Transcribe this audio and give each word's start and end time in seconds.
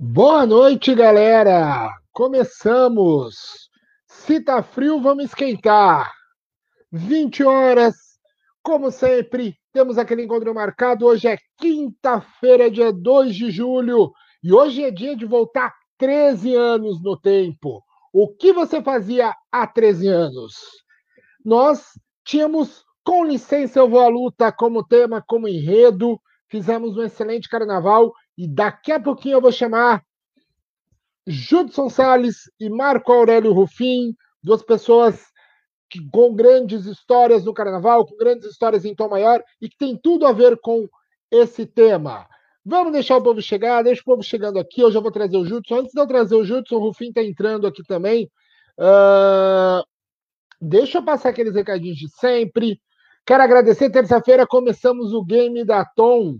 Boa 0.00 0.46
noite, 0.46 0.94
galera! 0.94 1.90
Começamos! 2.12 3.68
Se 4.06 4.40
tá 4.40 4.62
frio, 4.62 5.00
vamos 5.00 5.24
esquentar! 5.24 6.12
20 6.92 7.42
horas, 7.42 7.96
como 8.62 8.92
sempre, 8.92 9.56
temos 9.72 9.98
aquele 9.98 10.22
encontro 10.22 10.54
marcado. 10.54 11.04
Hoje 11.04 11.26
é 11.26 11.36
quinta-feira, 11.58 12.70
dia 12.70 12.92
2 12.92 13.34
de 13.34 13.50
julho, 13.50 14.12
e 14.40 14.52
hoje 14.52 14.84
é 14.84 14.92
dia 14.92 15.16
de 15.16 15.26
voltar 15.26 15.74
13 15.98 16.54
anos 16.54 17.02
no 17.02 17.18
tempo. 17.18 17.82
O 18.12 18.28
que 18.28 18.52
você 18.52 18.80
fazia 18.80 19.34
há 19.50 19.66
13 19.66 20.06
anos? 20.06 20.54
Nós 21.44 21.88
tínhamos, 22.24 22.84
com 23.04 23.24
licença, 23.24 23.80
eu 23.80 23.88
vou 23.88 23.98
à 23.98 24.06
luta 24.06 24.52
como 24.52 24.86
tema, 24.86 25.20
como 25.26 25.48
enredo, 25.48 26.20
fizemos 26.48 26.96
um 26.96 27.02
excelente 27.02 27.48
carnaval 27.48 28.12
e 28.38 28.46
daqui 28.46 28.92
a 28.92 29.00
pouquinho 29.00 29.34
eu 29.34 29.40
vou 29.40 29.50
chamar 29.50 30.00
Judson 31.26 31.90
Salles 31.90 32.50
e 32.60 32.70
Marco 32.70 33.12
Aurélio 33.12 33.52
Rufim, 33.52 34.14
duas 34.40 34.62
pessoas 34.62 35.20
que, 35.90 36.08
com 36.10 36.32
grandes 36.32 36.86
histórias 36.86 37.44
no 37.44 37.52
carnaval, 37.52 38.06
com 38.06 38.16
grandes 38.16 38.48
histórias 38.48 38.84
em 38.84 38.94
tom 38.94 39.08
maior 39.08 39.42
e 39.60 39.68
que 39.68 39.76
tem 39.76 39.98
tudo 40.00 40.24
a 40.24 40.32
ver 40.32 40.56
com 40.60 40.88
esse 41.30 41.66
tema. 41.66 42.28
Vamos 42.64 42.92
deixar 42.92 43.16
o 43.16 43.22
povo 43.22 43.42
chegar, 43.42 43.82
deixa 43.82 44.02
o 44.02 44.04
povo 44.04 44.22
chegando 44.22 44.58
aqui. 44.58 44.82
Eu 44.82 44.92
já 44.92 45.00
vou 45.00 45.10
trazer 45.10 45.36
o 45.36 45.44
Judson. 45.44 45.76
Antes 45.76 45.92
de 45.92 46.00
eu 46.00 46.06
trazer 46.06 46.36
o 46.36 46.44
Judson, 46.44 46.76
o 46.76 46.80
Rufim 46.80 47.08
está 47.08 47.22
entrando 47.22 47.66
aqui 47.66 47.82
também. 47.82 48.30
Uh, 48.78 49.82
deixa 50.60 50.98
eu 50.98 51.02
passar 51.02 51.30
aqueles 51.30 51.54
recadinhos 51.54 51.98
de 51.98 52.08
sempre. 52.08 52.80
Quero 53.26 53.42
agradecer. 53.42 53.90
Terça-feira 53.90 54.46
começamos 54.46 55.12
o 55.12 55.24
game 55.24 55.64
da 55.64 55.84
Tom. 55.84 56.36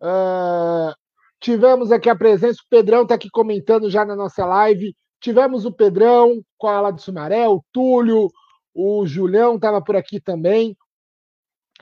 Uh, 0.00 0.94
tivemos 1.40 1.92
aqui 1.92 2.08
a 2.08 2.16
presença, 2.16 2.60
o 2.64 2.68
Pedrão 2.68 3.02
está 3.02 3.14
aqui 3.14 3.28
comentando 3.30 3.90
já 3.90 4.04
na 4.04 4.16
nossa 4.16 4.44
live. 4.44 4.94
Tivemos 5.20 5.64
o 5.64 5.72
Pedrão 5.72 6.42
com 6.58 6.68
a 6.68 6.80
lá 6.80 6.90
do 6.90 7.00
Sumaré, 7.00 7.48
o 7.48 7.62
Túlio, 7.72 8.28
o 8.74 9.06
Julião 9.06 9.56
estava 9.56 9.82
por 9.82 9.96
aqui 9.96 10.20
também. 10.20 10.76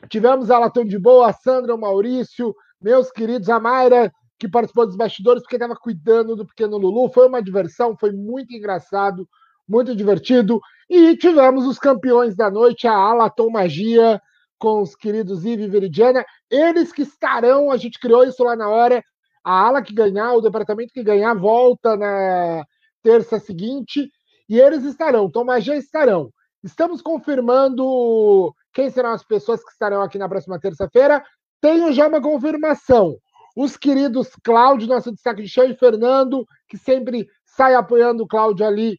Tivemos 0.08 0.50
a 0.50 0.58
Latão 0.58 0.84
de 0.84 0.98
Boa, 0.98 1.30
a 1.30 1.32
Sandra, 1.32 1.74
o 1.74 1.80
Maurício, 1.80 2.54
meus 2.80 3.10
queridos, 3.10 3.48
a 3.48 3.58
Mayra, 3.58 4.12
que 4.38 4.48
participou 4.48 4.86
dos 4.86 4.96
bastidores 4.96 5.42
porque 5.42 5.56
estava 5.56 5.74
cuidando 5.74 6.36
do 6.36 6.46
pequeno 6.46 6.76
Lulu. 6.76 7.10
Foi 7.10 7.26
uma 7.26 7.42
diversão, 7.42 7.96
foi 7.98 8.12
muito 8.12 8.54
engraçado, 8.54 9.28
muito 9.68 9.94
divertido. 9.96 10.60
E 10.88 11.16
tivemos 11.16 11.66
os 11.66 11.78
campeões 11.78 12.36
da 12.36 12.50
noite, 12.50 12.86
a 12.86 12.92
Alaton 12.92 13.50
Magia, 13.50 14.20
com 14.58 14.82
os 14.82 14.94
queridos 14.94 15.44
Ive 15.44 15.64
e 15.64 15.68
Veridiana. 15.68 16.24
Eles 16.50 16.92
que 16.92 17.02
estarão, 17.02 17.70
a 17.70 17.76
gente 17.76 17.98
criou 17.98 18.24
isso 18.24 18.42
lá 18.44 18.54
na 18.54 18.68
hora. 18.68 19.02
A 19.44 19.66
ala 19.66 19.82
que 19.82 19.94
ganhar, 19.94 20.32
o 20.32 20.40
departamento 20.40 20.92
que 20.92 21.02
ganhar, 21.02 21.34
volta 21.34 21.96
na 21.96 22.64
terça 23.02 23.38
seguinte. 23.38 24.10
E 24.48 24.58
eles 24.58 24.84
estarão, 24.84 25.30
Tom 25.30 25.44
Magia 25.44 25.76
estarão. 25.76 26.30
Estamos 26.62 27.02
confirmando 27.02 28.54
quem 28.72 28.90
serão 28.90 29.10
as 29.10 29.22
pessoas 29.22 29.62
que 29.62 29.70
estarão 29.70 30.00
aqui 30.00 30.16
na 30.16 30.28
próxima 30.28 30.58
terça-feira. 30.58 31.22
Tenho 31.60 31.92
já 31.92 32.08
uma 32.08 32.22
confirmação. 32.22 33.16
Os 33.54 33.76
queridos 33.76 34.30
Cláudio, 34.42 34.88
nosso 34.88 35.12
destaque 35.12 35.42
de 35.42 35.48
show, 35.48 35.64
e 35.64 35.76
Fernando, 35.76 36.46
que 36.68 36.76
sempre 36.76 37.28
sai 37.44 37.74
apoiando 37.74 38.24
o 38.24 38.26
Cláudio 38.26 38.66
ali 38.66 38.98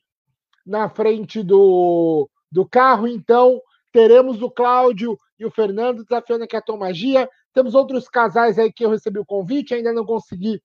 na 0.65 0.89
frente 0.89 1.43
do, 1.43 2.29
do 2.51 2.67
carro. 2.67 3.07
Então, 3.07 3.59
teremos 3.91 4.41
o 4.41 4.49
Cláudio 4.49 5.17
e 5.39 5.45
o 5.45 5.51
Fernando 5.51 6.03
desafiando 6.03 6.43
aqui 6.43 6.55
a 6.55 6.61
Tom 6.61 6.77
Magia. 6.77 7.27
Temos 7.55 7.73
outros 7.73 8.09
casais 8.09 8.59
aí 8.59 8.71
que 8.71 8.83
eu 8.83 8.89
recebi 8.89 9.17
o 9.17 9.25
convite, 9.25 9.73
ainda 9.73 9.93
não 9.93 10.05
consegui 10.05 10.61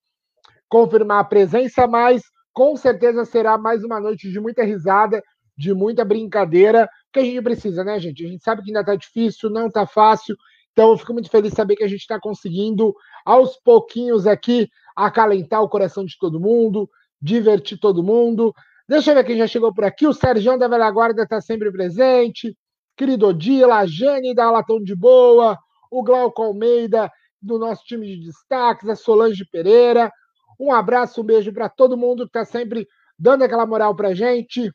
confirmar 0.68 1.20
a 1.20 1.24
presença, 1.24 1.86
mas 1.86 2.20
com 2.52 2.76
certeza 2.76 3.24
será 3.24 3.56
mais 3.56 3.84
uma 3.84 4.00
noite 4.00 4.30
de 4.30 4.40
muita 4.40 4.64
risada, 4.64 5.22
de 5.56 5.72
muita 5.72 6.04
brincadeira, 6.04 6.88
que 7.12 7.20
a 7.20 7.22
gente 7.22 7.42
precisa, 7.42 7.84
né, 7.84 8.00
gente? 8.00 8.26
A 8.26 8.28
gente 8.28 8.42
sabe 8.42 8.62
que 8.62 8.70
ainda 8.70 8.84
tá 8.84 8.96
difícil, 8.96 9.48
não 9.48 9.70
tá 9.70 9.86
fácil, 9.86 10.36
então 10.72 10.90
eu 10.90 10.98
fico 10.98 11.12
muito 11.12 11.30
feliz 11.30 11.52
de 11.52 11.56
saber 11.56 11.76
que 11.76 11.84
a 11.84 11.88
gente 11.88 12.00
está 12.00 12.18
conseguindo, 12.18 12.92
aos 13.24 13.56
pouquinhos 13.56 14.26
aqui, 14.26 14.68
acalentar 14.96 15.62
o 15.62 15.68
coração 15.68 16.04
de 16.04 16.18
todo 16.18 16.40
mundo, 16.40 16.90
divertir 17.22 17.78
todo 17.78 18.02
mundo. 18.02 18.52
Deixa 18.88 19.12
eu 19.12 19.14
ver 19.14 19.24
quem 19.24 19.38
já 19.38 19.46
chegou 19.46 19.72
por 19.72 19.84
aqui. 19.84 20.08
O 20.08 20.12
Sérgio 20.12 20.58
da 20.58 20.66
Velha 20.66 20.90
Guarda 20.90 21.22
está 21.22 21.40
sempre 21.40 21.70
presente. 21.70 22.56
Querido 22.96 23.28
Odila, 23.28 23.76
a 23.76 23.86
Jane 23.86 24.34
da 24.34 24.50
Latão 24.50 24.82
de 24.82 24.96
Boa, 24.96 25.56
o 25.90 26.02
Glauco 26.02 26.42
Almeida, 26.42 27.10
do 27.40 27.58
nosso 27.58 27.84
time 27.84 28.06
de 28.06 28.26
destaques, 28.26 28.88
a 28.88 28.94
Solange 28.94 29.44
Pereira. 29.50 30.12
Um 30.58 30.72
abraço, 30.72 31.22
um 31.22 31.24
beijo 31.24 31.52
para 31.52 31.68
todo 31.68 31.96
mundo 31.96 32.24
que 32.24 32.38
está 32.38 32.44
sempre 32.44 32.86
dando 33.18 33.42
aquela 33.42 33.66
moral 33.66 33.94
para 33.94 34.14
gente. 34.14 34.70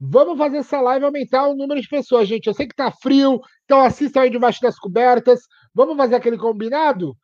Vamos 0.00 0.38
fazer 0.38 0.58
essa 0.58 0.80
live 0.80 1.04
aumentar 1.04 1.48
o 1.48 1.56
número 1.56 1.80
de 1.80 1.88
pessoas, 1.88 2.28
gente. 2.28 2.46
Eu 2.46 2.54
sei 2.54 2.68
que 2.68 2.74
tá 2.74 2.90
frio, 2.90 3.40
então 3.64 3.80
assistam 3.80 4.20
aí 4.20 4.30
debaixo 4.30 4.60
das 4.60 4.78
cobertas. 4.78 5.40
Vamos 5.74 5.96
fazer 5.96 6.14
aquele 6.14 6.38
combinado? 6.38 7.16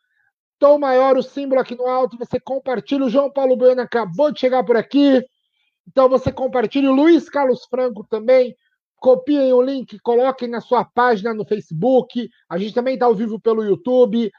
Tom 0.59 0.79
maior, 0.79 1.17
o 1.17 1.23
símbolo 1.23 1.61
aqui 1.61 1.75
no 1.77 1.87
alto, 1.87 2.19
você 2.19 2.41
compartilha. 2.41 3.05
O 3.05 3.11
João 3.11 3.31
Paulo 3.31 3.57
Bueno 3.57 3.81
acabou 3.81 4.33
de 4.33 4.41
chegar 4.41 4.65
por 4.65 4.77
aqui. 4.77 5.23
Então 5.87 6.09
você 6.09 6.33
compartilha. 6.33 6.91
O 6.91 6.95
Luiz 6.95 7.29
Carlos 7.29 7.65
Franco 7.67 8.05
também. 8.09 8.55
Copiem 9.05 9.53
o 9.53 9.61
link, 9.61 9.99
coloquem 9.99 10.49
na 10.49 10.63
sua 10.63 10.83
página 10.83 11.35
no 11.35 11.45
Facebook. 11.45 12.27
A 12.49 12.57
gente 12.57 12.73
também 12.73 12.95
está 12.95 13.05
ao 13.05 13.15
vivo 13.15 13.39
pelo 13.39 13.63
YouTube. 13.63 14.33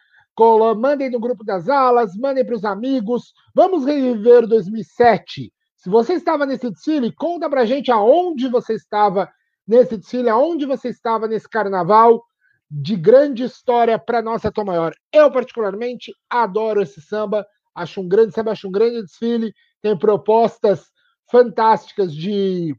Mandem 0.75 1.11
no 1.11 1.19
grupo 1.19 1.43
das 1.43 1.69
alas, 1.69 2.17
mandem 2.17 2.43
para 2.43 2.55
os 2.55 2.65
amigos. 2.65 3.31
Vamos 3.53 3.85
reviver 3.85 4.47
2007. 4.47 5.53
Se 5.77 5.87
você 5.87 6.13
estava 6.13 6.47
nesse 6.47 6.67
desfile, 6.71 7.13
conta 7.13 7.47
pra 7.47 7.63
gente 7.63 7.91
aonde 7.91 8.47
você 8.47 8.73
estava 8.73 9.29
nesse 9.67 9.97
desfile, 9.97 10.29
aonde 10.29 10.65
você 10.65 10.89
estava 10.89 11.27
nesse 11.27 11.47
carnaval 11.47 12.23
de 12.67 12.95
grande 12.95 13.43
história 13.43 13.99
para 13.99 14.19
nossa 14.19 14.51
Tom 14.51 14.65
Maior. 14.65 14.95
Eu, 15.13 15.31
particularmente, 15.31 16.11
adoro 16.27 16.81
esse 16.81 16.99
samba, 17.03 17.45
acho 17.75 18.01
um 18.01 18.07
grande 18.07 18.33
samba, 18.33 18.53
acho 18.53 18.67
um 18.67 18.71
grande 18.71 19.03
desfile, 19.03 19.53
tem 19.79 19.95
propostas 19.95 20.85
fantásticas 21.29 22.11
de, 22.11 22.75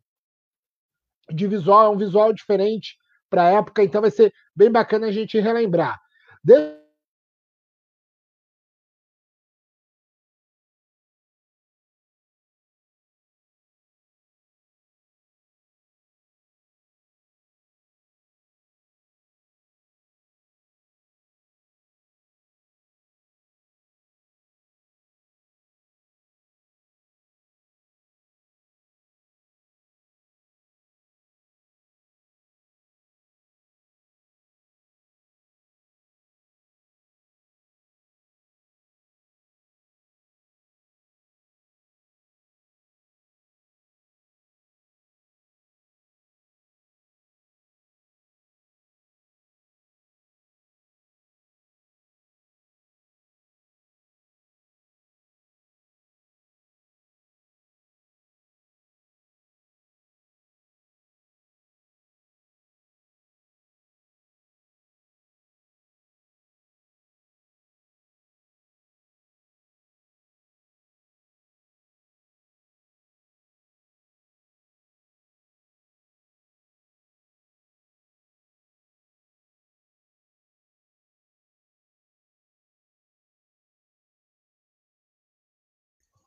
de 1.33 1.47
visual, 1.47 1.87
é 1.87 1.89
um 1.91 1.99
visual 1.99 2.33
diferente 2.33 2.97
para 3.29 3.45
a 3.45 3.51
época, 3.51 3.83
então 3.83 4.01
vai 4.01 4.11
ser 4.11 4.33
bem 4.55 4.71
bacana 4.71 5.07
a 5.09 5.13
gente 5.13 5.39
relembrar. 5.39 5.99
Deixa 6.43 6.86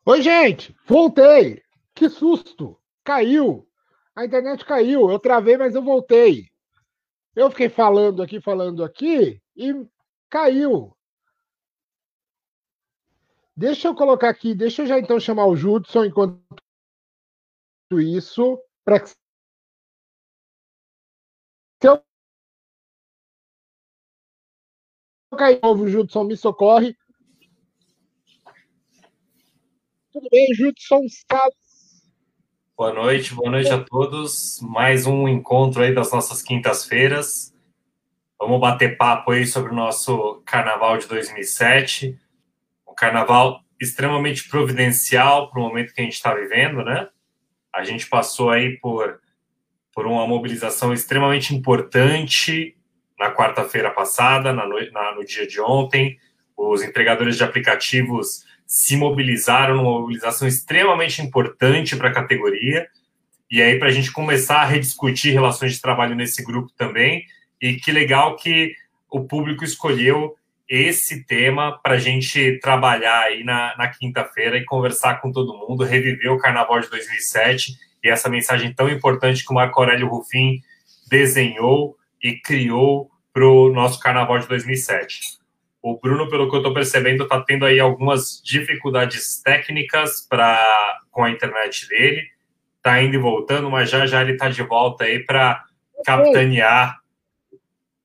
Oi, 0.10 0.24
gente! 0.24 0.76
Voltei! 0.88 1.62
Que 1.94 2.10
susto! 2.10 2.82
Caiu! 3.04 3.70
A 4.16 4.26
internet 4.26 4.66
caiu. 4.66 5.08
Eu 5.08 5.20
travei, 5.20 5.56
mas 5.56 5.76
eu 5.76 5.84
voltei. 5.84 6.50
Eu 7.36 7.52
fiquei 7.52 7.70
falando 7.70 8.24
aqui, 8.24 8.42
falando 8.42 8.84
aqui 8.84 9.40
e 9.56 9.72
caiu. 10.28 10.98
Deixa 13.56 13.88
eu 13.88 13.94
colocar 13.94 14.30
aqui, 14.30 14.56
deixa 14.56 14.82
eu 14.82 14.88
já 14.88 14.98
então 14.98 15.20
chamar 15.20 15.46
o 15.46 15.56
Judson 15.56 16.06
enquanto 16.06 16.42
isso, 17.92 18.60
para 18.84 19.02
que 19.02 19.10
se 19.10 19.16
eu 21.84 22.04
cair 25.38 25.60
novo, 25.62 25.88
Judson 25.88 26.24
me 26.24 26.36
socorre. 26.36 26.98
Tudo 30.12 30.28
bem, 30.32 30.48
Judson 30.56 31.06
Salles? 31.08 32.04
Boa 32.76 32.92
noite, 32.92 33.32
boa 33.36 33.52
noite 33.52 33.70
a 33.70 33.80
todos. 33.80 34.60
Mais 34.60 35.06
um 35.06 35.28
encontro 35.28 35.84
aí 35.84 35.94
das 35.94 36.12
nossas 36.12 36.42
quintas-feiras. 36.42 37.54
Vamos 38.40 38.60
bater 38.60 38.98
papo 38.98 39.32
aí 39.32 39.46
sobre 39.46 39.72
o 39.72 39.76
nosso 39.76 40.42
carnaval 40.48 40.98
de 40.98 41.08
2007. 41.08 42.20
Um 42.90 42.96
carnaval 42.96 43.62
extremamente 43.80 44.50
providencial 44.50 45.52
para 45.52 45.60
o 45.60 45.64
momento 45.64 45.94
que 45.94 46.02
a 46.02 46.04
gente 46.04 46.16
está 46.16 46.34
vivendo, 46.34 46.84
né? 46.84 47.08
A 47.72 47.84
gente 47.84 48.08
passou 48.08 48.50
aí 48.50 48.80
por, 48.80 49.22
por 49.94 50.08
uma 50.08 50.26
mobilização 50.26 50.92
extremamente 50.92 51.54
importante 51.54 52.76
na 53.20 53.32
quarta-feira 53.32 53.92
passada, 53.92 54.52
na, 54.52 54.66
na, 54.66 55.14
no 55.14 55.24
dia 55.24 55.46
de 55.46 55.62
ontem. 55.62 56.18
Os 56.58 56.82
entregadores 56.82 57.38
de 57.38 57.44
aplicativos 57.44 58.49
se 58.70 58.96
mobilizaram 58.96 59.78
numa 59.78 60.00
mobilização 60.00 60.48
extremamente 60.48 61.24
importante 61.24 61.96
para 61.96 62.10
a 62.10 62.14
categoria. 62.14 62.88
E 63.50 63.64
aí, 63.64 63.80
para 63.80 63.88
a 63.88 63.92
gente 63.92 64.12
começar 64.12 64.58
a 64.58 64.66
rediscutir 64.66 65.34
relações 65.34 65.74
de 65.74 65.82
trabalho 65.82 66.16
nesse 66.16 66.44
grupo 66.44 66.72
também. 66.78 67.26
E 67.60 67.74
que 67.74 67.92
legal 67.92 68.36
que 68.36 68.76
o 69.10 69.26
público 69.26 69.64
escolheu 69.64 70.36
esse 70.70 71.26
tema 71.26 71.80
para 71.82 71.96
a 71.96 71.98
gente 71.98 72.60
trabalhar 72.60 73.22
aí 73.22 73.44
na, 73.44 73.76
na 73.76 73.88
quinta-feira 73.88 74.56
e 74.56 74.66
conversar 74.66 75.20
com 75.20 75.32
todo 75.32 75.58
mundo, 75.58 75.84
reviver 75.84 76.32
o 76.32 76.38
Carnaval 76.38 76.80
de 76.80 76.92
2007 76.92 77.76
e 78.04 78.08
essa 78.08 78.30
mensagem 78.30 78.72
tão 78.72 78.88
importante 78.88 79.44
que 79.44 79.52
o 79.52 79.56
Marco 79.56 79.80
Aurélio 79.82 80.08
Rufim 80.08 80.62
desenhou 81.10 81.98
e 82.22 82.40
criou 82.40 83.10
para 83.34 83.48
o 83.48 83.74
nosso 83.74 84.00
Carnaval 84.00 84.38
de 84.38 84.48
2007. 84.48 85.39
O 85.82 85.98
Bruno, 85.98 86.30
pelo 86.30 86.50
que 86.50 86.56
eu 86.56 86.60
estou 86.60 86.74
percebendo, 86.74 87.24
está 87.24 87.42
tendo 87.42 87.66
aí 87.66 87.80
algumas 87.80 88.42
dificuldades 88.44 89.42
técnicas 89.42 90.26
para 90.28 91.00
com 91.10 91.24
a 91.24 91.32
internet 91.32 91.88
dele. 91.88 92.28
Está 92.78 93.02
indo 93.02 93.16
e 93.16 93.20
voltando, 93.20 93.70
mas 93.70 93.90
já 93.90 94.06
já 94.06 94.22
ele 94.22 94.34
está 94.34 94.50
de 94.50 94.62
volta 94.64 95.06
aí 95.06 95.24
para 95.24 95.64
capitanear 96.06 97.00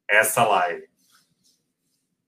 essa 0.09 0.45
live. 0.45 0.85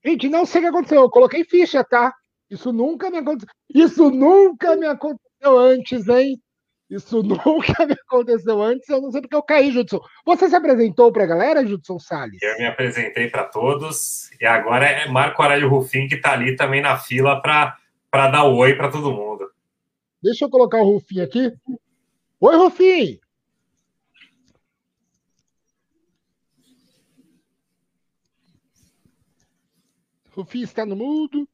Gente, 0.04 0.28
não 0.28 0.46
sei 0.46 0.60
o 0.60 0.64
que 0.64 0.68
aconteceu. 0.68 1.02
Eu 1.02 1.10
coloquei 1.10 1.44
ficha, 1.44 1.82
tá? 1.84 2.14
Isso 2.48 2.72
nunca 2.72 3.10
me 3.10 3.18
aconteceu. 3.18 3.52
Isso 3.68 4.10
nunca 4.10 4.76
me 4.76 4.86
aconteceu 4.86 5.58
antes, 5.58 6.08
hein? 6.08 6.40
Isso 6.88 7.22
nunca 7.22 7.86
me 7.86 7.94
aconteceu 7.94 8.62
antes, 8.62 8.88
eu 8.88 9.00
não 9.00 9.10
sei 9.10 9.20
porque 9.20 9.34
eu 9.34 9.42
caí, 9.42 9.72
Judson. 9.72 10.00
Você 10.24 10.48
se 10.48 10.54
apresentou 10.54 11.12
para 11.12 11.24
a 11.24 11.26
galera, 11.26 11.66
Judson 11.66 11.98
Salles? 11.98 12.40
Eu 12.40 12.58
me 12.58 12.66
apresentei 12.66 13.28
para 13.28 13.44
todos, 13.44 14.30
e 14.40 14.46
agora 14.46 14.86
é 14.86 15.08
Marco 15.08 15.42
Aurélio 15.42 15.68
Rufim 15.68 16.06
que 16.06 16.14
está 16.14 16.32
ali 16.32 16.54
também 16.54 16.80
na 16.80 16.96
fila 16.96 17.40
para 17.40 17.76
dar 18.12 18.44
oi 18.44 18.74
para 18.74 18.90
todo 18.90 19.12
mundo. 19.12 19.50
Deixa 20.22 20.44
eu 20.44 20.50
colocar 20.50 20.78
o 20.78 20.92
Rufim 20.92 21.20
aqui. 21.20 21.52
Oi, 22.40 22.56
Rufim! 22.56 23.20
Rufim 30.36 30.60
está 30.60 30.84
no 30.84 30.94
mudo. 30.94 31.48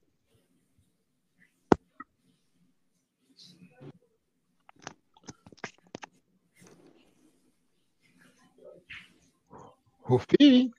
Rufi, 10.12 10.70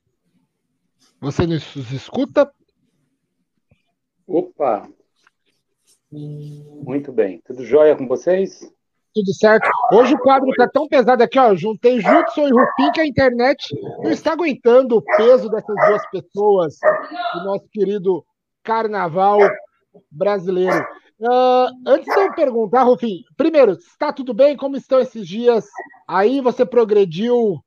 você 1.19 1.47
nos 1.47 1.75
escuta? 1.91 2.51
Opa! 4.27 4.87
Muito 6.11 7.11
bem. 7.11 7.41
Tudo 7.43 7.65
jóia 7.65 7.95
com 7.95 8.07
vocês? 8.07 8.59
Tudo 9.11 9.33
certo. 9.33 9.67
Hoje 9.91 10.13
o 10.13 10.19
quadro 10.19 10.51
está 10.51 10.67
tão 10.67 10.87
pesado 10.87 11.23
aqui, 11.23 11.39
ó. 11.39 11.55
Juntei 11.55 11.99
Judson 11.99 12.47
e 12.47 12.51
Rufim, 12.51 12.91
que 12.93 13.01
a 13.01 13.07
internet 13.07 13.75
não 14.03 14.11
está 14.11 14.33
aguentando 14.33 14.97
o 14.97 15.01
peso 15.01 15.49
dessas 15.49 15.75
duas 15.87 16.09
pessoas 16.11 16.77
do 17.33 17.43
nosso 17.43 17.67
querido 17.71 18.23
carnaval 18.61 19.39
brasileiro. 20.11 20.85
Uh, 21.19 21.69
antes 21.87 22.13
de 22.13 22.21
eu 22.21 22.33
perguntar, 22.35 22.83
Rufim, 22.83 23.23
primeiro, 23.35 23.71
está 23.71 24.13
tudo 24.13 24.31
bem? 24.31 24.55
Como 24.55 24.77
estão 24.77 24.99
esses 24.99 25.27
dias? 25.27 25.65
Aí 26.07 26.39
você 26.39 26.63
progrediu 26.63 27.63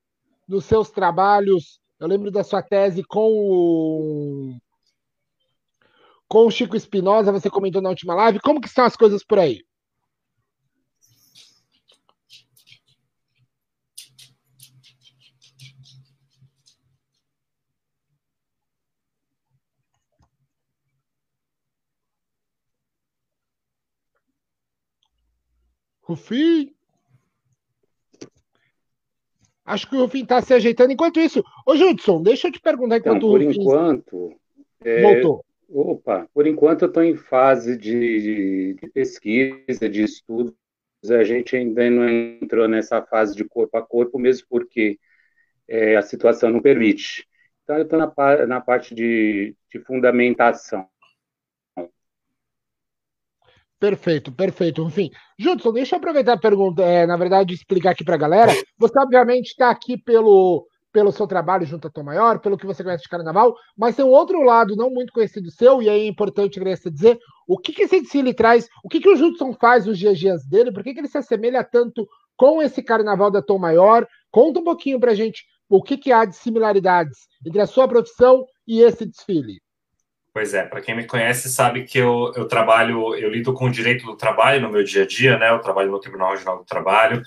nos 0.49 0.65
seus 0.65 0.91
trabalhos. 0.91 1.81
Eu 1.99 2.07
lembro 2.07 2.31
da 2.31 2.45
sua 2.45 2.63
tese 2.63 3.03
com 3.03 3.33
o, 3.33 4.59
com 6.29 6.47
o 6.47 6.51
Chico 6.51 6.77
Espinosa, 6.77 7.33
você 7.33 7.51
comentou 7.51 7.81
na 7.83 7.91
última 7.91 8.15
live. 8.15 8.41
Como 8.41 8.61
que 8.61 8.69
estão 8.69 8.85
as 8.85 8.97
coisas 8.97 9.25
por 9.25 9.39
aí? 9.39 9.65
Rufim? 26.07 26.73
Acho 29.67 29.89
que 29.89 29.97
o 29.97 30.03
Rufim 30.03 30.23
está 30.23 30.41
se 30.41 30.55
ajeitando. 30.55 30.93
Enquanto 30.93 31.19
isso, 31.19 31.45
ô 31.67 31.75
Judson, 31.75 32.23
deixa 32.23 32.47
eu 32.47 32.53
te 32.53 32.61
perguntar 32.61 32.99
enquanto 32.99 33.17
então, 33.17 33.29
por 33.29 33.41
o 33.41 33.45
Rufim... 33.45 33.61
enquanto. 33.61 34.37
É... 34.85 35.03
Voltou. 35.03 35.45
Opa, 35.69 36.29
por 36.33 36.47
enquanto 36.47 36.83
eu 36.83 36.89
estou 36.89 37.03
em 37.03 37.17
fase 37.17 37.77
de, 37.77 38.75
de, 38.75 38.89
pesquisa, 38.91 39.89
de 39.89 40.05
estudos. 40.05 40.55
A 41.11 41.25
gente 41.25 41.57
ainda 41.57 41.91
não 41.91 42.09
entrou 42.09 42.69
nessa 42.69 43.03
fase 43.03 43.35
de 43.35 43.45
corpo 43.45 43.77
a 43.77 43.83
corpo, 43.83 44.19
mesmo 44.19 44.47
porque 44.49 44.99
é, 45.69 45.97
a 45.97 46.03
situação 46.03 46.51
não 46.51 46.63
permite. 46.63 47.27
Então, 47.63 47.77
eu 47.77 47.83
estou 47.83 47.99
na, 47.99 48.47
na 48.47 48.61
parte 48.61 48.95
de, 48.95 49.57
de 49.73 49.81
fundamentação. 49.81 50.89
Perfeito, 53.79 54.33
perfeito. 54.33 54.83
Enfim, 54.83 55.11
Judson, 55.39 55.73
deixa 55.73 55.95
eu 55.95 55.99
aproveitar 55.99 56.33
a 56.33 56.41
pergunta, 56.41 56.83
é, 56.83 57.07
na 57.07 57.17
verdade, 57.17 57.53
explicar 57.53 57.91
aqui 57.91 58.05
para 58.05 58.15
a 58.15 58.19
galera. 58.19 58.53
Você, 58.79 58.99
obviamente, 58.99 59.49
está 59.49 59.71
aqui 59.71 59.99
pelo, 59.99 60.67
pelo 60.93 61.13
seu 61.13 61.27
trabalho 61.27 61.67
junto 61.67 61.87
à 61.87 61.91
Tom 61.91 62.03
Maior, 62.03 62.39
pelo 62.41 62.57
que 62.57 62.65
você 62.65 62.83
conhece 62.83 63.03
de 63.03 63.09
carnaval, 63.11 63.55
mas 63.77 63.95
tem 63.95 64.05
um 64.05 64.11
outro 64.11 64.43
lado 64.43 64.75
não 64.77 64.89
muito 64.89 65.13
conhecido 65.13 65.51
seu, 65.51 65.83
e 65.83 65.91
aí 65.91 66.03
é 66.03 66.07
importante 66.07 66.59
você 66.59 66.91
dizer 66.91 67.19
o 67.47 67.59
que, 67.59 67.73
que 67.73 67.83
esse 67.83 68.01
desfile 68.01 68.33
traz, 68.33 68.67
o 68.83 68.89
que, 68.89 68.99
que 68.99 69.09
o 69.11 69.17
Judson 69.17 69.53
faz 69.53 69.85
nos 69.85 69.99
dias 69.99 70.19
dias 70.19 70.47
dele, 70.47 70.73
por 70.73 70.83
que, 70.83 70.95
que 70.95 71.01
ele 71.01 71.09
se 71.09 71.19
assemelha 71.19 71.63
tanto 71.63 72.07
com 72.37 72.63
esse 72.63 72.83
carnaval 72.83 73.31
da 73.31 73.43
Tom 73.43 73.59
Maior. 73.59 74.07
Conta 74.31 74.61
um 74.61 74.65
pouquinho 74.65 75.01
para 75.01 75.13
a 75.13 75.15
gente 75.15 75.45
o 75.69 75.83
que, 75.83 75.97
que 75.97 76.13
há 76.13 76.25
de 76.25 76.37
similaridades 76.37 77.19
entre 77.45 77.61
a 77.61 77.67
sua 77.67 77.89
profissão 77.89 78.45
e 78.67 78.81
esse 78.81 79.07
desfile. 79.07 79.61
Pois 80.37 80.53
é, 80.53 80.65
para 80.65 80.83
quem 80.83 80.95
me 80.95 81.07
conhece 81.07 81.49
sabe 81.49 81.85
que 81.85 81.97
eu, 81.97 82.31
eu 82.37 82.47
trabalho, 82.47 83.15
eu 83.15 83.31
lido 83.31 83.55
com 83.55 83.65
o 83.65 83.71
direito 83.71 84.05
do 84.05 84.15
trabalho 84.15 84.61
no 84.61 84.71
meu 84.71 84.85
dia 84.85 85.05
a 85.05 85.07
dia, 85.07 85.39
né? 85.39 85.49
Eu 85.49 85.61
trabalho 85.61 85.91
no 85.91 85.99
Tribunal 85.99 86.33
Regional 86.33 86.59
do 86.59 86.65
Trabalho. 86.67 87.23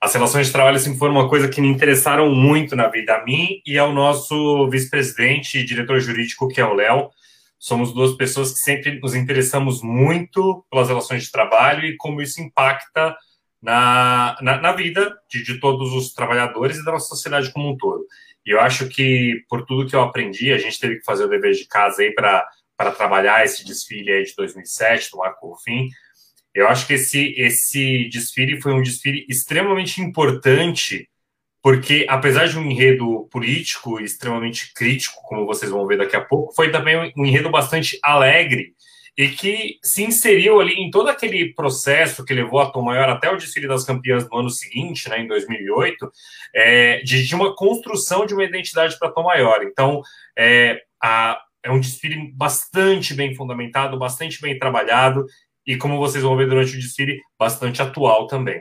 As 0.00 0.12
relações 0.14 0.48
de 0.48 0.52
trabalho 0.52 0.76
sempre 0.80 0.98
foram 0.98 1.14
uma 1.14 1.28
coisa 1.28 1.48
que 1.48 1.60
me 1.60 1.68
interessaram 1.68 2.28
muito 2.34 2.74
na 2.74 2.88
vida 2.88 3.14
a 3.14 3.24
mim 3.24 3.62
e 3.64 3.78
ao 3.78 3.92
nosso 3.92 4.68
vice-presidente 4.68 5.58
e 5.58 5.64
diretor 5.64 6.00
jurídico, 6.00 6.48
que 6.48 6.60
é 6.60 6.64
o 6.64 6.74
Léo. 6.74 7.10
Somos 7.56 7.94
duas 7.94 8.16
pessoas 8.16 8.50
que 8.50 8.58
sempre 8.58 8.98
nos 8.98 9.14
interessamos 9.14 9.80
muito 9.80 10.66
pelas 10.68 10.88
relações 10.88 11.22
de 11.22 11.30
trabalho 11.30 11.84
e 11.84 11.96
como 11.96 12.20
isso 12.20 12.42
impacta 12.42 13.16
na, 13.62 14.36
na, 14.42 14.60
na 14.60 14.72
vida 14.72 15.16
de, 15.30 15.44
de 15.44 15.60
todos 15.60 15.92
os 15.92 16.12
trabalhadores 16.12 16.78
e 16.78 16.84
da 16.84 16.90
nossa 16.90 17.06
sociedade 17.06 17.52
como 17.52 17.70
um 17.70 17.76
todo. 17.76 18.04
E 18.46 18.50
eu 18.50 18.60
acho 18.60 18.88
que, 18.88 19.42
por 19.48 19.64
tudo 19.64 19.88
que 19.88 19.94
eu 19.94 20.00
aprendi, 20.00 20.52
a 20.52 20.58
gente 20.58 20.78
teve 20.78 20.98
que 20.98 21.04
fazer 21.04 21.24
o 21.24 21.28
dever 21.28 21.52
de 21.52 21.66
casa 21.66 22.02
aí 22.02 22.12
para 22.12 22.46
trabalhar 22.96 23.44
esse 23.44 23.64
desfile 23.64 24.10
aí 24.10 24.24
de 24.24 24.34
2007, 24.34 25.10
do 25.10 25.18
Marco 25.18 25.48
Rufim. 25.48 25.88
Eu 26.54 26.66
acho 26.68 26.86
que 26.86 26.94
esse, 26.94 27.34
esse 27.36 28.08
desfile 28.08 28.60
foi 28.60 28.72
um 28.72 28.82
desfile 28.82 29.24
extremamente 29.28 30.00
importante, 30.00 31.08
porque, 31.62 32.06
apesar 32.08 32.48
de 32.48 32.58
um 32.58 32.70
enredo 32.70 33.28
político 33.30 34.00
extremamente 34.00 34.72
crítico, 34.74 35.20
como 35.22 35.46
vocês 35.46 35.70
vão 35.70 35.86
ver 35.86 35.98
daqui 35.98 36.16
a 36.16 36.24
pouco, 36.24 36.54
foi 36.54 36.70
também 36.70 37.12
um 37.16 37.26
enredo 37.26 37.50
bastante 37.50 37.98
alegre 38.02 38.74
e 39.16 39.28
que 39.28 39.78
se 39.82 40.04
inseriu 40.04 40.60
ali 40.60 40.74
em 40.74 40.90
todo 40.90 41.08
aquele 41.08 41.52
processo 41.54 42.24
que 42.24 42.34
levou 42.34 42.60
a 42.60 42.70
Tom 42.70 42.82
Maior 42.82 43.08
até 43.08 43.30
o 43.30 43.36
desfile 43.36 43.68
das 43.68 43.84
campeãs 43.84 44.28
no 44.28 44.38
ano 44.38 44.50
seguinte, 44.50 45.08
né, 45.08 45.20
em 45.20 45.26
2008, 45.26 46.10
é, 46.54 46.98
de, 46.98 47.26
de 47.26 47.34
uma 47.34 47.54
construção 47.54 48.26
de 48.26 48.34
uma 48.34 48.44
identidade 48.44 48.98
para 48.98 49.10
Tom 49.10 49.24
Maior. 49.24 49.62
Então, 49.62 50.02
é, 50.38 50.80
a, 51.02 51.40
é 51.62 51.70
um 51.70 51.80
desfile 51.80 52.32
bastante 52.34 53.14
bem 53.14 53.34
fundamentado, 53.34 53.98
bastante 53.98 54.40
bem 54.40 54.58
trabalhado 54.58 55.26
e, 55.66 55.76
como 55.76 55.98
vocês 55.98 56.22
vão 56.24 56.36
ver 56.36 56.48
durante 56.48 56.74
o 56.74 56.80
desfile, 56.80 57.20
bastante 57.38 57.82
atual 57.82 58.26
também. 58.26 58.60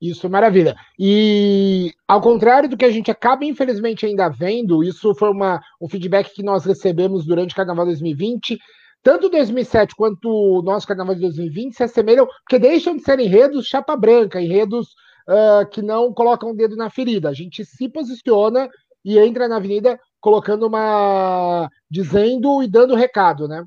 Isso, 0.00 0.30
maravilha. 0.30 0.74
E 0.98 1.92
ao 2.08 2.22
contrário 2.22 2.68
do 2.70 2.76
que 2.76 2.86
a 2.86 2.90
gente 2.90 3.10
acaba, 3.10 3.44
infelizmente, 3.44 4.06
ainda 4.06 4.30
vendo, 4.30 4.82
isso 4.82 5.14
foi 5.14 5.30
uma, 5.30 5.60
um 5.78 5.88
feedback 5.88 6.32
que 6.34 6.42
nós 6.42 6.64
recebemos 6.64 7.26
durante 7.26 7.52
o 7.52 7.56
Carnaval 7.56 7.84
2020. 7.84 8.58
Tanto 9.02 9.30
2007 9.30 9.94
quanto 9.96 10.28
o 10.28 10.62
nosso 10.62 10.86
Carnaval 10.86 11.14
de 11.14 11.22
2020 11.22 11.74
se 11.74 11.82
assemelham, 11.82 12.26
porque 12.26 12.58
deixam 12.58 12.96
de 12.96 13.02
ser 13.02 13.18
enredos 13.18 13.66
chapa 13.66 13.96
branca, 13.96 14.40
enredos 14.40 14.88
uh, 15.28 15.68
que 15.70 15.80
não 15.80 16.12
colocam 16.12 16.50
o 16.50 16.56
dedo 16.56 16.76
na 16.76 16.90
ferida. 16.90 17.28
A 17.28 17.34
gente 17.34 17.64
se 17.64 17.88
posiciona 17.88 18.68
e 19.04 19.18
entra 19.18 19.48
na 19.48 19.56
avenida 19.56 19.98
colocando 20.20 20.66
uma. 20.66 21.70
dizendo 21.90 22.62
e 22.62 22.68
dando 22.68 22.94
recado, 22.94 23.48
né? 23.48 23.64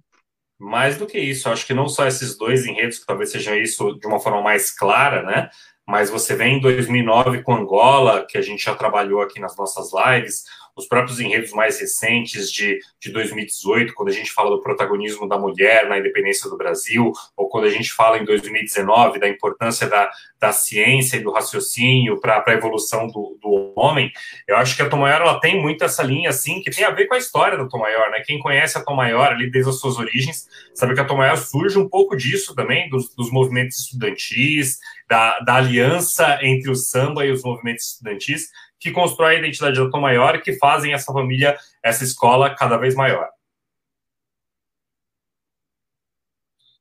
Mais 0.60 0.98
do 0.98 1.08
que 1.08 1.20
isso, 1.20 1.50
acho 1.50 1.66
que 1.66 1.74
não 1.74 1.90
só 1.90 2.08
esses 2.08 2.38
dois 2.38 2.66
enredos, 2.66 3.00
que 3.00 3.06
talvez 3.06 3.32
sejam 3.32 3.58
isso 3.58 3.98
de 4.00 4.08
uma 4.08 4.20
forma 4.20 4.42
mais 4.42 4.72
clara, 4.72 5.24
né? 5.24 5.50
Mas 5.86 6.10
você 6.10 6.36
vem 6.36 6.58
em 6.58 6.62
2009 6.62 7.44
com 7.44 7.56
Angola, 7.56 8.26
que 8.26 8.38
a 8.38 8.42
gente 8.42 8.64
já 8.64 8.74
trabalhou 8.74 9.22
aqui 9.22 9.40
nas 9.40 9.58
nossas 9.58 9.90
lives, 9.92 10.44
os 10.76 10.88
próprios 10.88 11.20
enredos 11.20 11.52
mais 11.52 11.80
recentes 11.80 12.52
de, 12.52 12.80
de 13.00 13.12
2018, 13.12 13.94
quando 13.94 14.10
a 14.10 14.14
gente 14.14 14.32
fala 14.32 14.50
do 14.50 14.62
protagonismo 14.62 15.28
da 15.28 15.38
mulher 15.38 15.88
na 15.88 16.00
independência 16.00 16.50
do 16.50 16.58
Brasil, 16.58 17.12
ou 17.38 17.48
quando 17.48 17.66
a 17.66 17.70
gente 17.70 17.92
fala 17.92 18.18
em 18.18 18.26
2019 18.26 19.20
da 19.20 19.30
importância 19.30 19.88
da, 19.88 20.10
da 20.40 20.52
ciência 20.52 21.18
e 21.18 21.24
do 21.24 21.32
raciocínio 21.32 22.20
para 22.20 22.44
a 22.46 22.54
evolução 22.54 23.08
do, 23.08 23.38
do 23.42 23.74
homem, 23.76 24.12
eu 24.48 24.58
acho 24.58 24.76
que 24.76 24.82
a 24.82 24.90
Tom 24.90 24.98
Maior 24.98 25.22
ela 25.22 25.40
tem 25.40 25.62
muito 25.62 25.84
essa 25.84 26.02
linha 26.02 26.30
assim, 26.30 26.62
que 26.62 26.72
tem 26.72 26.84
a 26.84 26.92
ver 26.92 27.06
com 27.06 27.14
a 27.14 27.20
história 27.20 27.58
da 27.58 27.68
Tom 27.68 27.80
Maior, 27.80 28.10
né? 28.10 28.22
Quem 28.26 28.40
conhece 28.40 28.78
a 28.78 28.84
Tom 28.84 28.96
Maior 28.96 29.32
ali 29.32 29.50
desde 29.52 29.70
as 29.70 29.80
suas 29.80 29.98
origens, 29.98 30.48
sabe 30.74 30.96
que 30.96 31.02
a 31.02 31.06
Tom 31.06 31.18
Maior 31.18 31.38
surge 31.38 31.78
um 31.78 31.88
pouco 31.88 32.16
disso 32.16 32.56
também, 32.56 32.90
dos, 32.90 33.14
dos 33.16 33.32
movimentos 33.32 33.80
estudantis, 33.80 34.80
da, 35.08 35.40
da 35.40 35.56
aliança 35.56 36.40
entre 36.42 36.72
o 36.72 36.76
samba 36.76 37.26
e 37.26 37.32
os 37.32 37.44
movimentos 37.44 37.92
estudantis, 37.92 38.50
que 38.84 38.92
constrói 38.92 39.36
a 39.36 39.40
identidade 39.40 39.80
da 39.80 39.90
Tom 39.90 40.02
Maior 40.02 40.36
e 40.36 40.42
que 40.42 40.54
fazem 40.54 40.94
essa 40.94 41.12
família, 41.14 41.58
essa 41.82 42.04
escola 42.04 42.54
cada 42.54 42.78
vez 42.78 42.94
maior. 42.96 43.30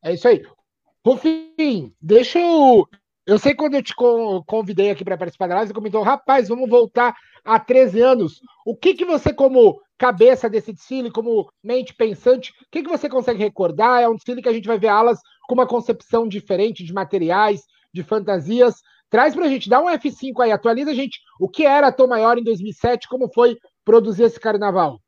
É 0.04 0.12
isso 0.12 0.26
aí. 0.26 0.44
Rufim, 1.06 1.94
deixa 2.00 2.40
eu. 2.40 2.88
Eu 3.24 3.38
sei 3.38 3.54
quando 3.54 3.74
eu 3.74 3.82
te 3.82 3.94
convidei 4.46 4.90
aqui 4.90 5.04
para 5.04 5.16
participar 5.16 5.46
da 5.46 5.54
live, 5.54 5.68
você 5.68 5.74
comentou, 5.74 6.02
rapaz, 6.02 6.48
vamos 6.48 6.68
voltar 6.68 7.14
a 7.44 7.58
13 7.60 8.00
anos. 8.00 8.40
O 8.66 8.76
que, 8.76 8.94
que 8.94 9.04
você, 9.04 9.32
como 9.32 9.80
cabeça 9.96 10.50
desse 10.50 10.72
desfile, 10.72 11.12
como 11.12 11.48
mente 11.62 11.94
pensante, 11.94 12.50
o 12.50 12.66
que, 12.68 12.82
que 12.82 12.88
você 12.88 13.08
consegue 13.08 13.38
recordar? 13.38 14.02
É 14.02 14.08
um 14.08 14.16
desfile 14.16 14.42
que 14.42 14.48
a 14.48 14.52
gente 14.52 14.66
vai 14.66 14.76
ver 14.76 14.88
alas 14.88 15.20
com 15.46 15.54
uma 15.54 15.68
concepção 15.68 16.26
diferente 16.26 16.82
de 16.82 16.92
materiais, 16.92 17.62
de 17.94 18.02
fantasias. 18.02 18.82
Traz 19.08 19.36
para 19.36 19.44
a 19.44 19.48
gente, 19.48 19.68
dá 19.68 19.80
um 19.80 19.86
F5 19.86 20.42
aí, 20.42 20.50
atualiza 20.50 20.90
a 20.90 20.94
gente 20.94 21.20
o 21.38 21.48
que 21.48 21.64
era 21.64 21.88
a 21.88 21.92
Tom 21.92 22.06
Maior 22.06 22.38
em 22.38 22.44
2007, 22.44 23.08
como 23.08 23.32
foi 23.32 23.58
produzir 23.84 24.24
esse 24.24 24.38
carnaval. 24.38 25.00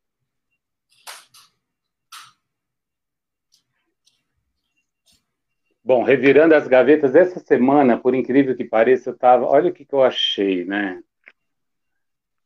Bom, 5.85 6.03
revirando 6.03 6.55
as 6.55 6.67
gavetas, 6.67 7.15
essa 7.15 7.39
semana, 7.41 7.99
por 7.99 8.15
incrível 8.15 8.57
que 8.57 8.65
pareça, 8.65 9.11
eu 9.11 9.15
estava. 9.15 9.45
Olha 9.45 9.71
o 9.71 9.73
que, 9.73 9.85
que 9.85 9.95
eu 9.95 10.03
achei, 10.03 10.65
né? 10.65 11.03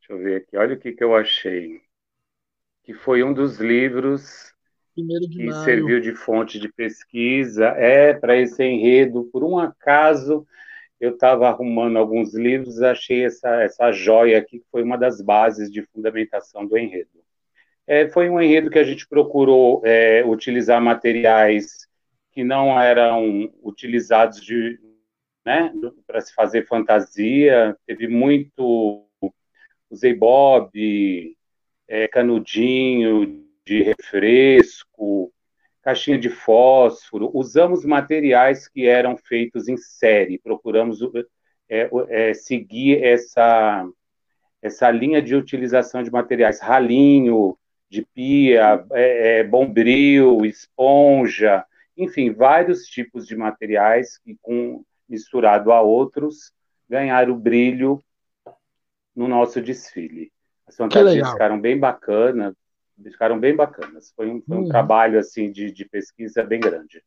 Deixa 0.01 0.13
eu 0.13 0.19
ver 0.19 0.43
aqui, 0.43 0.57
olha 0.57 0.75
o 0.75 0.79
que, 0.79 0.93
que 0.93 1.05
eu 1.05 1.15
achei. 1.15 1.81
Que 2.83 2.93
foi 2.95 3.23
um 3.23 3.33
dos 3.33 3.59
livros 3.59 4.53
que 4.93 5.47
maio. 5.47 5.65
serviu 5.65 6.01
de 6.01 6.17
fonte 6.17 6.59
de 6.59 6.69
pesquisa, 6.73 7.67
é 7.77 8.13
para 8.13 8.37
esse 8.37 8.65
enredo. 8.65 9.29
Por 9.33 9.45
um 9.45 9.57
acaso, 9.57 10.45
eu 11.01 11.11
estava 11.15 11.49
arrumando 11.49 11.97
alguns 11.97 12.35
livros, 12.35 12.83
achei 12.83 13.25
essa, 13.25 13.63
essa 13.63 13.93
joia 13.93 14.39
aqui, 14.39 14.59
que 14.59 14.67
foi 14.71 14.83
uma 14.83 14.99
das 14.99 15.21
bases 15.21 15.71
de 15.71 15.83
fundamentação 15.83 16.67
do 16.67 16.77
enredo. 16.77 17.11
É, 17.87 18.09
foi 18.09 18.29
um 18.29 18.41
enredo 18.41 18.71
que 18.71 18.79
a 18.79 18.85
gente 18.85 19.07
procurou 19.09 19.81
é, 19.85 20.25
utilizar 20.25 20.81
materiais 20.81 21.89
que 22.33 22.45
não 22.45 22.81
eram 22.81 23.51
utilizados 23.63 24.47
né, 25.45 25.73
para 26.07 26.21
se 26.21 26.35
fazer 26.35 26.67
fantasia, 26.67 27.77
teve 27.87 28.07
muito 28.07 29.09
usei 29.91 30.15
bob, 30.15 31.37
é, 31.89 32.07
canudinho 32.09 33.45
de 33.65 33.83
refresco, 33.83 35.33
caixinha 35.83 36.19
de 36.19 36.29
fósforo, 36.29 37.31
usamos 37.33 37.85
materiais 37.85 38.69
que 38.69 38.87
eram 38.87 39.17
feitos 39.17 39.69
em 39.69 39.77
série, 39.77 40.39
procuramos 40.39 41.01
é, 41.69 41.89
é, 42.09 42.35
seguir 42.35 43.03
essa, 43.03 43.89
essa 44.61 44.91
linha 44.91 45.23
de 45.23 45.35
utilização 45.35 46.03
de 46.03 46.11
materiais, 46.11 46.61
ralinho 46.61 47.57
de 47.91 48.03
pia, 48.15 48.85
é, 48.93 49.43
bombril, 49.45 50.45
esponja, 50.45 51.65
enfim, 51.97 52.33
vários 52.33 52.85
tipos 52.85 53.27
de 53.27 53.35
materiais 53.35 54.19
que, 54.19 54.37
com, 54.43 54.85
misturado 55.09 55.73
a 55.73 55.81
outros, 55.81 56.53
ganharam 56.89 57.39
brilho 57.39 57.99
no 59.17 59.27
nosso 59.27 59.61
desfile. 59.61 60.31
As 60.67 60.77
fantasias 60.77 61.31
ficaram 61.33 61.59
bem 61.59 61.79
bacanas, 61.79 62.55
ficaram 63.05 63.39
bem 63.39 63.55
bacanas. 63.55 64.13
Foi 64.15 64.29
um, 64.29 64.43
foi 64.43 64.57
um 64.57 64.61
hum. 64.63 64.69
trabalho 64.69 65.19
assim 65.19 65.51
de, 65.51 65.73
de 65.73 65.85
pesquisa 65.85 66.43
bem 66.43 66.61
grande. 66.61 67.03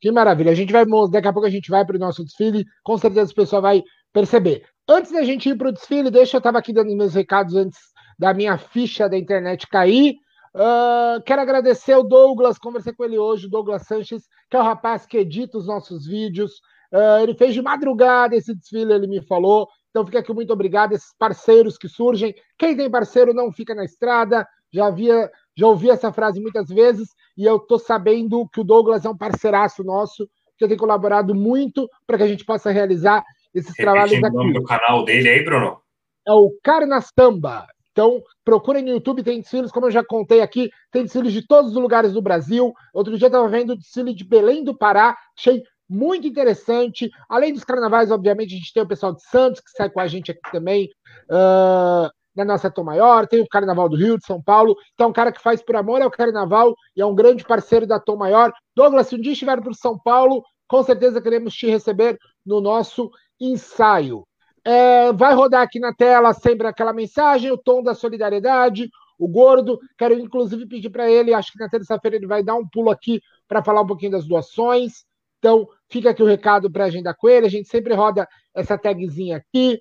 Que 0.00 0.10
maravilha. 0.10 0.52
A 0.52 0.54
gente 0.54 0.72
vai, 0.72 0.84
daqui 1.10 1.28
a 1.28 1.32
pouco 1.32 1.46
a 1.46 1.50
gente 1.50 1.70
vai 1.70 1.84
para 1.84 1.96
o 1.96 1.98
nosso 1.98 2.24
desfile, 2.24 2.64
com 2.82 2.98
certeza 2.98 3.32
o 3.32 3.34
pessoal 3.34 3.62
vai 3.62 3.82
perceber. 4.12 4.64
Antes 4.88 5.12
da 5.12 5.22
gente 5.24 5.48
ir 5.48 5.56
para 5.56 5.68
o 5.68 5.72
desfile, 5.72 6.10
deixa 6.10 6.36
eu 6.36 6.38
estava 6.38 6.58
aqui 6.58 6.72
dando 6.72 6.94
meus 6.94 7.14
recados 7.14 7.54
antes 7.54 7.78
da 8.18 8.32
minha 8.32 8.56
ficha 8.56 9.08
da 9.08 9.16
internet 9.16 9.66
cair. 9.66 10.16
Uh, 10.54 11.20
quero 11.24 11.42
agradecer 11.42 11.94
o 11.94 12.02
Douglas, 12.02 12.58
conversei 12.58 12.92
com 12.92 13.04
ele 13.04 13.18
hoje, 13.18 13.46
o 13.46 13.50
Douglas 13.50 13.82
Sanches, 13.86 14.22
que 14.48 14.56
é 14.56 14.60
o 14.60 14.62
rapaz 14.62 15.04
que 15.04 15.18
edita 15.18 15.58
os 15.58 15.66
nossos 15.66 16.06
vídeos. 16.06 16.52
Uh, 16.92 17.22
ele 17.22 17.34
fez 17.34 17.52
de 17.52 17.60
madrugada 17.60 18.34
esse 18.34 18.54
desfile, 18.54 18.92
ele 18.92 19.06
me 19.06 19.20
falou. 19.22 19.68
Então 19.90 20.04
fica 20.06 20.20
aqui 20.20 20.32
muito 20.32 20.52
obrigado, 20.52 20.92
esses 20.92 21.14
parceiros 21.18 21.76
que 21.76 21.88
surgem. 21.88 22.34
Quem 22.58 22.76
tem 22.76 22.90
parceiro 22.90 23.34
não 23.34 23.52
fica 23.52 23.74
na 23.74 23.84
estrada 23.84 24.46
já 24.72 24.86
havia, 24.86 25.30
já 25.56 25.66
ouvi 25.66 25.90
essa 25.90 26.12
frase 26.12 26.40
muitas 26.40 26.68
vezes 26.68 27.08
e 27.36 27.44
eu 27.44 27.56
estou 27.56 27.78
sabendo 27.78 28.48
que 28.48 28.60
o 28.60 28.64
Douglas 28.64 29.04
é 29.04 29.08
um 29.08 29.16
parceiraço 29.16 29.84
nosso, 29.84 30.28
que 30.58 30.66
tem 30.66 30.76
colaborado 30.76 31.34
muito 31.34 31.88
para 32.06 32.16
que 32.18 32.24
a 32.24 32.28
gente 32.28 32.44
possa 32.44 32.70
realizar 32.70 33.24
esses 33.54 33.70
Repetindo 33.70 33.84
trabalhos 33.84 34.12
aqui. 34.12 34.34
o 34.34 34.38
nome 34.38 34.52
do 34.52 34.64
canal 34.64 35.04
dele 35.04 35.28
aí, 35.28 35.44
Bruno? 35.44 35.80
É 36.26 36.32
o 36.32 36.50
Carna 36.62 37.00
Samba. 37.00 37.66
Então, 37.92 38.22
procurem 38.44 38.82
no 38.82 38.90
YouTube, 38.90 39.22
tem 39.22 39.40
desfiles, 39.40 39.72
como 39.72 39.86
eu 39.86 39.90
já 39.90 40.04
contei 40.04 40.42
aqui, 40.42 40.68
tem 40.92 41.04
desfiles 41.04 41.32
de 41.32 41.46
todos 41.46 41.70
os 41.70 41.76
lugares 41.78 42.12
do 42.12 42.20
Brasil. 42.20 42.74
Outro 42.92 43.16
dia 43.16 43.26
eu 43.26 43.28
estava 43.28 43.48
vendo 43.48 43.70
o 43.70 43.76
desfile 43.76 44.14
de 44.14 44.22
Belém 44.22 44.62
do 44.62 44.76
Pará, 44.76 45.16
achei 45.36 45.62
muito 45.88 46.26
interessante. 46.26 47.10
Além 47.28 47.54
dos 47.54 47.64
carnavais, 47.64 48.10
obviamente, 48.10 48.54
a 48.54 48.58
gente 48.58 48.72
tem 48.72 48.82
o 48.82 48.88
pessoal 48.88 49.14
de 49.14 49.22
Santos, 49.22 49.60
que 49.60 49.70
sai 49.70 49.88
com 49.88 50.00
a 50.00 50.06
gente 50.06 50.30
aqui 50.30 50.40
também. 50.52 50.90
Uh, 51.30 52.10
na 52.36 52.44
nossa 52.44 52.70
Tom 52.70 52.84
Maior, 52.84 53.26
tem 53.26 53.40
o 53.40 53.48
Carnaval 53.48 53.88
do 53.88 53.96
Rio, 53.96 54.18
de 54.18 54.26
São 54.26 54.42
Paulo. 54.42 54.76
Então, 54.94 55.08
um 55.08 55.12
cara 55.12 55.32
que 55.32 55.40
faz 55.40 55.62
por 55.62 55.76
amor 55.76 56.02
ao 56.02 56.10
Carnaval 56.10 56.74
e 56.94 57.00
é 57.00 57.06
um 57.06 57.14
grande 57.14 57.44
parceiro 57.44 57.86
da 57.86 57.98
Tom 57.98 58.16
Maior. 58.16 58.52
Douglas, 58.74 59.08
se 59.08 59.14
um 59.14 59.20
dia 59.20 59.32
estiver 59.32 59.60
por 59.62 59.74
São 59.74 59.98
Paulo, 59.98 60.44
com 60.68 60.82
certeza 60.82 61.20
queremos 61.20 61.54
te 61.54 61.66
receber 61.66 62.18
no 62.44 62.60
nosso 62.60 63.10
ensaio. 63.40 64.26
É, 64.64 65.12
vai 65.12 65.32
rodar 65.32 65.62
aqui 65.62 65.78
na 65.78 65.94
tela 65.94 66.32
sempre 66.32 66.66
aquela 66.66 66.92
mensagem, 66.92 67.52
o 67.52 67.58
tom 67.58 67.82
da 67.82 67.94
solidariedade, 67.94 68.90
o 69.18 69.28
gordo. 69.28 69.78
Quero 69.96 70.14
inclusive 70.14 70.66
pedir 70.66 70.90
para 70.90 71.08
ele, 71.08 71.32
acho 71.32 71.52
que 71.52 71.58
na 71.58 71.68
terça-feira 71.68 72.16
ele 72.16 72.26
vai 72.26 72.42
dar 72.42 72.56
um 72.56 72.68
pulo 72.68 72.90
aqui 72.90 73.20
para 73.46 73.62
falar 73.62 73.82
um 73.82 73.86
pouquinho 73.86 74.12
das 74.12 74.26
doações. 74.26 75.04
Então, 75.38 75.68
fica 75.88 76.10
aqui 76.10 76.22
o 76.22 76.26
recado 76.26 76.70
para 76.70 76.86
agendar 76.86 77.14
com 77.16 77.28
ele. 77.28 77.46
A 77.46 77.50
gente 77.50 77.68
sempre 77.68 77.94
roda 77.94 78.26
essa 78.54 78.76
tagzinha 78.76 79.36
aqui. 79.36 79.80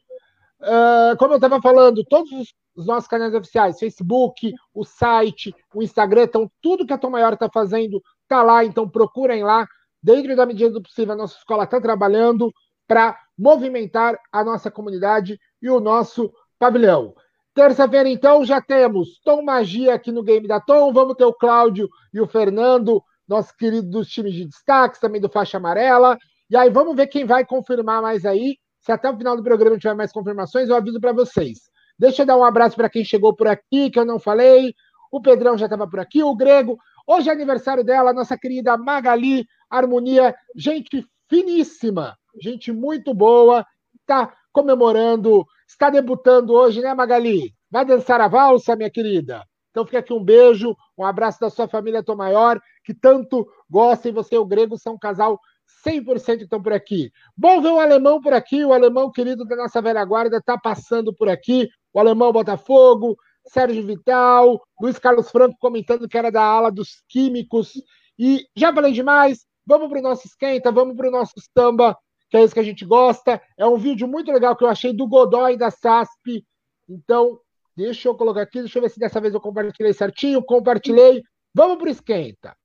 Uh, 0.65 1.15
como 1.17 1.33
eu 1.33 1.37
estava 1.37 1.61
falando, 1.61 2.03
todos 2.03 2.31
os 2.75 2.87
nossos 2.87 3.07
canais 3.07 3.35
oficiais, 3.35 3.77
Facebook, 3.77 4.51
o 4.73 4.83
site, 4.83 5.53
o 5.73 5.83
Instagram, 5.83 6.23
então 6.23 6.51
tudo 6.59 6.87
que 6.87 6.93
a 6.93 6.97
Tom 6.97 7.11
Maior 7.11 7.33
está 7.33 7.47
fazendo 7.47 8.01
está 8.23 8.41
lá, 8.41 8.65
então 8.65 8.89
procurem 8.89 9.43
lá. 9.43 9.67
Dentro 10.01 10.35
da 10.35 10.45
medida 10.45 10.71
do 10.71 10.81
possível, 10.81 11.13
a 11.13 11.17
nossa 11.17 11.37
escola 11.37 11.65
está 11.65 11.79
trabalhando 11.79 12.51
para 12.87 13.17
movimentar 13.37 14.17
a 14.31 14.43
nossa 14.43 14.71
comunidade 14.71 15.39
e 15.61 15.69
o 15.69 15.79
nosso 15.79 16.33
pavilhão. 16.57 17.13
Terça-feira, 17.53 18.09
então, 18.09 18.43
já 18.43 18.59
temos 18.59 19.19
Tom 19.23 19.41
Magia 19.41 19.93
aqui 19.93 20.11
no 20.11 20.23
Game 20.23 20.47
da 20.47 20.59
Tom. 20.59 20.91
Vamos 20.91 21.15
ter 21.15 21.25
o 21.25 21.33
Cláudio 21.33 21.87
e 22.13 22.19
o 22.19 22.27
Fernando, 22.27 23.01
nossos 23.27 23.51
queridos 23.53 23.89
dos 23.89 24.09
times 24.09 24.33
de 24.33 24.45
destaques, 24.45 24.99
também 24.99 25.21
do 25.21 25.29
Faixa 25.29 25.57
Amarela. 25.57 26.17
E 26.49 26.57
aí, 26.57 26.69
vamos 26.69 26.95
ver 26.95 27.07
quem 27.07 27.25
vai 27.25 27.45
confirmar 27.45 28.01
mais 28.01 28.25
aí. 28.25 28.57
Se 28.85 28.91
até 28.91 29.09
o 29.09 29.17
final 29.17 29.35
do 29.35 29.41
programa 29.41 29.79
tiver 29.79 29.95
mais 29.95 30.11
confirmações, 30.11 30.69
eu 30.69 30.75
aviso 30.75 31.01
para 31.01 31.11
vocês. 31.11 31.57
Deixa 31.97 32.21
eu 32.21 32.25
dar 32.27 32.37
um 32.37 32.43
abraço 32.43 32.75
para 32.75 32.87
quem 32.87 33.03
chegou 33.03 33.35
por 33.35 33.47
aqui, 33.47 33.89
que 33.89 33.97
eu 33.97 34.05
não 34.05 34.19
falei. 34.19 34.75
o 35.11 35.19
Pedrão 35.19 35.57
já 35.57 35.65
estava 35.65 35.89
por 35.89 35.99
aqui, 35.99 36.21
o 36.21 36.35
Grego. 36.35 36.77
Hoje 37.07 37.29
é 37.29 37.31
aniversário 37.31 37.83
dela, 37.83 38.13
nossa 38.13 38.37
querida 38.37 38.77
Magali 38.77 39.47
Harmonia, 39.71 40.35
gente 40.55 41.03
finíssima, 41.27 42.15
gente 42.39 42.71
muito 42.71 43.11
boa, 43.11 43.65
está 44.01 44.31
comemorando, 44.53 45.45
está 45.67 45.89
debutando 45.89 46.53
hoje, 46.53 46.79
né, 46.79 46.93
Magali? 46.93 47.55
Vai 47.71 47.85
dançar 47.85 48.21
a 48.21 48.27
valsa, 48.27 48.75
minha 48.75 48.91
querida? 48.91 49.43
Então 49.71 49.83
fica 49.83 49.97
aqui 49.97 50.13
um 50.13 50.23
beijo, 50.23 50.75
um 50.95 51.03
abraço 51.03 51.39
da 51.39 51.49
sua 51.49 51.67
família 51.67 52.03
Tom 52.03 52.15
Maior, 52.15 52.61
que 52.83 52.93
tanto 52.93 53.47
gosta, 53.67 54.09
e 54.09 54.11
você 54.11 54.35
e 54.35 54.37
o 54.37 54.45
Grego 54.45 54.77
são 54.77 54.93
um 54.93 54.99
casal 54.99 55.39
100% 55.85 56.37
que 56.37 56.43
estão 56.43 56.61
por 56.61 56.73
aqui. 56.73 57.11
Bom 57.37 57.61
ver 57.61 57.69
o 57.69 57.79
alemão 57.79 58.19
por 58.19 58.33
aqui, 58.33 58.63
o 58.65 58.73
alemão 58.73 59.11
querido 59.11 59.45
da 59.45 59.55
nossa 59.55 59.81
velha 59.81 60.03
guarda 60.03 60.37
está 60.37 60.57
passando 60.57 61.13
por 61.13 61.29
aqui, 61.29 61.69
o 61.93 61.99
alemão 61.99 62.31
Botafogo, 62.31 63.17
Sérgio 63.47 63.85
Vital, 63.85 64.61
Luiz 64.81 64.97
Carlos 64.97 65.29
Franco 65.29 65.55
comentando 65.59 66.07
que 66.07 66.17
era 66.17 66.31
da 66.31 66.41
ala 66.41 66.71
dos 66.71 67.03
químicos. 67.07 67.73
E 68.17 68.45
já 68.55 68.73
falei 68.73 68.91
demais, 68.91 69.45
vamos 69.65 69.89
para 69.89 69.99
o 69.99 70.01
nosso 70.01 70.27
esquenta, 70.27 70.71
vamos 70.71 70.95
para 70.95 71.07
o 71.07 71.11
nosso 71.11 71.33
samba, 71.57 71.97
que 72.29 72.37
é 72.37 72.43
isso 72.43 72.53
que 72.53 72.59
a 72.59 72.63
gente 72.63 72.85
gosta. 72.85 73.41
É 73.57 73.65
um 73.65 73.77
vídeo 73.77 74.07
muito 74.07 74.31
legal 74.31 74.55
que 74.55 74.63
eu 74.63 74.69
achei 74.69 74.93
do 74.93 75.07
Godoy 75.07 75.57
da 75.57 75.69
SASP. 75.69 76.45
Então, 76.89 77.39
deixa 77.75 78.07
eu 78.07 78.15
colocar 78.15 78.41
aqui, 78.41 78.59
deixa 78.59 78.77
eu 78.77 78.81
ver 78.81 78.89
se 78.89 78.99
dessa 78.99 79.21
vez 79.21 79.33
eu 79.33 79.41
compartilhei 79.41 79.93
certinho. 79.93 80.43
Compartilhei. 80.43 81.21
Vamos 81.53 81.77
para 81.77 81.87
o 81.87 81.91
esquenta. 81.91 82.55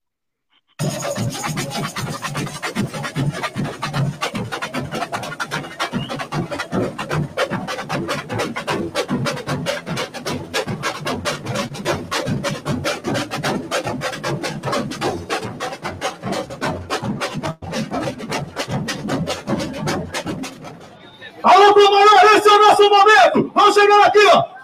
Chegando 23.91 24.05
aqui, 24.05 24.27
ó! 24.33 24.60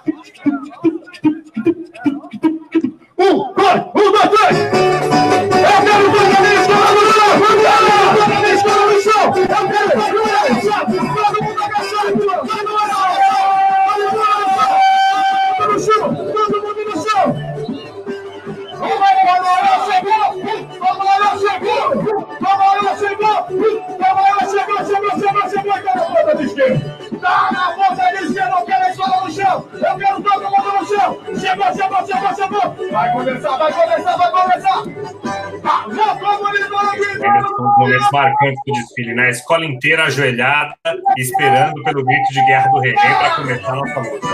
Momentos 38.07 38.11
marcantes 38.12 38.61
do 38.66 38.73
desfile, 38.73 39.14
né? 39.14 39.27
A 39.27 39.31
escola 39.31 39.64
inteira 39.64 40.05
ajoelhada, 40.05 40.75
esperando 41.16 41.83
pelo 41.83 42.05
grito 42.05 42.33
de 42.33 42.45
guerra 42.47 42.69
do 42.69 42.81
René 42.81 43.14
para 43.14 43.31
começar 43.37 43.73
a 43.73 43.77
nossa 43.77 44.01
luta. 44.01 44.27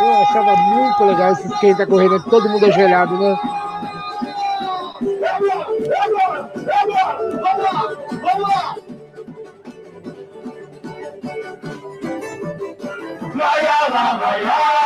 Eu 0.00 0.22
achava 0.22 0.56
muito 0.56 1.04
legal 1.04 1.32
esse 1.32 1.46
esquenta 1.46 1.86
correndo, 1.86 2.22
todo 2.24 2.48
mundo 2.48 2.66
ajoelhado, 2.66 3.18
né? 3.18 3.38
Vamos 13.22 13.62
lá, 13.62 13.88
vamos 13.88 14.42
lá! 14.44 14.79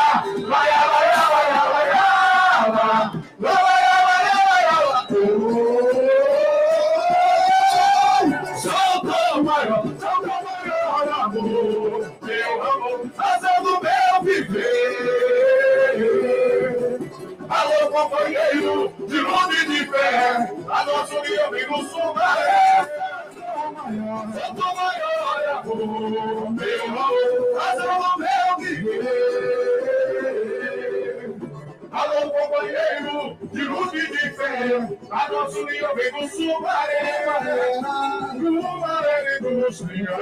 eu 21.74 21.88
sou 21.88 22.14
maior, 22.14 22.88
sou 23.34 23.72
maior, 23.72 24.28
eu 24.34 24.42
sou 24.54 24.70
maior, 24.76 25.62
oh, 25.66 26.50
meu 26.50 26.87
Raul, 26.94 27.54
fazendo 27.58 28.18
meu 28.18 28.56
viver. 28.58 29.34
Alô, 31.90 32.30
companheiro, 32.30 33.37
de 33.52 33.62
luz 33.62 33.92
e 33.92 34.06
de 34.06 34.30
fé, 34.30 34.98
a 35.10 35.28
nosso 35.32 35.58
união 35.60 35.94
vem 35.94 36.12
do 36.12 36.28
sul, 36.28 36.60
maré, 36.60 37.26
do 38.34 38.62
maré 38.80 39.38
do 39.40 39.72
Senhor. 39.72 40.18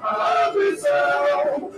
A 0.00 0.50
visão 0.50 1.70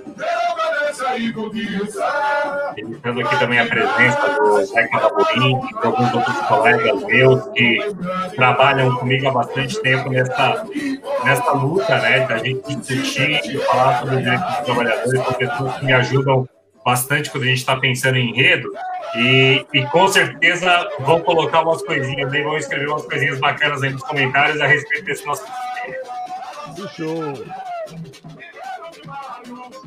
Registrando 2.77 3.21
aqui 3.21 3.39
também 3.39 3.59
a 3.59 3.67
presença 3.67 4.29
do 4.39 4.65
Zeca 4.65 5.01
Laborim 5.01 5.57
e 5.57 5.81
de 5.81 5.87
alguns 5.87 6.15
outros 6.15 6.37
colegas 6.47 7.03
meus 7.05 7.45
que 7.49 7.79
trabalham 8.37 8.97
comigo 8.97 9.29
há 9.29 9.33
bastante 9.33 9.81
tempo 9.83 10.11
nessa, 10.11 10.67
nessa 11.25 11.53
luta, 11.53 11.99
né, 11.99 12.27
da 12.27 12.39
gente 12.39 12.77
discutir 12.77 13.41
e 13.45 13.59
falar 13.59 14.01
sobre 14.01 14.17
os 14.17 14.23
direitos 14.23 14.47
dos 14.47 14.65
trabalhadores, 14.65 15.23
são 15.23 15.33
pessoas 15.35 15.77
que 15.77 15.85
me 15.85 15.93
ajudam 15.93 16.49
bastante 16.85 17.31
quando 17.31 17.45
a 17.45 17.47
gente 17.47 17.59
está 17.59 17.77
pensando 17.77 18.17
em 18.17 18.31
enredo. 18.31 18.71
E, 19.17 19.67
e, 19.73 19.85
com 19.87 20.07
certeza 20.07 20.89
vão 21.01 21.21
colocar 21.21 21.63
umas 21.63 21.83
coisinhas 21.83 22.33
aí, 22.33 22.43
vão 22.43 22.57
escrever 22.57 22.89
umas 22.89 23.05
coisinhas 23.05 23.41
bacanas 23.41 23.83
aí 23.83 23.91
nos 23.91 24.03
comentários 24.03 24.61
a 24.61 24.67
respeito 24.67 25.05
desse 25.05 25.27
nosso 25.27 25.45
rádio, 29.51 29.81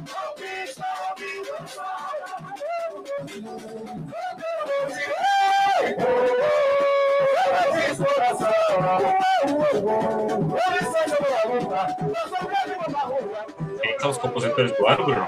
Quem 13.82 14.00
são 14.00 14.10
os 14.10 14.18
compositores 14.18 14.72
do 14.78 14.88
ar, 14.88 14.98
Bruno? 14.98 15.28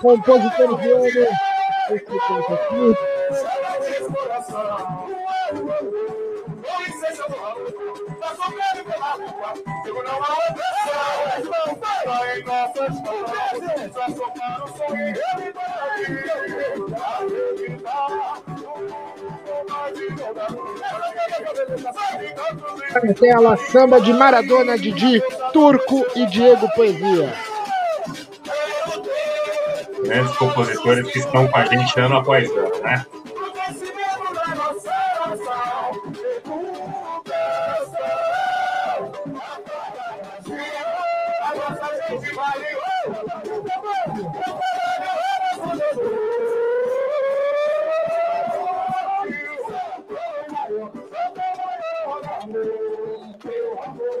Compositores 0.00 0.76
do 0.76 0.94
ano, 0.94 1.06
esse 1.06 1.26
é 1.26 1.34
o 1.94 2.42
com 6.62 6.82
licença 6.82 7.24
pela 7.24 7.50
rua, 7.50 7.72
só 8.20 8.34
em 23.00 23.14
só 23.14 23.14
Tela, 23.14 23.56
samba 23.56 24.00
de 24.00 24.12
Maradona, 24.12 24.78
Didi, 24.78 25.22
Turco 25.52 26.04
e 26.14 26.26
Diego 26.26 26.68
Poesia. 26.74 27.32
Grandes 30.04 30.36
compositores 30.36 31.10
que 31.10 31.18
estão 31.18 31.46
com 31.48 31.56
a 31.56 31.64
gente 31.64 31.98
ano 32.00 32.16
após 32.16 32.50
ano, 32.50 32.82
né? 32.82 33.06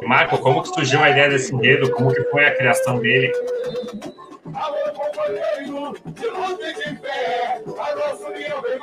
Marco, 0.06 0.38
como 0.38 0.62
que 0.62 0.68
surgiu 0.68 1.02
a 1.02 1.10
ideia 1.10 1.28
desse 1.28 1.54
enredo? 1.54 1.90
Como 1.92 2.12
que 2.12 2.22
foi 2.24 2.44
a 2.44 2.54
criação 2.54 2.98
dele? 2.98 3.32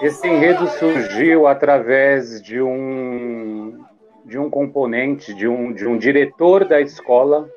Esse 0.02 0.28
enredo 0.28 0.68
surgiu 0.70 1.48
através 1.48 2.42
de 2.42 2.62
um 2.62 3.86
de 4.26 4.38
um 4.38 4.48
componente, 4.48 5.34
de 5.34 5.48
um, 5.48 5.74
de 5.74 5.88
um 5.88 5.98
diretor 5.98 6.64
da 6.64 6.80
escola, 6.80 7.50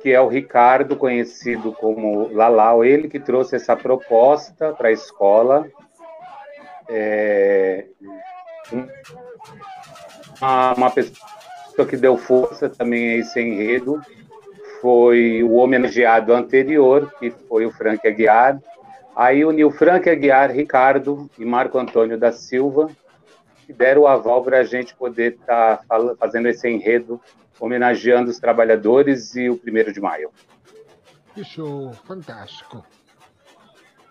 que 0.00 0.12
é 0.12 0.20
o 0.20 0.28
Ricardo, 0.28 0.96
conhecido 0.96 1.72
como 1.72 2.32
Lalau, 2.32 2.84
ele 2.84 3.08
que 3.08 3.18
trouxe 3.18 3.56
essa 3.56 3.76
proposta 3.76 4.72
para 4.72 4.88
a 4.88 4.92
escola. 4.92 5.68
É, 6.88 7.86
uma, 10.40 10.74
uma 10.74 10.90
pessoa 10.92 11.37
que 11.86 11.96
deu 11.96 12.16
força 12.16 12.68
também 12.68 13.10
a 13.10 13.16
esse 13.16 13.40
enredo 13.40 14.00
foi 14.80 15.42
o 15.42 15.54
homenageado 15.54 16.32
anterior, 16.32 17.12
que 17.18 17.30
foi 17.30 17.66
o 17.66 17.72
Frank 17.72 18.06
Aguiar. 18.06 18.60
Aí 19.14 19.44
uniu 19.44 19.70
Frank 19.70 20.08
Aguiar, 20.08 20.50
Ricardo 20.52 21.28
e 21.38 21.44
Marco 21.44 21.78
Antônio 21.78 22.18
da 22.18 22.30
Silva, 22.32 22.88
que 23.66 23.72
deram 23.72 24.02
o 24.02 24.06
aval 24.06 24.42
para 24.42 24.58
a 24.58 24.64
gente 24.64 24.94
poder 24.94 25.34
estar 25.34 25.78
tá 25.78 26.14
fazendo 26.18 26.46
esse 26.48 26.68
enredo, 26.68 27.20
homenageando 27.58 28.30
os 28.30 28.38
trabalhadores 28.38 29.34
e 29.34 29.50
o 29.50 29.58
primeiro 29.58 29.92
de 29.92 30.00
maio. 30.00 30.30
Que 31.34 31.44
show, 31.44 31.92
fantástico. 32.06 32.84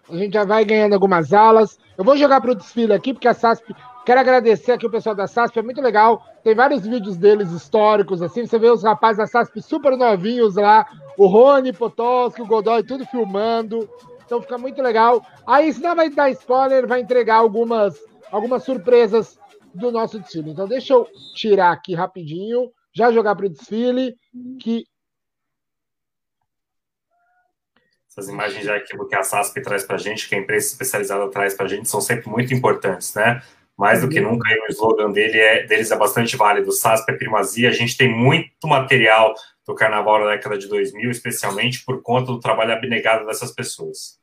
A 0.10 0.15
gente 0.15 0.34
já 0.34 0.45
vai 0.45 0.63
ganhando 0.63 0.93
algumas 0.93 1.34
alas. 1.34 1.77
Eu 1.97 2.03
vou 2.03 2.15
jogar 2.17 2.39
para 2.41 2.51
o 2.51 2.56
desfile 2.56 2.93
aqui, 2.93 3.13
porque 3.13 3.27
a 3.27 3.34
SASP 3.34 3.73
Quero 4.08 4.21
agradecer 4.21 4.71
aqui 4.71 4.86
o 4.86 4.89
pessoal 4.89 5.13
da 5.13 5.27
SASP, 5.27 5.60
é 5.60 5.62
muito 5.62 5.82
legal. 5.82 6.23
Tem 6.47 6.55
vários 6.55 6.88
vídeos 6.88 7.17
deles 7.17 7.51
históricos, 7.51 8.21
assim. 8.21 8.47
Você 8.47 8.57
vê 8.57 8.69
os 8.69 8.81
rapazes 8.81 9.17
da 9.17 9.27
SASP 9.27 9.62
super 9.62 9.97
novinhos 9.97 10.55
lá. 10.55 10.89
O 11.17 11.27
Rony, 11.27 11.73
Potosky, 11.73 12.41
o 12.41 12.47
Godoy, 12.47 12.83
tudo 12.83 13.05
filmando. 13.05 13.89
Então 14.25 14.41
fica 14.41 14.57
muito 14.57 14.81
legal. 14.81 15.21
Aí, 15.45 15.73
se 15.73 15.81
não 15.81 15.93
vai 15.93 16.10
dar 16.10 16.29
spoiler, 16.29 16.88
vai 16.88 17.01
entregar 17.01 17.36
algumas, 17.36 18.01
algumas 18.31 18.63
surpresas 18.63 19.38
do 19.75 19.91
nosso 19.91 20.19
desfile. 20.19 20.51
Então, 20.51 20.69
deixa 20.69 20.93
eu 20.93 21.05
tirar 21.36 21.73
aqui 21.73 21.93
rapidinho, 21.93 22.71
já 22.93 23.12
jogar 23.12 23.36
para 23.36 23.47
o 23.47 23.49
desfile, 23.49 24.15
que 24.62 24.86
essas 28.10 28.29
imagens 28.29 28.63
de 28.63 28.71
arquivo 28.71 29.05
que 29.05 29.15
a 29.17 29.21
SASP 29.21 29.62
traz 29.62 29.83
para 29.83 29.97
a 29.97 29.99
gente, 29.99 30.29
que 30.29 30.33
a 30.33 30.39
empresa 30.39 30.65
especializada 30.65 31.29
traz 31.29 31.55
para 31.55 31.65
a 31.65 31.69
gente, 31.69 31.89
são 31.89 31.99
sempre 31.99 32.29
muito 32.29 32.53
importantes, 32.53 33.13
né? 33.13 33.43
Mais 33.77 34.01
do 34.01 34.09
que 34.09 34.19
uhum. 34.19 34.31
nunca, 34.31 34.49
o 34.67 34.71
slogan 34.71 35.11
dele 35.11 35.37
é, 35.37 35.67
deles 35.67 35.91
é 35.91 35.95
bastante 35.95 36.35
válido. 36.35 36.71
SASP 36.71 37.11
é 37.11 37.15
primazia. 37.15 37.69
A 37.69 37.73
gente 37.73 37.95
tem 37.95 38.09
muito 38.09 38.67
material 38.67 39.35
do 39.65 39.75
carnaval 39.75 40.19
na 40.19 40.31
década 40.31 40.57
de 40.57 40.67
2000, 40.67 41.11
especialmente 41.11 41.85
por 41.85 42.01
conta 42.01 42.31
do 42.31 42.39
trabalho 42.39 42.73
abnegado 42.73 43.25
dessas 43.27 43.51
pessoas. 43.51 44.17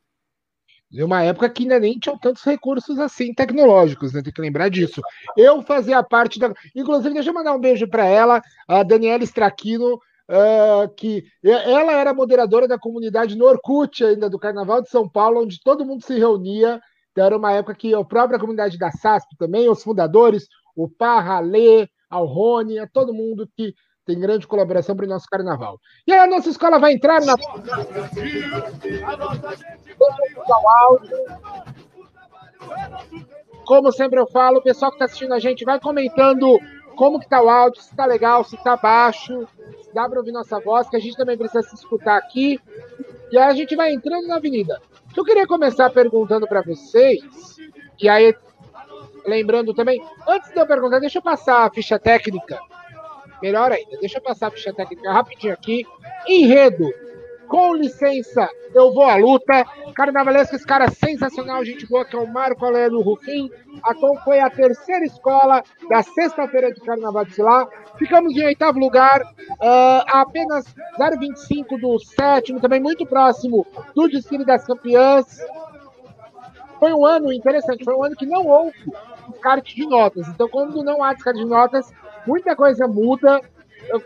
De 0.91 1.03
uma 1.03 1.23
época 1.23 1.49
que 1.49 1.63
ainda 1.63 1.79
nem 1.79 1.97
tinham 1.97 2.17
tantos 2.17 2.43
recursos 2.43 2.99
assim 2.99 3.33
tecnológicos, 3.33 4.11
né? 4.11 4.21
Tem 4.21 4.33
que 4.33 4.41
lembrar 4.41 4.69
disso. 4.69 5.01
Eu 5.37 5.61
fazia 5.61 6.03
parte 6.03 6.37
da. 6.37 6.53
Inclusive, 6.75 7.13
deixa 7.13 7.29
eu 7.29 7.33
mandar 7.33 7.53
um 7.53 7.59
beijo 7.59 7.87
para 7.87 8.05
ela, 8.05 8.41
a 8.67 8.83
Daniela 8.83 9.23
Straquino, 9.23 9.95
uh, 9.95 10.93
que 10.95 11.23
ela 11.43 11.93
era 11.93 12.13
moderadora 12.13 12.67
da 12.67 12.77
comunidade 12.77 13.35
no 13.37 13.45
Orkut 13.45 14.03
ainda 14.03 14.29
do 14.29 14.39
Carnaval 14.39 14.81
de 14.81 14.89
São 14.89 15.07
Paulo, 15.07 15.41
onde 15.41 15.61
todo 15.61 15.85
mundo 15.85 16.03
se 16.03 16.17
reunia 16.17 16.81
então, 17.15 17.27
era 17.27 17.37
uma 17.37 17.53
época 17.53 17.75
que 17.75 17.95
a 17.95 18.03
própria 18.03 18.37
comunidade 18.37 18.77
da 18.77 18.91
SASP 18.91 19.37
também, 19.37 19.69
os 19.69 19.81
fundadores, 19.81 20.49
o 20.75 20.89
Parra, 20.89 21.39
Lê, 21.39 21.87
ao 22.09 22.25
Rony, 22.25 22.77
a 22.77 22.85
todo 22.85 23.13
mundo 23.13 23.49
que 23.55 23.73
tem 24.05 24.19
grande 24.19 24.45
colaboração 24.45 24.97
para 24.97 25.05
o 25.05 25.09
nosso 25.09 25.25
carnaval. 25.27 25.79
E 26.05 26.11
aí 26.11 26.19
a 26.19 26.27
nossa 26.27 26.49
escola 26.49 26.77
vai 26.77 26.91
entrar 26.91 27.21
na. 27.21 27.35
Como 33.65 33.93
sempre 33.93 34.19
eu 34.19 34.27
falo, 34.27 34.57
o 34.57 34.61
pessoal 34.61 34.91
que 34.91 34.95
está 34.95 35.05
assistindo 35.05 35.33
a 35.33 35.39
gente 35.39 35.63
vai 35.63 35.79
comentando 35.79 36.59
como 36.97 37.17
que 37.17 37.29
tá 37.29 37.41
o 37.41 37.49
áudio, 37.49 37.81
se 37.81 37.95
tá 37.95 38.05
legal, 38.05 38.43
se 38.43 38.57
tá 38.61 38.75
baixo, 38.75 39.47
se 39.83 39.93
dá 39.93 40.09
para 40.09 40.19
ouvir 40.19 40.33
nossa 40.33 40.59
voz, 40.59 40.89
que 40.89 40.97
a 40.97 40.99
gente 40.99 41.15
também 41.15 41.37
precisa 41.37 41.63
se 41.63 41.75
escutar 41.75 42.17
aqui. 42.17 42.59
E 43.31 43.37
aí 43.37 43.49
a 43.49 43.53
gente 43.53 43.75
vai 43.75 43.91
entrando 43.93 44.27
na 44.27 44.35
avenida. 44.35 44.81
Eu 45.15 45.23
queria 45.23 45.47
começar 45.47 45.89
perguntando 45.89 46.47
para 46.47 46.61
vocês, 46.61 47.21
que 47.97 48.07
aí, 48.07 48.35
lembrando 49.25 49.73
também, 49.73 50.01
antes 50.27 50.51
de 50.51 50.59
eu 50.59 50.67
perguntar, 50.67 50.99
deixa 50.99 51.19
eu 51.19 51.23
passar 51.23 51.65
a 51.65 51.71
ficha 51.71 51.97
técnica. 51.97 52.59
Melhor 53.41 53.71
ainda, 53.71 53.97
deixa 53.99 54.17
eu 54.17 54.21
passar 54.21 54.47
a 54.47 54.51
ficha 54.51 54.73
técnica 54.73 55.11
rapidinho 55.11 55.53
aqui. 55.53 55.85
Enredo 56.27 56.89
com 57.47 57.73
licença, 57.75 58.47
eu 58.73 58.93
vou 58.93 59.05
à 59.05 59.15
luta. 59.15 59.65
Carnavalesco, 59.93 60.55
esse 60.55 60.65
cara 60.65 60.89
sensacional, 60.89 61.63
gente 61.63 61.87
boa, 61.87 62.05
que 62.05 62.15
é 62.15 62.19
o 62.19 62.27
Marco 62.27 62.65
Aurélio 62.65 63.01
Rufim. 63.01 63.49
Foi 64.23 64.39
a 64.39 64.49
terceira 64.49 65.05
escola 65.05 65.63
da 65.89 66.03
sexta-feira 66.03 66.71
de 66.71 66.81
Carnaval 66.81 67.25
de 67.25 67.41
lá. 67.41 67.67
Ficamos 67.97 68.35
em 68.35 68.45
oitavo 68.45 68.79
lugar, 68.79 69.21
uh, 69.21 70.03
apenas 70.07 70.65
0,25 70.99 71.79
do 71.79 71.99
sétimo, 71.99 72.59
também 72.59 72.79
muito 72.79 73.05
próximo 73.05 73.65
do 73.95 74.07
desfile 74.07 74.45
das 74.45 74.65
campeãs. 74.65 75.39
Foi 76.79 76.93
um 76.93 77.05
ano 77.05 77.31
interessante, 77.31 77.85
foi 77.85 77.95
um 77.95 78.03
ano 78.03 78.15
que 78.15 78.25
não 78.25 78.45
houve 78.45 78.73
descarte 79.29 79.75
de 79.75 79.87
notas. 79.87 80.27
Então, 80.27 80.47
quando 80.49 80.83
não 80.83 81.03
há 81.03 81.13
descarte 81.13 81.39
de 81.39 81.45
notas, 81.45 81.91
muita 82.27 82.55
coisa 82.55 82.87
muda. 82.87 83.39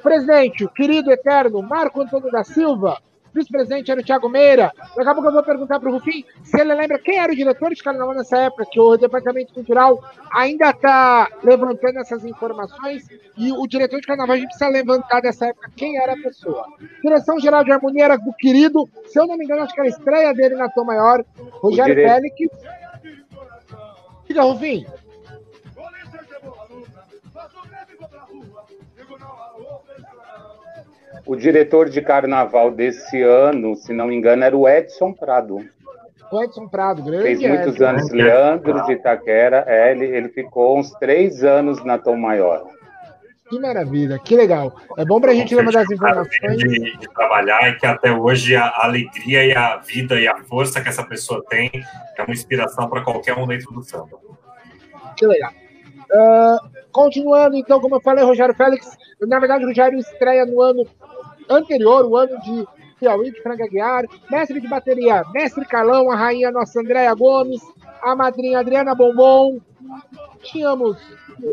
Presidente, 0.04 0.66
o 0.66 0.70
querido 0.70 1.10
eterno 1.10 1.62
Marco 1.62 2.02
Antônio 2.02 2.30
da 2.30 2.44
Silva, 2.44 2.98
vice-presidente 3.34 3.92
era 3.92 4.02
o 4.02 4.04
Thiago 4.04 4.30
Meira. 4.30 4.72
Daqui 4.96 5.10
a 5.10 5.14
pouco 5.14 5.30
eu 5.30 5.34
vou 5.34 5.44
perguntar 5.44 5.80
para 5.80 5.90
o 5.90 5.94
Rufim 5.94 6.24
se 6.44 6.60
ele 6.60 6.74
lembra 6.74 7.00
quem 7.00 7.20
era 7.20 7.32
o 7.32 7.36
diretor 7.36 7.74
de 7.74 7.84
carnaval 7.84 8.16
nessa 8.16 8.38
época, 8.38 8.66
que 8.70 8.80
o 8.80 8.98
Departamento 8.98 9.54
Cultural 9.54 10.04
ainda 10.32 10.70
está 10.70 11.28
levantando 11.44 12.00
essas 12.00 12.26
informações 12.26 13.08
e 13.38 13.52
o 13.52 13.66
diretor 13.68 14.00
de 14.00 14.08
carnaval 14.08 14.36
a 14.36 14.40
gente 14.40 14.50
precisa 14.50 14.70
levantar 14.70 15.22
dessa 15.22 15.48
época 15.48 15.72
quem 15.76 15.98
era 15.98 16.14
a 16.14 16.18
pessoa. 16.18 16.66
Direção 17.02 17.40
Geral 17.40 17.64
de 17.64 17.72
Harmonia 17.72 18.06
era 18.06 18.18
do 18.18 18.34
querido, 18.34 18.88
se 19.06 19.20
eu 19.20 19.28
não 19.28 19.38
me 19.38 19.46
engano, 19.46 19.64
acho 19.64 19.74
que 19.74 19.80
era 19.80 19.90
a 19.90 19.92
estreia 19.92 20.34
dele 20.34 20.56
na 20.56 20.70
Tom 20.70 20.86
Maior, 20.86 21.24
Rogério 21.62 21.96
dire... 21.96 22.08
Félix. 22.08 22.36
Diga, 24.28 24.44
Rufim. 24.44 24.86
O 31.26 31.36
diretor 31.36 31.90
de 31.90 32.02
carnaval 32.02 32.72
desse 32.72 33.22
ano, 33.22 33.76
se 33.76 33.94
não 33.94 34.08
me 34.08 34.16
engano, 34.16 34.44
era 34.44 34.56
o 34.56 34.68
Edson 34.68 35.14
Prado. 35.14 35.66
O 36.32 36.44
Edson 36.44 36.68
Prado, 36.68 37.04
grande. 37.04 37.24
Fez 37.24 37.40
muitos 37.40 37.76
Edson. 37.76 37.86
anos, 37.86 38.12
Leandro 38.12 38.86
de 38.86 38.94
Itaquera. 38.94 39.64
É, 39.68 39.92
ele, 39.92 40.06
ele 40.06 40.30
ficou 40.30 40.78
uns 40.78 40.92
três 40.94 41.44
anos 41.44 41.84
na 41.84 41.98
Tom 41.98 42.18
Maior. 42.18 42.66
Que 43.50 43.60
maravilha, 43.60 44.20
que 44.20 44.36
legal. 44.36 44.72
É 44.96 45.04
bom 45.04 45.20
para 45.20 45.32
a 45.32 45.34
gente 45.34 45.56
lembrar 45.56 45.82
das 45.82 45.90
informações. 45.90 46.58
De, 46.58 46.98
de, 46.98 47.10
trabalhar 47.16 47.68
e 47.70 47.78
que 47.78 47.86
até 47.86 48.12
hoje 48.12 48.56
a 48.56 48.72
alegria 48.76 49.44
e 49.44 49.56
a 49.56 49.78
vida 49.78 50.20
e 50.20 50.28
a 50.28 50.38
força 50.44 50.80
que 50.80 50.88
essa 50.88 51.04
pessoa 51.04 51.44
tem 51.50 51.72
é 52.16 52.22
uma 52.22 52.32
inspiração 52.32 52.88
para 52.88 53.02
qualquer 53.02 53.36
um 53.36 53.48
dentro 53.48 53.74
do 53.74 53.82
samba. 53.82 54.20
Que 55.18 55.26
legal. 55.26 55.52
Uh, 56.12 56.58
continuando, 56.92 57.56
então, 57.56 57.80
como 57.80 57.96
eu 57.96 58.02
falei, 58.02 58.24
Rogério 58.24 58.56
Félix, 58.56 58.98
na 59.22 59.40
verdade, 59.40 59.64
o 59.64 59.68
Rogério 59.68 60.00
estreia 60.00 60.46
no 60.46 60.62
ano 60.62 60.88
anterior, 61.50 62.06
o 62.06 62.18
ano 62.18 62.40
de 62.42 62.68
Piauí, 63.00 63.32
de 63.32 63.42
Franca 63.42 63.64
Aguiar, 63.64 64.06
mestre 64.30 64.60
de 64.60 64.68
bateria, 64.68 65.24
mestre 65.34 65.66
Carlão, 65.66 66.10
a 66.12 66.16
rainha 66.16 66.52
nossa 66.52 66.80
Andréia 66.80 67.14
Gomes, 67.14 67.62
a 68.02 68.16
madrinha 68.16 68.60
Adriana 68.60 68.96
Bombom, 68.96 69.60
tínhamos 70.42 70.98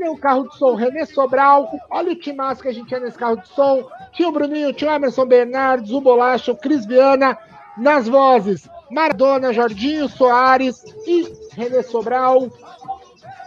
o 0.09 0.17
carro 0.17 0.49
de 0.49 0.57
som 0.57 0.75
René 0.75 1.05
Sobral, 1.05 1.71
olha 1.91 2.13
o 2.13 2.17
timaço 2.17 2.63
que 2.63 2.69
a 2.69 2.73
gente 2.73 2.89
tinha 2.89 3.01
nesse 3.01 3.19
carro 3.19 3.37
de 3.37 3.49
som, 3.49 3.87
tinha 4.13 4.29
o 4.29 4.33
Bruninho, 4.33 4.73
tinha 4.73 4.95
Emerson 4.95 5.27
Bernardes, 5.27 5.93
o 5.93 6.01
Bolacha, 6.01 6.53
o 6.53 6.57
Cris 6.57 6.85
Viana, 6.87 7.39
nas 7.77 8.09
vozes 8.09 8.69
Maradona, 8.91 9.53
Jordinho 9.53 10.09
Soares 10.09 10.83
e 11.07 11.33
René 11.53 11.83
Sobral, 11.83 12.49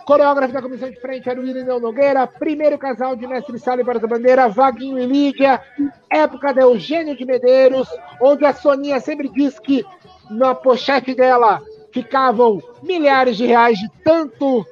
Coreógrafo 0.09 0.51
da 0.51 0.59
comissão 0.63 0.89
de 0.89 0.99
frente 0.99 1.29
era 1.29 1.39
o 1.39 1.45
Irineu 1.45 1.79
Nogueira. 1.79 2.25
Primeiro 2.25 2.79
casal 2.79 3.15
de 3.15 3.27
Mestre 3.27 3.59
Sala 3.59 3.81
e 3.81 3.83
Barra 3.83 3.99
da 3.99 4.07
Bandeira, 4.07 4.49
Vaguinho 4.49 4.97
e 4.97 5.05
Lídia. 5.05 5.61
Época 6.09 6.51
da 6.51 6.63
Eugênio 6.63 7.15
de 7.15 7.23
Medeiros, 7.23 7.87
onde 8.19 8.43
a 8.43 8.51
Soninha 8.51 8.99
sempre 8.99 9.29
diz 9.29 9.59
que 9.59 9.85
na 10.27 10.55
pochete 10.55 11.13
dela 11.13 11.61
ficavam 11.91 12.59
milhares 12.81 13.37
de 13.37 13.45
reais 13.45 13.77
de 13.77 13.87
tanto 14.03 14.65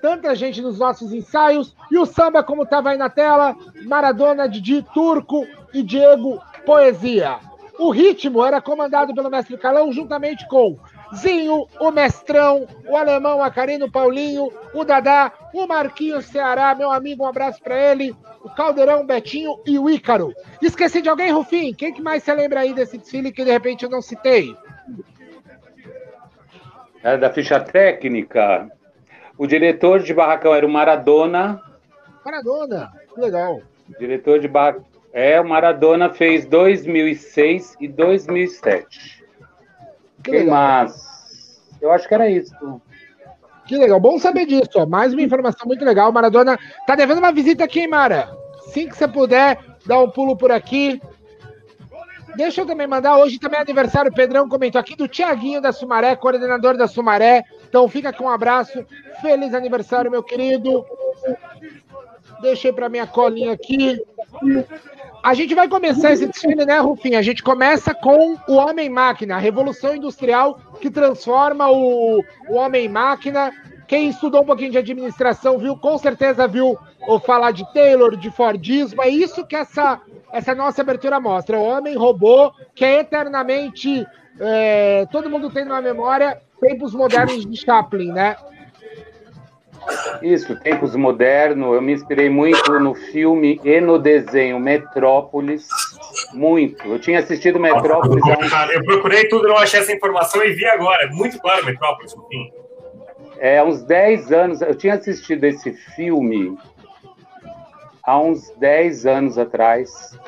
tanta 0.00 0.34
gente 0.34 0.62
nos 0.62 0.78
nossos 0.78 1.12
ensaios. 1.12 1.76
E 1.90 1.98
o 1.98 2.06
samba, 2.06 2.42
como 2.42 2.62
estava 2.62 2.88
aí 2.88 2.96
na 2.96 3.10
tela, 3.10 3.54
Maradona, 3.84 4.48
Didi, 4.48 4.80
Turco 4.94 5.46
e 5.74 5.82
Diego 5.82 6.40
Poesia. 6.64 7.38
O 7.78 7.90
ritmo 7.90 8.42
era 8.42 8.62
comandado 8.62 9.14
pelo 9.14 9.28
mestre 9.28 9.58
Calão, 9.58 9.92
juntamente 9.92 10.48
com 10.48 10.78
Zinho, 11.16 11.66
o 11.78 11.90
Mestrão, 11.90 12.66
o 12.86 12.96
Alemão, 12.96 13.42
a 13.42 13.50
Carino 13.50 13.90
Paulinho, 13.90 14.50
o 14.72 14.84
Dadá, 14.84 15.32
o 15.52 15.66
Marquinhos 15.66 16.26
Ceará, 16.26 16.74
meu 16.74 16.90
amigo, 16.90 17.24
um 17.24 17.28
abraço 17.28 17.62
para 17.62 17.78
ele, 17.78 18.14
o 18.42 18.50
Caldeirão, 18.50 19.02
o 19.02 19.06
Betinho 19.06 19.58
e 19.66 19.78
o 19.78 19.88
Ícaro. 19.88 20.32
Esqueci 20.60 21.00
de 21.00 21.08
alguém, 21.08 21.32
Rufim? 21.32 21.72
Quem 21.72 21.92
que 21.92 22.02
mais 22.02 22.22
você 22.22 22.34
lembra 22.34 22.60
aí 22.60 22.74
desse 22.74 22.98
desfile 22.98 23.32
que 23.32 23.44
de 23.44 23.50
repente 23.50 23.84
eu 23.84 23.90
não 23.90 24.02
citei? 24.02 24.56
É 27.02 27.16
da 27.16 27.30
ficha 27.30 27.60
técnica. 27.60 28.70
O 29.36 29.46
diretor 29.46 30.00
de 30.00 30.14
barracão 30.14 30.54
era 30.54 30.66
o 30.66 30.70
Maradona. 30.70 31.60
Maradona, 32.24 32.92
que 33.14 33.20
legal. 33.20 33.60
O 33.88 33.98
diretor 33.98 34.38
de 34.40 34.48
barracão 34.48 34.84
É, 35.12 35.40
o 35.40 35.48
Maradona 35.48 36.10
fez 36.10 36.44
2006 36.46 37.76
e 37.80 37.86
2007. 37.86 39.24
Que 40.24 40.30
Quem 40.30 40.46
mais? 40.46 41.03
Eu 41.84 41.92
acho 41.92 42.08
que 42.08 42.14
era 42.14 42.30
isso. 42.30 42.54
Que 43.66 43.76
legal, 43.76 44.00
bom 44.00 44.18
saber 44.18 44.46
disso. 44.46 44.70
Ó. 44.76 44.86
Mais 44.86 45.12
uma 45.12 45.20
informação 45.20 45.66
muito 45.66 45.84
legal. 45.84 46.10
Maradona 46.10 46.58
tá 46.86 46.96
devendo 46.96 47.18
uma 47.18 47.30
visita 47.30 47.64
aqui, 47.64 47.80
hein, 47.80 47.88
Mara? 47.88 48.34
Assim 48.58 48.88
que 48.88 48.96
você 48.96 49.06
puder, 49.06 49.58
dá 49.84 49.98
um 50.00 50.08
pulo 50.08 50.34
por 50.34 50.50
aqui. 50.50 51.00
Deixa 52.36 52.62
eu 52.62 52.66
também 52.66 52.86
mandar, 52.86 53.18
hoje 53.18 53.38
também 53.38 53.58
é 53.58 53.62
aniversário, 53.62 54.10
o 54.10 54.14
Pedrão 54.14 54.48
comentou 54.48 54.80
aqui, 54.80 54.96
do 54.96 55.06
Tiaguinho 55.06 55.60
da 55.60 55.72
Sumaré, 55.72 56.16
coordenador 56.16 56.76
da 56.76 56.88
Sumaré. 56.88 57.44
Então 57.68 57.86
fica 57.86 58.12
com 58.12 58.24
um 58.24 58.30
abraço. 58.30 58.84
Feliz 59.20 59.52
aniversário, 59.52 60.10
meu 60.10 60.22
querido. 60.22 60.84
Deixei 62.40 62.72
para 62.72 62.88
minha 62.88 63.06
colinha 63.06 63.52
aqui. 63.52 64.02
A 65.22 65.32
gente 65.32 65.54
vai 65.54 65.68
começar 65.68 66.12
esse 66.12 66.26
desfile, 66.26 66.66
né, 66.66 66.78
Rufinha? 66.80 67.18
A 67.18 67.22
gente 67.22 67.42
começa 67.42 67.94
com 67.94 68.36
o 68.48 68.56
Homem-Máquina, 68.56 69.36
a 69.36 69.38
revolução 69.38 69.94
industrial 69.94 70.58
que 70.80 70.90
transforma 70.90 71.70
o, 71.70 72.22
o 72.48 72.54
Homem-Máquina. 72.54 73.52
Quem 73.86 74.08
estudou 74.08 74.42
um 74.42 74.46
pouquinho 74.46 74.72
de 74.72 74.78
administração 74.78 75.58
viu, 75.58 75.76
com 75.76 75.96
certeza 75.98 76.48
viu 76.48 76.78
ou 77.06 77.20
falar 77.20 77.50
de 77.50 77.70
Taylor, 77.72 78.16
de 78.16 78.30
Fordismo. 78.30 79.02
É 79.02 79.08
isso 79.08 79.46
que 79.46 79.54
essa, 79.54 80.00
essa 80.32 80.54
nossa 80.54 80.82
abertura 80.82 81.20
mostra. 81.20 81.58
O 81.58 81.64
homem 81.64 81.96
robô 81.96 82.52
que 82.74 82.84
é 82.84 83.00
eternamente. 83.00 84.06
É, 84.40 85.06
todo 85.12 85.30
mundo 85.30 85.48
tem 85.48 85.64
na 85.64 85.80
memória 85.80 86.40
tempos 86.60 86.92
modernos 86.92 87.46
de 87.46 87.56
Chaplin, 87.56 88.10
né? 88.10 88.36
Isso, 90.22 90.58
tempos 90.60 90.94
modernos. 90.96 91.74
Eu 91.74 91.82
me 91.82 91.92
inspirei 91.92 92.28
muito 92.28 92.78
no 92.80 92.94
filme 92.94 93.60
e 93.64 93.80
no 93.80 93.98
desenho 93.98 94.58
Metrópolis. 94.58 95.68
Muito. 96.32 96.86
Eu 96.86 96.98
tinha 96.98 97.18
assistido 97.18 97.60
Metrópolis. 97.60 98.22
Eu 98.72 98.84
procurei 98.84 99.28
tudo, 99.28 99.48
não 99.48 99.58
achei 99.58 99.80
essa 99.80 99.92
informação 99.92 100.44
e 100.44 100.52
vi 100.52 100.64
agora. 100.66 101.08
Muito 101.12 101.38
claro, 101.38 101.64
Metrópolis, 101.64 102.14
enfim. 102.14 102.52
É, 103.38 103.58
há 103.58 103.64
uns 103.64 103.82
10 103.82 104.32
anos, 104.32 104.62
eu 104.62 104.74
tinha 104.74 104.94
assistido 104.94 105.44
esse 105.44 105.72
filme 105.94 106.56
há 108.02 108.18
uns 108.18 108.50
10 108.56 109.06
anos 109.06 109.38
atrás. 109.38 110.18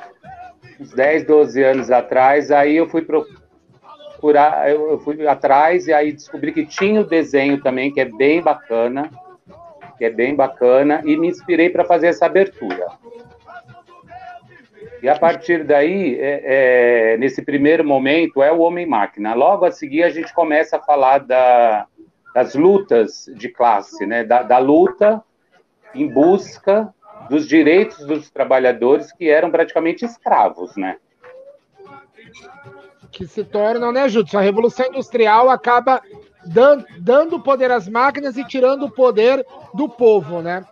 Uns 0.79 0.93
10, 0.93 1.25
12 1.25 1.63
anos 1.63 1.91
atrás. 1.91 2.51
Aí 2.51 2.77
eu 2.77 2.89
fui 2.89 3.03
procurar, 3.03 4.71
eu 4.71 4.99
fui 4.99 5.27
atrás 5.27 5.87
e 5.87 5.93
aí 5.93 6.13
descobri 6.13 6.53
que 6.53 6.67
tinha 6.67 7.01
o 7.01 7.05
desenho 7.05 7.63
também, 7.63 7.93
que 7.93 8.01
é 8.01 8.05
bem 8.05 8.43
bacana 8.43 9.11
que 9.97 10.05
é 10.05 10.11
bem 10.11 10.35
bacana, 10.35 11.03
e 11.05 11.17
me 11.17 11.29
inspirei 11.29 11.71
para 11.71 11.85
fazer 11.85 12.09
essa 12.09 12.27
abertura. 12.27 12.87
E 15.03 15.09
a 15.09 15.19
partir 15.19 15.65
daí, 15.65 16.19
é, 16.19 17.13
é, 17.13 17.17
nesse 17.19 17.43
primeiro 17.43 17.85
momento, 17.85 18.43
é 18.43 18.51
o 18.51 18.61
Homem-Máquina. 18.61 19.35
Logo 19.35 19.65
a 19.65 19.71
seguir, 19.71 20.03
a 20.03 20.11
gente 20.11 20.33
começa 20.33 20.77
a 20.77 20.81
falar 20.81 21.19
da, 21.19 21.87
das 22.35 22.55
lutas 22.55 23.31
de 23.35 23.49
classe, 23.49 24.07
né? 24.07 24.25
da, 24.25 24.43
da 24.43 24.59
luta 24.59 25.23
em 25.95 26.09
busca 26.09 26.93
dos 27.29 27.47
direitos 27.47 28.05
dos 28.07 28.31
trabalhadores 28.31 29.13
que 29.13 29.29
eram 29.29 29.51
praticamente 29.51 30.05
escravos, 30.05 30.77
né? 30.77 30.97
Que 33.11 33.27
se 33.27 33.45
tornam, 33.45 33.93
né, 33.93 34.09
Júlio? 34.09 34.39
A 34.39 34.43
Revolução 34.43 34.87
Industrial 34.87 35.49
acaba 35.49 36.03
dando 36.99 37.41
poder 37.41 37.71
às 37.71 37.89
máquinas 37.89 38.37
e 38.37 38.45
tirando 38.45 38.87
o 38.87 38.91
poder 38.91 39.45
do 39.75 39.89
povo, 39.89 40.41
né? 40.41 40.65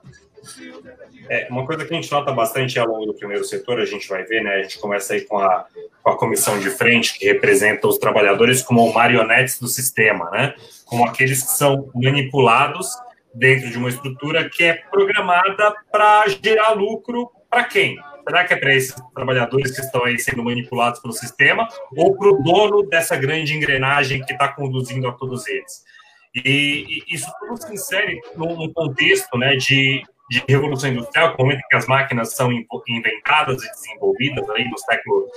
É, 1.28 1.48
uma 1.50 1.64
coisa 1.66 1.84
que 1.84 1.92
a 1.92 1.96
gente 1.96 2.10
nota 2.12 2.32
bastante 2.32 2.78
ao 2.78 2.87
longo 2.87 3.06
do 3.06 3.14
primeiro 3.14 3.44
setor, 3.44 3.80
a 3.80 3.84
gente 3.84 4.08
vai 4.08 4.24
ver, 4.24 4.42
né? 4.42 4.56
A 4.56 4.62
gente 4.62 4.78
começa 4.78 5.14
aí 5.14 5.22
com 5.22 5.38
a, 5.38 5.66
com 6.02 6.10
a 6.10 6.18
comissão 6.18 6.58
de 6.58 6.68
frente, 6.70 7.18
que 7.18 7.26
representa 7.26 7.88
os 7.88 7.98
trabalhadores 7.98 8.62
como 8.62 8.92
marionetes 8.92 9.58
do 9.58 9.66
sistema, 9.66 10.30
né? 10.30 10.54
Como 10.84 11.04
aqueles 11.04 11.42
que 11.42 11.52
são 11.52 11.90
manipulados 11.94 12.88
dentro 13.34 13.70
de 13.70 13.78
uma 13.78 13.88
estrutura 13.88 14.48
que 14.48 14.64
é 14.64 14.74
programada 14.74 15.74
para 15.90 16.24
gerar 16.28 16.72
lucro 16.72 17.30
para 17.50 17.64
quem? 17.64 17.98
Será 18.26 18.44
que 18.44 18.54
é 18.54 18.56
para 18.56 18.74
esses 18.74 18.94
trabalhadores 19.14 19.72
que 19.72 19.80
estão 19.80 20.04
aí 20.04 20.18
sendo 20.18 20.42
manipulados 20.42 21.00
pelo 21.00 21.12
sistema 21.12 21.68
ou 21.96 22.16
para 22.16 22.28
o 22.28 22.42
dono 22.42 22.82
dessa 22.82 23.16
grande 23.16 23.54
engrenagem 23.54 24.24
que 24.24 24.32
está 24.32 24.48
conduzindo 24.48 25.06
a 25.06 25.12
todos 25.12 25.46
eles? 25.46 25.84
E, 26.34 26.84
e, 26.88 27.14
isso 27.14 27.30
tudo 27.38 27.56
se 27.62 27.72
insere 27.72 28.20
num 28.34 28.72
contexto 28.72 29.38
né, 29.38 29.54
de, 29.56 30.02
de 30.30 30.42
revolução 30.48 30.90
industrial, 30.90 31.32
no 31.32 31.44
momento 31.44 31.60
em 31.60 31.68
que 31.68 31.76
as 31.76 31.87
máquinas 31.87 32.34
são 32.34 32.50
inventadas 32.88 33.62
e 33.62 33.70
desenvolvidas 33.70 34.48
aí 34.50 34.68
no 34.68 34.78
século 34.78 35.28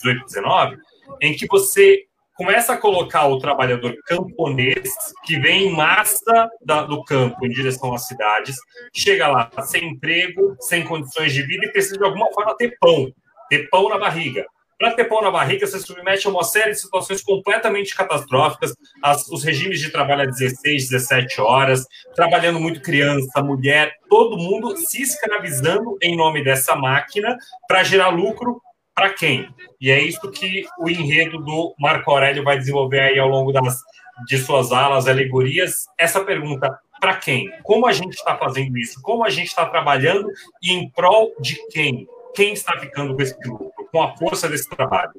XVIII, 0.00 0.16
uh, 0.16 0.28
XIX, 0.28 0.82
em 1.20 1.36
que 1.36 1.46
você 1.46 2.06
começa 2.34 2.72
a 2.72 2.78
colocar 2.78 3.26
o 3.26 3.38
trabalhador 3.38 3.94
camponês, 4.06 4.94
que 5.24 5.38
vem 5.38 5.68
em 5.68 5.72
massa 5.72 6.48
da, 6.64 6.82
do 6.82 7.04
campo 7.04 7.44
em 7.44 7.50
direção 7.50 7.94
às 7.94 8.06
cidades, 8.06 8.56
chega 8.94 9.28
lá 9.28 9.50
sem 9.62 9.90
emprego, 9.90 10.56
sem 10.60 10.84
condições 10.84 11.32
de 11.32 11.42
vida 11.42 11.66
e 11.66 11.72
precisa 11.72 11.98
de 11.98 12.04
alguma 12.04 12.32
forma 12.32 12.56
ter 12.56 12.76
pão, 12.80 13.12
ter 13.48 13.68
pão 13.68 13.88
na 13.88 13.98
barriga. 13.98 14.46
Para 14.82 14.94
ter 14.94 15.04
pão 15.04 15.22
na 15.22 15.30
barriga, 15.30 15.64
você 15.64 15.78
submete 15.78 16.26
a 16.26 16.30
uma 16.30 16.42
série 16.42 16.72
de 16.72 16.80
situações 16.80 17.22
completamente 17.22 17.94
catastróficas, 17.94 18.74
as, 19.00 19.28
os 19.28 19.44
regimes 19.44 19.78
de 19.78 19.90
trabalho 19.90 20.22
a 20.22 20.26
16, 20.26 20.88
17 20.88 21.40
horas, 21.40 21.86
trabalhando 22.16 22.58
muito 22.58 22.82
criança, 22.82 23.40
mulher, 23.44 23.92
todo 24.10 24.36
mundo 24.36 24.76
se 24.76 25.02
escravizando 25.02 25.96
em 26.02 26.16
nome 26.16 26.42
dessa 26.42 26.74
máquina 26.74 27.36
para 27.68 27.84
gerar 27.84 28.08
lucro 28.08 28.60
para 28.94 29.10
quem? 29.10 29.48
E 29.80 29.90
é 29.90 30.00
isso 30.00 30.30
que 30.30 30.64
o 30.78 30.88
enredo 30.88 31.38
do 31.38 31.74
Marco 31.78 32.10
Aurélio 32.10 32.44
vai 32.44 32.58
desenvolver 32.58 33.00
aí 33.00 33.18
ao 33.18 33.28
longo 33.28 33.52
das, 33.52 33.80
de 34.26 34.38
suas 34.38 34.70
alas, 34.72 35.08
alegorias. 35.08 35.86
Essa 35.98 36.22
pergunta, 36.24 36.78
para 37.00 37.16
quem? 37.16 37.50
Como 37.62 37.86
a 37.86 37.92
gente 37.92 38.14
está 38.14 38.36
fazendo 38.36 38.76
isso? 38.78 39.00
Como 39.02 39.24
a 39.24 39.30
gente 39.30 39.48
está 39.48 39.66
trabalhando 39.66 40.28
e 40.62 40.72
em 40.72 40.90
prol 40.90 41.32
de 41.40 41.56
quem? 41.68 42.06
Quem 42.34 42.52
está 42.52 42.78
ficando 42.78 43.14
com 43.14 43.22
esse 43.22 43.36
lucro, 43.46 43.72
com 43.90 44.02
a 44.02 44.16
força 44.16 44.48
desse 44.48 44.68
trabalho? 44.68 45.12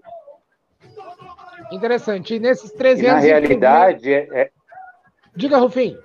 Interessante. 1.72 2.36
E 2.36 2.40
nesses 2.40 2.72
13 2.72 3.06
anos. 3.06 3.24
Na 3.24 3.28
realidade, 3.28 4.14
é, 4.14 4.28
é... 4.32 4.52
Diga, 5.36 5.58
Rufim. 5.58 5.98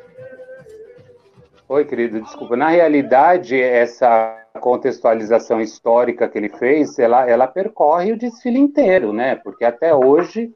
Oi, 1.69 1.85
querido, 1.85 2.23
desculpa. 2.23 2.57
Na 2.57 2.69
realidade, 2.69 3.61
essa 3.61 4.43
contextualização 4.59 5.61
histórica 5.61 6.29
que 6.29 6.37
ele 6.37 6.49
fez, 6.49 6.99
ela, 6.99 7.29
ela 7.29 7.47
percorre 7.47 8.13
o 8.13 8.19
desfile 8.19 8.59
inteiro, 8.59 9.13
né? 9.13 9.37
Porque 9.37 9.65
até 9.65 9.95
hoje 9.95 10.53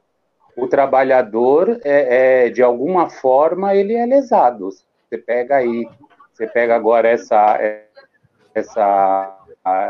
o 0.55 0.67
trabalhador, 0.67 1.79
é, 1.83 2.45
é, 2.45 2.49
de 2.49 2.61
alguma 2.61 3.09
forma, 3.09 3.73
ele 3.73 3.95
é 3.95 4.05
lesado. 4.05 4.69
Você 4.69 5.17
pega 5.17 5.55
aí, 5.55 5.87
você 6.31 6.45
pega 6.45 6.75
agora 6.75 7.09
essa, 7.09 7.57
essa 8.53 9.39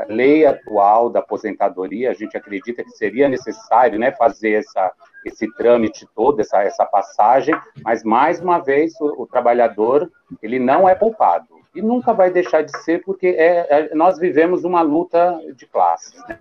lei 0.07 0.45
atual 0.45 1.09
da 1.09 1.19
aposentadoria, 1.19 2.11
a 2.11 2.13
gente 2.13 2.37
acredita 2.37 2.83
que 2.83 2.91
seria 2.91 3.27
necessário 3.27 3.99
né, 3.99 4.11
fazer 4.11 4.53
essa, 4.53 4.91
esse 5.25 5.51
trâmite 5.55 6.07
todo, 6.15 6.39
essa, 6.39 6.63
essa 6.63 6.85
passagem, 6.85 7.55
mas, 7.83 8.03
mais 8.03 8.39
uma 8.39 8.59
vez, 8.59 8.93
o, 9.01 9.23
o 9.23 9.27
trabalhador, 9.27 10.09
ele 10.41 10.59
não 10.59 10.87
é 10.87 10.95
poupado 10.95 11.62
e 11.75 11.81
nunca 11.81 12.13
vai 12.13 12.31
deixar 12.31 12.61
de 12.61 12.77
ser, 12.83 13.03
porque 13.03 13.27
é, 13.27 13.67
é 13.69 13.95
nós 13.95 14.19
vivemos 14.19 14.63
uma 14.63 14.81
luta 14.81 15.39
de 15.55 15.65
classes. 15.65 16.21
Né? 16.27 16.39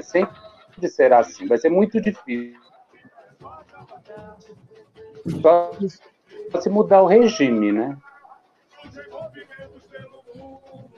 Sempre 0.00 0.36
será 0.88 1.20
assim, 1.20 1.46
vai 1.46 1.58
ser 1.58 1.70
muito 1.70 2.00
difícil. 2.00 2.60
Só 5.40 5.70
se 6.60 6.68
mudar 6.68 7.02
o 7.02 7.06
regime, 7.06 7.72
né? 7.72 7.96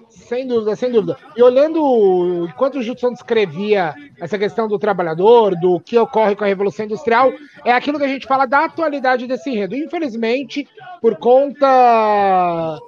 Sem 0.08 0.46
dúvida, 0.46 0.74
sem 0.74 0.90
dúvida. 0.90 1.18
E 1.36 1.42
olhando, 1.42 2.46
enquanto 2.48 2.76
o 2.76 2.82
Judson 2.82 3.12
descrevia 3.12 3.94
essa 4.18 4.38
questão 4.38 4.66
do 4.66 4.78
trabalhador, 4.78 5.54
do 5.54 5.78
que 5.78 5.98
ocorre 5.98 6.34
com 6.34 6.44
a 6.44 6.46
Revolução 6.46 6.86
Industrial, 6.86 7.30
é 7.62 7.72
aquilo 7.72 7.98
que 7.98 8.04
a 8.04 8.08
gente 8.08 8.26
fala 8.26 8.46
da 8.46 8.64
atualidade 8.64 9.26
desse 9.26 9.50
enredo. 9.50 9.76
Infelizmente, 9.76 10.66
por 11.00 11.16
conta 11.16 12.78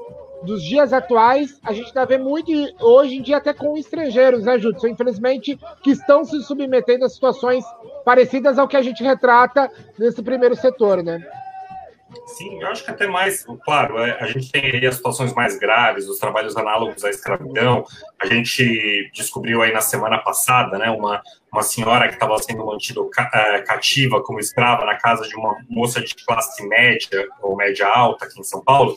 dos 0.43 0.63
dias 0.63 0.93
atuais, 0.93 1.59
a 1.65 1.73
gente 1.73 1.87
está 1.87 2.05
vendo 2.05 2.25
muito, 2.25 2.51
hoje 2.81 3.17
em 3.17 3.23
dia, 3.23 3.39
até 3.39 3.53
com 3.53 3.77
estrangeiros, 3.77 4.45
né, 4.45 4.59
Judson? 4.59 4.89
Infelizmente, 4.89 5.59
que 5.83 5.91
estão 5.91 6.25
se 6.25 6.43
submetendo 6.43 7.05
a 7.05 7.09
situações 7.09 7.65
parecidas 8.05 8.59
ao 8.59 8.69
que 8.69 8.77
a 8.77 8.83
gente 8.83 9.03
retrata 9.03 9.71
nesse 9.99 10.23
primeiro 10.23 10.55
setor, 10.55 11.03
né? 11.03 11.27
Sim, 12.27 12.61
eu 12.61 12.69
acho 12.69 12.85
que 12.85 12.91
até 12.91 13.07
mais, 13.07 13.45
claro, 13.65 13.99
é, 13.99 14.17
a 14.21 14.27
gente 14.27 14.51
tem 14.51 14.65
aí 14.65 14.87
as 14.87 14.97
situações 14.97 15.33
mais 15.35 15.59
graves, 15.59 16.09
os 16.09 16.19
trabalhos 16.19 16.57
análogos 16.57 17.05
à 17.05 17.11
escravidão. 17.11 17.85
A 18.19 18.27
gente 18.27 19.11
descobriu 19.13 19.61
aí 19.63 19.73
na 19.73 19.81
semana 19.81 20.19
passada, 20.19 20.79
né, 20.79 20.89
uma, 20.89 21.21
uma 21.53 21.63
senhora 21.63 22.09
que 22.09 22.15
estava 22.15 22.39
sendo 22.39 22.65
mantida 22.65 23.01
é, 23.35 23.61
cativa 23.63 24.23
como 24.23 24.39
escrava 24.39 24.85
na 24.85 24.97
casa 24.97 25.27
de 25.29 25.35
uma 25.35 25.57
moça 25.69 26.01
de 26.01 26.15
classe 26.25 26.67
média 26.67 27.27
ou 27.43 27.57
média 27.57 27.89
alta 27.89 28.27
aqui 28.27 28.41
em 28.41 28.45
São 28.45 28.63
Paulo, 28.63 28.97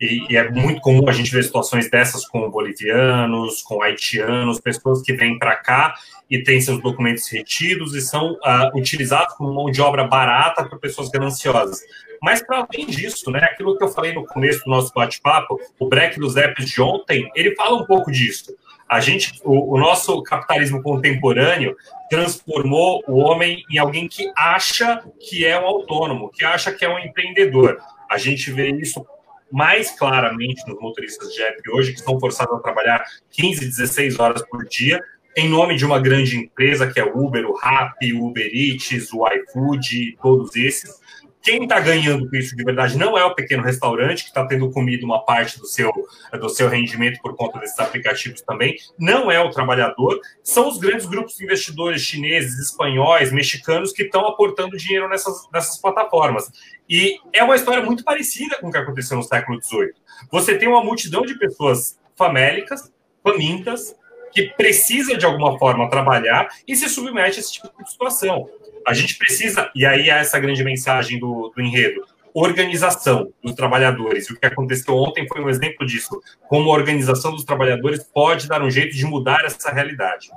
e, 0.00 0.26
e, 0.30 0.36
é 0.36 0.50
muito 0.50 0.80
comum 0.80 1.08
a 1.08 1.12
gente 1.12 1.30
ver 1.30 1.42
situações 1.42 1.90
dessas 1.90 2.26
com 2.26 2.50
bolivianos, 2.50 3.62
com 3.62 3.82
haitianos, 3.82 4.60
pessoas 4.60 5.00
que 5.00 5.14
vêm 5.14 5.38
para 5.38 5.56
cá 5.56 5.94
e 6.30 6.42
têm 6.42 6.60
seus 6.60 6.82
documentos 6.82 7.28
retidos 7.30 7.94
e 7.94 8.00
são 8.02 8.32
uh, 8.32 8.76
utilizados 8.78 9.34
como 9.34 9.54
mão 9.54 9.70
de 9.70 9.80
obra 9.80 10.04
barata 10.04 10.64
por 10.64 10.78
pessoas 10.78 11.08
gananciosas. 11.08 11.80
Mas, 12.22 12.42
para 12.42 12.66
além 12.70 12.86
disso, 12.86 13.30
né, 13.30 13.40
aquilo 13.40 13.76
que 13.76 13.84
eu 13.84 13.88
falei 13.88 14.12
no 14.12 14.24
começo 14.26 14.64
do 14.64 14.70
nosso 14.70 14.92
bate-papo, 14.94 15.58
o 15.78 15.88
break 15.88 16.18
dos 16.18 16.36
apps 16.36 16.68
de 16.68 16.80
ontem, 16.80 17.30
ele 17.34 17.54
fala 17.54 17.76
um 17.76 17.86
pouco 17.86 18.10
disso. 18.10 18.54
A 18.88 19.00
gente, 19.00 19.40
o, 19.44 19.74
o, 19.74 19.78
nosso 19.78 20.22
capitalismo 20.22 20.82
contemporâneo 20.82 21.76
transformou 22.08 23.02
o 23.08 23.18
homem 23.18 23.64
em 23.70 23.78
alguém 23.78 24.06
que 24.06 24.30
acha 24.36 25.02
que 25.18 25.44
é 25.44 25.58
um 25.58 25.64
autônomo, 25.64 26.30
que 26.30 26.44
acha 26.44 26.72
que 26.72 26.84
é 26.84 26.88
um 26.88 26.98
empreendedor. 26.98 27.78
A 28.08 28.16
gente 28.16 28.50
vê 28.52 28.70
isso 28.70 29.04
mais 29.50 29.90
claramente 29.92 30.66
nos 30.66 30.80
motoristas 30.80 31.32
de 31.32 31.42
app 31.42 31.70
hoje, 31.70 31.92
que 31.92 31.98
estão 31.98 32.18
forçados 32.18 32.54
a 32.54 32.60
trabalhar 32.60 33.04
15, 33.30 33.64
16 33.64 34.18
horas 34.18 34.42
por 34.48 34.64
dia, 34.64 35.02
em 35.36 35.48
nome 35.48 35.76
de 35.76 35.84
uma 35.84 36.00
grande 36.00 36.36
empresa 36.36 36.90
que 36.90 36.98
é 36.98 37.04
o 37.04 37.18
Uber, 37.18 37.44
o 37.46 37.54
Rappi, 37.54 38.12
o 38.12 38.26
Uber 38.26 38.50
Eats, 38.52 39.12
o 39.12 39.26
iFood, 39.28 40.16
todos 40.22 40.56
esses. 40.56 40.98
Quem 41.46 41.62
está 41.62 41.78
ganhando 41.78 42.28
com 42.28 42.34
isso 42.34 42.56
de 42.56 42.64
verdade 42.64 42.98
não 42.98 43.16
é 43.16 43.24
o 43.24 43.32
pequeno 43.32 43.62
restaurante 43.62 44.24
que 44.24 44.30
está 44.30 44.44
tendo 44.44 44.68
comido 44.72 45.04
uma 45.04 45.24
parte 45.24 45.60
do 45.60 45.64
seu, 45.64 45.92
do 46.32 46.48
seu 46.48 46.68
rendimento 46.68 47.20
por 47.22 47.36
conta 47.36 47.60
desses 47.60 47.78
aplicativos 47.78 48.40
também, 48.40 48.74
não 48.98 49.30
é 49.30 49.38
o 49.38 49.48
trabalhador, 49.50 50.20
são 50.42 50.68
os 50.68 50.76
grandes 50.76 51.06
grupos 51.06 51.36
de 51.36 51.44
investidores 51.44 52.02
chineses, 52.02 52.58
espanhóis, 52.58 53.30
mexicanos 53.30 53.92
que 53.92 54.02
estão 54.02 54.26
aportando 54.26 54.76
dinheiro 54.76 55.08
nessas, 55.08 55.48
nessas 55.52 55.80
plataformas. 55.80 56.50
E 56.90 57.16
é 57.32 57.44
uma 57.44 57.54
história 57.54 57.80
muito 57.80 58.02
parecida 58.02 58.58
com 58.60 58.66
o 58.66 58.72
que 58.72 58.78
aconteceu 58.78 59.16
no 59.16 59.22
século 59.22 59.62
XVIII. 59.62 59.92
Você 60.32 60.58
tem 60.58 60.66
uma 60.66 60.82
multidão 60.82 61.22
de 61.22 61.38
pessoas 61.38 61.96
famélicas, 62.16 62.92
famintas, 63.22 63.94
que 64.32 64.48
precisa 64.48 65.16
de 65.16 65.24
alguma 65.24 65.56
forma 65.60 65.88
trabalhar 65.88 66.48
e 66.66 66.74
se 66.74 66.88
submete 66.88 67.38
a 67.38 67.40
esse 67.40 67.52
tipo 67.52 67.70
de 67.84 67.88
situação. 67.88 68.50
A 68.86 68.94
gente 68.94 69.18
precisa, 69.18 69.70
e 69.74 69.84
aí 69.84 70.08
é 70.08 70.18
essa 70.20 70.38
grande 70.38 70.62
mensagem 70.62 71.18
do, 71.18 71.52
do 71.54 71.60
enredo, 71.60 72.04
organização 72.32 73.32
dos 73.42 73.54
trabalhadores. 73.54 74.28
O 74.30 74.38
que 74.38 74.46
aconteceu 74.46 74.94
ontem 74.94 75.26
foi 75.26 75.42
um 75.42 75.48
exemplo 75.48 75.86
disso. 75.86 76.20
Como 76.48 76.70
a 76.70 76.74
organização 76.74 77.32
dos 77.32 77.44
trabalhadores 77.44 78.04
pode 78.04 78.46
dar 78.46 78.62
um 78.62 78.70
jeito 78.70 78.94
de 78.94 79.04
mudar 79.06 79.44
essa 79.44 79.72
realidade. 79.72 80.30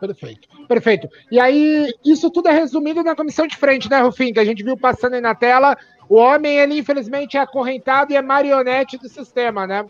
Perfeito, 0.00 0.48
perfeito. 0.66 1.08
E 1.30 1.38
aí, 1.38 1.88
isso 2.04 2.28
tudo 2.28 2.48
é 2.48 2.52
resumido 2.52 3.04
na 3.04 3.14
comissão 3.14 3.46
de 3.46 3.56
frente, 3.56 3.88
né, 3.88 4.00
Rufim? 4.00 4.32
Que 4.32 4.40
a 4.40 4.44
gente 4.44 4.64
viu 4.64 4.76
passando 4.76 5.14
aí 5.14 5.20
na 5.20 5.34
tela. 5.34 5.78
O 6.08 6.16
homem, 6.16 6.58
ele 6.58 6.76
infelizmente 6.76 7.36
é 7.36 7.40
acorrentado 7.40 8.12
e 8.12 8.16
é 8.16 8.20
marionete 8.20 8.98
do 8.98 9.08
sistema, 9.08 9.66
né? 9.66 9.86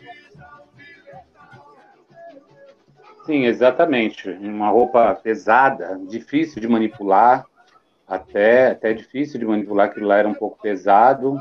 Sim, 3.25 3.45
exatamente. 3.45 4.29
Uma 4.31 4.69
roupa 4.69 5.15
pesada, 5.15 5.99
difícil 6.09 6.61
de 6.61 6.67
manipular, 6.67 7.45
até, 8.07 8.71
até 8.73 8.93
difícil 8.93 9.39
de 9.39 9.47
manipular, 9.47 9.87
aquilo 9.87 10.09
lá 10.09 10.17
era 10.17 10.29
um 10.29 10.35
pouco 10.35 10.61
pesado. 10.61 11.41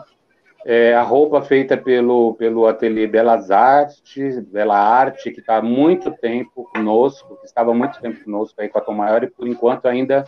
É, 0.63 0.93
a 0.93 1.01
roupa 1.01 1.41
feita 1.41 1.75
pelo, 1.75 2.35
pelo 2.35 2.67
ateliê 2.67 3.07
Belas 3.07 3.49
Artes, 3.49 4.39
Bela 4.39 4.77
Arte, 4.77 5.31
que 5.31 5.39
está 5.39 5.57
há 5.57 5.61
muito 5.61 6.11
tempo 6.11 6.69
conosco, 6.71 7.35
que 7.37 7.47
estava 7.47 7.71
há 7.71 7.73
muito 7.73 7.99
tempo 7.99 8.23
conosco 8.23 8.61
aí 8.61 8.69
com 8.69 8.77
a 8.77 8.81
Tom 8.81 8.93
Maior, 8.93 9.23
e 9.23 9.27
por 9.27 9.47
enquanto 9.47 9.87
ainda 9.87 10.23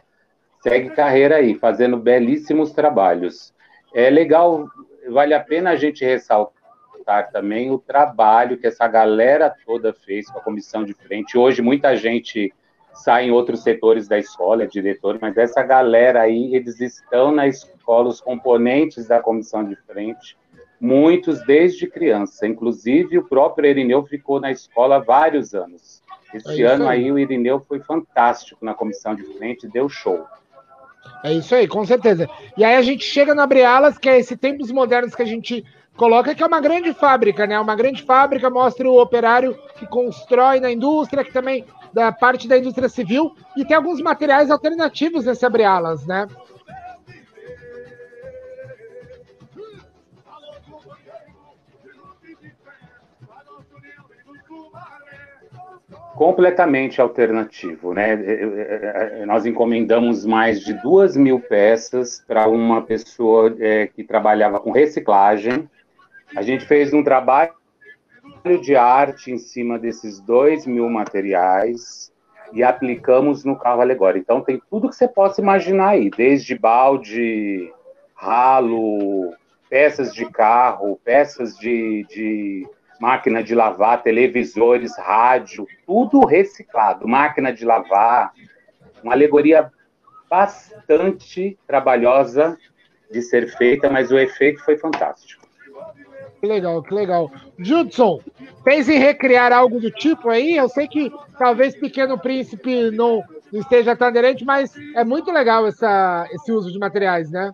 segue 0.64 0.90
carreira 0.90 1.36
aí, 1.36 1.54
fazendo 1.54 1.98
belíssimos 1.98 2.72
trabalhos. 2.72 3.54
É 3.94 4.10
legal, 4.10 4.68
vale 5.08 5.36
a 5.36 5.40
pena 5.40 5.70
a 5.70 5.76
gente 5.76 6.04
ressaltar 6.04 6.63
ressaltar 7.04 7.32
também 7.32 7.70
o 7.70 7.78
trabalho 7.78 8.58
que 8.58 8.66
essa 8.66 8.88
galera 8.88 9.54
toda 9.66 9.94
fez 9.94 10.30
com 10.30 10.40
a 10.40 10.42
comissão 10.42 10.84
de 10.84 10.94
frente. 10.94 11.38
Hoje, 11.38 11.62
muita 11.62 11.96
gente 11.96 12.54
sai 12.94 13.26
em 13.26 13.32
outros 13.32 13.62
setores 13.62 14.08
da 14.08 14.18
escola, 14.18 14.64
é 14.64 14.68
diretor, 14.68 15.18
mas 15.22 15.38
essa 15.38 15.62
galera 15.62 16.22
aí, 16.22 16.56
eles 16.56 16.80
estão 16.80 17.32
na 17.32 17.48
escola, 17.48 18.10
os 18.10 18.22
componentes 18.22 19.08
da 19.08 19.20
comissão 19.20 19.64
de 19.64 19.76
frente, 19.76 20.38
muitos 20.80 21.44
desde 21.46 21.88
criança. 21.88 22.48
Inclusive, 22.48 23.18
o 23.18 23.28
próprio 23.28 23.70
Irineu 23.70 24.04
ficou 24.06 24.40
na 24.40 24.52
escola 24.52 24.98
há 24.98 25.00
vários 25.00 25.54
anos. 25.54 26.02
Este 26.34 26.64
é 26.64 26.68
ano 26.68 26.88
aí. 26.88 27.04
aí 27.04 27.12
o 27.12 27.20
Irineu 27.20 27.60
foi 27.60 27.80
fantástico 27.80 28.64
na 28.64 28.74
comissão 28.74 29.16
de 29.16 29.24
frente, 29.38 29.68
deu 29.68 29.90
show. 29.90 30.26
É 31.24 31.34
isso 31.34 31.54
aí, 31.54 31.68
com 31.68 31.86
certeza. 31.86 32.30
E 32.58 32.64
aí 32.64 32.76
a 32.76 32.82
gente 32.82 33.04
chega 33.04 33.36
na 33.36 33.44
Abre 33.44 33.62
que 34.00 34.10
é 34.10 34.20
esse 34.20 34.38
tempos 34.38 34.72
modernos 34.72 35.16
que 35.16 35.22
a 35.22 35.26
gente 35.26 35.66
coloca 35.96 36.34
que 36.34 36.44
é 36.44 36.46
uma 36.46 36.60
grande 36.60 36.94
fábrica, 36.94 37.46
né? 37.46 37.60
Uma 37.60 37.76
grande 37.76 38.04
fábrica 38.04 38.50
mostra 38.50 38.90
o 38.90 39.02
operário 39.02 39.58
que 39.78 39.86
constrói 39.88 40.60
na 40.60 40.72
indústria, 40.72 41.24
que 41.24 41.32
também 41.32 41.66
da 41.94 42.12
parte 42.12 42.48
da 42.48 42.58
indústria 42.58 42.90
civil, 42.90 43.36
e 43.56 43.64
tem 43.64 43.78
alguns 43.78 44.02
materiais 44.02 44.50
alternativos 44.50 45.26
nesse 45.26 45.46
abre 45.46 45.64
alas, 45.64 46.06
né? 46.06 46.28
completamente 56.16 57.02
alternativo, 57.02 57.94
né? 57.94 58.14
É, 58.14 58.16
é, 58.16 59.22
é, 59.22 59.26
nós 59.26 59.46
encomendamos 59.46 60.26
mais 60.26 60.62
de 60.62 60.74
duas 60.74 61.18
mil 61.18 61.40
peças 61.40 62.24
para 62.26 62.48
uma 62.48 62.82
pessoa 62.82 63.54
é, 63.60 63.88
que 63.88 64.04
trabalhava 64.04 64.60
com 64.60 64.72
reciclagem 64.72 65.68
a 66.36 66.42
gente 66.42 66.66
fez 66.66 66.94
um 66.94 67.04
trabalho 67.04 67.54
de 68.62 68.76
arte 68.76 69.32
em 69.32 69.38
cima 69.38 69.80
desses 69.80 70.20
dois 70.20 70.66
mil 70.66 70.90
materiais 70.90 72.12
e 72.52 72.64
aplicamos 72.64 73.44
no 73.44 73.58
carro 73.58 73.82
alegórico. 73.82 74.24
Então 74.24 74.42
tem 74.42 74.62
tudo 74.70 74.90
que 74.90 74.96
você 74.96 75.08
possa 75.08 75.42
imaginar 75.42 75.90
aí, 75.90 76.10
desde 76.10 76.58
balde, 76.58 77.72
ralo, 78.16 79.34
peças 79.70 80.14
de 80.14 80.30
carro, 80.30 81.00
peças 81.04 81.58
de, 81.58 82.06
de 82.10 82.68
máquina 83.00 83.44
de 83.44 83.56
lavar, 83.56 84.04
televisores, 84.04 84.98
rádio, 84.98 85.66
tudo 85.86 86.26
reciclado, 86.26 87.08
máquina 87.08 87.52
de 87.52 87.66
lavar, 87.66 88.34
uma 89.04 89.14
alegoria 89.14 89.72
bastante 90.30 91.58
trabalhosa 91.68 92.58
de 93.12 93.22
ser 93.22 93.48
feita, 93.58 93.90
mas 93.90 94.12
o 94.12 94.18
efeito 94.18 94.64
foi 94.64 94.78
fantástico. 94.78 95.43
Que 96.44 96.48
legal, 96.48 96.84
que 96.84 96.94
legal. 96.94 97.32
Judson, 97.58 98.22
pensa 98.66 98.92
em 98.92 99.00
recriar 99.00 99.54
algo 99.54 99.80
do 99.80 99.90
tipo 99.90 100.30
aí? 100.30 100.58
Eu 100.58 100.68
sei 100.68 100.90
que 100.90 101.10
talvez 101.40 101.74
Pequeno 101.74 102.20
Príncipe 102.20 102.92
não, 102.92 103.24
esteja 103.54 103.96
tão 103.96 104.10
aderente, 104.10 104.44
mas 104.44 104.76
é 104.94 105.06
muito 105.06 105.32
legal 105.32 105.66
essa, 105.66 106.28
esse 106.34 106.52
uso 106.52 106.70
de 106.70 106.78
materiais, 106.78 107.32
né? 107.32 107.54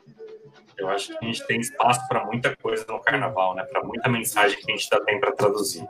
Eu 0.76 0.90
acho 0.90 1.10
que 1.10 1.24
a 1.24 1.28
gente 1.28 1.46
tem 1.46 1.60
espaço 1.60 2.08
para 2.08 2.26
muita 2.26 2.56
coisa 2.64 2.84
no 2.90 3.00
carnaval, 3.00 3.54
né? 3.54 3.64
Para 3.66 3.84
muita 3.84 4.10
mensagem 4.10 4.58
que 4.58 4.72
a 4.72 4.76
gente 4.76 4.90
ainda 4.92 5.06
tem 5.06 5.20
para 5.20 5.34
traduzir. 5.34 5.88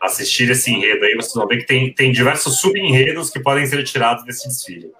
Assistir 0.00 0.48
esse 0.48 0.70
enredo 0.70 1.04
aí, 1.04 1.16
vocês 1.16 1.34
vão 1.34 1.48
ver 1.48 1.56
que 1.56 1.66
tem, 1.66 1.92
tem 1.92 2.12
diversos 2.12 2.60
sub-enredos 2.60 3.28
que 3.28 3.40
podem 3.40 3.66
ser 3.66 3.82
tirados 3.82 4.24
desse 4.24 4.46
desfile. 4.46 4.92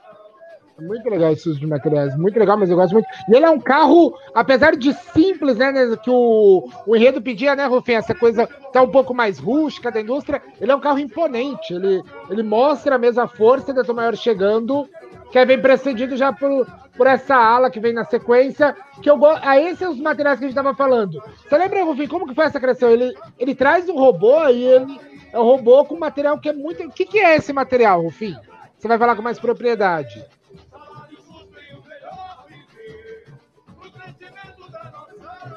Muito 0.80 1.08
legal 1.08 1.32
esse 1.32 1.48
uso 1.48 1.58
de 1.58 1.66
materiais, 1.66 2.14
muito 2.18 2.38
legal, 2.38 2.58
mas 2.58 2.68
eu 2.68 2.76
gosto 2.76 2.92
muito. 2.92 3.08
E 3.28 3.34
ele 3.34 3.46
é 3.46 3.50
um 3.50 3.58
carro, 3.58 4.14
apesar 4.34 4.76
de 4.76 4.92
simples, 4.92 5.56
né, 5.56 5.72
né 5.72 5.96
que 5.96 6.10
o, 6.10 6.68
o 6.86 6.94
enredo 6.94 7.22
pedia, 7.22 7.56
né, 7.56 7.64
Rufim, 7.64 7.92
essa 7.92 8.14
coisa 8.14 8.46
tá 8.46 8.82
um 8.82 8.90
pouco 8.90 9.14
mais 9.14 9.38
rústica 9.38 9.90
da 9.90 10.02
indústria, 10.02 10.42
ele 10.60 10.70
é 10.70 10.76
um 10.76 10.80
carro 10.80 10.98
imponente, 10.98 11.72
ele, 11.72 12.02
ele 12.28 12.42
mostra 12.42 12.96
a 12.96 12.98
mesma 12.98 13.26
força 13.26 13.72
da 13.72 13.82
Tom 13.82 13.94
Maior 13.94 14.14
chegando, 14.16 14.86
que 15.32 15.38
é 15.38 15.46
bem 15.46 15.58
precedido 15.58 16.14
já 16.14 16.30
por, 16.30 16.66
por 16.94 17.06
essa 17.06 17.34
ala 17.34 17.70
que 17.70 17.80
vem 17.80 17.94
na 17.94 18.04
sequência, 18.04 18.76
que 19.00 19.08
eu 19.08 19.16
gosto, 19.16 19.40
ah, 19.46 19.58
esses 19.58 19.78
são 19.78 19.92
os 19.92 20.00
materiais 20.00 20.38
que 20.38 20.44
a 20.44 20.48
gente 20.48 20.58
estava 20.58 20.76
falando. 20.76 21.22
Você 21.48 21.56
lembra, 21.56 21.84
Rufim, 21.84 22.06
como 22.06 22.28
que 22.28 22.34
foi 22.34 22.44
essa 22.44 22.60
criação? 22.60 22.90
Ele, 22.90 23.16
ele 23.38 23.54
traz 23.54 23.88
um 23.88 23.96
robô 23.96 24.46
e 24.48 24.62
ele 24.62 25.00
é 25.32 25.38
um 25.38 25.44
robô 25.44 25.86
com 25.86 25.98
material 25.98 26.38
que 26.38 26.50
é 26.50 26.52
muito... 26.52 26.82
O 26.82 26.90
que, 26.90 27.06
que 27.06 27.18
é 27.18 27.36
esse 27.36 27.50
material, 27.50 28.02
Rufim? 28.02 28.36
Você 28.76 28.86
vai 28.86 28.98
falar 28.98 29.16
com 29.16 29.22
mais 29.22 29.38
propriedade. 29.38 30.22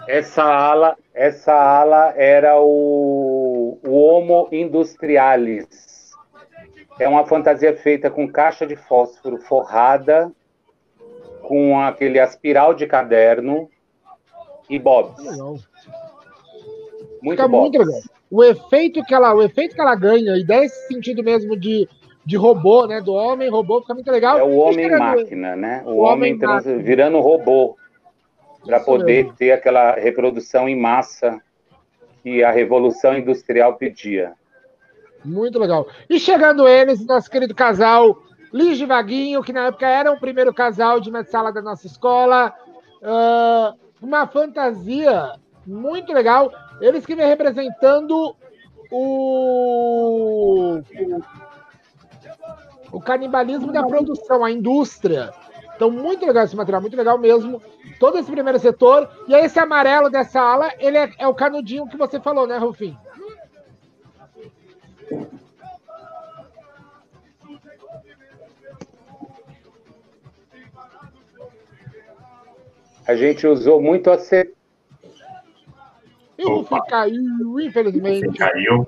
Essa 0.09 0.43
ala, 0.43 0.97
essa 1.13 1.53
ala 1.53 2.15
era 2.17 2.59
o, 2.59 3.77
o 3.85 3.91
Homo 3.91 4.49
Industrialis. 4.51 5.67
É 6.99 7.07
uma 7.07 7.27
fantasia 7.27 7.77
feita 7.77 8.09
com 8.09 8.27
caixa 8.27 8.65
de 8.65 8.75
fósforo 8.75 9.37
forrada, 9.37 10.31
com 11.43 11.79
aquele 11.79 12.19
aspiral 12.19 12.73
de 12.73 12.87
caderno 12.87 13.69
e 14.67 14.79
bobs. 14.79 15.23
Muito 17.21 17.29
Fica 17.29 17.47
bobs. 17.47 17.69
muito 17.69 17.77
legal. 17.77 18.01
O 18.31 18.43
efeito 18.43 19.03
que 19.03 19.13
ela, 19.13 19.35
o 19.35 19.43
efeito 19.43 19.75
que 19.75 19.81
ela 19.81 19.93
ganha 19.93 20.35
e 20.37 20.43
dá 20.43 20.65
esse 20.65 20.87
sentido 20.87 21.23
mesmo 21.23 21.55
de 21.55 21.87
de 22.25 22.35
robô, 22.35 22.85
né? 22.85 23.01
Do 23.01 23.13
homem 23.13 23.49
robô, 23.49 23.81
fica 23.81 23.93
muito 23.93 24.11
legal. 24.11 24.37
É 24.37 24.43
o 24.43 24.57
homem 24.57 24.89
máquina, 24.89 25.55
né? 25.55 25.83
O, 25.85 25.89
o 25.89 25.97
homem, 25.99 26.33
homem 26.33 26.37
trans... 26.37 26.65
virando 26.65 27.19
robô 27.19 27.75
para 28.69 28.79
poder 28.79 29.33
ter 29.33 29.51
aquela 29.51 29.93
reprodução 29.93 30.69
em 30.69 30.79
massa 30.79 31.41
que 32.21 32.43
a 32.43 32.51
Revolução 32.51 33.17
Industrial 33.17 33.73
pedia. 33.75 34.33
Muito 35.25 35.57
legal. 35.57 35.87
E 36.07 36.19
chegando 36.19 36.67
eles, 36.67 37.03
nosso 37.03 37.29
querido 37.31 37.55
casal 37.55 38.21
Liz 38.53 38.79
Vaguinho, 38.79 39.41
que 39.41 39.51
na 39.51 39.67
época 39.67 39.87
era 39.87 40.11
o 40.11 40.19
primeiro 40.19 40.53
casal 40.53 40.99
de 40.99 41.11
sala 41.25 41.51
da 41.51 41.63
nossa 41.63 41.87
escola. 41.87 42.53
Uh, 43.01 43.75
uma 44.01 44.27
fantasia 44.27 45.33
muito 45.65 46.13
legal. 46.13 46.51
Eles 46.79 47.05
que 47.05 47.15
vem 47.15 47.27
representando 47.27 48.35
o, 48.91 50.79
o 52.91 53.01
canibalismo 53.01 53.71
da 53.71 53.83
produção, 53.83 54.45
a 54.45 54.51
indústria. 54.51 55.33
Então, 55.79 55.89
muito 55.89 56.25
legal 56.25 56.43
esse 56.43 56.57
material, 56.57 56.81
muito 56.81 56.97
legal 56.97 57.17
mesmo. 57.17 57.61
Todo 58.01 58.17
esse 58.17 58.29
primeiro 58.29 58.59
setor. 58.59 59.09
E 59.29 59.33
aí, 59.33 59.45
esse 59.45 59.57
amarelo 59.57 60.09
dessa 60.09 60.41
ala, 60.41 60.73
ele 60.77 60.97
é, 60.97 61.09
é 61.19 61.25
o 61.25 61.33
canudinho 61.33 61.87
que 61.87 61.95
você 61.95 62.19
falou, 62.19 62.45
né, 62.45 62.57
Rufim? 62.57 62.97
A 73.07 73.15
gente 73.15 73.47
usou 73.47 73.81
muito 73.81 74.11
a 74.11 74.17
C. 74.17 74.53
E 76.37 76.43
o 76.43 76.57
Rufim 76.57 76.75
caiu, 76.89 77.59
infelizmente. 77.61 78.25
Rufim 78.25 78.37
caiu. 78.37 78.85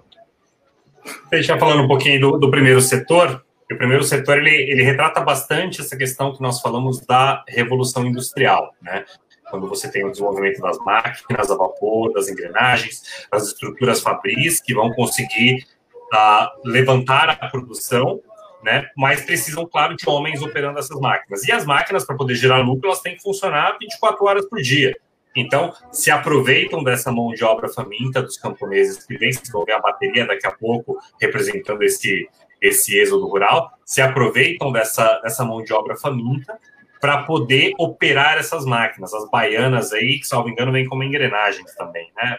Deixa 1.30 1.58
falando 1.58 1.84
um 1.84 1.88
pouquinho 1.88 2.20
do, 2.20 2.38
do 2.38 2.52
primeiro 2.52 2.82
setor. 2.82 3.46
O 3.72 3.78
primeiro 3.78 4.04
setor 4.04 4.38
ele, 4.38 4.50
ele 4.50 4.84
retrata 4.84 5.22
bastante 5.22 5.82
essa 5.82 5.96
questão 5.98 6.34
que 6.34 6.42
nós 6.42 6.62
falamos 6.62 7.06
da 7.06 7.44
revolução 7.48 8.06
industrial, 8.06 8.76
né? 8.82 9.06
Quando 9.50 9.68
você 9.68 9.90
tem 9.92 10.06
o 10.06 10.12
desenvolvimento 10.12 10.62
das 10.62 10.78
máquinas 10.80 11.52
a 11.52 11.56
vapor, 11.56 12.14
das 12.14 12.30
engrenagens, 12.30 13.28
das 13.32 13.48
estruturas 13.48 14.02
fabris 14.02 14.62
que 14.62 14.74
vão 14.74 14.92
conseguir 14.92 15.66
uh, 16.14 16.70
levantar 16.70 17.38
a 17.42 17.48
produção, 17.50 18.22
né? 18.64 18.90
Mas 18.96 19.26
precisam, 19.26 19.66
claro, 19.66 19.96
de 19.96 20.08
homens 20.08 20.42
operando 20.42 20.80
essas 20.80 21.00
máquinas. 21.00 21.44
E 21.44 21.52
as 21.52 21.66
máquinas, 21.66 22.06
para 22.06 22.16
poder 22.16 22.36
gerar 22.36 22.60
lucro, 22.60 22.88
elas 22.88 23.02
têm 23.02 23.16
que 23.16 23.24
funcionar 23.24 23.78
24 23.80 24.26
horas 24.26 24.46
por 24.48 24.62
dia. 24.62 24.96
Então, 25.36 25.74
se 25.92 26.12
aproveitam 26.12 26.84
dessa 26.84 27.12
mão 27.12 27.34
de 27.34 27.44
obra 27.44 27.70
faminta 27.70 28.22
dos 28.22 28.38
camponeses 28.38 29.06
que 29.06 29.18
vem 29.18 29.32
se 29.32 29.42
desenvolver 29.42 29.72
a 29.74 29.80
bateria 29.80 30.26
daqui 30.26 30.46
a 30.46 30.52
pouco, 30.52 30.98
representando 31.20 31.82
esse, 31.84 32.28
esse 32.62 32.98
êxodo 32.98 33.28
rural, 33.28 33.72
se 33.84 34.02
aproveitam 34.02 34.72
dessa, 34.72 35.20
dessa 35.24 35.44
mão 35.44 35.64
de 35.64 35.74
obra 35.74 35.96
faminta 35.98 36.58
para 37.00 37.24
poder 37.24 37.74
operar 37.80 38.38
essas 38.38 38.64
máquinas. 38.64 39.14
As 39.14 39.28
baianas 39.30 39.92
aí, 39.92 40.20
que, 40.20 40.28
salvo 40.28 40.50
engano, 40.50 40.72
vêm 40.72 40.86
como 40.86 41.04
engrenagens 41.04 41.74
também, 41.76 42.12
né? 42.16 42.38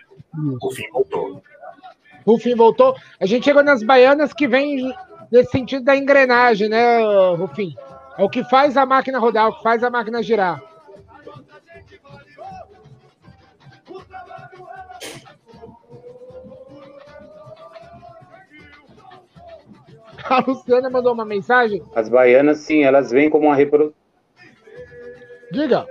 O 0.63 0.71
fim 0.71 0.89
voltou. 0.91 1.43
O 2.25 2.39
fim 2.39 2.55
voltou. 2.55 2.97
A 3.21 3.27
gente 3.27 3.45
chegou 3.45 3.65
nas 3.65 3.83
baianas 3.83 4.33
que 4.33 4.47
vem 4.47 4.95
nesse 5.31 5.51
sentido 5.51 5.85
da 5.85 5.97
engrenagem, 5.97 6.69
né, 6.69 6.99
Rufim? 7.35 7.75
É 8.17 8.23
o 8.23 8.29
que 8.29 8.45
faz 8.45 8.77
a 8.77 8.87
máquina 8.87 9.19
rodar, 9.19 9.47
é 9.47 9.49
o 9.49 9.57
que 9.57 9.63
faz 9.63 9.83
a 9.83 9.91
máquina 9.91 10.23
girar. 10.23 10.63
A 20.33 20.41
Luciana 20.41 20.89
mandou 20.89 21.13
uma 21.13 21.27
mensagem. 21.27 21.83
As 21.95 22.09
baianas, 22.09 22.61
sim, 22.61 22.83
elas 22.85 23.11
vêm 23.11 23.29
como 23.29 23.49
uma 23.49 23.55
reprodução. 23.55 23.95
Diga. 25.51 25.87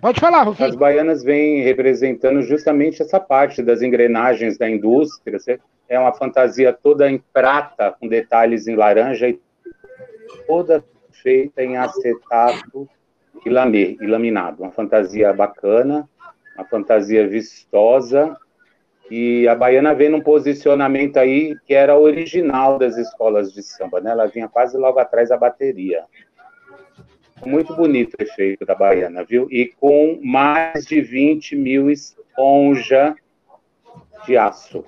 Pode 0.00 0.18
falar, 0.18 0.44
Rufim. 0.44 0.64
As 0.64 0.74
baianas 0.74 1.22
vêm 1.22 1.60
representando 1.60 2.40
justamente 2.40 3.02
essa 3.02 3.20
parte 3.20 3.62
das 3.62 3.82
engrenagens 3.82 4.56
da 4.56 4.70
indústria. 4.70 5.38
É 5.86 5.98
uma 5.98 6.14
fantasia 6.14 6.72
toda 6.72 7.10
em 7.10 7.22
prata, 7.30 7.94
com 8.00 8.08
detalhes 8.08 8.66
em 8.66 8.74
laranja, 8.74 9.28
e 9.28 9.38
toda 10.46 10.82
feita 11.10 11.62
em 11.62 11.76
acetato 11.76 12.88
e 13.44 13.50
laminado. 13.50 14.62
Uma 14.62 14.72
fantasia 14.72 15.30
bacana, 15.34 16.08
uma 16.56 16.64
fantasia 16.64 17.28
vistosa 17.28 18.34
e 19.10 19.48
a 19.48 19.54
Baiana 19.54 19.94
vem 19.94 20.08
num 20.08 20.20
posicionamento 20.20 21.16
aí 21.16 21.56
que 21.66 21.74
era 21.74 21.98
original 21.98 22.78
das 22.78 22.96
escolas 22.96 23.52
de 23.52 23.62
samba, 23.62 24.00
né? 24.00 24.10
Ela 24.10 24.26
vinha 24.26 24.48
quase 24.48 24.76
logo 24.76 24.98
atrás 24.98 25.30
da 25.30 25.36
bateria. 25.36 26.04
Muito 27.44 27.74
bonito 27.74 28.16
o 28.18 28.22
efeito 28.22 28.66
da 28.66 28.74
Baiana, 28.74 29.24
viu? 29.24 29.48
E 29.50 29.66
com 29.66 30.20
mais 30.22 30.84
de 30.84 31.00
20 31.00 31.56
mil 31.56 31.90
esponja 31.90 33.14
de 34.26 34.36
aço. 34.36 34.84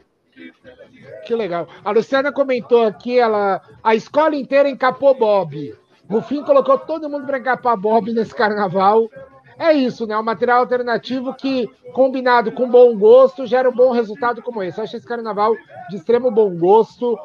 Que 1.24 1.34
legal. 1.34 1.68
A 1.84 1.90
Luciana 1.90 2.32
comentou 2.32 2.84
aqui, 2.84 3.18
ela, 3.18 3.62
a 3.82 3.94
escola 3.94 4.34
inteira 4.34 4.68
encapou 4.68 5.14
Bob. 5.14 5.74
Rufim 6.08 6.42
colocou 6.42 6.76
todo 6.76 7.08
mundo 7.08 7.26
para 7.26 7.38
encapar 7.38 7.76
Bob 7.76 8.12
nesse 8.12 8.34
carnaval 8.34 9.08
é 9.60 9.74
isso, 9.74 10.06
né? 10.06 10.16
Um 10.16 10.22
material 10.22 10.60
alternativo 10.60 11.34
que, 11.34 11.68
combinado 11.92 12.50
com 12.50 12.66
bom 12.66 12.96
gosto, 12.96 13.46
gera 13.46 13.68
um 13.68 13.74
bom 13.74 13.92
resultado 13.92 14.40
como 14.40 14.62
esse. 14.62 14.78
Eu 14.78 14.84
acho 14.84 14.96
esse 14.96 15.06
carnaval 15.06 15.54
de 15.90 15.96
extremo 15.96 16.30
bom 16.30 16.56
gosto. 16.56 17.18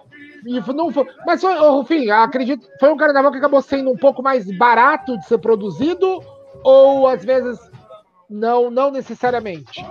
E 0.45 0.59
não 0.73 0.91
foi, 0.91 1.07
mas 1.25 1.39
foi, 1.39 1.55
Rufim, 1.57 2.09
acredito, 2.09 2.67
foi 2.77 2.91
um 2.91 2.97
carnaval 2.97 3.31
que 3.31 3.37
acabou 3.37 3.61
sendo 3.61 3.89
um 3.89 3.95
pouco 3.95 4.21
mais 4.21 4.45
barato 4.57 5.17
de 5.17 5.25
ser 5.25 5.37
produzido, 5.37 6.21
ou 6.61 7.07
às 7.07 7.23
vezes 7.23 7.57
não, 8.29 8.69
não 8.69 8.91
necessariamente. 8.91 9.83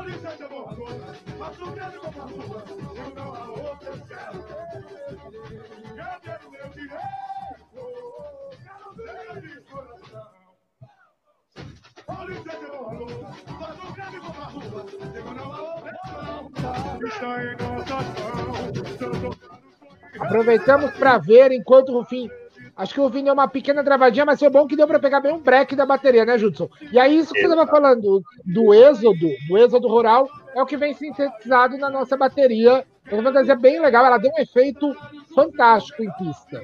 Aproveitamos 20.21 20.91
para 20.93 21.19
ver 21.19 21.53
enquanto 21.53 21.91
o 21.91 21.99
Rufim. 21.99 22.31
Acho 22.77 22.95
que 22.95 23.01
o 23.01 23.05
Rufim 23.05 23.23
deu 23.23 23.35
uma 23.35 23.47
pequena 23.47 23.85
travadinha, 23.85 24.25
mas 24.25 24.41
foi 24.41 24.51
bom 24.51 24.67
que 24.67 24.77
deu 24.77 24.87
para 24.87 24.99
pegar 24.99 25.21
bem 25.21 25.33
um 25.33 25.41
break 25.41 25.77
da 25.77 25.87
bateria, 25.87 26.25
né, 26.25 26.37
Judson? 26.39 26.69
E 26.91 26.99
aí, 26.99 27.19
isso 27.19 27.33
que 27.33 27.41
você 27.41 27.47
estava 27.47 27.71
falando 27.71 28.23
do 28.45 28.75
êxodo, 28.75 29.29
do 29.49 29.59
êxodo 29.59 29.87
rural, 29.87 30.29
é 30.57 30.63
o 30.63 30.67
que 30.67 30.77
vem 30.77 30.93
sintetizado 30.93 31.79
na 31.79 31.89
nossa 31.89 32.17
bateria. 32.17 32.85
É 33.07 33.15
uma 33.15 33.23
fantasia 33.23 33.55
bem 33.55 33.81
legal, 33.81 34.05
ela 34.05 34.19
deu 34.19 34.31
um 34.33 34.41
efeito 34.41 34.93
fantástico 35.35 36.03
em 36.03 36.11
pista. 36.13 36.63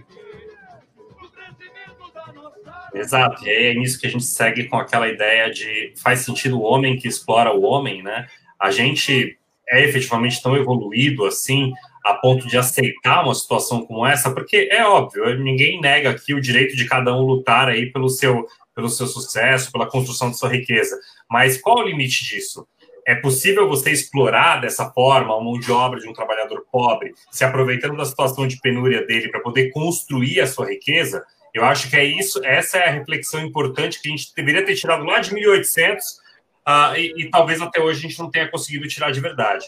Exato, 2.95 3.45
e 3.47 3.51
aí 3.51 3.67
é 3.67 3.75
nisso 3.75 4.01
que 4.01 4.07
a 4.07 4.11
gente 4.11 4.25
segue 4.25 4.65
com 4.65 4.77
aquela 4.77 5.09
ideia 5.09 5.51
de 5.51 5.93
faz 6.03 6.21
sentido 6.21 6.59
o 6.59 6.63
homem 6.63 6.97
que 6.97 7.09
explora 7.09 7.53
o 7.53 7.63
homem, 7.63 8.03
né? 8.03 8.27
A 8.59 8.71
gente 8.71 9.39
é 9.69 9.85
efetivamente 9.85 10.43
tão 10.43 10.57
evoluído 10.57 11.25
assim 11.25 11.73
a 12.05 12.15
ponto 12.15 12.47
de 12.47 12.57
aceitar 12.57 13.23
uma 13.23 13.35
situação 13.35 13.85
como 13.85 14.07
essa, 14.07 14.33
porque 14.33 14.69
é 14.71 14.85
óbvio, 14.87 15.39
ninguém 15.39 15.81
nega 15.81 16.11
aqui 16.11 16.35
o 16.35 16.41
direito 16.41 16.75
de 16.75 16.87
cada 16.87 17.15
um 17.15 17.21
lutar 17.21 17.69
aí 17.69 17.87
pelo 17.93 18.09
seu, 18.09 18.47
pelo 18.75 18.89
seu 18.89 19.07
sucesso, 19.07 19.71
pela 19.71 19.87
construção 19.87 20.31
de 20.31 20.39
sua 20.39 20.49
riqueza. 20.49 20.99
Mas 21.31 21.61
qual 21.61 21.79
o 21.79 21.83
limite 21.83 22.25
disso? 22.25 22.67
É 23.07 23.15
possível 23.15 23.69
você 23.69 23.91
explorar 23.91 24.61
dessa 24.61 24.91
forma 24.91 25.37
a 25.37 25.41
mão 25.41 25.59
de 25.59 25.71
obra 25.71 26.01
de 26.01 26.09
um 26.09 26.13
trabalhador 26.13 26.65
pobre, 26.71 27.13
se 27.31 27.45
aproveitando 27.45 27.97
da 27.97 28.05
situação 28.05 28.47
de 28.47 28.59
penúria 28.61 29.07
dele 29.07 29.29
para 29.29 29.41
poder 29.41 29.71
construir 29.71 30.41
a 30.41 30.47
sua 30.47 30.69
riqueza? 30.69 31.25
Eu 31.55 31.65
acho 31.65 31.91
que 31.91 31.97
é 31.97 32.05
isso, 32.05 32.45
essa 32.45 32.79
é 32.79 32.89
a 32.89 32.93
reflexão 32.93 33.41
importante 33.41 34.01
que 34.01 34.09
a 34.09 34.11
gente 34.11 34.33
deveria 34.35 34.65
ter 34.65 34.75
tirado 34.75 35.05
lá 35.05 35.19
de 35.19 35.35
1800 35.35 36.05
uh, 36.07 36.21
ah, 36.65 36.95
e, 36.97 37.13
e 37.17 37.31
talvez 37.31 37.61
até 37.61 37.81
hoje 37.81 37.99
a 37.99 38.09
gente 38.09 38.19
não 38.19 38.31
tenha 38.31 38.49
conseguido 38.49 38.87
tirar 38.89 39.11
de 39.11 39.21
verdade. 39.21 39.67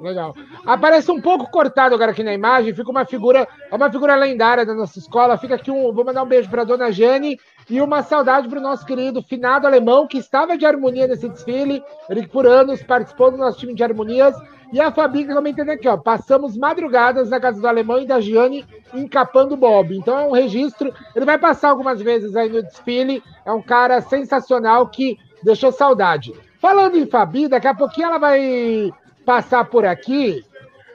Legal. 0.00 0.34
Aparece 0.64 1.10
um 1.10 1.20
pouco 1.20 1.50
cortado 1.50 1.94
agora 1.94 2.12
aqui 2.12 2.22
na 2.22 2.32
imagem, 2.32 2.74
fica 2.74 2.90
uma 2.90 3.04
figura, 3.04 3.46
é 3.70 3.74
uma 3.74 3.90
figura 3.90 4.14
lendária 4.14 4.64
da 4.64 4.74
nossa 4.74 4.98
escola. 4.98 5.38
Fica 5.38 5.54
aqui 5.54 5.70
um, 5.70 5.92
vou 5.92 6.04
mandar 6.04 6.22
um 6.22 6.28
beijo 6.28 6.48
para 6.48 6.64
dona 6.64 6.90
Jane 6.92 7.38
e 7.68 7.80
uma 7.80 8.02
saudade 8.02 8.48
para 8.48 8.58
o 8.58 8.62
nosso 8.62 8.86
querido 8.86 9.22
finado 9.22 9.66
alemão 9.66 10.06
que 10.06 10.18
estava 10.18 10.56
de 10.56 10.64
harmonia 10.64 11.06
nesse 11.06 11.28
desfile. 11.28 11.82
Ele 12.08 12.26
por 12.26 12.46
anos 12.46 12.82
participou 12.82 13.30
do 13.30 13.36
nosso 13.36 13.58
time 13.58 13.74
de 13.74 13.82
harmonias. 13.82 14.34
E 14.70 14.80
a 14.80 14.92
Fabi 14.92 15.24
comentando 15.24 15.70
aqui, 15.70 15.88
ó, 15.88 15.96
passamos 15.96 16.56
madrugadas 16.56 17.30
na 17.30 17.40
casa 17.40 17.58
do 17.58 17.66
alemão 17.66 18.00
e 18.00 18.06
da 18.06 18.20
Giane 18.20 18.66
encapando 18.92 19.54
o 19.54 19.56
Bob. 19.56 19.96
Então 19.96 20.18
é 20.18 20.26
um 20.26 20.32
registro. 20.32 20.92
Ele 21.16 21.24
vai 21.24 21.38
passar 21.38 21.70
algumas 21.70 22.02
vezes 22.02 22.36
aí 22.36 22.50
no 22.50 22.62
desfile. 22.62 23.22
É 23.46 23.52
um 23.52 23.62
cara 23.62 24.00
sensacional 24.02 24.86
que 24.88 25.18
deixou 25.42 25.72
saudade. 25.72 26.34
Falando 26.60 26.96
em 26.96 27.06
Fabi, 27.06 27.48
daqui 27.48 27.66
a 27.66 27.74
pouquinho 27.74 28.08
ela 28.08 28.18
vai 28.18 28.92
passar 29.28 29.66
por 29.66 29.84
aqui 29.84 30.42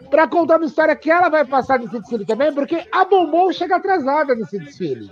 para 0.09 0.27
contar 0.27 0.57
uma 0.57 0.65
história 0.65 0.95
que 0.95 1.11
ela 1.11 1.29
vai 1.29 1.45
passar 1.45 1.77
nesse 1.77 1.99
desfile 1.99 2.25
também, 2.25 2.51
porque 2.51 2.84
a 2.91 3.05
Bombom 3.05 3.51
chega 3.51 3.75
atrasada 3.75 4.34
nesse 4.34 4.57
desfile. 4.57 5.07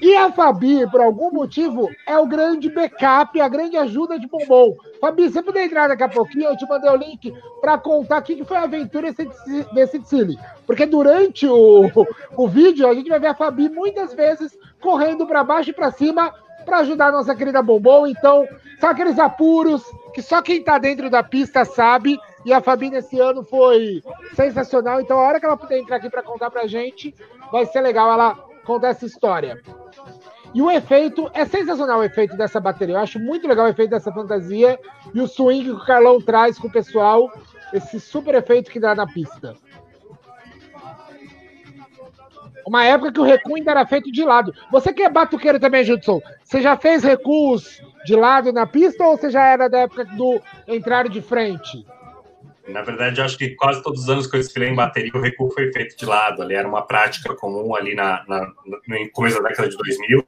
E 0.00 0.14
a 0.14 0.30
Fabi, 0.30 0.88
por 0.88 1.00
algum 1.00 1.32
motivo, 1.32 1.90
é 2.06 2.16
o 2.16 2.26
grande 2.28 2.70
backup, 2.70 3.40
a 3.40 3.48
grande 3.48 3.76
ajuda 3.76 4.20
de 4.20 4.28
bombom. 4.28 4.76
Fabi, 5.00 5.28
você 5.28 5.42
puder 5.42 5.64
entrar 5.64 5.88
daqui 5.88 6.04
a 6.04 6.08
pouquinho, 6.08 6.44
eu 6.44 6.56
te 6.56 6.68
mandei 6.68 6.90
o 6.90 6.96
link 6.96 7.34
para 7.60 7.76
contar 7.76 8.20
o 8.20 8.22
que 8.22 8.44
foi 8.44 8.58
a 8.58 8.64
aventura 8.64 9.12
desse 9.72 9.98
desfile. 9.98 10.38
Porque 10.64 10.86
durante 10.86 11.48
o, 11.48 11.90
o 12.36 12.46
vídeo, 12.46 12.86
a 12.86 12.94
gente 12.94 13.08
vai 13.08 13.18
ver 13.18 13.28
a 13.28 13.34
Fabi 13.34 13.68
muitas 13.68 14.14
vezes 14.14 14.56
correndo 14.80 15.26
para 15.26 15.42
baixo 15.42 15.70
e 15.70 15.72
para 15.72 15.90
cima 15.90 16.32
para 16.64 16.78
ajudar 16.80 17.08
a 17.08 17.12
nossa 17.12 17.34
querida 17.34 17.62
bombom. 17.62 18.06
Então, 18.06 18.46
são 18.78 18.90
aqueles 18.90 19.18
apuros 19.18 19.82
que 20.12 20.22
só 20.22 20.42
quem 20.42 20.58
está 20.58 20.78
dentro 20.78 21.08
da 21.08 21.22
pista 21.22 21.64
sabe. 21.64 22.18
E 22.44 22.52
a 22.52 22.60
Fabi 22.60 22.90
nesse 22.90 23.18
ano 23.18 23.42
foi 23.42 24.02
sensacional. 24.34 25.00
Então, 25.00 25.18
a 25.18 25.22
hora 25.22 25.40
que 25.40 25.46
ela 25.46 25.56
puder 25.56 25.78
entrar 25.78 25.96
aqui 25.96 26.08
para 26.08 26.22
contar 26.22 26.50
para 26.50 26.66
gente, 26.66 27.14
vai 27.50 27.66
ser 27.66 27.80
legal 27.80 28.12
ela 28.12 28.34
contar 28.64 28.88
essa 28.88 29.06
história. 29.06 29.60
E 30.54 30.62
o 30.62 30.70
efeito, 30.70 31.30
é 31.34 31.44
sensacional 31.44 32.00
o 32.00 32.04
efeito 32.04 32.36
dessa 32.36 32.60
bateria. 32.60 32.94
Eu 32.94 33.00
acho 33.00 33.18
muito 33.18 33.46
legal 33.46 33.66
o 33.66 33.68
efeito 33.68 33.90
dessa 33.90 34.12
fantasia 34.12 34.78
e 35.14 35.20
o 35.20 35.28
swing 35.28 35.64
que 35.64 35.70
o 35.70 35.84
Carlão 35.84 36.20
traz 36.20 36.58
com 36.58 36.68
o 36.68 36.72
pessoal, 36.72 37.30
esse 37.72 38.00
super 38.00 38.34
efeito 38.34 38.70
que 38.70 38.80
dá 38.80 38.94
na 38.94 39.06
pista. 39.06 39.54
Uma 42.66 42.84
época 42.84 43.12
que 43.12 43.20
o 43.20 43.24
recuo 43.24 43.56
ainda 43.56 43.70
era 43.70 43.86
feito 43.86 44.12
de 44.12 44.22
lado. 44.24 44.54
Você 44.70 44.92
que 44.92 45.02
é 45.02 45.08
batuqueiro 45.08 45.58
também, 45.58 45.84
Judson, 45.84 46.20
você 46.44 46.60
já 46.60 46.76
fez 46.76 47.02
recuos 47.02 47.82
de 48.04 48.14
lado 48.14 48.52
na 48.52 48.66
pista 48.66 49.04
ou 49.04 49.16
você 49.16 49.30
já 49.30 49.46
era 49.46 49.68
da 49.68 49.80
época 49.80 50.04
do 50.04 50.40
entrar 50.66 51.08
de 51.08 51.22
frente? 51.22 51.86
Na 52.68 52.82
verdade, 52.82 53.20
acho 53.20 53.38
que 53.38 53.50
quase 53.50 53.82
todos 53.82 54.02
os 54.02 54.08
anos 54.08 54.26
que 54.26 54.36
eu 54.36 54.40
desfilei 54.40 54.68
em 54.68 54.74
bateria, 54.74 55.10
o 55.14 55.20
recuo 55.20 55.50
foi 55.50 55.72
feito 55.72 55.96
de 55.96 56.04
lado. 56.04 56.42
Ali 56.42 56.54
era 56.54 56.68
uma 56.68 56.82
prática 56.82 57.34
comum 57.34 57.74
ali 57.74 57.94
na, 57.94 58.24
na, 58.28 58.52
no 58.86 59.10
começo 59.10 59.42
da 59.42 59.48
década 59.48 59.68
de 59.68 59.76
2000. 59.76 60.24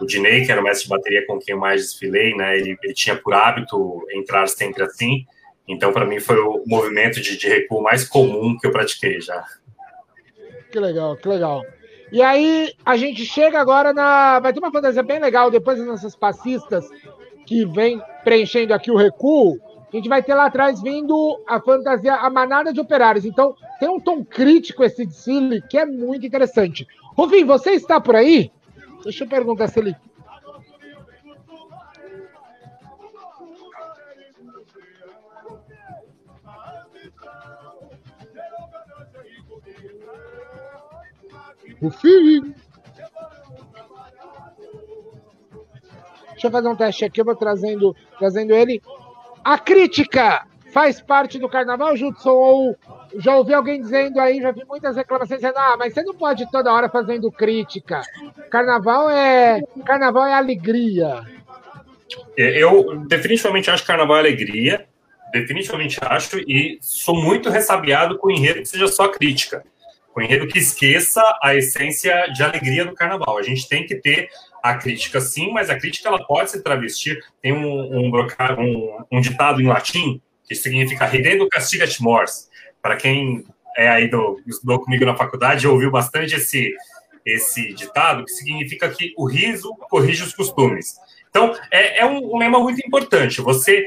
O 0.00 0.06
Dinei, 0.06 0.44
que 0.44 0.52
era 0.52 0.60
o 0.60 0.64
mestre 0.64 0.84
de 0.84 0.90
bateria 0.90 1.26
com 1.26 1.38
quem 1.38 1.54
eu 1.54 1.58
mais 1.58 1.82
desfilei, 1.82 2.34
né, 2.34 2.58
ele, 2.58 2.76
ele 2.82 2.94
tinha 2.94 3.16
por 3.16 3.34
hábito 3.34 4.04
entrar 4.12 4.46
sempre 4.48 4.82
assim. 4.84 5.24
Então, 5.66 5.92
para 5.92 6.04
mim, 6.04 6.20
foi 6.20 6.38
o 6.38 6.62
movimento 6.66 7.20
de, 7.20 7.36
de 7.36 7.48
recuo 7.48 7.82
mais 7.82 8.06
comum 8.06 8.56
que 8.58 8.66
eu 8.66 8.72
pratiquei 8.72 9.20
já. 9.20 9.44
Que 10.70 10.78
legal, 10.78 11.16
que 11.16 11.28
legal. 11.28 11.62
E 12.12 12.22
aí, 12.22 12.72
a 12.84 12.96
gente 12.96 13.24
chega 13.24 13.60
agora 13.60 13.92
na. 13.92 14.38
Vai 14.40 14.52
ter 14.52 14.58
uma 14.58 14.70
fantasia 14.70 15.02
bem 15.02 15.18
legal 15.18 15.50
depois 15.50 15.78
das 15.78 15.86
nossas 15.86 16.14
passistas 16.14 16.84
que 17.46 17.64
vem 17.64 18.00
preenchendo 18.22 18.74
aqui 18.74 18.90
o 18.90 18.96
recuo 18.96 19.58
a 19.94 19.96
gente 19.96 20.08
vai 20.08 20.20
ter 20.24 20.34
lá 20.34 20.46
atrás 20.46 20.82
vindo 20.82 21.40
a 21.46 21.60
fantasia, 21.60 22.16
a 22.16 22.28
manada 22.28 22.72
de 22.72 22.80
operários. 22.80 23.24
Então, 23.24 23.54
tem 23.78 23.88
um 23.88 24.00
tom 24.00 24.24
crítico 24.24 24.82
esse 24.82 25.06
desfile 25.06 25.62
que 25.62 25.78
é 25.78 25.86
muito 25.86 26.26
interessante. 26.26 26.84
Rufim, 27.16 27.44
você 27.44 27.70
está 27.70 28.00
por 28.00 28.16
aí? 28.16 28.50
Deixa 29.04 29.22
eu 29.22 29.28
perguntar 29.28 29.68
se 29.68 29.78
ele. 29.78 29.96
Rufim! 41.80 42.54
Deixa 46.32 46.48
eu 46.48 46.50
fazer 46.50 46.68
um 46.68 46.76
teste 46.76 47.04
aqui, 47.04 47.20
eu 47.20 47.24
vou 47.24 47.36
trazendo, 47.36 47.94
trazendo 48.18 48.52
ele. 48.52 48.82
A 49.44 49.58
crítica 49.58 50.46
faz 50.72 51.00
parte 51.00 51.38
do 51.38 51.48
carnaval, 51.48 51.96
Judson? 51.96 52.30
Ou 52.30 52.76
já 53.18 53.36
ouvi 53.36 53.54
alguém 53.54 53.80
dizendo 53.80 54.18
aí, 54.18 54.40
já 54.40 54.50
vi 54.50 54.64
muitas 54.64 54.96
reclamações 54.96 55.40
dizendo, 55.40 55.58
ah, 55.58 55.76
mas 55.78 55.94
você 55.94 56.02
não 56.02 56.14
pode 56.14 56.50
toda 56.50 56.72
hora 56.72 56.88
fazendo 56.88 57.30
crítica. 57.30 58.02
Carnaval 58.50 59.08
é 59.08 59.62
carnaval 59.84 60.26
é 60.26 60.34
alegria. 60.34 61.22
É, 62.36 62.62
eu 62.62 63.04
definitivamente 63.06 63.70
acho 63.70 63.82
que 63.82 63.86
carnaval 63.86 64.16
é 64.16 64.20
alegria, 64.20 64.86
definitivamente 65.32 65.98
acho, 66.02 66.38
e 66.38 66.78
sou 66.80 67.14
muito 67.14 67.50
ressabiado 67.50 68.18
com 68.18 68.28
o 68.28 68.32
enredo 68.32 68.60
que 68.60 68.68
seja 68.68 68.88
só 68.88 69.08
crítica. 69.08 69.64
Com 70.12 70.20
o 70.20 70.22
enredo 70.24 70.46
que 70.46 70.58
esqueça 70.58 71.22
a 71.42 71.54
essência 71.54 72.28
de 72.32 72.42
alegria 72.42 72.84
do 72.84 72.94
carnaval. 72.94 73.36
A 73.36 73.42
gente 73.42 73.68
tem 73.68 73.84
que 73.84 73.96
ter 73.96 74.28
a 74.64 74.76
crítica 74.76 75.20
sim, 75.20 75.52
mas 75.52 75.68
a 75.68 75.78
crítica 75.78 76.08
ela 76.08 76.24
pode 76.26 76.50
se 76.50 76.62
travestir. 76.62 77.22
Tem 77.42 77.52
um, 77.52 77.66
um, 77.66 78.10
um, 78.10 79.04
um 79.12 79.20
ditado 79.20 79.60
em 79.60 79.66
latim 79.66 80.22
que 80.48 80.54
significa 80.54 81.04
ridendo 81.04 81.46
castigat 81.50 82.00
mors. 82.00 82.48
Para 82.80 82.96
quem 82.96 83.44
é 83.76 83.90
aí 83.90 84.08
do, 84.08 84.40
estudou 84.46 84.80
comigo 84.80 85.04
na 85.04 85.14
faculdade, 85.14 85.68
ouviu 85.68 85.90
bastante 85.90 86.34
esse, 86.34 86.74
esse 87.26 87.74
ditado, 87.74 88.24
que 88.24 88.30
significa 88.32 88.88
que 88.88 89.12
o 89.18 89.26
riso 89.26 89.70
corrige 89.90 90.22
os 90.22 90.34
costumes. 90.34 90.94
Então, 91.28 91.54
é, 91.70 92.00
é 92.00 92.06
um, 92.06 92.34
um 92.34 92.38
lema 92.38 92.58
muito 92.58 92.80
importante. 92.86 93.42
Você 93.42 93.84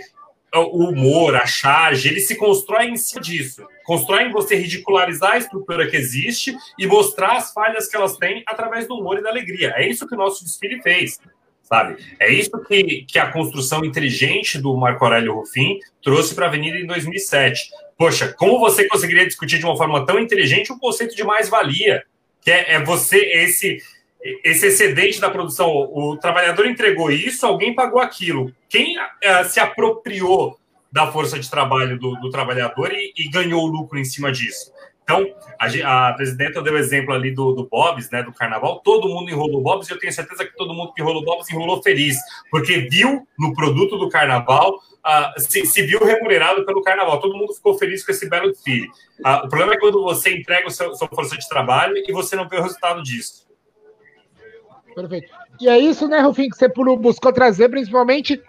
o 0.56 0.90
humor, 0.90 1.36
a 1.36 1.46
charge, 1.46 2.08
ele 2.08 2.20
se 2.20 2.36
constrói 2.36 2.86
em 2.86 2.98
cima 2.98 3.22
disso. 3.22 3.66
Constrói 3.86 4.24
em 4.24 4.32
você 4.32 4.56
ridicularizar 4.56 5.34
a 5.34 5.38
estrutura 5.38 5.88
que 5.90 5.98
existe 5.98 6.56
e 6.80 6.88
mostrar 6.88 7.38
as 7.38 7.52
falhas 7.54 7.88
que 7.88 7.96
elas 7.96 8.18
têm 8.18 8.44
através 8.48 8.88
do 8.88 8.96
humor 8.96 9.18
e 9.18 9.24
da 9.24 9.30
alegria. 9.30 9.74
É 9.76 9.88
isso 9.88 10.08
que 10.08 10.16
o 10.16 10.18
nosso 10.18 10.44
desfile 10.44 10.82
fez, 10.82 11.20
sabe? 11.64 11.98
É 12.20 12.32
isso 12.32 12.52
que, 12.66 13.06
que 13.08 13.20
a 13.20 13.32
construção 13.32 13.84
inteligente 13.84 14.58
do 14.58 14.76
Marco 14.76 15.04
Aurélio 15.04 15.36
Rufin 15.36 15.80
trouxe 16.02 16.34
para 16.34 16.46
a 16.46 16.50
Avenida 16.50 16.78
em 16.78 16.88
2007. 16.88 17.70
Poxa, 17.98 18.34
como 18.38 18.60
você 18.60 18.88
conseguiria 18.88 19.26
discutir 19.26 19.60
de 19.60 19.66
uma 19.66 19.76
forma 19.76 20.06
tão 20.06 20.20
inteligente 20.20 20.72
o 20.72 20.80
conceito 20.80 21.16
de 21.16 21.24
mais-valia? 21.24 22.04
Que 22.42 22.52
é, 22.52 22.76
é 22.76 22.84
você, 22.84 23.18
esse 23.18 23.82
esse 24.44 24.68
excedente 24.68 25.22
da 25.22 25.30
produção, 25.30 25.70
o 25.70 26.18
trabalhador 26.18 26.66
entregou 26.66 27.12
isso, 27.12 27.46
alguém 27.46 27.74
pagou 27.74 28.02
aquilo. 28.02 28.52
Quem 28.68 28.98
uh, 28.98 29.46
se 29.46 29.60
apropriou 29.60 30.60
da 30.92 31.12
força 31.12 31.40
de 31.40 31.50
trabalho 31.50 32.00
do, 32.00 32.16
do 32.16 32.30
trabalhador 32.30 32.92
e, 32.92 33.14
e, 33.16 33.30
ganhou 33.30 33.66
lucro 33.66 33.98
em 34.00 34.06
cima 34.06 34.32
disso? 34.32 34.72
Então, 35.04 35.26
a, 35.58 36.10
a 36.10 36.14
presidenta 36.14 36.62
deu 36.62 36.78
exemplo 36.78 37.14
ali 37.14 37.32
do, 37.32 37.54
do 37.54 37.66
Bob's, 37.66 38.10
né, 38.10 38.22
do 38.24 38.34
carnaval. 38.34 38.82
Todo 38.84 39.08
mundo 39.08 39.30
enrolou 39.30 39.62
Bob's 39.62 39.88
e 39.88 39.94
eu 39.94 40.00
tenho 40.00 40.12
certeza 40.12 40.44
que 40.44 40.56
todo 40.58 40.74
mundo 40.74 40.94
que 40.94 41.02
enrolou 41.02 41.24
Bob's 41.24 41.50
enrolou 41.50 41.82
feliz, 41.82 42.18
porque 42.52 42.90
viu 42.92 43.26
no 43.40 43.54
produto 43.54 43.98
do 43.98 44.10
carnaval, 44.10 44.76
uh, 44.76 45.40
se, 45.40 45.66
se, 45.66 45.82
viu 45.84 46.04
remunerado 46.04 46.66
pelo 46.66 46.82
carnaval. 46.82 47.22
Todo 47.22 47.38
mundo 47.38 47.54
ficou 47.54 47.78
feliz 47.78 48.06
com 48.06 48.12
esse 48.12 48.28
belo 48.28 48.52
desfile. 48.52 48.88
Uh, 49.26 49.46
o 49.46 49.48
problema 49.48 49.76
é 49.76 49.80
quando 49.80 50.04
você 50.04 50.36
entrega 50.36 50.68
a 50.68 50.72
sua 50.72 51.08
força 51.08 51.38
de 51.38 51.48
trabalho 51.48 51.94
e 51.96 52.12
você 52.12 52.36
não 52.36 52.50
vê 52.50 52.58
o 52.58 52.64
resultado 52.64 53.02
disso. 53.02 53.47
Perfeito. 54.98 55.32
E 55.62 55.70
é 55.70 55.78
isso, 55.78 56.08
né, 56.08 56.20
Rufim, 56.22 56.50
que 56.50 56.58
você 56.58 56.68
buscou 56.68 57.32
trazer, 57.32 57.70
principalmente, 57.70 58.42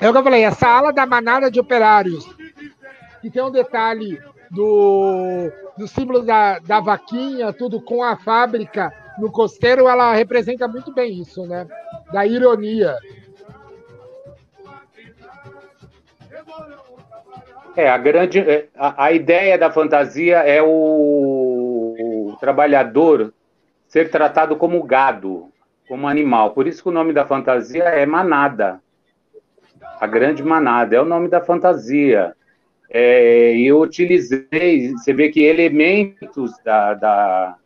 é 0.00 0.08
o 0.08 0.12
que 0.12 0.18
eu 0.18 0.22
falei, 0.22 0.42
essa 0.42 0.66
ala 0.66 0.90
da 0.90 1.04
manada 1.04 1.50
de 1.50 1.60
operários, 1.60 2.26
que 3.20 3.30
tem 3.30 3.42
um 3.42 3.50
detalhe 3.50 4.18
do, 4.50 5.52
do 5.76 5.86
símbolo 5.86 6.22
da, 6.22 6.58
da 6.60 6.80
vaquinha, 6.80 7.52
tudo 7.52 7.78
com 7.78 8.02
a 8.02 8.16
fábrica 8.16 8.90
no 9.18 9.30
costeiro, 9.30 9.86
ela 9.86 10.14
representa 10.14 10.66
muito 10.66 10.94
bem 10.94 11.20
isso, 11.20 11.46
né? 11.46 11.68
Da 12.10 12.26
ironia. 12.26 12.96
É, 17.76 17.90
a 17.90 17.98
grande. 17.98 18.38
É, 18.38 18.66
a, 18.74 19.04
a 19.04 19.12
ideia 19.12 19.58
da 19.58 19.70
fantasia 19.70 20.38
é 20.38 20.62
o, 20.62 22.28
o 22.30 22.36
trabalhador 22.40 23.34
ser 23.86 24.10
tratado 24.10 24.56
como 24.56 24.82
gado, 24.84 25.51
como 25.92 26.08
animal. 26.08 26.54
Por 26.54 26.66
isso 26.66 26.82
que 26.82 26.88
o 26.88 26.92
nome 26.92 27.12
da 27.12 27.26
fantasia 27.26 27.84
é 27.84 28.06
manada. 28.06 28.80
A 30.00 30.06
grande 30.06 30.42
manada 30.42 30.96
é 30.96 31.00
o 31.02 31.04
nome 31.04 31.28
da 31.28 31.42
fantasia. 31.42 32.32
É, 32.88 33.54
eu 33.58 33.78
utilizei, 33.78 34.92
você 34.92 35.12
vê 35.12 35.28
que 35.28 35.42
elementos 35.42 36.52
da, 36.64 36.94
da, 36.94 37.56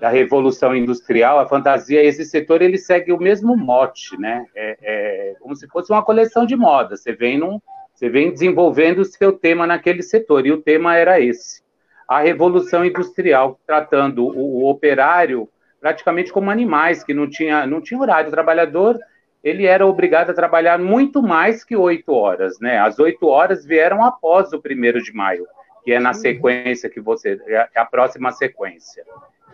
da, 0.00 0.08
Revolução 0.08 0.74
Industrial, 0.74 1.38
a 1.38 1.46
fantasia, 1.46 2.02
esse 2.02 2.24
setor, 2.24 2.62
ele 2.62 2.78
segue 2.78 3.12
o 3.12 3.20
mesmo 3.20 3.54
mote, 3.54 4.18
né? 4.18 4.46
É, 4.56 4.78
é 4.80 5.34
como 5.38 5.54
se 5.54 5.68
fosse 5.68 5.92
uma 5.92 6.02
coleção 6.02 6.46
de 6.46 6.56
moda. 6.56 6.96
Você 6.96 7.12
vem, 7.12 7.36
num, 7.36 7.60
você 7.94 8.08
vem 8.08 8.32
desenvolvendo 8.32 9.00
o 9.00 9.04
seu 9.04 9.34
tema 9.34 9.66
naquele 9.66 10.02
setor, 10.02 10.46
e 10.46 10.52
o 10.52 10.62
tema 10.62 10.96
era 10.96 11.20
esse. 11.20 11.62
A 12.08 12.20
Revolução 12.20 12.86
Industrial, 12.86 13.60
tratando 13.66 14.24
o, 14.24 14.62
o 14.62 14.70
operário 14.70 15.46
praticamente 15.80 16.32
como 16.32 16.50
animais, 16.50 17.02
que 17.02 17.14
não 17.14 17.28
tinha, 17.28 17.66
não 17.66 17.80
tinha 17.80 18.00
horário. 18.00 18.28
O 18.28 18.32
trabalhador 18.32 18.98
ele 19.42 19.66
era 19.66 19.86
obrigado 19.86 20.30
a 20.30 20.34
trabalhar 20.34 20.78
muito 20.78 21.22
mais 21.22 21.64
que 21.64 21.74
oito 21.74 22.12
horas, 22.12 22.60
né? 22.60 22.78
As 22.78 22.98
oito 22.98 23.26
horas 23.26 23.64
vieram 23.64 24.04
após 24.04 24.52
o 24.52 24.60
primeiro 24.60 25.02
de 25.02 25.12
maio, 25.12 25.46
que 25.82 25.92
é 25.92 25.98
na 25.98 26.12
sequência 26.12 26.90
que 26.90 27.00
você 27.00 27.40
é 27.46 27.80
a 27.80 27.86
próxima 27.86 28.30
sequência. 28.32 29.04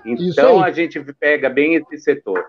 Então 0.05 0.63
a 0.63 0.71
gente 0.71 1.01
pega 1.19 1.49
bem 1.49 1.75
esse 1.75 1.99
setor. 1.99 2.47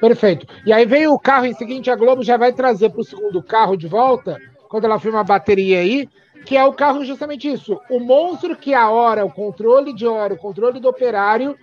Perfeito. 0.00 0.46
E 0.66 0.72
aí 0.72 0.84
vem 0.84 1.06
o 1.06 1.18
carro 1.18 1.46
em 1.46 1.54
seguinte, 1.54 1.90
a 1.90 1.96
Globo 1.96 2.22
já 2.22 2.36
vai 2.36 2.52
trazer 2.52 2.90
para 2.90 3.00
o 3.00 3.04
segundo 3.04 3.42
carro 3.42 3.76
de 3.76 3.86
volta, 3.86 4.38
quando 4.68 4.84
ela 4.84 5.00
firma 5.00 5.20
a 5.20 5.24
bateria 5.24 5.78
aí, 5.78 6.08
que 6.44 6.56
é 6.56 6.64
o 6.64 6.72
carro 6.72 7.04
justamente 7.04 7.50
isso. 7.50 7.80
O 7.88 7.98
monstro 7.98 8.56
que 8.56 8.74
é 8.74 8.76
a 8.76 8.90
hora, 8.90 9.24
o 9.24 9.32
controle 9.32 9.94
de 9.94 10.06
hora, 10.06 10.34
o 10.34 10.38
controle 10.38 10.78
do 10.78 10.88
operário, 10.88 11.56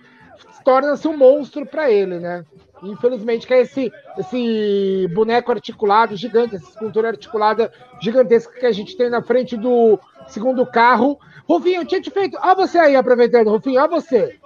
torna-se 0.64 1.06
um 1.08 1.16
monstro 1.16 1.66
para 1.66 1.90
ele, 1.90 2.18
né? 2.18 2.44
Infelizmente, 2.82 3.46
que 3.46 3.54
é 3.54 3.60
esse, 3.60 3.92
esse 4.18 5.08
boneco 5.14 5.52
articulado 5.52 6.16
gigante, 6.16 6.56
essa 6.56 6.68
escultura 6.68 7.08
articulada 7.08 7.72
gigantesca 8.00 8.58
que 8.58 8.66
a 8.66 8.72
gente 8.72 8.96
tem 8.96 9.08
na 9.08 9.22
frente 9.22 9.56
do 9.56 9.98
segundo 10.26 10.66
carro. 10.66 11.18
Rufinho, 11.48 11.82
eu 11.82 11.86
tinha 11.86 12.00
te 12.00 12.10
feito. 12.10 12.36
Olha 12.42 12.54
você 12.54 12.78
aí 12.78 12.96
aproveitando, 12.96 13.50
Rufinho, 13.50 13.80
olha 13.80 13.88
você. 13.88 14.36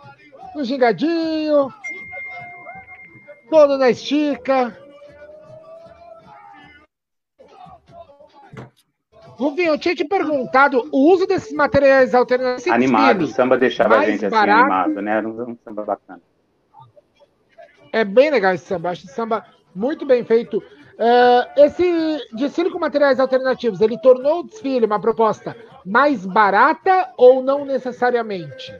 No 0.54 0.64
gingadinho, 0.64 1.72
todo 3.48 3.78
na 3.78 3.90
estica. 3.90 4.76
Rufinho, 9.36 9.68
eu 9.68 9.78
tinha 9.78 9.94
te 9.94 10.04
perguntado 10.04 10.88
o 10.90 11.12
uso 11.12 11.26
desses 11.26 11.52
materiais 11.52 12.14
alternativos. 12.14 12.72
Animado, 12.72 13.22
o 13.22 13.26
samba 13.26 13.58
deixava 13.58 13.98
a 13.98 14.04
gente 14.04 14.24
assim 14.24 14.34
barato. 14.34 14.60
animado, 14.60 15.02
né? 15.02 15.18
Era 15.18 15.28
um 15.28 15.56
samba 15.62 15.84
bacana. 15.84 16.20
É 17.92 18.04
bem 18.04 18.30
legal 18.30 18.54
esse 18.54 18.66
samba, 18.66 18.90
acho 18.90 19.04
esse 19.04 19.14
samba 19.14 19.44
muito 19.74 20.06
bem 20.06 20.24
feito. 20.24 20.58
Uh, 20.58 21.60
esse 21.62 22.18
desfile 22.32 22.70
com 22.70 22.78
materiais 22.78 23.20
alternativos, 23.20 23.82
ele 23.82 23.98
tornou 23.98 24.40
o 24.40 24.42
desfile 24.44 24.86
uma 24.86 24.98
proposta 24.98 25.54
mais 25.84 26.24
barata 26.24 27.12
ou 27.18 27.42
não 27.42 27.66
necessariamente? 27.66 28.72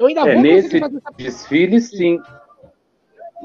Eu 0.00 0.06
ainda 0.06 0.22
é, 0.22 0.32
vou 0.32 0.42
nesse 0.42 0.76
essa... 0.78 0.90
desfile, 1.14 1.78
sim. 1.78 2.18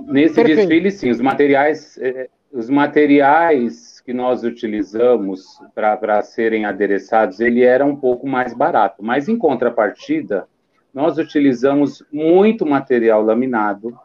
Nesse 0.07 0.35
Perfeito. 0.35 0.57
desfile, 0.59 0.89
sim. 0.89 1.09
Os 1.09 1.19
materiais, 1.19 1.97
eh, 1.97 2.29
os 2.49 2.69
materiais 2.69 3.99
que 3.99 4.13
nós 4.13 4.45
utilizamos 4.45 5.59
para 5.73 6.21
serem 6.21 6.65
adereçados, 6.65 7.41
ele 7.41 7.61
era 7.61 7.85
um 7.85 7.95
pouco 7.95 8.25
mais 8.25 8.53
barato. 8.53 9.03
Mas, 9.03 9.27
em 9.27 9.37
contrapartida, 9.37 10.47
nós 10.93 11.17
utilizamos 11.17 12.01
muito 12.09 12.65
material 12.65 13.21
laminado, 13.21 13.99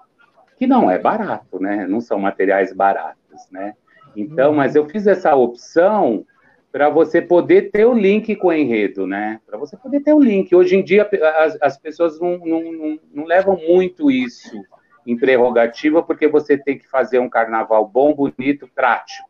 que 0.59 0.67
não 0.67 0.91
é 0.91 0.99
barato, 0.99 1.61
né? 1.61 1.87
Não 1.87 2.01
são 2.01 2.19
materiais 2.19 2.73
baratos, 2.73 3.49
né? 3.53 3.75
Então, 4.17 4.53
mas 4.53 4.75
eu 4.75 4.85
fiz 4.87 5.07
essa 5.07 5.37
opção 5.37 6.27
para 6.73 6.89
você 6.89 7.21
poder 7.21 7.71
ter 7.71 7.85
o 7.85 7.95
link 7.95 8.35
com 8.37 8.49
o 8.49 8.53
enredo, 8.53 9.07
né? 9.07 9.41
Para 9.47 9.59
você 9.59 9.77
poder 9.77 10.01
ter 10.01 10.13
o 10.13 10.21
link. 10.21 10.55
Hoje 10.55 10.77
em 10.77 10.85
dia, 10.85 11.09
as, 11.39 11.59
as 11.61 11.79
pessoas 11.79 12.21
não, 12.21 12.39
não, 12.39 12.73
não, 12.73 12.99
não, 13.13 13.25
levam 13.25 13.57
muito 13.57 14.11
isso 14.11 14.63
em 15.07 15.17
prerrogativa, 15.17 16.03
porque 16.03 16.29
você 16.29 16.57
tem 16.57 16.79
que 16.79 16.89
fazer 16.89 17.19
um 17.19 17.29
carnaval 17.29 17.87
bom, 17.87 18.15
bonito, 18.15 18.69
prático. 18.73 19.29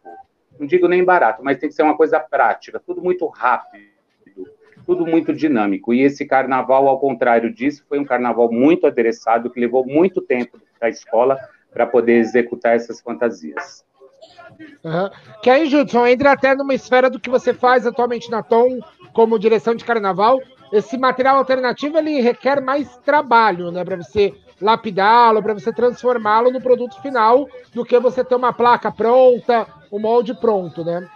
Não 0.59 0.67
digo 0.67 0.87
nem 0.87 1.03
barato, 1.03 1.43
mas 1.43 1.59
tem 1.59 1.71
que 1.71 1.75
ser 1.75 1.83
uma 1.83 1.97
coisa 1.97 2.21
prática, 2.21 2.79
tudo 2.79 3.03
muito 3.03 3.27
rápido, 3.27 3.87
tudo 4.85 5.07
muito 5.07 5.33
dinâmico. 5.33 5.95
E 5.95 6.03
esse 6.03 6.27
carnaval, 6.27 6.87
ao 6.89 7.01
contrário 7.01 7.53
disso, 7.53 7.85
foi 7.89 7.99
um 7.99 8.05
carnaval 8.05 8.53
muito 8.53 8.87
adereçado, 8.87 9.51
que 9.51 9.61
levou 9.61 9.87
muito 9.87 10.21
tempo 10.21 10.61
da 10.79 10.91
escola 10.91 11.39
para 11.73 11.87
poder 11.87 12.15
executar 12.19 12.77
essas 12.77 13.01
fantasias. 13.01 13.85
Uhum. 14.85 15.11
Que 15.43 15.51
aí, 15.51 15.67
Judson, 15.67 16.07
entra 16.07 16.33
até 16.33 16.55
numa 16.55 16.75
esfera 16.75 17.11
do 17.11 17.21
que 17.21 17.31
você 17.31 17.53
faz 17.55 17.87
atualmente 17.87 18.31
na 18.31 18.43
Tom, 18.43 18.79
como 19.13 19.39
direção 19.39 19.75
de 19.75 19.85
carnaval. 19.85 20.41
Esse 20.73 20.97
material 20.97 21.37
alternativo 21.37 21.99
ele 21.99 22.21
requer 22.21 22.61
mais 22.61 22.97
trabalho, 22.99 23.71
né, 23.71 23.85
para 23.85 23.97
você 23.97 24.35
lapidá-lo, 24.61 25.43
para 25.43 25.55
você 25.55 25.73
transformá-lo 25.73 26.51
no 26.51 26.61
produto 26.61 27.01
final, 27.01 27.49
do 27.75 27.85
que 27.85 27.99
você 27.99 28.23
ter 28.23 28.35
uma 28.35 28.53
placa 28.53 28.93
pronta, 28.93 29.67
o 29.91 29.97
um 29.97 30.01
molde 30.01 30.35
pronto, 30.35 30.85
né? 30.85 31.09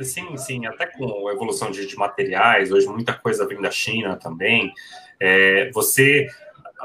Sim, 0.00 0.36
sim, 0.36 0.64
até 0.66 0.86
com 0.86 1.28
a 1.28 1.32
evolução 1.32 1.70
de, 1.70 1.84
de 1.86 1.96
materiais, 1.96 2.72
hoje 2.72 2.86
muita 2.86 3.12
coisa 3.12 3.46
vem 3.46 3.60
da 3.60 3.70
China 3.70 4.16
também. 4.16 4.72
É, 5.18 5.70
você 5.72 6.26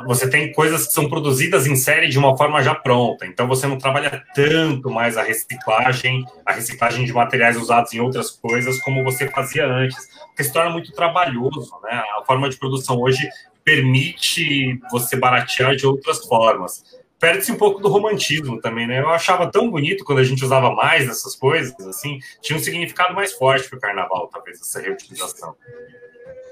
você 0.04 0.30
tem 0.30 0.52
coisas 0.52 0.88
que 0.88 0.94
são 0.94 1.08
produzidas 1.10 1.68
em 1.68 1.76
série 1.76 2.08
de 2.08 2.18
uma 2.18 2.38
forma 2.38 2.62
já 2.62 2.76
pronta, 2.76 3.26
então 3.26 3.48
você 3.48 3.66
não 3.68 3.78
trabalha 3.78 4.24
tanto 4.34 4.90
mais 4.90 5.18
a 5.18 5.24
reciclagem, 5.24 6.26
a 6.46 6.54
reciclagem 6.54 7.06
de 7.06 7.14
materiais 7.14 7.56
usados 7.56 7.94
em 7.94 8.00
outras 8.00 8.32
coisas 8.32 8.80
como 8.82 9.04
você 9.04 9.28
fazia 9.30 9.66
antes, 9.66 9.98
porque 10.28 10.44
se 10.44 10.52
torna 10.52 10.70
muito 10.72 10.92
trabalhoso, 10.92 11.72
né? 11.84 12.04
A 12.20 12.26
forma 12.26 12.50
de 12.50 12.58
produção 12.58 13.00
hoje 13.00 13.28
permite 13.64 14.80
você 14.92 15.16
baratear 15.16 15.76
de 15.76 15.88
outras 15.88 16.26
formas. 16.26 16.84
Perde-se 17.20 17.52
um 17.52 17.58
pouco 17.58 17.82
do 17.82 17.88
romantismo 17.88 18.60
também, 18.60 18.86
né? 18.86 19.00
Eu 19.00 19.10
achava 19.10 19.50
tão 19.50 19.72
bonito 19.72 20.04
quando 20.04 20.20
a 20.20 20.24
gente 20.24 20.44
usava 20.44 20.72
mais 20.76 21.08
dessas 21.08 21.36
coisas, 21.36 21.74
assim, 21.88 22.20
tinha 22.42 22.58
um 22.58 22.62
significado 22.62 23.16
mais 23.16 23.34
forte 23.34 23.68
para 23.70 23.78
o 23.78 23.82
carnaval, 23.82 24.28
talvez, 24.28 24.62
essa 24.62 24.82
reutilização. 24.82 25.56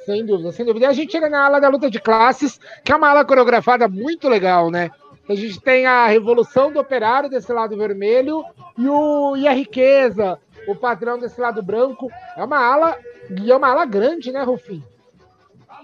Sem 0.06 0.26
dúvida, 0.26 0.51
sem 0.51 0.66
dúvida. 0.66 0.86
E 0.86 0.89
a 0.89 0.93
gente 0.93 1.12
chega 1.12 1.30
na 1.30 1.45
ala 1.45 1.60
da 1.60 1.70
luta 1.70 1.89
de 1.89 1.99
classes, 1.99 2.60
que 2.84 2.91
é 2.91 2.95
uma 2.95 3.10
ala 3.10 3.26
coreografada 3.26 3.88
muito 3.88 4.28
legal, 4.28 4.70
né? 4.70 4.91
A 5.28 5.36
gente 5.36 5.60
tem 5.62 5.86
a 5.86 6.06
revolução 6.08 6.72
do 6.72 6.80
operário 6.80 7.30
desse 7.30 7.51
lado 7.54 7.78
vermelho 7.78 8.43
e, 8.78 8.89
o, 8.89 9.38
e 9.38 9.47
a 9.47 9.54
riqueza, 9.54 10.38
o 10.68 10.76
padrão 10.76 11.18
desse 11.18 11.39
lado 11.39 11.64
branco. 11.64 12.12
É 12.36 12.43
uma 12.43 12.58
ala, 12.58 12.97
e 13.41 13.49
é 13.49 13.56
uma 13.56 13.70
ala 13.70 13.86
grande, 13.86 14.32
né, 14.32 14.43
Rufim? 14.43 14.84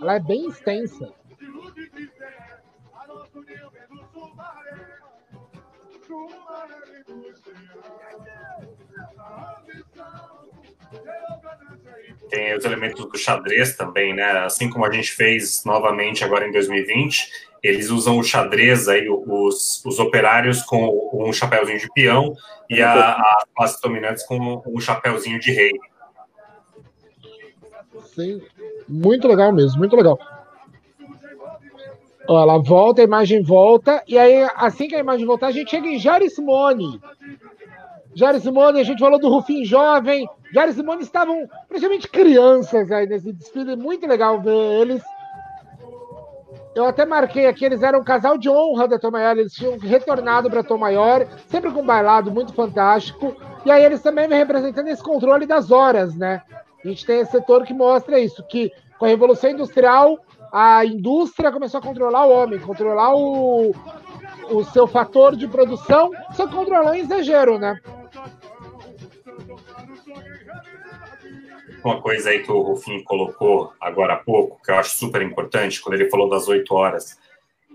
Ela 0.02 0.16
é 0.16 0.20
bem 0.20 0.48
extensa. 0.48 1.14
Tem 12.30 12.56
os 12.56 12.64
elementos 12.64 13.04
do 13.04 13.18
xadrez 13.18 13.76
também, 13.76 14.14
né? 14.14 14.46
Assim 14.46 14.70
como 14.70 14.86
a 14.86 14.92
gente 14.92 15.12
fez 15.12 15.64
novamente 15.66 16.24
agora 16.24 16.48
em 16.48 16.52
2020, 16.52 17.30
eles 17.62 17.90
usam 17.90 18.18
o 18.18 18.24
xadrez 18.24 18.88
aí, 18.88 19.10
os, 19.10 19.84
os 19.86 20.00
operários 20.00 20.62
com 20.62 21.12
um 21.14 21.34
chapéuzinho 21.34 21.80
de 21.80 21.92
peão 21.94 22.36
e 22.70 22.82
a, 22.82 23.12
a 23.12 23.44
classes 23.56 23.82
dominantes 23.82 24.26
com 24.26 24.62
um 24.66 24.80
chapéuzinho 24.80 25.40
de 25.40 25.52
rei. 25.52 25.72
Sim, 28.16 28.42
muito 28.88 29.28
legal 29.28 29.52
mesmo, 29.52 29.80
muito 29.80 29.96
legal. 29.96 30.18
Ela 32.28 32.60
volta, 32.60 33.02
a 33.02 33.04
imagem 33.04 33.42
volta, 33.42 34.04
e 34.08 34.18
aí, 34.18 34.48
assim 34.56 34.88
que 34.88 34.96
a 34.96 35.00
imagem 35.00 35.26
voltar, 35.26 35.48
a 35.48 35.52
gente 35.52 35.72
chega 35.72 35.88
em 35.88 35.98
Jair 35.98 36.30
Simone. 36.30 37.02
Jair 38.16 38.40
Simone, 38.40 38.80
a 38.80 38.84
gente 38.84 39.00
falou 39.00 39.20
do 39.20 39.30
Rufim 39.30 39.64
Jovem, 39.64 40.28
Jair 40.54 40.74
Simone 40.74 41.04
estavam 41.04 41.48
praticamente 41.68 42.08
crianças 42.08 42.92
aí 42.92 43.06
nesse 43.08 43.32
desfile, 43.32 43.76
muito 43.76 44.08
legal 44.08 44.42
ver 44.42 44.82
eles. 44.82 45.04
Eu 46.76 46.86
até 46.86 47.06
marquei 47.06 47.46
aqui, 47.46 47.66
eles 47.66 47.82
eram 47.82 48.00
um 48.00 48.04
casal 48.04 48.38
de 48.38 48.50
honra 48.50 48.88
da 48.88 49.00
Tom 49.00 49.12
Maior, 49.12 49.38
eles 49.38 49.54
tinham 49.54 49.78
retornado 49.78 50.50
para 50.50 50.64
Tom 50.64 50.78
Maior, 50.78 51.28
sempre 51.48 51.72
com 51.72 51.82
um 51.82 51.86
bailado 51.86 52.32
muito 52.32 52.54
fantástico. 52.54 53.36
E 53.66 53.72
aí 53.72 53.84
eles 53.84 54.02
também 54.02 54.28
vêm 54.28 54.38
representando 54.38 54.88
esse 54.88 55.04
controle 55.04 55.46
das 55.46 55.72
horas, 55.72 56.16
né? 56.16 56.42
A 56.84 56.88
gente 56.88 57.06
tem 57.06 57.20
esse 57.20 57.32
setor 57.32 57.64
que 57.66 57.74
mostra 57.74 58.20
isso, 58.20 58.44
que 58.48 58.72
com 58.98 59.06
a 59.06 59.10
Revolução 59.10 59.50
Industrial, 59.50 60.18
a 60.52 60.86
indústria 60.86 61.52
começou 61.52 61.80
a 61.80 61.84
controlar 61.84 62.26
o 62.26 62.32
homem, 62.32 62.60
controlar 62.60 63.14
o, 63.16 63.72
o 64.50 64.64
seu 64.66 64.88
fator 64.88 65.36
de 65.36 65.48
produção, 65.48 66.12
só 66.34 66.48
controlou 66.48 66.94
em 66.94 67.02
exagero, 67.02 67.60
né? 67.60 67.80
Uma 71.84 72.02
coisa 72.02 72.30
aí 72.30 72.40
que 72.44 72.52
o 72.52 72.62
Rufim 72.62 73.04
colocou 73.04 73.74
agora 73.80 74.14
há 74.14 74.18
pouco, 74.18 74.62
que 74.64 74.72
eu 74.72 74.76
acho 74.76 74.96
super 74.96 75.22
importante, 75.22 75.82
quando 75.82 75.96
ele 75.96 76.10
falou 76.10 76.30
das 76.30 76.48
oito 76.48 76.74
horas. 76.74 77.18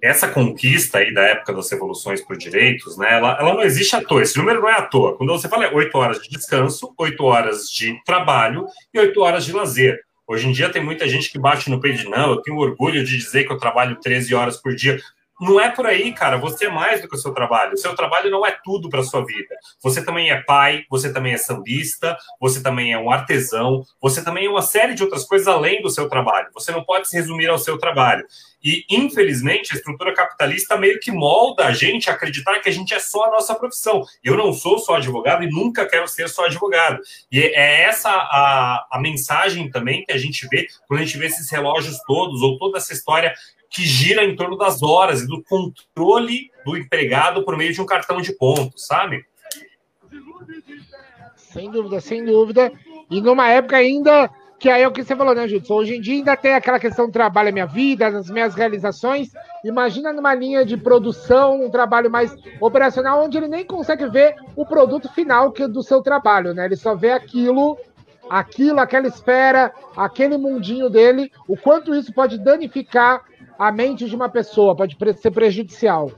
Essa 0.02 0.28
conquista 0.28 0.98
aí 0.98 1.14
da 1.14 1.22
época 1.22 1.52
das 1.52 1.70
revoluções 1.70 2.20
por 2.20 2.36
direitos, 2.36 2.98
né, 2.98 3.14
ela, 3.14 3.38
ela 3.40 3.54
não 3.54 3.62
existe 3.62 3.96
à 3.96 4.04
toa, 4.04 4.22
esse 4.22 4.36
número 4.36 4.60
não 4.60 4.68
é 4.68 4.74
à 4.74 4.82
toa. 4.82 5.16
Quando 5.16 5.32
você 5.32 5.48
fala 5.48 5.64
é 5.64 5.74
oito 5.74 5.96
horas 5.96 6.20
de 6.20 6.28
descanso, 6.28 6.92
oito 6.98 7.24
horas 7.24 7.68
de 7.70 7.98
trabalho 8.04 8.66
e 8.92 8.98
oito 8.98 9.20
horas 9.20 9.44
de 9.44 9.52
lazer. 9.52 10.00
Hoje 10.26 10.48
em 10.48 10.52
dia 10.52 10.70
tem 10.70 10.82
muita 10.82 11.08
gente 11.08 11.30
que 11.30 11.38
bate 11.38 11.70
no 11.70 11.80
peito 11.80 11.98
de 11.98 12.08
não, 12.08 12.30
eu 12.30 12.42
tenho 12.42 12.56
orgulho 12.58 13.04
de 13.04 13.16
dizer 13.16 13.44
que 13.44 13.52
eu 13.52 13.58
trabalho 13.58 14.00
13 14.00 14.34
horas 14.34 14.56
por 14.56 14.74
dia. 14.74 14.98
Não 15.40 15.60
é 15.60 15.68
por 15.68 15.86
aí, 15.86 16.12
cara. 16.12 16.36
Você 16.38 16.66
é 16.66 16.70
mais 16.70 17.02
do 17.02 17.08
que 17.08 17.16
o 17.16 17.18
seu 17.18 17.32
trabalho. 17.32 17.72
O 17.72 17.76
seu 17.78 17.94
trabalho 17.94 18.30
não 18.30 18.46
é 18.46 18.56
tudo 18.64 18.88
para 18.88 19.02
sua 19.02 19.24
vida. 19.24 19.54
Você 19.82 20.04
também 20.04 20.30
é 20.30 20.40
pai, 20.42 20.84
você 20.88 21.12
também 21.12 21.32
é 21.32 21.36
sambista, 21.36 22.16
você 22.40 22.62
também 22.62 22.92
é 22.92 22.98
um 22.98 23.10
artesão, 23.10 23.84
você 24.00 24.22
também 24.22 24.46
é 24.46 24.50
uma 24.50 24.62
série 24.62 24.94
de 24.94 25.02
outras 25.02 25.24
coisas 25.24 25.48
além 25.48 25.82
do 25.82 25.90
seu 25.90 26.08
trabalho. 26.08 26.48
Você 26.54 26.70
não 26.70 26.84
pode 26.84 27.08
se 27.08 27.16
resumir 27.16 27.48
ao 27.48 27.58
seu 27.58 27.78
trabalho. 27.78 28.24
E, 28.64 28.82
infelizmente, 28.88 29.72
a 29.72 29.76
estrutura 29.76 30.14
capitalista 30.14 30.78
meio 30.78 30.98
que 30.98 31.12
molda 31.12 31.66
a 31.66 31.72
gente 31.72 32.08
a 32.08 32.14
acreditar 32.14 32.60
que 32.60 32.68
a 32.70 32.72
gente 32.72 32.94
é 32.94 32.98
só 32.98 33.24
a 33.24 33.30
nossa 33.30 33.54
profissão. 33.54 34.02
Eu 34.22 34.38
não 34.38 34.54
sou 34.54 34.78
só 34.78 34.94
advogado 34.94 35.44
e 35.44 35.50
nunca 35.50 35.86
quero 35.86 36.08
ser 36.08 36.30
só 36.30 36.46
advogado. 36.46 36.98
E 37.30 37.40
é 37.40 37.82
essa 37.82 38.08
a, 38.08 38.86
a 38.90 38.98
mensagem 38.98 39.68
também 39.68 40.02
que 40.02 40.12
a 40.12 40.16
gente 40.16 40.48
vê 40.48 40.66
quando 40.88 41.00
a 41.00 41.04
gente 41.04 41.18
vê 41.18 41.26
esses 41.26 41.50
relógios 41.50 41.98
todos, 42.06 42.40
ou 42.40 42.56
toda 42.56 42.78
essa 42.78 42.94
história 42.94 43.34
que 43.74 43.82
gira 43.82 44.24
em 44.24 44.36
torno 44.36 44.56
das 44.56 44.82
horas 44.82 45.22
e 45.22 45.26
do 45.26 45.42
controle 45.42 46.50
do 46.64 46.76
empregado 46.76 47.44
por 47.44 47.56
meio 47.56 47.72
de 47.72 47.80
um 47.80 47.86
cartão 47.86 48.20
de 48.20 48.32
pontos, 48.32 48.86
sabe? 48.86 49.26
Sem 51.34 51.70
dúvida, 51.70 52.00
sem 52.00 52.24
dúvida. 52.24 52.72
E 53.10 53.20
numa 53.20 53.50
época 53.50 53.76
ainda 53.76 54.30
que 54.58 54.70
aí 54.70 54.82
é 54.82 54.88
o 54.88 54.92
que 54.92 55.02
você 55.02 55.14
falou, 55.14 55.34
né, 55.34 55.46
Judson? 55.46 55.74
Hoje 55.74 55.96
em 55.96 56.00
dia 56.00 56.14
ainda 56.14 56.36
tem 56.36 56.54
aquela 56.54 56.78
questão 56.78 57.06
do 57.06 57.12
trabalho 57.12 57.50
é 57.50 57.52
minha 57.52 57.66
vida, 57.66 58.10
das 58.10 58.30
minhas 58.30 58.54
realizações. 58.54 59.28
Imagina 59.62 60.12
numa 60.12 60.32
linha 60.34 60.64
de 60.64 60.76
produção, 60.76 61.62
um 61.62 61.68
trabalho 61.68 62.10
mais 62.10 62.34
operacional, 62.60 63.22
onde 63.22 63.36
ele 63.36 63.48
nem 63.48 63.64
consegue 63.64 64.06
ver 64.06 64.36
o 64.56 64.64
produto 64.64 65.12
final 65.12 65.52
que 65.52 65.66
do 65.66 65.82
seu 65.82 66.00
trabalho, 66.00 66.54
né? 66.54 66.64
Ele 66.64 66.76
só 66.76 66.94
vê 66.94 67.10
aquilo, 67.10 67.76
aquilo, 68.28 68.80
aquela 68.80 69.06
esfera, 69.06 69.72
aquele 69.96 70.36
mundinho 70.36 70.88
dele, 70.90 71.30
o 71.48 71.56
quanto 71.56 71.94
isso 71.94 72.12
pode 72.12 72.38
danificar 72.38 73.22
a 73.58 73.70
mente 73.70 74.08
de 74.08 74.16
uma 74.16 74.28
pessoa, 74.28 74.76
pode 74.76 74.96
ser 75.20 75.30
prejudicial. 75.30 76.10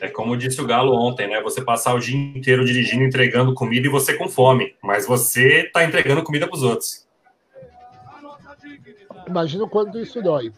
É 0.00 0.08
como 0.08 0.36
disse 0.36 0.60
o 0.60 0.66
Galo 0.66 0.94
ontem, 0.94 1.28
né? 1.28 1.42
Você 1.42 1.60
passar 1.60 1.92
o 1.94 1.98
dia 1.98 2.16
inteiro 2.16 2.64
dirigindo, 2.64 3.02
entregando 3.02 3.52
comida 3.52 3.86
e 3.86 3.90
você 3.90 4.14
com 4.14 4.28
fome, 4.28 4.76
mas 4.82 5.06
você 5.06 5.66
está 5.66 5.84
entregando 5.84 6.22
comida 6.22 6.46
para 6.46 6.56
os 6.56 6.62
outros. 6.62 7.06
Imagina 9.26 9.64
o 9.64 9.68
quanto 9.68 9.98
isso 9.98 10.22
dói. 10.22 10.52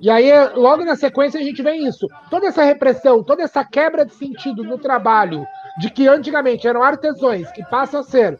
E 0.00 0.10
aí, 0.10 0.30
logo 0.54 0.84
na 0.84 0.94
sequência, 0.94 1.40
a 1.40 1.42
gente 1.42 1.62
vê 1.62 1.74
isso. 1.74 2.06
Toda 2.30 2.46
essa 2.46 2.62
repressão, 2.62 3.22
toda 3.22 3.42
essa 3.42 3.64
quebra 3.64 4.04
de 4.04 4.14
sentido 4.14 4.62
no 4.62 4.78
trabalho, 4.78 5.44
de 5.78 5.90
que 5.90 6.06
antigamente 6.06 6.68
eram 6.68 6.82
artesãos, 6.82 7.50
que 7.50 7.64
passam 7.64 8.00
a 8.00 8.04
ser 8.04 8.38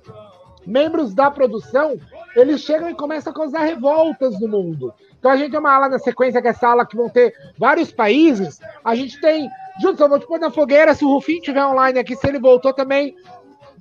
membros 0.66 1.14
da 1.14 1.30
produção, 1.30 1.96
eles 2.34 2.60
chegam 2.60 2.90
e 2.90 2.94
começam 2.94 3.32
a 3.32 3.36
causar 3.36 3.60
revoltas 3.60 4.38
no 4.40 4.48
mundo. 4.48 4.92
Então 5.18 5.30
a 5.30 5.36
gente 5.36 5.50
tem 5.50 5.60
uma 5.60 5.72
ala 5.72 5.88
na 5.88 5.98
sequência, 5.98 6.42
que 6.42 6.48
é 6.48 6.50
essa 6.50 6.68
ala 6.68 6.86
que 6.86 6.96
vão 6.96 7.08
ter 7.08 7.34
vários 7.58 7.92
países. 7.92 8.60
A 8.84 8.94
gente 8.94 9.20
tem. 9.20 9.48
Judson, 9.80 10.08
vou 10.08 10.18
te 10.18 10.26
pôr 10.26 10.38
na 10.38 10.50
fogueira, 10.50 10.94
se 10.94 11.04
o 11.04 11.08
Rufim 11.08 11.34
estiver 11.34 11.64
online 11.64 11.98
aqui, 11.98 12.16
se 12.16 12.26
ele 12.26 12.38
voltou 12.38 12.72
também. 12.72 13.14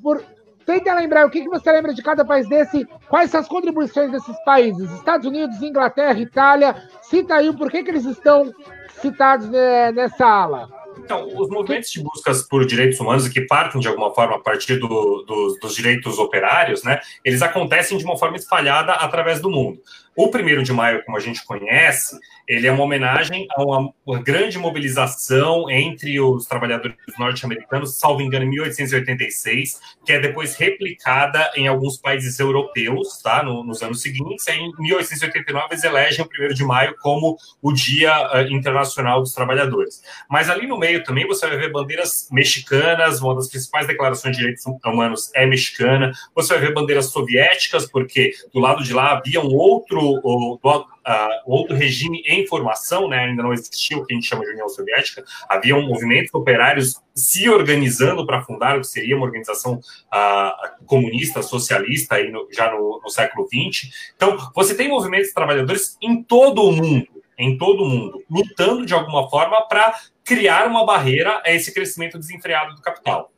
Por, 0.02 0.24
Tenta 0.66 0.96
lembrar 0.96 1.28
o 1.28 1.30
que, 1.30 1.42
que 1.42 1.50
você 1.50 1.72
lembra 1.72 1.94
de 1.94 2.02
cada 2.02 2.26
país 2.26 2.50
desse, 2.50 2.88
quais 3.08 3.30
são 3.30 3.40
as 3.40 3.48
contribuições 3.48 4.12
desses 4.12 4.36
países, 4.44 4.92
Estados 4.94 5.28
Unidos, 5.28 5.62
Inglaterra, 5.62 6.20
Itália. 6.20 6.76
Cita 7.04 7.36
aí 7.36 7.48
o 7.48 7.54
porquê 7.56 7.84
que 7.84 7.92
eles 7.92 8.06
estão 8.06 8.52
citados 9.00 9.48
né, 9.48 9.92
nessa 9.92 10.26
ala. 10.26 10.68
Então, 11.06 11.28
os 11.28 11.50
movimentos 11.50 11.92
de 11.92 12.02
buscas 12.02 12.42
por 12.42 12.66
direitos 12.66 13.00
humanos 13.00 13.28
que 13.28 13.42
partem 13.42 13.80
de 13.80 13.88
alguma 13.88 14.12
forma 14.14 14.38
a 14.38 14.40
partir 14.40 14.78
do, 14.78 14.88
do, 14.88 15.58
dos 15.62 15.76
direitos 15.76 16.18
operários, 16.18 16.82
né, 16.84 17.00
eles 17.24 17.44
acontecem 17.44 17.96
de 17.96 18.04
uma 18.04 18.18
forma 18.18 18.38
espalhada 18.38 18.92
através 18.94 19.40
do 19.40 19.48
mundo. 19.48 19.80
O 20.16 20.30
primeiro 20.30 20.64
de 20.64 20.74
maio, 20.74 21.06
como 21.06 21.16
a 21.16 21.20
gente 21.20 21.46
conhece, 21.46 22.18
ele 22.48 22.68
é 22.68 22.72
uma 22.72 22.84
homenagem 22.84 23.48
a 23.56 23.64
uma, 23.64 23.92
uma 24.06 24.22
grande 24.22 24.58
mobilização 24.58 25.70
entre 25.70 26.20
os 26.20 26.46
trabalhadores 26.46 26.96
norte-americanos, 27.18 27.98
salvo 27.98 28.22
engano, 28.22 28.46
em 28.46 28.50
1886, 28.50 29.80
que 30.06 30.12
é 30.12 30.20
depois 30.20 30.56
replicada 30.56 31.52
em 31.56 31.68
alguns 31.68 31.98
países 31.98 32.40
europeus, 32.40 33.22
tá, 33.22 33.44
no, 33.44 33.64
nos 33.64 33.82
anos 33.82 34.02
seguintes. 34.02 34.48
Em 34.48 34.72
1889, 34.78 35.68
eles 35.72 35.84
elegem 35.84 36.24
o 36.24 36.28
primeiro 36.28 36.54
de 36.54 36.64
maio 36.64 36.96
como 37.02 37.38
o 37.62 37.72
Dia 37.72 38.14
uh, 38.32 38.54
Internacional 38.54 39.22
dos 39.22 39.34
Trabalhadores. 39.34 40.02
Mas 40.30 40.50
ali 40.50 40.68
no 40.68 40.78
meio 40.78 41.04
também 41.04 41.28
você 41.28 41.48
vai 41.48 41.58
ver 41.58 41.72
bandeiras 41.72 42.28
mexicanas, 42.32 43.22
uma 43.22 43.36
das 43.36 43.50
principais 43.50 43.88
declarações 43.88 44.36
de 44.36 44.42
direitos 44.42 44.64
humanos 44.86 45.32
é 45.34 45.46
mexicana. 45.46 46.12
Você 46.36 46.54
vai 46.54 46.68
ver 46.68 46.74
bandeiras 46.74 47.08
soviéticas, 47.08 47.90
porque 47.90 48.32
do 48.54 48.60
lado 48.60 48.84
de 48.84 48.94
lá 48.94 49.14
havia 49.14 49.42
um 49.42 49.54
outro 49.54 50.00
o, 50.00 50.54
o, 50.54 50.60
uh, 51.08 51.52
outro 51.52 51.76
regime 51.76 52.22
em 52.26 52.46
formação, 52.48 53.08
né, 53.08 53.20
ainda 53.20 53.44
não 53.44 53.54
existia 53.54 53.98
o 53.98 54.06
que 54.06 54.14
a 54.14 54.16
gente 54.16 54.28
chama 54.28 54.44
de 54.44 54.52
União 54.52 54.68
Soviética, 54.68 55.24
havia 55.48 55.76
um 55.76 55.88
movimentos 55.88 56.34
operários 56.34 57.02
se 57.14 57.50
organizando 57.50 58.26
para 58.26 58.42
fundar 58.42 58.78
o 58.78 58.82
que 58.82 58.88
seria 58.88 59.16
uma 59.16 59.26
organização 59.26 59.76
uh, 59.76 60.86
comunista, 60.86 61.42
socialista, 61.42 62.16
aí 62.16 62.32
no, 62.32 62.48
já 62.52 62.72
no, 62.72 63.02
no 63.04 63.10
século 63.10 63.48
XX. 63.48 63.90
Então, 64.16 64.38
você 64.54 64.76
tem 64.76 64.90
movimentos 64.90 65.28
de 65.28 65.34
trabalhadores 65.34 65.98
em 66.02 66.22
todo 66.24 66.64
o 66.64 66.72
mundo, 66.72 67.08
em 67.38 67.58
todo 67.58 67.84
o 67.84 67.88
mundo, 67.88 68.24
lutando 68.30 68.86
de 68.86 68.94
alguma 68.94 69.30
forma 69.30 69.68
para 69.68 69.94
criar 70.24 70.68
uma 70.68 70.86
barreira 70.86 71.42
a 71.46 71.52
esse 71.52 71.74
crescimento 71.74 72.18
desenfreado 72.18 72.76
do 72.76 72.82
capital. 72.82 73.32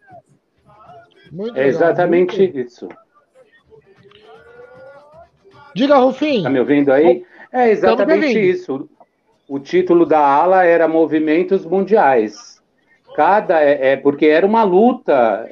é 1.55 1.68
exatamente 1.68 2.41
isso. 2.43 2.88
Diga, 5.76 5.97
Rufim. 5.97 6.41
Tá 6.41 6.49
me 6.49 6.59
ouvindo 6.59 6.91
aí? 6.91 7.24
É 7.52 7.70
exatamente 7.70 8.39
isso. 8.39 8.89
O 9.48 9.60
título 9.60 10.06
da 10.06 10.20
ala 10.20 10.66
era 10.66 10.88
Movimentos 10.88 11.66
Mundiais. 11.66 12.62
Cada 13.16 13.62
é, 13.62 13.93
é, 13.93 13.98
porque 13.98 14.26
era 14.26 14.45
uma 14.45 14.64
luta 14.64 15.48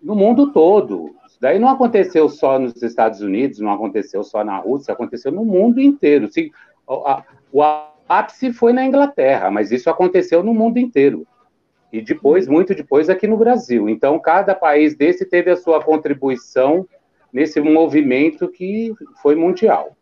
no 0.00 0.14
mundo 0.14 0.52
todo. 0.52 1.10
Isso 1.26 1.38
daí 1.40 1.58
não 1.58 1.68
aconteceu 1.68 2.28
só 2.28 2.58
nos 2.58 2.80
Estados 2.82 3.20
Unidos, 3.20 3.58
não 3.58 3.72
aconteceu 3.72 4.22
só 4.22 4.44
na 4.44 4.56
Rússia, 4.56 4.92
aconteceu 4.92 5.32
no 5.32 5.44
mundo 5.44 5.80
inteiro. 5.80 6.28
O 7.52 7.62
ápice 8.08 8.52
foi 8.52 8.72
na 8.72 8.84
Inglaterra, 8.84 9.50
mas 9.50 9.70
isso 9.70 9.90
aconteceu 9.90 10.42
no 10.42 10.54
mundo 10.54 10.78
inteiro. 10.78 11.26
E 11.92 12.00
depois, 12.00 12.46
muito 12.46 12.74
depois, 12.74 13.10
aqui 13.10 13.26
no 13.26 13.36
Brasil. 13.36 13.88
Então, 13.88 14.18
cada 14.18 14.54
país 14.54 14.96
desse 14.96 15.24
teve 15.26 15.50
a 15.50 15.56
sua 15.56 15.82
contribuição 15.82 16.86
nesse 17.32 17.60
movimento 17.60 18.48
que 18.48 18.92
foi 19.20 19.34
mundial. 19.34 19.96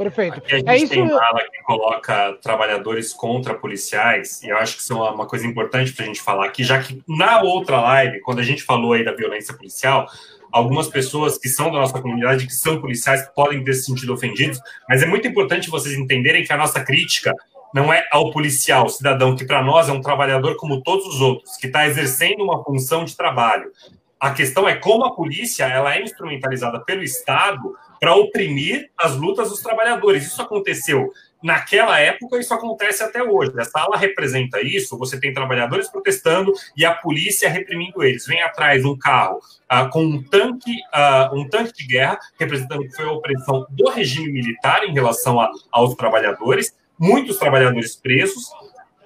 Perfeito. 0.00 0.38
Aqui 0.38 0.54
a 0.54 0.58
gente 0.58 0.68
é 0.70 0.76
isso... 0.78 0.88
tem 0.88 1.02
uma 1.02 1.22
ala 1.22 1.40
que 1.40 1.62
coloca 1.62 2.32
trabalhadores 2.40 3.12
contra 3.12 3.52
policiais, 3.52 4.42
e 4.42 4.48
eu 4.48 4.56
acho 4.56 4.76
que 4.76 4.82
isso 4.82 4.94
é 4.94 5.10
uma 5.10 5.26
coisa 5.26 5.46
importante 5.46 5.92
para 5.92 6.04
a 6.04 6.06
gente 6.06 6.22
falar 6.22 6.46
aqui, 6.46 6.64
já 6.64 6.80
que 6.80 7.02
na 7.06 7.42
outra 7.42 7.82
live, 7.82 8.20
quando 8.20 8.38
a 8.38 8.42
gente 8.42 8.62
falou 8.62 8.94
aí 8.94 9.04
da 9.04 9.12
violência 9.12 9.52
policial, 9.52 10.06
algumas 10.50 10.88
pessoas 10.88 11.36
que 11.36 11.50
são 11.50 11.70
da 11.70 11.80
nossa 11.80 12.00
comunidade, 12.00 12.46
que 12.46 12.54
são 12.54 12.80
policiais, 12.80 13.28
podem 13.36 13.62
ter 13.62 13.74
se 13.74 13.82
sentido 13.82 14.14
ofendidos, 14.14 14.58
mas 14.88 15.02
é 15.02 15.06
muito 15.06 15.28
importante 15.28 15.68
vocês 15.68 15.94
entenderem 15.94 16.44
que 16.44 16.52
a 16.54 16.56
nossa 16.56 16.82
crítica 16.82 17.34
não 17.74 17.92
é 17.92 18.08
ao 18.10 18.30
policial, 18.30 18.88
cidadão, 18.88 19.36
que 19.36 19.44
para 19.44 19.62
nós 19.62 19.90
é 19.90 19.92
um 19.92 20.00
trabalhador 20.00 20.56
como 20.56 20.82
todos 20.82 21.06
os 21.08 21.20
outros, 21.20 21.58
que 21.58 21.66
está 21.66 21.86
exercendo 21.86 22.42
uma 22.42 22.64
função 22.64 23.04
de 23.04 23.14
trabalho. 23.14 23.70
A 24.18 24.30
questão 24.30 24.66
é 24.66 24.76
como 24.76 25.04
a 25.04 25.14
polícia 25.14 25.64
ela 25.64 25.94
é 25.94 26.02
instrumentalizada 26.02 26.80
pelo 26.80 27.02
Estado 27.02 27.76
para 28.00 28.14
oprimir 28.14 28.90
as 28.98 29.14
lutas 29.14 29.50
dos 29.50 29.60
trabalhadores. 29.60 30.26
Isso 30.26 30.40
aconteceu 30.40 31.12
naquela 31.42 31.98
época, 32.00 32.38
isso 32.38 32.52
acontece 32.52 33.02
até 33.02 33.22
hoje. 33.22 33.52
A 33.58 33.64
sala 33.64 33.96
representa 33.96 34.60
isso. 34.62 34.98
Você 34.98 35.20
tem 35.20 35.32
trabalhadores 35.32 35.88
protestando 35.88 36.52
e 36.76 36.84
a 36.84 36.94
polícia 36.94 37.48
reprimindo 37.48 38.02
eles. 38.02 38.26
Vem 38.26 38.42
atrás 38.42 38.84
um 38.84 38.96
carro 38.96 39.38
uh, 39.38 39.88
com 39.90 40.02
um 40.02 40.22
tanque, 40.22 40.72
uh, 40.72 41.38
um 41.38 41.48
tanque 41.48 41.74
de 41.74 41.86
guerra, 41.86 42.18
representando 42.38 42.82
que 42.82 42.96
foi 42.96 43.04
a 43.04 43.12
opressão 43.12 43.66
do 43.70 43.90
regime 43.90 44.32
militar 44.32 44.82
em 44.84 44.92
relação 44.92 45.38
a, 45.38 45.50
aos 45.70 45.94
trabalhadores. 45.94 46.74
Muitos 46.98 47.38
trabalhadores 47.38 47.96
presos 47.96 48.50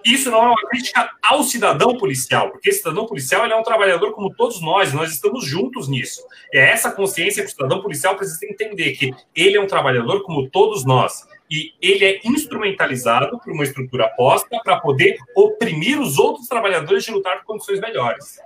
isso 0.05 0.31
não 0.31 0.43
é 0.43 0.47
uma 0.49 0.69
crítica 0.69 1.11
ao 1.23 1.43
cidadão 1.43 1.97
policial, 1.97 2.51
porque 2.51 2.69
esse 2.69 2.79
cidadão 2.79 3.07
policial 3.07 3.47
é 3.47 3.57
um 3.57 3.63
trabalhador 3.63 4.13
como 4.13 4.35
todos 4.35 4.61
nós, 4.61 4.93
nós 4.93 5.11
estamos 5.11 5.47
juntos 5.47 5.89
nisso. 5.89 6.23
É 6.53 6.71
essa 6.71 6.93
consciência 6.93 7.43
que 7.43 7.49
o 7.49 7.53
cidadão 7.53 7.81
policial 7.81 8.15
precisa 8.17 8.45
entender, 8.47 8.93
que 8.93 9.15
ele 9.35 9.57
é 9.57 9.61
um 9.61 9.67
trabalhador 9.67 10.23
como 10.23 10.51
todos 10.51 10.85
nós. 10.85 11.27
E 11.51 11.73
ele 11.81 12.05
é 12.05 12.21
instrumentalizado 12.25 13.39
por 13.39 13.53
uma 13.53 13.65
estrutura 13.65 14.09
posta 14.11 14.61
para 14.63 14.81
poder 14.81 15.17
oprimir 15.35 16.01
os 16.01 16.19
outros 16.19 16.49
trabalhadores 16.49 17.05
de 17.05 17.13
lutar 17.13 17.39
por 17.39 17.47
condições 17.47 17.81
melhores. 17.81 18.39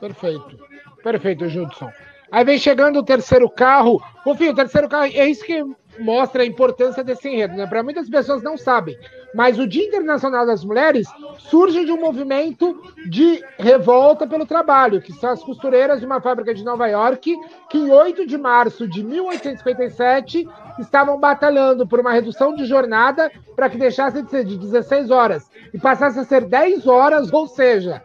Perfeito. 0.00 0.58
Perfeito, 1.02 1.48
Judson. 1.48 1.90
Aí 2.30 2.44
vem 2.44 2.58
chegando 2.58 2.98
o 2.98 3.04
terceiro 3.04 3.48
carro. 3.50 4.02
Confio, 4.24 4.52
o 4.52 4.54
terceiro 4.54 4.88
carro, 4.88 5.04
é 5.04 5.28
isso 5.28 5.44
que 5.44 5.62
mostra 5.98 6.42
a 6.42 6.46
importância 6.46 7.04
desse 7.04 7.28
enredo, 7.28 7.54
né? 7.54 7.66
Para 7.66 7.82
muitas 7.82 8.08
pessoas 8.08 8.42
não 8.42 8.56
sabem, 8.56 8.96
mas 9.34 9.58
o 9.58 9.66
Dia 9.66 9.86
Internacional 9.86 10.46
das 10.46 10.64
Mulheres 10.64 11.06
surge 11.38 11.84
de 11.84 11.92
um 11.92 12.00
movimento 12.00 12.80
de 13.08 13.42
revolta 13.58 14.26
pelo 14.26 14.46
trabalho, 14.46 15.00
que 15.00 15.12
são 15.12 15.30
as 15.30 15.42
costureiras 15.42 16.00
de 16.00 16.06
uma 16.06 16.20
fábrica 16.20 16.54
de 16.54 16.64
Nova 16.64 16.86
York, 16.86 17.34
que 17.70 17.78
em 17.78 17.90
8 17.90 18.26
de 18.26 18.38
março 18.38 18.86
de 18.88 19.02
1857 19.02 20.48
estavam 20.78 21.18
batalhando 21.18 21.86
por 21.86 22.00
uma 22.00 22.12
redução 22.12 22.54
de 22.54 22.64
jornada 22.64 23.30
para 23.54 23.68
que 23.68 23.78
deixasse 23.78 24.22
de 24.22 24.30
ser 24.30 24.44
de 24.44 24.56
16 24.56 25.10
horas 25.10 25.50
e 25.72 25.78
passasse 25.78 26.18
a 26.18 26.24
ser 26.24 26.44
10 26.44 26.86
horas, 26.86 27.32
ou 27.32 27.46
seja, 27.46 28.02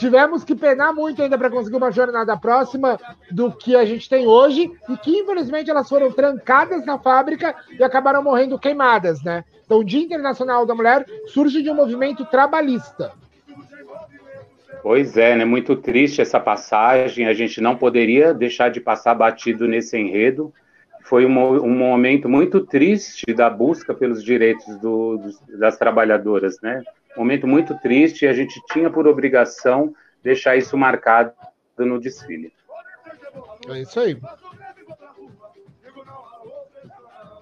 tivemos 0.00 0.42
que 0.42 0.54
penar 0.54 0.94
muito 0.94 1.22
ainda 1.22 1.36
para 1.36 1.50
conseguir 1.50 1.76
uma 1.76 1.92
jornada 1.92 2.34
próxima 2.36 2.98
do 3.30 3.52
que 3.52 3.76
a 3.76 3.84
gente 3.84 4.08
tem 4.08 4.26
hoje 4.26 4.72
e 4.88 4.96
que 4.96 5.18
infelizmente 5.18 5.70
elas 5.70 5.88
foram 5.88 6.10
trancadas 6.10 6.86
na 6.86 6.98
fábrica 6.98 7.54
e 7.78 7.84
acabaram 7.84 8.22
morrendo 8.22 8.58
queimadas, 8.58 9.22
né? 9.22 9.44
Então, 9.64 9.78
o 9.78 9.84
Dia 9.84 10.00
Internacional 10.00 10.64
da 10.64 10.74
Mulher 10.74 11.06
surge 11.28 11.62
de 11.62 11.70
um 11.70 11.74
movimento 11.74 12.24
trabalhista. 12.24 13.12
Pois 14.82 15.16
é, 15.18 15.36
né? 15.36 15.44
Muito 15.44 15.76
triste 15.76 16.22
essa 16.22 16.40
passagem. 16.40 17.26
A 17.26 17.34
gente 17.34 17.60
não 17.60 17.76
poderia 17.76 18.32
deixar 18.32 18.70
de 18.70 18.80
passar 18.80 19.14
batido 19.14 19.68
nesse 19.68 19.96
enredo. 19.98 20.52
Foi 21.02 21.26
um, 21.26 21.38
um 21.62 21.76
momento 21.76 22.28
muito 22.28 22.62
triste 22.62 23.32
da 23.34 23.50
busca 23.50 23.92
pelos 23.92 24.24
direitos 24.24 24.76
do, 24.78 25.18
dos, 25.18 25.40
das 25.58 25.76
trabalhadoras, 25.76 26.58
né? 26.62 26.82
Momento 27.16 27.46
muito 27.46 27.78
triste 27.78 28.24
e 28.24 28.28
a 28.28 28.32
gente 28.32 28.60
tinha 28.72 28.90
por 28.90 29.06
obrigação 29.06 29.94
deixar 30.22 30.56
isso 30.56 30.76
marcado 30.76 31.32
no 31.78 31.98
desfile. 31.98 32.52
É 33.68 33.80
isso 33.80 33.98
aí. 33.98 34.20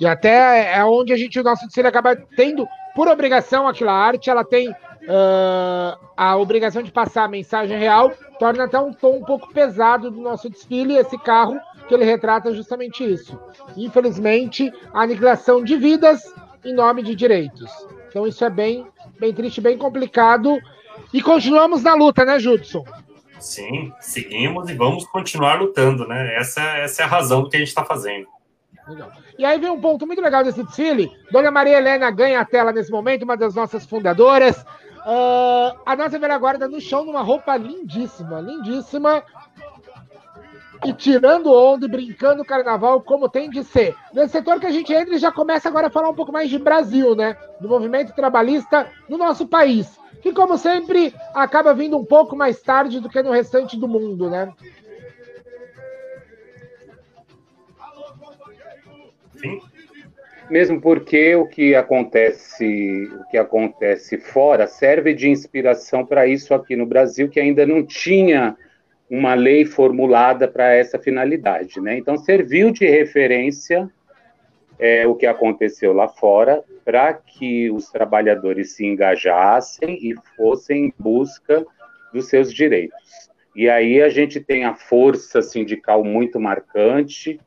E 0.01 0.07
até 0.07 0.75
é 0.75 0.85
onde 0.85 1.13
a 1.13 1.17
gente, 1.17 1.41
o 1.41 1.43
nosso 1.43 1.67
desfile 1.67 1.89
acaba 1.89 2.15
tendo, 2.15 2.69
por 2.95 3.09
obrigação, 3.09 3.67
aquela 3.67 3.93
arte, 3.93 4.31
ela 4.31 4.45
tem 4.45 4.71
uh, 4.71 5.99
a 6.17 6.37
obrigação 6.37 6.83
de 6.83 6.93
passar 6.93 7.25
a 7.25 7.29
mensagem 7.29 7.77
real, 7.77 8.13
torna 8.39 8.65
até 8.65 8.79
um 8.79 8.93
tom 8.93 9.17
um 9.17 9.25
pouco 9.25 9.53
pesado 9.53 10.11
do 10.11 10.21
nosso 10.21 10.49
desfile, 10.49 10.97
esse 10.97 11.19
carro 11.19 11.59
que 11.89 11.95
ele 11.95 12.05
retrata 12.05 12.55
justamente 12.55 13.03
isso. 13.03 13.41
Infelizmente, 13.77 14.73
a 14.93 15.03
aniquilação 15.03 15.65
de 15.65 15.77
vidas 15.77 16.23
em 16.65 16.75
nome 16.75 17.03
de 17.03 17.15
direitos. 17.15 17.71
Então 18.09 18.27
isso 18.27 18.45
é 18.45 18.51
bem, 18.51 18.87
bem 19.19 19.33
triste, 19.33 19.61
bem 19.61 19.77
complicado. 19.77 20.59
E 21.13 21.23
continuamos 21.23 21.83
na 21.83 21.95
luta, 21.95 22.25
né, 22.25 22.39
Judson? 22.39 22.85
Sim, 23.41 23.93
seguimos 24.01 24.69
e 24.69 24.75
vamos 24.75 25.05
continuar 25.07 25.61
lutando, 25.61 26.07
né? 26.07 26.35
Essa, 26.37 26.61
essa 26.79 27.03
é 27.03 27.05
a 27.05 27.09
razão 27.09 27.43
do 27.43 27.49
que 27.49 27.57
a 27.57 27.61
gente 27.61 27.69
está 27.69 27.85
fazendo. 27.85 28.27
Legal. 28.89 29.13
E 29.39 29.45
aí 29.45 29.59
vem 29.59 29.71
um 29.71 29.81
ponto 29.81 30.07
muito 30.07 30.21
legal 30.21 30.43
desse 30.43 30.63
desfile. 30.65 31.11
Dona 31.31 31.51
Maria 31.51 31.79
Helena 31.79 32.11
ganha 32.11 32.41
a 32.41 32.45
tela 32.45 32.73
nesse 32.73 32.91
momento, 32.91 33.23
uma 33.23 33.37
das 33.37 33.55
nossas 33.55 33.87
fundadoras. 33.87 34.59
Uh, 35.07 35.79
a 35.87 35.95
nossa 35.95 36.19
velha 36.19 36.37
guarda 36.37 36.67
no 36.67 36.81
chão 36.81 37.05
numa 37.05 37.23
roupa 37.23 37.57
lindíssima, 37.57 38.41
lindíssima. 38.41 39.23
E 40.85 40.93
tirando 40.93 41.53
onda 41.53 41.87
e 41.87 41.89
brincando 41.89 42.43
o 42.43 42.47
carnaval 42.47 43.01
como 43.01 43.29
tem 43.29 43.51
de 43.51 43.65
ser. 43.65 43.95
Nesse 44.13 44.33
setor 44.33 44.61
que 44.61 44.67
a 44.67 44.71
gente 44.71 44.93
entra, 44.93 45.19
já 45.19 45.33
começa 45.33 45.69
agora 45.69 45.89
a 45.89 45.91
falar 45.91 46.09
um 46.09 46.15
pouco 46.15 46.33
mais 46.33 46.49
de 46.49 46.59
Brasil, 46.59 47.15
né? 47.15 47.37
Do 47.61 47.69
movimento 47.69 48.15
trabalhista 48.15 48.87
no 49.09 49.19
nosso 49.19 49.47
país. 49.49 49.99
Que, 50.23 50.33
como 50.33 50.57
sempre, 50.57 51.15
acaba 51.35 51.75
vindo 51.75 51.97
um 51.97 52.05
pouco 52.05 52.37
mais 52.37 52.61
tarde 52.61 53.01
do 53.01 53.09
que 53.09 53.23
no 53.23 53.31
restante 53.31 53.77
do 53.77 53.89
mundo, 53.89 54.31
né? 54.31 54.53
Sim. 59.41 59.61
Mesmo 60.51 60.81
porque 60.81 61.37
o 61.37 61.47
que 61.47 61.75
acontece, 61.75 63.11
o 63.21 63.31
que 63.31 63.37
acontece 63.37 64.17
fora 64.17 64.67
serve 64.67 65.13
de 65.13 65.29
inspiração 65.29 66.07
para 66.07 66.27
isso 66.27 66.55
aqui 66.55 66.75
no 66.75 66.87
Brasil, 66.87 67.29
que 67.29 67.39
ainda 67.39 67.67
não 67.67 67.85
tinha 67.85 68.57
uma 69.11 69.35
lei 69.35 69.65
formulada 69.65 70.47
para 70.47 70.75
essa 70.75 70.99
finalidade, 70.99 71.81
né? 71.81 71.97
Então 71.97 72.17
serviu 72.17 72.71
de 72.71 72.87
referência 72.87 73.91
é, 74.79 75.07
o 75.07 75.15
que 75.15 75.27
aconteceu 75.27 75.93
lá 75.93 76.09
fora 76.09 76.63
para 76.85 77.13
que 77.15 77.71
os 77.71 77.91
trabalhadores 77.91 78.73
se 78.73 78.87
engajassem 78.87 79.99
e 80.01 80.15
fossem 80.37 80.87
em 80.87 80.95
busca 80.99 81.67
dos 82.13 82.29
seus 82.29 82.53
direitos. 82.53 83.29
E 83.57 83.69
aí 83.69 84.01
a 84.01 84.09
gente 84.09 84.41
tem 84.41 84.65
a 84.65 84.75
força 84.75 85.43
sindical 85.43 86.05
muito 86.05 86.39
marcante, 86.39 87.41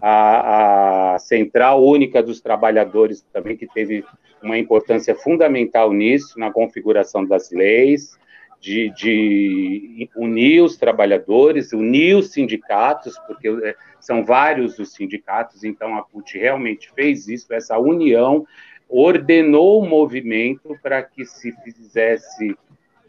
a, 0.00 1.14
a 1.14 1.18
Central 1.18 1.82
Única 1.82 2.22
dos 2.22 2.40
Trabalhadores 2.40 3.24
também, 3.32 3.56
que 3.56 3.66
teve 3.66 4.04
uma 4.42 4.58
importância 4.58 5.14
fundamental 5.14 5.92
nisso, 5.92 6.38
na 6.38 6.50
configuração 6.50 7.24
das 7.24 7.50
leis, 7.50 8.18
de, 8.62 8.90
de, 8.90 10.08
unir 10.14 10.62
os 10.62 10.76
trabalhadores, 10.76 11.72
unir 11.72 12.16
os 12.16 12.30
sindicatos, 12.30 13.18
porque 13.26 13.48
é, 13.48 13.74
são 13.98 14.24
vários 14.24 14.78
os 14.78 14.92
sindicatos, 14.92 15.64
então 15.64 15.96
a 15.96 16.02
PUT 16.02 16.38
realmente 16.38 16.88
fez 16.94 17.26
isso, 17.26 17.52
essa 17.52 17.76
união, 17.76 18.46
ordenou 18.88 19.82
o 19.82 19.88
movimento 19.88 20.78
para 20.80 21.02
que 21.02 21.26
se 21.26 21.50
fizesse 21.64 22.56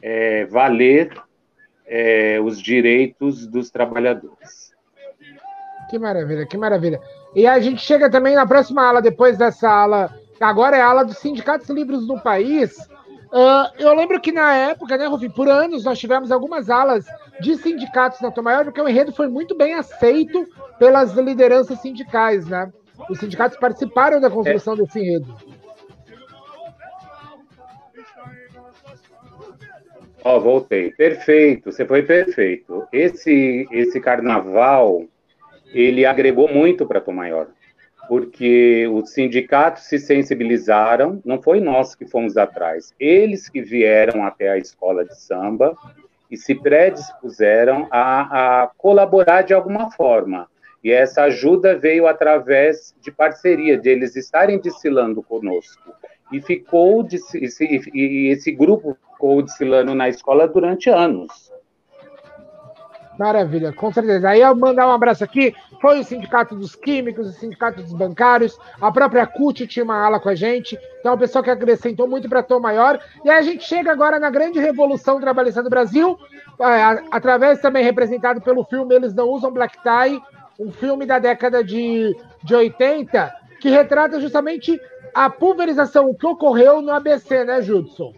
é, 0.01 0.45
valer 0.45 1.13
é, 1.85 2.39
os 2.41 2.59
direitos 2.59 3.45
dos 3.45 3.69
trabalhadores. 3.69 4.73
Que 5.87 5.99
maravilha, 5.99 6.47
que 6.47 6.57
maravilha. 6.57 6.99
E 7.35 7.45
a 7.45 7.59
gente 7.59 7.81
chega 7.81 8.09
também 8.09 8.33
na 8.33 8.47
próxima 8.47 8.89
ala, 8.89 9.03
depois 9.03 9.37
dessa 9.37 9.69
ala, 9.69 10.11
agora 10.39 10.77
é 10.77 10.81
a 10.81 10.87
ala 10.87 11.05
dos 11.05 11.19
sindicatos 11.19 11.69
livres 11.69 12.07
do 12.07 12.19
país. 12.19 12.75
Uh, 13.33 13.65
eu 13.79 13.91
lembro 13.95 14.21
que 14.21 14.31
na 14.31 14.55
época, 14.55 14.95
né, 14.95 15.07
Rufim, 15.07 15.27
por 15.27 15.49
anos 15.49 15.83
nós 15.83 15.97
tivemos 15.97 16.31
algumas 16.31 16.69
alas 16.69 17.03
de 17.41 17.57
sindicatos 17.57 18.21
na 18.21 18.29
Tom 18.29 18.43
Maior, 18.43 18.63
porque 18.63 18.79
o 18.79 18.87
enredo 18.87 19.11
foi 19.11 19.27
muito 19.27 19.57
bem 19.57 19.73
aceito 19.73 20.47
pelas 20.77 21.13
lideranças 21.13 21.79
sindicais, 21.79 22.47
né? 22.47 22.71
Os 23.09 23.17
sindicatos 23.17 23.57
participaram 23.57 24.21
da 24.21 24.29
construção 24.29 24.75
é. 24.75 24.77
desse 24.77 24.99
enredo. 24.99 25.35
Ó, 30.23 30.37
oh, 30.37 30.39
voltei. 30.39 30.91
Perfeito, 30.91 31.71
você 31.71 31.87
foi 31.87 32.03
perfeito. 32.03 32.87
Esse, 32.93 33.67
esse 33.71 33.99
carnaval 33.99 35.05
ele 35.73 36.05
agregou 36.05 36.47
muito 36.47 36.85
para 36.85 37.01
Tom 37.01 37.13
Maior, 37.13 37.47
porque 38.07 38.87
os 38.87 39.11
sindicatos 39.11 39.83
se 39.83 39.97
sensibilizaram, 39.97 41.21
não 41.23 41.41
foi 41.41 41.59
nós 41.59 41.95
que 41.95 42.05
fomos 42.05 42.37
atrás, 42.37 42.93
eles 42.99 43.49
que 43.49 43.61
vieram 43.61 44.25
até 44.25 44.49
a 44.49 44.57
escola 44.57 45.05
de 45.05 45.19
samba 45.19 45.75
e 46.29 46.37
se 46.37 46.55
predispuseram 46.55 47.87
a, 47.91 48.63
a 48.63 48.67
colaborar 48.77 49.43
de 49.43 49.53
alguma 49.53 49.91
forma. 49.91 50.47
E 50.83 50.91
essa 50.91 51.23
ajuda 51.23 51.77
veio 51.77 52.07
através 52.07 52.93
de 52.99 53.11
parceria, 53.11 53.77
de 53.77 53.89
eles 53.89 54.15
estarem 54.15 54.59
desfilando 54.59 55.23
conosco. 55.23 55.93
E 56.31 56.41
ficou, 56.41 57.07
e 57.93 58.27
esse 58.27 58.51
grupo 58.51 58.97
ficou 59.11 59.41
desfilando 59.41 59.95
na 59.95 60.09
escola 60.09 60.47
durante 60.47 60.89
anos. 60.89 61.42
Maravilha, 63.17 63.71
com 63.71 63.91
certeza. 63.91 64.29
Aí 64.29 64.41
eu 64.41 64.55
mandar 64.55 64.87
um 64.87 64.91
abraço 64.91 65.23
aqui. 65.23 65.55
Foi 65.79 65.99
o 65.99 66.03
Sindicato 66.03 66.55
dos 66.55 66.75
Químicos, 66.75 67.27
o 67.27 67.31
Sindicato 67.31 67.81
dos 67.81 67.93
Bancários, 67.93 68.57
a 68.81 68.91
própria 68.91 69.27
CUT 69.27 69.67
tinha 69.67 69.83
uma 69.83 70.03
ala 70.03 70.19
com 70.19 70.29
a 70.29 70.35
gente. 70.35 70.77
Então, 70.99 71.13
o 71.13 71.17
pessoal 71.17 71.43
que 71.43 71.49
acrescentou 71.49 72.07
muito 72.07 72.27
para 72.27 72.41
Tom 72.41 72.59
Maior. 72.59 72.99
E 73.23 73.29
aí 73.29 73.37
a 73.37 73.41
gente 73.41 73.63
chega 73.63 73.91
agora 73.91 74.19
na 74.19 74.29
grande 74.29 74.59
revolução 74.59 75.19
trabalhista 75.19 75.61
do 75.61 75.69
Brasil, 75.69 76.17
é, 76.59 77.03
através 77.11 77.59
também 77.59 77.83
representado 77.83 78.41
pelo 78.41 78.63
filme 78.63 78.95
Eles 78.95 79.13
Não 79.13 79.29
Usam 79.29 79.51
Black 79.51 79.77
Tie, 79.83 80.21
um 80.59 80.71
filme 80.71 81.05
da 81.05 81.19
década 81.19 81.63
de, 81.63 82.15
de 82.43 82.55
80, 82.55 83.33
que 83.59 83.69
retrata 83.69 84.19
justamente 84.19 84.79
a 85.13 85.29
pulverização 85.29 86.13
que 86.13 86.25
ocorreu 86.25 86.81
no 86.81 86.91
ABC, 86.91 87.43
né, 87.43 87.61
Judson? 87.61 88.13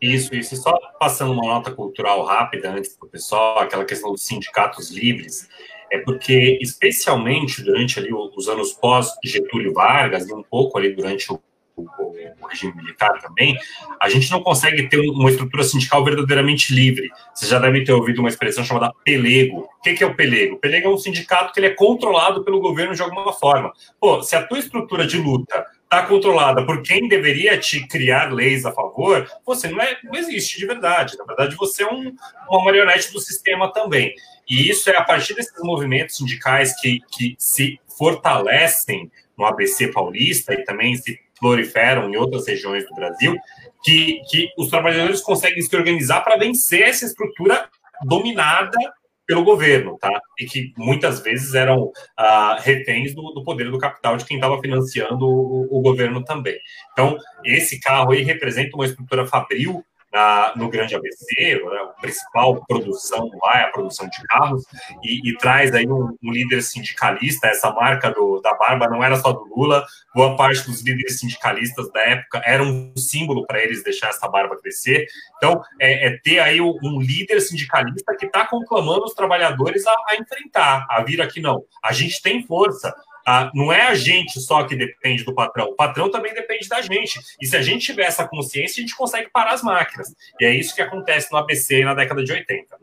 Isso, 0.00 0.34
isso. 0.34 0.56
Só 0.56 0.76
passando 0.98 1.32
uma 1.32 1.46
nota 1.46 1.70
cultural 1.70 2.24
rápida 2.24 2.70
antes 2.70 2.96
para 2.96 3.06
o 3.06 3.10
pessoal, 3.10 3.60
aquela 3.60 3.84
questão 3.84 4.12
dos 4.12 4.24
sindicatos 4.24 4.90
livres, 4.90 5.48
é 5.90 5.98
porque, 5.98 6.58
especialmente 6.60 7.62
durante 7.62 7.98
ali 7.98 8.10
os 8.12 8.48
anos 8.48 8.72
pós-Getúlio 8.72 9.72
Vargas, 9.72 10.28
e 10.28 10.32
um 10.34 10.42
pouco 10.42 10.76
ali 10.76 10.92
durante 10.92 11.32
o, 11.32 11.40
o, 11.76 11.82
o, 11.82 12.46
regime 12.48 12.74
militar 12.74 13.20
também, 13.20 13.56
a 14.00 14.08
gente 14.08 14.30
não 14.30 14.42
consegue 14.42 14.88
ter 14.88 14.98
uma 14.98 15.30
estrutura 15.30 15.62
sindical 15.62 16.04
verdadeiramente 16.04 16.74
livre. 16.74 17.08
Você 17.34 17.46
já 17.46 17.58
deve 17.58 17.84
ter 17.84 17.92
ouvido 17.92 18.18
uma 18.18 18.28
expressão 18.28 18.64
chamada 18.64 18.92
pelego. 19.04 19.68
O 19.78 19.82
que, 19.82 19.94
que 19.94 20.04
é 20.04 20.06
o 20.06 20.14
pelego? 20.14 20.56
O 20.56 20.58
pelego 20.58 20.88
é 20.88 20.90
um 20.90 20.98
sindicato 20.98 21.52
que 21.52 21.60
ele 21.60 21.68
é 21.68 21.74
controlado 21.74 22.44
pelo 22.44 22.60
governo 22.60 22.94
de 22.94 23.02
alguma 23.02 23.32
forma. 23.32 23.72
Pô, 24.00 24.22
se 24.22 24.36
a 24.36 24.46
tua 24.46 24.58
estrutura 24.58 25.06
de 25.06 25.18
luta 25.18 25.64
está 25.94 26.06
controlada 26.06 26.66
por 26.66 26.82
quem 26.82 27.06
deveria 27.06 27.56
te 27.58 27.86
criar 27.86 28.32
leis 28.32 28.66
a 28.66 28.72
favor, 28.72 29.28
você 29.46 29.68
não, 29.68 29.80
é, 29.80 29.96
não 30.02 30.14
existe 30.14 30.58
de 30.58 30.66
verdade. 30.66 31.16
Na 31.16 31.24
verdade, 31.24 31.54
você 31.56 31.84
é 31.84 31.86
um, 31.86 32.14
uma 32.50 32.64
marionete 32.64 33.12
do 33.12 33.20
sistema 33.20 33.72
também. 33.72 34.12
E 34.48 34.68
isso 34.68 34.90
é 34.90 34.96
a 34.96 35.04
partir 35.04 35.34
desses 35.34 35.52
movimentos 35.62 36.16
sindicais 36.16 36.78
que, 36.80 37.00
que 37.12 37.36
se 37.38 37.78
fortalecem 37.96 39.10
no 39.38 39.44
ABC 39.46 39.88
paulista 39.88 40.52
e 40.52 40.64
também 40.64 40.96
se 40.96 41.18
proliferam 41.38 42.10
em 42.10 42.16
outras 42.16 42.46
regiões 42.46 42.84
do 42.86 42.94
Brasil, 42.94 43.36
que, 43.84 44.20
que 44.30 44.48
os 44.58 44.68
trabalhadores 44.68 45.20
conseguem 45.20 45.62
se 45.62 45.74
organizar 45.76 46.20
para 46.22 46.36
vencer 46.36 46.82
essa 46.82 47.04
estrutura 47.04 47.68
dominada 48.02 48.78
pelo 49.26 49.44
governo, 49.44 49.96
tá? 49.98 50.10
E 50.38 50.44
que 50.44 50.72
muitas 50.76 51.20
vezes 51.20 51.54
eram 51.54 51.90
ah, 52.16 52.58
reféns 52.60 53.14
do, 53.14 53.32
do, 53.32 53.42
poder 53.42 53.70
do 53.70 53.78
capital 53.78 54.16
de 54.16 54.24
quem 54.24 54.36
estava 54.36 54.60
financiando 54.60 55.26
o, 55.26 55.68
o, 55.70 55.80
governo 55.80 56.22
também. 56.22 56.58
Então, 56.92 57.16
esse 57.44 57.80
carro 57.80 58.12
aí 58.12 58.22
representa 58.22 58.76
uma 58.76 58.84
estrutura 58.84 59.26
fabril 59.26 59.84
na, 60.14 60.52
no 60.54 60.68
Grande 60.68 60.94
ABC, 60.94 61.34
né, 61.36 61.78
a 61.82 61.86
principal 62.00 62.64
produção 62.66 63.28
lá 63.42 63.62
é 63.62 63.64
a 63.64 63.70
produção 63.72 64.08
de 64.08 64.22
carros, 64.28 64.64
e, 65.02 65.28
e 65.28 65.36
traz 65.38 65.74
aí 65.74 65.88
um, 65.88 66.16
um, 66.22 66.30
líder 66.30 66.62
sindicalista, 66.62 67.48
essa 67.48 67.72
marca 67.72 68.12
do, 68.12 68.40
da 68.40 68.54
barba 68.54 68.88
não 68.88 69.02
era 69.02 69.16
só 69.16 69.32
do 69.32 69.44
Lula, 69.44 69.84
boa 70.14 70.36
parte 70.36 70.64
dos 70.66 70.82
líderes 70.82 71.18
sindicalistas 71.18 71.90
da 71.90 72.00
época 72.02 72.40
era 72.44 72.62
um 72.62 72.94
símbolo 72.96 73.44
para 73.44 73.60
eles 73.60 73.82
deixar 73.82 74.10
essa 74.10 74.28
barba 74.28 74.56
crescer. 74.56 75.04
Então, 75.36 75.60
é, 75.80 76.06
é 76.06 76.18
ter 76.18 76.38
aí 76.38 76.60
um 76.60 77.00
líder 77.00 77.40
sindicalista 77.40 78.14
que 78.16 78.26
está 78.26 78.46
conclamando 78.46 79.04
os 79.04 79.14
trabalhadores 79.14 79.84
a, 79.84 79.94
a 80.10 80.16
enfrentar, 80.16 80.86
a 80.88 81.02
vir 81.02 81.20
aqui 81.20 81.40
não. 81.40 81.64
A 81.82 81.92
gente 81.92 82.22
tem 82.22 82.46
força, 82.46 82.94
ah, 83.26 83.50
não 83.54 83.72
é 83.72 83.82
a 83.82 83.94
gente 83.94 84.40
só 84.40 84.64
que 84.64 84.76
depende 84.76 85.24
do 85.24 85.34
patrão, 85.34 85.66
o 85.66 85.74
patrão 85.74 86.10
também 86.10 86.34
depende 86.34 86.68
da 86.68 86.82
gente. 86.82 87.18
E 87.40 87.46
se 87.46 87.56
a 87.56 87.62
gente 87.62 87.86
tiver 87.86 88.04
essa 88.04 88.26
consciência, 88.28 88.80
a 88.80 88.82
gente 88.82 88.96
consegue 88.96 89.30
parar 89.30 89.54
as 89.54 89.62
máquinas. 89.62 90.14
E 90.40 90.44
é 90.44 90.54
isso 90.54 90.74
que 90.74 90.82
acontece 90.82 91.32
no 91.32 91.38
ABC 91.38 91.84
na 91.84 91.94
década 91.94 92.22
de 92.22 92.32
80. 92.32 92.76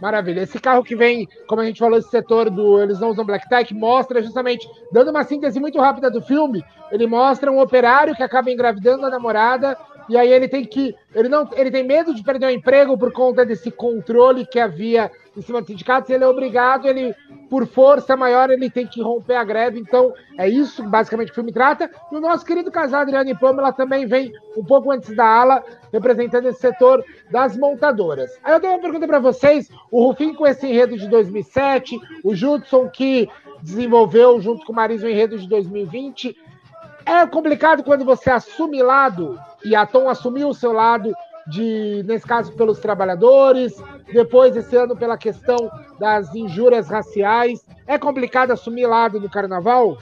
Maravilha. 0.00 0.42
Esse 0.42 0.60
carro 0.60 0.84
que 0.84 0.94
vem, 0.94 1.28
como 1.46 1.60
a 1.60 1.64
gente 1.64 1.78
falou, 1.78 1.98
esse 1.98 2.08
setor 2.08 2.48
do 2.50 2.80
Eles 2.80 3.00
Não 3.00 3.10
Usam 3.10 3.24
Black 3.24 3.48
Tech, 3.48 3.72
mostra 3.74 4.22
justamente, 4.22 4.68
dando 4.92 5.10
uma 5.10 5.24
síntese 5.24 5.58
muito 5.58 5.80
rápida 5.80 6.10
do 6.10 6.22
filme, 6.22 6.64
ele 6.90 7.06
mostra 7.06 7.50
um 7.50 7.60
operário 7.60 8.14
que 8.14 8.22
acaba 8.22 8.50
engravidando 8.50 9.06
a 9.06 9.10
namorada 9.10 9.76
e 10.08 10.16
aí 10.16 10.32
ele 10.32 10.48
tem 10.48 10.64
que. 10.64 10.94
Ele 11.14 11.28
não 11.28 11.48
ele 11.52 11.70
tem 11.70 11.84
medo 11.84 12.14
de 12.14 12.22
perder 12.22 12.46
o 12.46 12.50
emprego 12.50 12.96
por 12.96 13.12
conta 13.12 13.44
desse 13.44 13.70
controle 13.70 14.46
que 14.46 14.58
havia 14.58 15.10
em 15.38 15.42
cima 15.42 15.60
dos 15.60 15.68
sindicatos, 15.68 16.10
ele 16.10 16.24
é 16.24 16.26
obrigado, 16.26 16.86
ele, 16.86 17.14
por 17.48 17.66
força 17.66 18.16
maior, 18.16 18.50
ele 18.50 18.68
tem 18.68 18.86
que 18.86 19.00
romper 19.00 19.36
a 19.36 19.44
greve. 19.44 19.78
Então, 19.78 20.12
é 20.36 20.48
isso 20.48 20.82
basicamente 20.82 21.28
que 21.28 21.32
o 21.32 21.34
filme 21.36 21.52
trata. 21.52 21.88
E 22.10 22.16
o 22.16 22.20
nosso 22.20 22.44
querido 22.44 22.70
casal 22.72 23.02
Adriano 23.02 23.30
e 23.30 23.38
Pamela 23.38 23.72
também 23.72 24.06
vem 24.06 24.32
um 24.56 24.64
pouco 24.64 24.90
antes 24.90 25.14
da 25.14 25.24
ala, 25.24 25.62
representando 25.92 26.46
esse 26.46 26.60
setor 26.60 27.04
das 27.30 27.56
montadoras. 27.56 28.30
Aí 28.42 28.52
eu 28.52 28.60
tenho 28.60 28.72
uma 28.72 28.82
pergunta 28.82 29.06
para 29.06 29.20
vocês: 29.20 29.70
o 29.90 30.04
Rufim 30.04 30.34
com 30.34 30.46
esse 30.46 30.66
enredo 30.66 30.96
de 30.96 31.08
2007, 31.08 31.98
o 32.24 32.34
Judson 32.34 32.88
que 32.88 33.28
desenvolveu 33.62 34.40
junto 34.40 34.64
com 34.66 34.72
o 34.72 34.76
Marisa 34.76 35.06
o 35.06 35.10
enredo 35.10 35.38
de 35.38 35.48
2020. 35.48 36.36
É 37.06 37.26
complicado 37.26 37.82
quando 37.82 38.04
você 38.04 38.30
assume 38.30 38.82
lado 38.82 39.38
e 39.64 39.74
a 39.74 39.86
Tom 39.86 40.08
assumiu 40.08 40.48
o 40.48 40.54
seu 40.54 40.72
lado 40.72 41.12
de, 41.46 42.02
nesse 42.06 42.26
caso, 42.26 42.52
pelos 42.52 42.78
trabalhadores, 42.78 43.74
depois 44.12 44.54
esse 44.54 44.76
ano 44.76 44.96
pela 44.96 45.16
questão 45.16 45.70
das 45.98 46.34
injúrias 46.34 46.88
raciais. 46.88 47.64
É 47.86 47.98
complicado 47.98 48.50
assumir 48.50 48.86
lado 48.86 49.18
no 49.18 49.30
carnaval? 49.30 49.96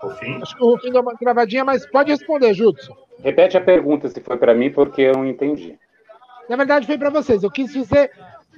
Rufim? 0.00 0.40
Acho 0.42 0.56
que 0.56 0.64
o 0.64 0.70
Rufim 0.70 0.90
deu 0.90 1.02
uma 1.02 1.14
gravadinha, 1.14 1.64
mas 1.64 1.86
pode 1.86 2.10
responder, 2.10 2.54
Judson. 2.54 2.96
Repete 3.22 3.56
a 3.56 3.60
pergunta 3.60 4.08
se 4.08 4.20
foi 4.20 4.36
para 4.36 4.54
mim, 4.54 4.70
porque 4.70 5.02
eu 5.02 5.12
não 5.12 5.26
entendi. 5.26 5.78
Na 6.48 6.56
verdade, 6.56 6.86
foi 6.86 6.98
para 6.98 7.10
vocês. 7.10 7.42
Eu 7.42 7.50
quis 7.50 7.72
dizer 7.72 8.10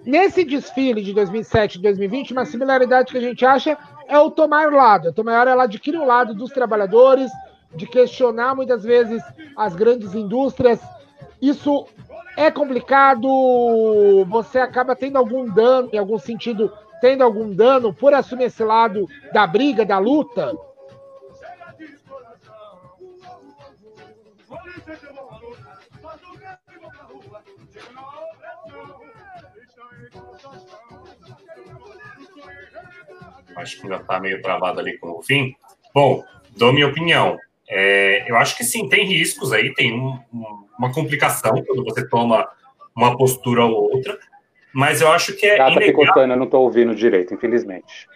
Nesse 0.05 0.45
desfile 0.45 1.03
de 1.03 1.15
2007 1.15 1.79
e 1.79 1.83
2020, 1.83 2.33
uma 2.33 2.45
similaridade 2.45 3.11
que 3.11 3.19
a 3.19 3.21
gente 3.21 3.45
acha 3.45 3.77
é 4.07 4.19
o 4.19 4.31
tomar 4.31 4.71
lado. 4.71 5.09
O 5.09 5.13
tomar 5.13 5.49
ela 5.49 5.65
adquire 5.65 5.97
o 5.97 6.05
lado 6.05 6.35
dos 6.35 6.51
trabalhadores, 6.51 7.31
de 7.75 7.87
questionar 7.87 8.55
muitas 8.55 8.85
vezes 8.85 9.23
as 9.57 9.75
grandes 9.75 10.15
indústrias. 10.15 10.81
Isso 11.41 11.87
é 12.37 12.51
complicado, 12.51 13.29
você 14.29 14.59
acaba 14.59 14.95
tendo 14.95 15.17
algum 15.17 15.47
dano, 15.47 15.89
em 15.93 15.99
algum 15.99 16.19
sentido, 16.19 16.71
tendo 17.01 17.25
algum 17.25 17.51
dano 17.51 17.93
por 17.93 18.13
assumir 18.13 18.45
esse 18.45 18.63
lado 18.63 19.09
da 19.33 19.47
briga, 19.47 19.85
da 19.85 19.99
luta. 19.99 20.53
Acho 33.57 33.77
que 33.77 33.83
ainda 33.85 33.97
está 33.97 34.21
meio 34.21 34.41
travado 34.43 34.81
ali 34.81 34.99
com 34.99 35.19
o 35.19 35.23
fim. 35.23 35.55
Bom, 35.95 36.25
dou 36.57 36.73
minha 36.73 36.87
opinião. 36.87 37.39
É, 37.69 38.31
eu 38.31 38.37
acho 38.37 38.57
que 38.57 38.65
sim, 38.65 38.89
tem 38.89 39.07
riscos 39.07 39.53
aí, 39.53 39.73
tem 39.75 39.93
um, 39.93 40.19
uma 40.79 40.93
complicação 40.93 41.63
quando 41.65 41.85
você 41.85 42.07
toma 42.09 42.47
uma 42.95 43.17
postura 43.17 43.65
ou 43.65 43.95
outra, 43.95 44.19
mas 44.73 45.01
eu 45.01 45.11
acho 45.11 45.35
que 45.35 45.47
é. 45.47 45.57
Tá 45.57 45.71
inegável... 45.71 46.23
eu 46.23 46.37
não 46.37 46.45
estou 46.45 46.63
ouvindo 46.63 46.95
direito, 46.95 47.33
infelizmente. 47.33 48.07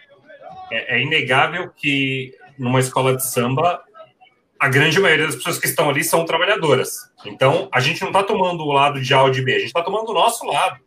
É, 0.71 0.97
é 0.97 1.01
inegável 1.01 1.69
que 1.75 2.33
numa 2.57 2.79
escola 2.79 3.15
de 3.15 3.25
samba 3.25 3.81
a 4.59 4.67
grande 4.67 4.99
maioria 4.99 5.25
das 5.25 5.37
pessoas 5.37 5.57
que 5.57 5.67
estão 5.67 5.89
ali 5.89 6.03
são 6.03 6.25
trabalhadoras. 6.25 7.09
Então, 7.25 7.69
a 7.71 7.79
gente 7.79 8.01
não 8.01 8.09
está 8.09 8.23
tomando 8.23 8.61
o 8.63 8.73
lado 8.73 9.01
de 9.01 9.13
A 9.13 9.23
ou 9.23 9.31
de 9.31 9.41
B, 9.41 9.53
a 9.53 9.59
gente 9.59 9.67
está 9.67 9.81
tomando 9.81 10.09
o 10.09 10.13
nosso 10.13 10.45
lado. 10.45 10.79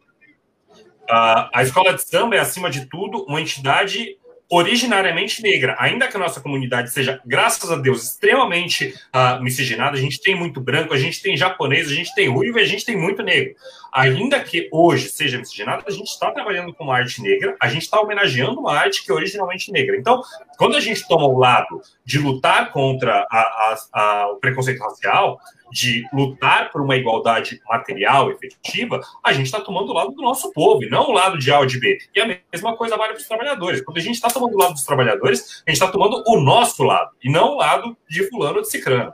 A 1.12 1.62
escola 1.62 1.92
de 1.94 2.02
samba 2.02 2.36
é, 2.36 2.38
acima 2.38 2.70
de 2.70 2.86
tudo, 2.86 3.24
uma 3.24 3.40
entidade 3.40 4.16
originariamente 4.52 5.42
negra. 5.42 5.74
Ainda 5.78 6.08
que 6.08 6.16
a 6.16 6.20
nossa 6.20 6.38
comunidade 6.38 6.90
seja, 6.90 7.18
graças 7.24 7.70
a 7.70 7.76
Deus, 7.76 8.02
extremamente 8.04 8.94
uh, 9.14 9.42
miscigenada, 9.42 9.96
a 9.96 10.00
gente 10.00 10.20
tem 10.20 10.34
muito 10.34 10.60
branco, 10.60 10.92
a 10.92 10.98
gente 10.98 11.22
tem 11.22 11.34
japonês, 11.36 11.88
a 11.88 11.94
gente 11.94 12.14
tem 12.14 12.28
ruivo 12.28 12.58
e 12.58 12.62
a 12.62 12.66
gente 12.66 12.84
tem 12.84 12.94
muito 12.94 13.22
negro. 13.22 13.54
Ainda 13.92 14.40
que 14.40 14.68
hoje 14.72 15.08
seja 15.08 15.38
miscigenada, 15.38 15.84
a 15.86 15.90
gente 15.90 16.08
está 16.08 16.30
trabalhando 16.30 16.72
com 16.72 16.84
uma 16.84 16.96
arte 16.96 17.20
negra, 17.20 17.54
a 17.60 17.68
gente 17.68 17.82
está 17.82 18.00
homenageando 18.00 18.58
uma 18.58 18.74
arte 18.74 19.04
que 19.04 19.10
é 19.10 19.14
originalmente 19.14 19.70
negra. 19.70 19.96
Então, 19.96 20.22
quando 20.56 20.76
a 20.76 20.80
gente 20.80 21.06
toma 21.06 21.26
o 21.26 21.38
lado 21.38 21.80
de 22.04 22.18
lutar 22.18 22.72
contra 22.72 23.26
a, 23.30 23.38
a, 23.38 23.76
a, 23.92 24.32
o 24.32 24.36
preconceito 24.36 24.80
racial, 24.80 25.38
de 25.70 26.06
lutar 26.12 26.70
por 26.70 26.82
uma 26.82 26.96
igualdade 26.96 27.60
material 27.68 28.30
efetiva, 28.30 29.00
a 29.24 29.32
gente 29.32 29.46
está 29.46 29.60
tomando 29.60 29.90
o 29.90 29.94
lado 29.94 30.12
do 30.12 30.22
nosso 30.22 30.52
povo, 30.52 30.82
e 30.84 30.88
não 30.88 31.08
o 31.08 31.12
lado 31.12 31.38
de 31.38 31.50
A 31.50 31.60
ou 31.60 31.66
de 31.66 31.80
B. 31.80 31.98
E 32.14 32.20
a 32.20 32.40
mesma 32.52 32.76
coisa 32.76 32.96
vale 32.96 33.12
para 33.12 33.20
os 33.20 33.28
trabalhadores. 33.28 33.82
Quando 33.82 33.96
a 33.96 34.00
gente 34.00 34.14
está 34.14 34.28
tomando 34.28 34.54
o 34.54 34.58
lado 34.58 34.74
dos 34.74 34.84
trabalhadores, 34.84 35.62
a 35.66 35.70
gente 35.70 35.80
está 35.80 35.88
tomando 35.88 36.22
o 36.26 36.40
nosso 36.40 36.82
lado, 36.82 37.10
e 37.22 37.30
não 37.30 37.54
o 37.54 37.56
lado 37.56 37.96
de 38.08 38.28
fulano 38.28 38.56
ou 38.56 38.62
de 38.62 38.70
cicrano. 38.70 39.12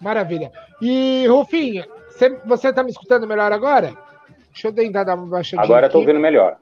Maravilha. 0.00 0.50
E, 0.80 1.26
Rufinha, 1.26 1.86
você 2.44 2.68
está 2.68 2.82
me 2.82 2.90
escutando 2.90 3.26
melhor 3.26 3.52
agora? 3.52 3.94
Deixa 4.52 4.68
eu 4.68 4.72
tentar 4.72 5.04
dar 5.04 5.14
uma 5.14 5.26
baixadinha 5.26 5.64
Agora 5.64 5.86
estou 5.86 6.00
ouvindo 6.00 6.20
melhor. 6.20 6.58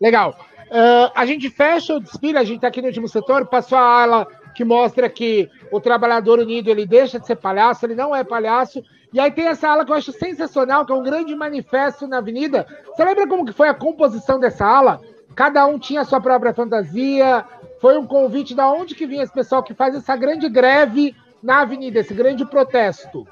Legal. 0.00 0.34
Uh, 0.66 1.10
a 1.14 1.24
gente 1.24 1.48
fecha 1.48 1.94
o 1.94 2.00
desfile, 2.00 2.36
a 2.36 2.44
gente 2.44 2.56
está 2.56 2.68
aqui 2.68 2.82
no 2.82 2.88
último 2.88 3.08
setor, 3.08 3.46
passou 3.46 3.78
a 3.78 4.02
ala 4.02 4.26
que 4.54 4.64
mostra 4.64 5.08
que 5.08 5.48
o 5.72 5.80
trabalhador 5.80 6.38
unido 6.40 6.68
ele 6.68 6.84
deixa 6.84 7.18
de 7.18 7.26
ser 7.26 7.36
palhaço, 7.36 7.86
ele 7.86 7.94
não 7.94 8.14
é 8.14 8.24
palhaço. 8.24 8.82
E 9.12 9.18
aí 9.18 9.30
tem 9.30 9.46
essa 9.46 9.68
ala 9.68 9.84
que 9.84 9.92
eu 9.92 9.96
acho 9.96 10.12
sensacional, 10.12 10.84
que 10.84 10.92
é 10.92 10.94
um 10.94 11.02
grande 11.02 11.34
manifesto 11.34 12.06
na 12.06 12.18
avenida. 12.18 12.66
Você 12.86 13.04
lembra 13.04 13.26
como 13.26 13.46
que 13.46 13.52
foi 13.52 13.68
a 13.68 13.74
composição 13.74 14.38
dessa 14.38 14.66
ala? 14.66 15.00
Cada 15.34 15.64
um 15.64 15.78
tinha 15.78 16.00
a 16.02 16.04
sua 16.04 16.20
própria 16.20 16.52
fantasia. 16.52 17.44
Foi 17.80 17.96
um 17.96 18.06
convite 18.06 18.54
da 18.54 18.70
onde 18.70 18.94
que 18.94 19.06
vinha 19.06 19.22
esse 19.22 19.32
pessoal 19.32 19.62
que 19.62 19.72
faz 19.72 19.94
essa 19.94 20.16
grande 20.16 20.48
greve 20.48 21.14
na 21.42 21.60
avenida, 21.60 22.00
esse 22.00 22.12
grande 22.12 22.44
protesto. 22.44 23.26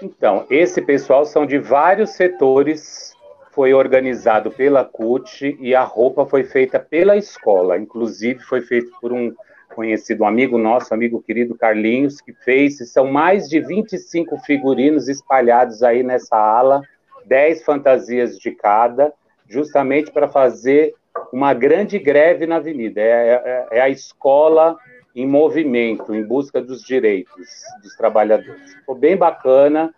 Então, 0.00 0.46
esse 0.48 0.80
pessoal 0.80 1.24
são 1.24 1.44
de 1.44 1.58
vários 1.58 2.10
setores, 2.10 3.16
foi 3.50 3.74
organizado 3.74 4.50
pela 4.50 4.84
CUT 4.84 5.56
e 5.60 5.74
a 5.74 5.82
roupa 5.82 6.24
foi 6.24 6.44
feita 6.44 6.78
pela 6.78 7.16
escola, 7.16 7.76
inclusive 7.76 8.40
foi 8.40 8.60
feito 8.60 8.92
por 9.00 9.12
um 9.12 9.34
conhecido, 9.74 10.22
um 10.22 10.26
amigo 10.26 10.56
nosso, 10.58 10.94
amigo 10.94 11.22
querido 11.22 11.56
Carlinhos, 11.56 12.20
que 12.20 12.32
fez, 12.32 12.78
são 12.90 13.10
mais 13.10 13.48
de 13.48 13.60
25 13.60 14.38
figurinos 14.38 15.08
espalhados 15.08 15.82
aí 15.82 16.02
nessa 16.02 16.36
ala, 16.36 16.82
10 17.26 17.64
fantasias 17.64 18.38
de 18.38 18.52
cada, 18.52 19.12
justamente 19.48 20.10
para 20.12 20.28
fazer 20.28 20.94
uma 21.32 21.52
grande 21.54 21.98
greve 21.98 22.46
na 22.46 22.56
avenida. 22.56 23.00
É, 23.00 23.66
é, 23.72 23.78
é, 23.78 23.80
a 23.80 23.88
escola 23.88 24.76
em 25.20 25.26
movimento, 25.26 26.14
em 26.14 26.22
busca 26.24 26.62
dos 26.62 26.82
direitos 26.82 27.48
dos 27.82 27.96
trabalhadores. 27.96 28.74
Ficou 28.74 28.94
bem 28.94 29.16
bacana. 29.16 29.92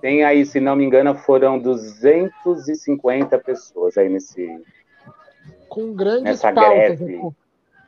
Tem 0.00 0.24
aí, 0.24 0.44
se 0.44 0.58
não 0.58 0.74
me 0.74 0.84
engano, 0.84 1.14
foram 1.14 1.58
250 1.58 3.38
pessoas 3.38 3.96
aí 3.96 4.08
nesse. 4.08 4.60
Com 5.68 5.94
grandes 5.94 6.24
nessa 6.24 6.52
pautas, 6.52 6.98
greve. 6.98 7.16
Né? 7.16 7.30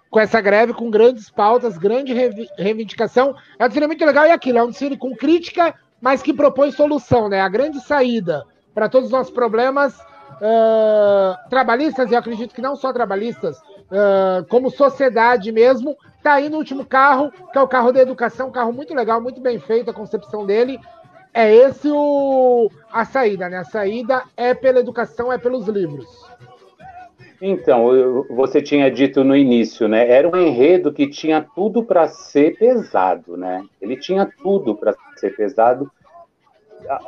com 0.08 0.20
essa 0.20 0.40
greve, 0.40 0.72
com 0.72 0.90
grandes 0.90 1.30
pautas, 1.30 1.78
grande 1.78 2.12
reivindicação. 2.58 3.34
É 3.58 3.64
um 3.64 3.68
desfile 3.68 3.86
muito 3.86 4.04
legal 4.04 4.26
e 4.26 4.30
aquilo, 4.30 4.58
é 4.58 4.62
um 4.62 4.70
desfile 4.70 4.96
com 4.96 5.14
crítica, 5.14 5.74
mas 6.00 6.22
que 6.22 6.32
propõe 6.32 6.70
solução, 6.72 7.28
né? 7.28 7.40
A 7.40 7.48
grande 7.48 7.80
saída 7.80 8.44
para 8.74 8.88
todos 8.88 9.06
os 9.06 9.12
nossos 9.12 9.32
problemas 9.32 9.98
uh, 9.98 11.48
trabalhistas, 11.48 12.10
e 12.10 12.14
eu 12.14 12.18
acredito 12.18 12.54
que 12.54 12.62
não 12.62 12.74
só 12.74 12.92
trabalhistas, 12.92 13.60
uh, 13.90 14.46
como 14.48 14.70
sociedade 14.70 15.52
mesmo, 15.52 15.96
tá 16.22 16.34
aí 16.34 16.48
no 16.48 16.58
último 16.58 16.84
carro, 16.84 17.30
que 17.52 17.58
é 17.58 17.62
o 17.62 17.68
carro 17.68 17.92
da 17.92 18.00
educação, 18.00 18.48
um 18.48 18.52
carro 18.52 18.72
muito 18.72 18.94
legal, 18.94 19.20
muito 19.20 19.40
bem 19.40 19.58
feito 19.58 19.90
a 19.90 19.94
concepção 19.94 20.46
dele. 20.46 20.78
É 21.32 21.54
esse 21.54 21.88
o, 21.90 22.70
a 22.92 23.04
saída, 23.04 23.48
né? 23.48 23.58
A 23.58 23.64
saída 23.64 24.24
é 24.36 24.52
pela 24.52 24.80
educação, 24.80 25.32
é 25.32 25.38
pelos 25.38 25.68
livros. 25.68 26.08
Então, 27.40 28.26
você 28.28 28.60
tinha 28.60 28.90
dito 28.90 29.24
no 29.24 29.34
início, 29.34 29.88
né? 29.88 30.10
Era 30.10 30.28
um 30.28 30.36
enredo 30.36 30.92
que 30.92 31.08
tinha 31.08 31.40
tudo 31.40 31.82
para 31.82 32.06
ser 32.08 32.58
pesado, 32.58 33.36
né? 33.36 33.64
Ele 33.80 33.96
tinha 33.96 34.28
tudo 34.42 34.74
para 34.74 34.94
ser 35.16 35.34
pesado 35.36 35.90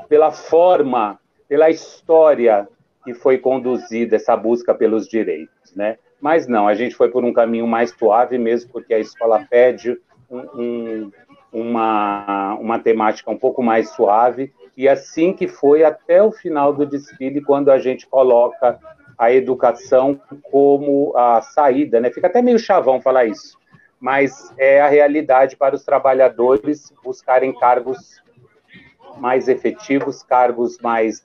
pela 0.08 0.30
forma, 0.30 1.18
pela 1.48 1.68
história 1.68 2.66
que 3.04 3.12
foi 3.12 3.36
conduzida 3.36 4.16
essa 4.16 4.36
busca 4.36 4.72
pelos 4.74 5.08
direitos, 5.08 5.74
né? 5.74 5.98
Mas 6.22 6.46
não, 6.46 6.68
a 6.68 6.74
gente 6.74 6.94
foi 6.94 7.10
por 7.10 7.24
um 7.24 7.32
caminho 7.32 7.66
mais 7.66 7.90
suave 7.90 8.38
mesmo, 8.38 8.70
porque 8.70 8.94
a 8.94 8.98
escola 9.00 9.44
pede 9.50 9.98
um, 10.30 10.38
um, 10.54 11.12
uma, 11.52 12.54
uma 12.60 12.78
temática 12.78 13.28
um 13.28 13.36
pouco 13.36 13.60
mais 13.60 13.90
suave, 13.90 14.52
e 14.76 14.88
assim 14.88 15.32
que 15.32 15.48
foi 15.48 15.82
até 15.82 16.22
o 16.22 16.30
final 16.30 16.72
do 16.72 16.86
desfile, 16.86 17.40
quando 17.40 17.72
a 17.72 17.78
gente 17.80 18.06
coloca 18.06 18.78
a 19.18 19.32
educação 19.32 20.20
como 20.44 21.12
a 21.16 21.42
saída, 21.42 22.00
né? 22.00 22.08
Fica 22.08 22.28
até 22.28 22.40
meio 22.40 22.58
chavão 22.58 23.00
falar 23.00 23.24
isso, 23.24 23.58
mas 23.98 24.54
é 24.56 24.80
a 24.80 24.88
realidade 24.88 25.56
para 25.56 25.74
os 25.74 25.84
trabalhadores 25.84 26.92
buscarem 27.02 27.52
cargos 27.52 28.22
mais 29.18 29.48
efetivos, 29.48 30.22
cargos 30.22 30.78
mais, 30.78 31.24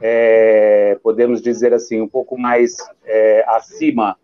é, 0.00 0.98
podemos 1.02 1.40
dizer 1.40 1.72
assim, 1.72 2.00
um 2.00 2.08
pouco 2.08 2.38
mais 2.38 2.76
é, 3.04 3.44
acima 3.48 4.16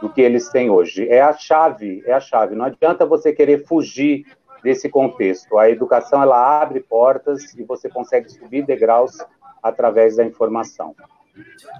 do 0.00 0.08
que 0.08 0.20
eles 0.20 0.48
têm 0.48 0.70
hoje. 0.70 1.08
É 1.08 1.20
a 1.20 1.32
chave, 1.32 2.02
é 2.06 2.12
a 2.12 2.20
chave. 2.20 2.54
Não 2.54 2.66
adianta 2.66 3.06
você 3.06 3.32
querer 3.32 3.64
fugir 3.64 4.24
desse 4.62 4.88
contexto. 4.88 5.58
A 5.58 5.70
educação 5.70 6.22
ela 6.22 6.60
abre 6.60 6.80
portas 6.80 7.54
e 7.54 7.62
você 7.62 7.88
consegue 7.88 8.28
subir 8.30 8.64
degraus 8.64 9.18
através 9.62 10.16
da 10.16 10.24
informação. 10.24 10.94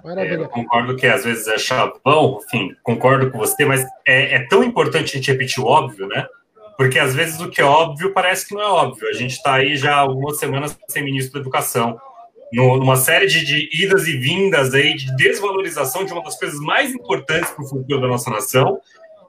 É, 0.05 0.35
eu 0.35 0.49
concordo 0.49 0.95
que 0.95 1.07
às 1.07 1.23
vezes 1.23 1.47
é 1.47 1.57
chavão, 1.57 2.39
enfim, 2.45 2.75
concordo 2.83 3.31
com 3.31 3.37
você, 3.37 3.63
mas 3.63 3.85
é, 4.05 4.35
é, 4.35 4.47
tão 4.47 4.63
importante 4.63 5.11
a 5.11 5.19
gente 5.19 5.31
repetir 5.31 5.63
o 5.63 5.67
óbvio, 5.67 6.07
né? 6.07 6.27
Porque 6.77 6.99
às 6.99 7.15
vezes 7.15 7.39
o 7.39 7.49
que 7.49 7.61
é 7.61 7.63
óbvio 7.63 8.13
parece 8.13 8.47
que 8.47 8.53
não 8.53 8.61
é 8.61 8.67
óbvio. 8.67 9.07
A 9.07 9.13
gente 9.13 9.31
está 9.31 9.55
aí 9.55 9.77
já 9.77 9.95
algumas 9.95 10.37
semanas 10.37 10.77
sem 10.89 11.03
ministro 11.03 11.35
da 11.35 11.39
Educação, 11.39 11.97
numa 12.53 12.95
série 12.95 13.27
de, 13.27 13.43
de, 13.43 13.83
idas 13.83 14.07
e 14.07 14.17
vindas 14.17 14.73
aí 14.73 14.95
de 14.95 15.15
desvalorização 15.15 16.05
de 16.05 16.13
uma 16.13 16.23
das 16.23 16.37
coisas 16.37 16.59
mais 16.59 16.93
importantes 16.93 17.49
para 17.51 17.63
o 17.63 17.67
futuro 17.67 18.01
da 18.01 18.07
nossa 18.07 18.29
nação. 18.29 18.79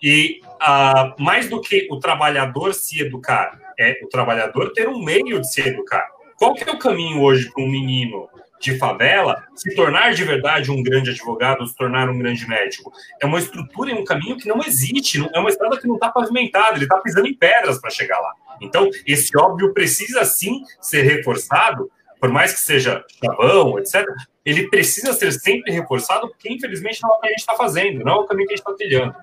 E 0.03 0.41
uh, 0.63 1.23
mais 1.23 1.49
do 1.49 1.61
que 1.61 1.89
o 1.91 1.99
trabalhador 1.99 2.75
se 2.75 3.01
educar, 3.01 3.59
é 3.79 3.99
o 4.03 4.09
trabalhador 4.09 4.73
ter 4.73 4.89
um 4.89 5.03
meio 5.03 5.41
de 5.41 5.51
se 5.51 5.61
educar. 5.63 6.07
Qual 6.39 6.55
que 6.55 6.69
é 6.69 6.73
o 6.73 6.79
caminho 6.79 7.23
hoje 7.23 7.51
para 7.51 7.65
um 7.65 7.69
menino 7.69 8.29
de 8.61 8.79
favela 8.79 9.45
se 9.55 9.75
tornar 9.75 10.15
de 10.15 10.25
verdade 10.25 10.71
um 10.71 10.83
grande 10.83 11.11
advogado, 11.11 11.67
se 11.67 11.77
tornar 11.77 12.09
um 12.09 12.19
grande 12.19 12.47
médico. 12.49 12.93
É 13.21 13.27
uma 13.27 13.39
estrutura 13.39 13.91
e 13.91 13.95
um 13.95 14.05
caminho 14.05 14.37
que 14.37 14.49
não 14.49 14.61
existe, 14.61 15.27
é 15.33 15.39
uma 15.39 15.51
estrada 15.51 15.79
que 15.79 15.87
não 15.87 15.97
está 15.97 16.11
pavimentada, 16.11 16.77
ele 16.77 16.85
está 16.85 16.99
pisando 16.99 17.27
em 17.27 17.35
pedras 17.35 17.79
para 17.81 17.91
chegar 17.91 18.19
lá. 18.19 18.33
Então, 18.61 18.89
esse 19.07 19.37
óbvio 19.37 19.73
precisa 19.75 20.25
sim 20.25 20.63
ser 20.81 21.03
reforçado, 21.03 21.91
por 22.21 22.31
mais 22.31 22.53
que 22.53 22.61
seja 22.61 23.05
chavão, 23.23 23.79
etc., 23.79 24.07
ele 24.45 24.69
precisa 24.69 25.13
ser 25.13 25.33
sempre 25.33 25.73
reforçado, 25.73 26.29
porque 26.29 26.53
infelizmente 26.53 27.03
não 27.03 27.11
é 27.11 27.17
o 27.17 27.21
que 27.21 27.27
a 27.27 27.31
gente 27.31 27.39
está 27.41 27.55
fazendo, 27.55 28.05
não 28.05 28.13
é 28.13 28.17
o 28.17 28.27
caminho 28.27 28.47
que 28.47 28.55
a 28.55 28.57
gente 28.57 28.67
está 28.67 28.75
trilhando. 28.75 29.15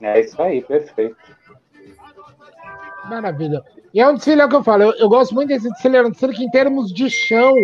É 0.00 0.20
isso 0.20 0.40
aí, 0.40 0.62
perfeito. 0.62 1.16
Maravilha. 3.06 3.62
E 3.92 4.00
é 4.00 4.08
um 4.08 4.14
desfile, 4.14 4.42
é 4.42 4.44
o 4.44 4.48
que 4.48 4.56
eu 4.56 4.62
falo, 4.62 4.84
eu, 4.84 4.92
eu 4.92 5.08
gosto 5.08 5.34
muito 5.34 5.48
desse 5.48 5.68
desfile, 5.68 5.96
é 5.96 6.02
um 6.02 6.10
desfile 6.10 6.34
que 6.34 6.44
em 6.44 6.50
termos 6.50 6.92
de 6.92 7.10
chão, 7.10 7.54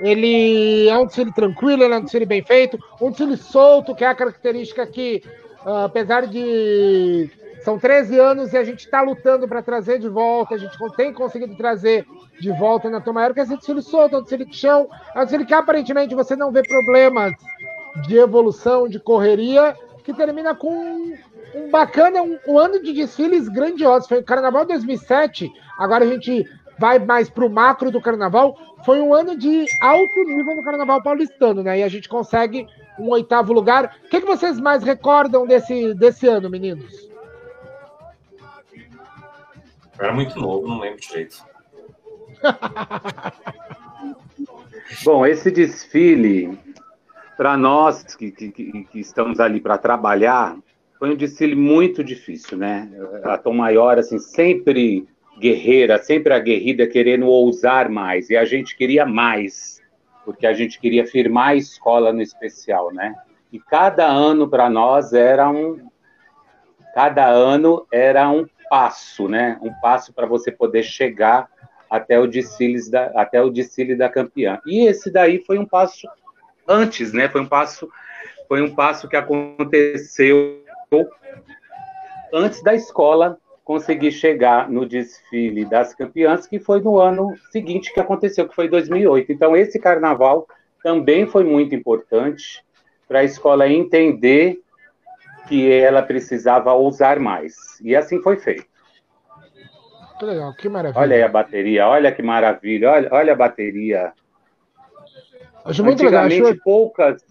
ele 0.00 0.88
é 0.88 0.98
um 0.98 1.06
desfile 1.06 1.32
tranquilo, 1.32 1.84
ele 1.84 1.94
é 1.94 1.98
um 1.98 2.02
desfile 2.02 2.26
bem 2.26 2.42
feito, 2.42 2.78
um 3.00 3.10
desfile 3.10 3.36
solto, 3.36 3.94
que 3.94 4.04
é 4.04 4.08
a 4.08 4.14
característica 4.14 4.86
que, 4.86 5.22
uh, 5.64 5.84
apesar 5.84 6.26
de... 6.26 7.30
São 7.60 7.78
13 7.78 8.18
anos 8.18 8.52
e 8.52 8.56
a 8.56 8.64
gente 8.64 8.80
está 8.80 9.02
lutando 9.02 9.48
para 9.48 9.62
trazer 9.62 9.98
de 9.98 10.08
volta, 10.08 10.54
a 10.54 10.58
gente 10.58 10.76
tem 10.96 11.12
conseguido 11.12 11.56
trazer 11.56 12.06
de 12.40 12.50
volta 12.52 12.88
na 12.88 13.00
Tomaior, 13.00 13.34
que 13.34 13.40
é 13.40 13.44
desfile 13.44 13.82
solto, 13.82 14.16
é 14.16 14.18
um 14.18 14.22
desfile 14.22 14.44
de 14.44 14.56
chão, 14.56 14.88
é 15.14 15.18
um 15.18 15.22
desfile 15.22 15.44
que 15.44 15.54
aparentemente 15.54 16.14
você 16.14 16.36
não 16.36 16.52
vê 16.52 16.62
problemas 16.62 17.32
de 18.06 18.16
evolução, 18.16 18.88
de 18.88 19.00
correria, 19.00 19.76
que 20.04 20.14
termina 20.14 20.54
com 20.54 20.72
um 20.72 21.70
bacana, 21.70 22.22
um, 22.22 22.38
um, 22.46 22.58
ano 22.58 22.82
de 22.82 22.92
desfiles 22.92 23.48
grandiosos. 23.48 24.08
Foi 24.08 24.18
o 24.18 24.24
Carnaval 24.24 24.64
2007, 24.64 25.50
agora 25.78 26.04
a 26.04 26.08
gente 26.08 26.46
vai 26.78 26.98
mais 26.98 27.28
para 27.28 27.44
o 27.44 27.50
macro 27.50 27.90
do 27.90 28.00
Carnaval. 28.00 28.56
Foi 28.84 29.00
um 29.00 29.12
ano 29.12 29.36
de 29.36 29.66
alto 29.82 30.24
nível 30.24 30.54
no 30.54 30.62
Carnaval 30.62 31.02
paulistano, 31.02 31.62
né? 31.62 31.80
E 31.80 31.82
a 31.82 31.88
gente 31.88 32.08
consegue 32.08 32.66
um 32.98 33.10
oitavo 33.10 33.52
lugar. 33.52 33.96
O 34.04 34.08
que, 34.08 34.20
que 34.20 34.26
vocês 34.26 34.60
mais 34.60 34.82
recordam 34.82 35.46
desse, 35.46 35.92
desse 35.94 36.26
ano, 36.28 36.48
meninos? 36.48 37.08
Eu 39.98 40.04
era 40.04 40.14
muito 40.14 40.38
novo, 40.38 40.68
não 40.68 40.78
lembro 40.78 41.00
direito. 41.00 41.44
Bom, 45.04 45.26
esse 45.26 45.50
desfile, 45.50 46.58
para 47.36 47.56
nós 47.56 48.14
que, 48.14 48.30
que, 48.30 48.50
que, 48.50 49.00
estamos 49.00 49.40
ali 49.40 49.60
para 49.60 49.76
trabalhar, 49.76 50.56
foi 50.98 51.10
um 51.10 51.16
desfile 51.16 51.54
muito 51.54 52.02
difícil, 52.02 52.56
né? 52.56 52.88
A 53.24 53.36
Tom 53.36 53.54
Maior, 53.54 53.98
assim, 53.98 54.18
sempre 54.18 55.06
guerreira, 55.38 55.98
sempre 55.98 56.32
aguerrida, 56.32 56.86
querendo 56.86 57.26
ousar 57.26 57.88
mais. 57.88 58.30
E 58.30 58.36
a 58.36 58.44
gente 58.44 58.76
queria 58.76 59.04
mais, 59.04 59.82
porque 60.24 60.46
a 60.46 60.52
gente 60.52 60.80
queria 60.80 61.06
firmar 61.06 61.48
a 61.48 61.56
escola 61.56 62.12
no 62.12 62.22
especial, 62.22 62.92
né? 62.92 63.14
E 63.52 63.58
cada 63.58 64.06
ano 64.06 64.48
para 64.48 64.68
nós 64.68 65.12
era 65.12 65.48
um. 65.50 65.88
Cada 66.94 67.26
ano 67.26 67.86
era 67.92 68.28
um 68.28 68.46
passo, 68.68 69.28
né? 69.28 69.58
Um 69.62 69.72
passo 69.80 70.12
para 70.12 70.26
você 70.26 70.50
poder 70.50 70.82
chegar 70.82 71.48
até 71.88 72.18
o 72.18 72.26
desfile 72.26 72.90
da, 72.90 73.06
até 73.14 73.42
o 73.42 73.50
desfile 73.50 73.94
da 73.94 74.08
campeã. 74.08 74.60
E 74.66 74.86
esse 74.86 75.10
daí 75.10 75.42
foi 75.44 75.58
um 75.58 75.66
passo 75.66 76.06
antes, 76.66 77.12
né? 77.12 77.28
Foi 77.28 77.40
um 77.40 77.46
passo, 77.46 77.88
foi 78.46 78.62
um 78.62 78.74
passo 78.74 79.08
que 79.08 79.16
aconteceu 79.16 80.62
antes 82.32 82.62
da 82.62 82.74
escola 82.74 83.38
conseguir 83.64 84.12
chegar 84.12 84.70
no 84.70 84.86
desfile 84.86 85.64
das 85.64 85.94
campeãs, 85.94 86.46
que 86.46 86.58
foi 86.58 86.80
no 86.80 86.98
ano 86.98 87.34
seguinte 87.50 87.92
que 87.92 88.00
aconteceu, 88.00 88.48
que 88.48 88.54
foi 88.54 88.66
2008. 88.66 89.30
Então, 89.30 89.54
esse 89.54 89.78
carnaval 89.78 90.46
também 90.82 91.26
foi 91.26 91.44
muito 91.44 91.74
importante 91.74 92.64
para 93.06 93.20
a 93.20 93.24
escola 93.24 93.68
entender 93.68 94.58
que 95.48 95.70
ela 95.70 96.02
precisava 96.02 96.72
ousar 96.72 97.18
mais. 97.18 97.54
E 97.82 97.96
assim 97.96 98.22
foi 98.22 98.36
feito. 98.36 98.66
Que 100.18 100.24
legal, 100.24 100.52
que 100.54 100.68
maravilha. 100.68 101.00
Olha 101.00 101.16
aí 101.16 101.22
a 101.22 101.28
bateria, 101.28 101.86
olha 101.86 102.12
que 102.12 102.22
maravilha, 102.22 102.90
olha, 102.90 103.08
olha 103.12 103.32
a 103.32 103.36
bateria. 103.36 104.12
Acho 105.64 105.84
muito 105.84 106.02
Antigamente, 106.02 106.34
legal. 106.34 106.52
Acho... 106.52 106.62
poucas 106.62 107.22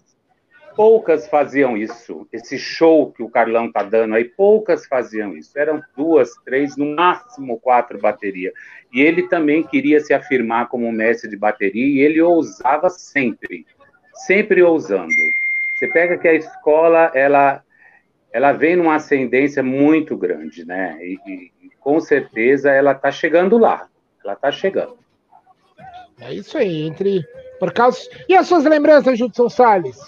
poucas 0.78 1.26
faziam 1.26 1.76
isso. 1.76 2.28
Esse 2.32 2.56
show 2.56 3.10
que 3.10 3.20
o 3.20 3.28
Carlão 3.28 3.70
tá 3.72 3.82
dando 3.82 4.14
aí, 4.14 4.22
poucas 4.22 4.86
faziam 4.86 5.36
isso. 5.36 5.58
Eram 5.58 5.82
duas, 5.96 6.32
três, 6.44 6.76
no 6.76 6.94
máximo 6.94 7.58
quatro 7.58 7.98
baterias. 7.98 8.54
E 8.92 9.00
ele 9.00 9.24
também 9.24 9.64
queria 9.64 9.98
se 9.98 10.14
afirmar 10.14 10.68
como 10.68 10.92
mestre 10.92 11.28
de 11.28 11.36
bateria 11.36 11.84
e 11.84 11.98
ele 11.98 12.22
ousava 12.22 12.88
sempre, 12.88 13.66
sempre 14.14 14.62
ousando. 14.62 15.10
Você 15.76 15.88
pega 15.88 16.16
que 16.16 16.28
a 16.28 16.34
escola, 16.34 17.10
ela, 17.12 17.60
ela 18.32 18.52
vem 18.52 18.76
numa 18.76 18.96
ascendência 18.96 19.62
muito 19.62 20.16
grande, 20.16 20.64
né? 20.64 20.98
E, 21.00 21.50
e 21.62 21.70
com 21.80 21.98
certeza 22.00 22.70
ela 22.70 22.92
está 22.92 23.10
chegando 23.10 23.58
lá. 23.58 23.88
Ela 24.24 24.34
está 24.34 24.50
chegando. 24.52 24.98
É 26.20 26.32
isso 26.32 26.58
aí, 26.58 26.82
entre 26.82 27.24
por 27.58 27.72
causa. 27.72 27.98
E 28.28 28.34
as 28.34 28.46
suas 28.46 28.64
lembranças, 28.64 29.18
Judson 29.18 29.48
Salles? 29.48 29.98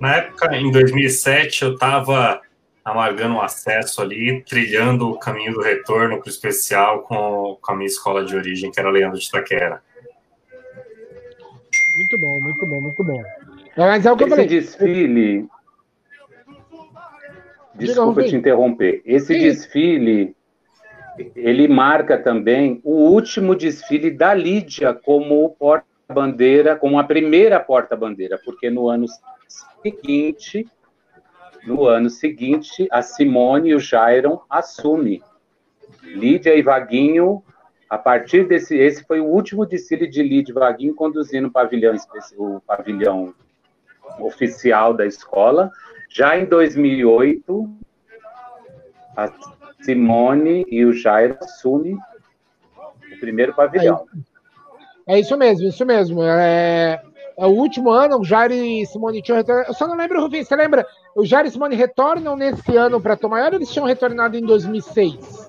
Na 0.00 0.16
época, 0.16 0.54
em 0.56 0.70
2007, 0.70 1.64
eu 1.64 1.74
estava 1.74 2.40
amargando 2.84 3.36
um 3.36 3.40
acesso 3.40 4.02
ali, 4.02 4.42
trilhando 4.42 5.10
o 5.10 5.18
caminho 5.18 5.54
do 5.54 5.60
retorno 5.60 6.18
para 6.18 6.26
o 6.26 6.30
especial 6.30 7.02
com, 7.02 7.56
com 7.60 7.72
a 7.72 7.76
minha 7.76 7.86
escola 7.86 8.24
de 8.24 8.34
origem, 8.34 8.70
que 8.70 8.80
era 8.80 8.90
Leandro 8.90 9.18
de 9.18 9.26
Itaquera. 9.26 9.80
Muito 11.96 12.18
bom, 12.18 12.40
muito 12.40 12.66
bom, 12.66 12.80
muito 12.80 13.04
bom. 13.04 13.22
Mas 13.76 14.04
é 14.04 14.12
o 14.12 14.16
que 14.16 14.24
Esse 14.24 14.32
eu 14.32 14.36
falei. 14.36 14.46
desfile. 14.46 15.48
Desculpa 17.74 18.22
te 18.24 18.36
interromper. 18.36 19.02
Esse 19.04 19.34
Sim. 19.34 19.40
desfile 19.40 20.36
ele 21.36 21.68
marca 21.68 22.18
também 22.18 22.80
o 22.84 22.92
último 23.10 23.54
desfile 23.54 24.10
da 24.10 24.32
Lídia 24.32 24.94
como 24.94 25.50
porta-bandeira, 25.50 26.76
como 26.76 26.98
a 26.98 27.04
primeira 27.04 27.60
porta-bandeira, 27.60 28.40
porque 28.42 28.70
no 28.70 28.88
ano 28.88 29.06
seguinte, 29.74 30.66
no 31.64 31.86
ano 31.86 32.08
seguinte, 32.08 32.88
a 32.90 33.02
Simone 33.02 33.70
e 33.70 33.74
o 33.74 33.80
Jairon 33.80 34.40
assumem. 34.48 35.22
Lídia 36.02 36.54
e 36.54 36.62
Vaguinho, 36.62 37.42
a 37.88 37.98
partir 37.98 38.46
desse, 38.48 38.76
esse 38.76 39.04
foi 39.04 39.20
o 39.20 39.26
último 39.26 39.66
desfile 39.66 40.08
de 40.08 40.22
Lídia 40.22 40.52
e 40.52 40.54
Vaguinho 40.54 40.94
conduzindo 40.94 41.48
o 41.48 41.52
pavilhão, 41.52 41.94
o 42.38 42.60
pavilhão 42.60 43.34
oficial 44.18 44.94
da 44.94 45.06
escola. 45.06 45.70
Já 46.12 46.38
em 46.38 46.44
2008, 46.44 47.70
a 49.16 49.32
Simone 49.80 50.62
e 50.68 50.84
o 50.84 50.92
Jairo 50.92 51.38
assumem 51.40 51.96
o 51.96 53.18
primeiro 53.18 53.54
pavilhão. 53.54 54.06
É, 55.06 55.14
é 55.14 55.20
isso 55.20 55.36
mesmo, 55.38 55.66
isso 55.66 55.86
mesmo. 55.86 56.22
É, 56.22 57.02
é 57.38 57.46
o 57.46 57.50
último 57.50 57.88
ano, 57.88 58.18
o 58.18 58.24
Jair 58.24 58.52
e 58.52 58.84
Simone 58.84 59.22
tinham 59.22 59.38
retornado. 59.38 59.68
Eu 59.68 59.74
só 59.74 59.88
não 59.88 59.96
lembro, 59.96 60.20
Rufim, 60.20 60.44
você 60.44 60.54
lembra? 60.54 60.86
O 61.16 61.24
Jair 61.24 61.46
e 61.46 61.50
Simone 61.50 61.74
retornam 61.74 62.36
nesse 62.36 62.76
ano 62.76 63.00
para 63.00 63.16
Tomaior 63.16 63.52
ou 63.52 63.54
eles 63.54 63.72
tinham 63.72 63.86
retornado 63.86 64.36
em 64.36 64.44
2006? 64.44 65.48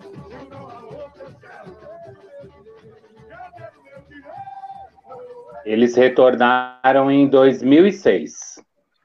Eles 5.65 5.95
retornaram 5.95 7.11
em 7.11 7.27
2006. 7.27 8.52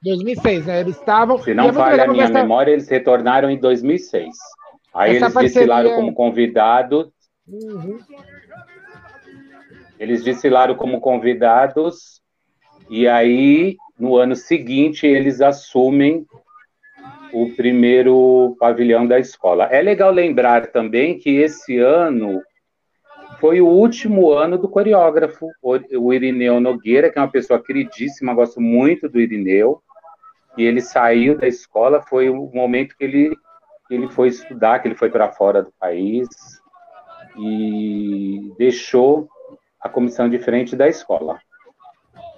2006, 0.02 0.66
né? 0.66 0.80
Eles 0.80 0.96
estavam. 0.96 1.38
Se 1.38 1.54
não 1.54 1.72
falha 1.72 2.04
a 2.04 2.08
minha 2.08 2.24
essa... 2.24 2.32
memória, 2.32 2.72
eles 2.72 2.88
retornaram 2.88 3.50
em 3.50 3.58
2006. 3.58 4.36
Aí 4.94 5.16
essa 5.16 5.26
eles 5.26 5.34
parceria... 5.34 5.48
desfilaram 5.48 5.96
como 5.96 6.14
convidados. 6.14 7.08
Uhum. 7.46 7.98
Eles 9.98 10.22
desfilaram 10.22 10.74
como 10.74 11.00
convidados. 11.00 12.20
E 12.88 13.06
aí, 13.06 13.76
no 13.98 14.16
ano 14.16 14.34
seguinte, 14.34 15.06
eles 15.06 15.40
assumem 15.40 16.26
o 17.32 17.50
primeiro 17.54 18.56
pavilhão 18.58 19.06
da 19.06 19.18
escola. 19.18 19.64
É 19.64 19.82
legal 19.82 20.10
lembrar 20.10 20.68
também 20.68 21.18
que 21.18 21.30
esse 21.30 21.78
ano 21.78 22.40
foi 23.40 23.60
o 23.60 23.66
último 23.66 24.32
ano 24.32 24.58
do 24.58 24.68
coreógrafo, 24.68 25.46
o 25.62 26.12
Irineu 26.12 26.60
Nogueira, 26.60 27.10
que 27.10 27.18
é 27.18 27.22
uma 27.22 27.30
pessoa 27.30 27.62
queridíssima, 27.62 28.34
gosto 28.34 28.60
muito 28.60 29.08
do 29.08 29.20
Irineu, 29.20 29.82
e 30.58 30.64
ele 30.64 30.80
saiu 30.80 31.38
da 31.38 31.46
escola, 31.46 32.02
foi 32.02 32.28
o 32.28 32.50
momento 32.52 32.96
que 32.96 33.04
ele, 33.04 33.36
que 33.86 33.94
ele 33.94 34.08
foi 34.08 34.28
estudar, 34.28 34.80
que 34.80 34.88
ele 34.88 34.96
foi 34.96 35.08
para 35.08 35.30
fora 35.30 35.62
do 35.62 35.72
país, 35.78 36.28
e 37.38 38.52
deixou 38.58 39.28
a 39.80 39.88
comissão 39.88 40.28
de 40.28 40.40
frente 40.40 40.74
da 40.74 40.88
escola. 40.88 41.38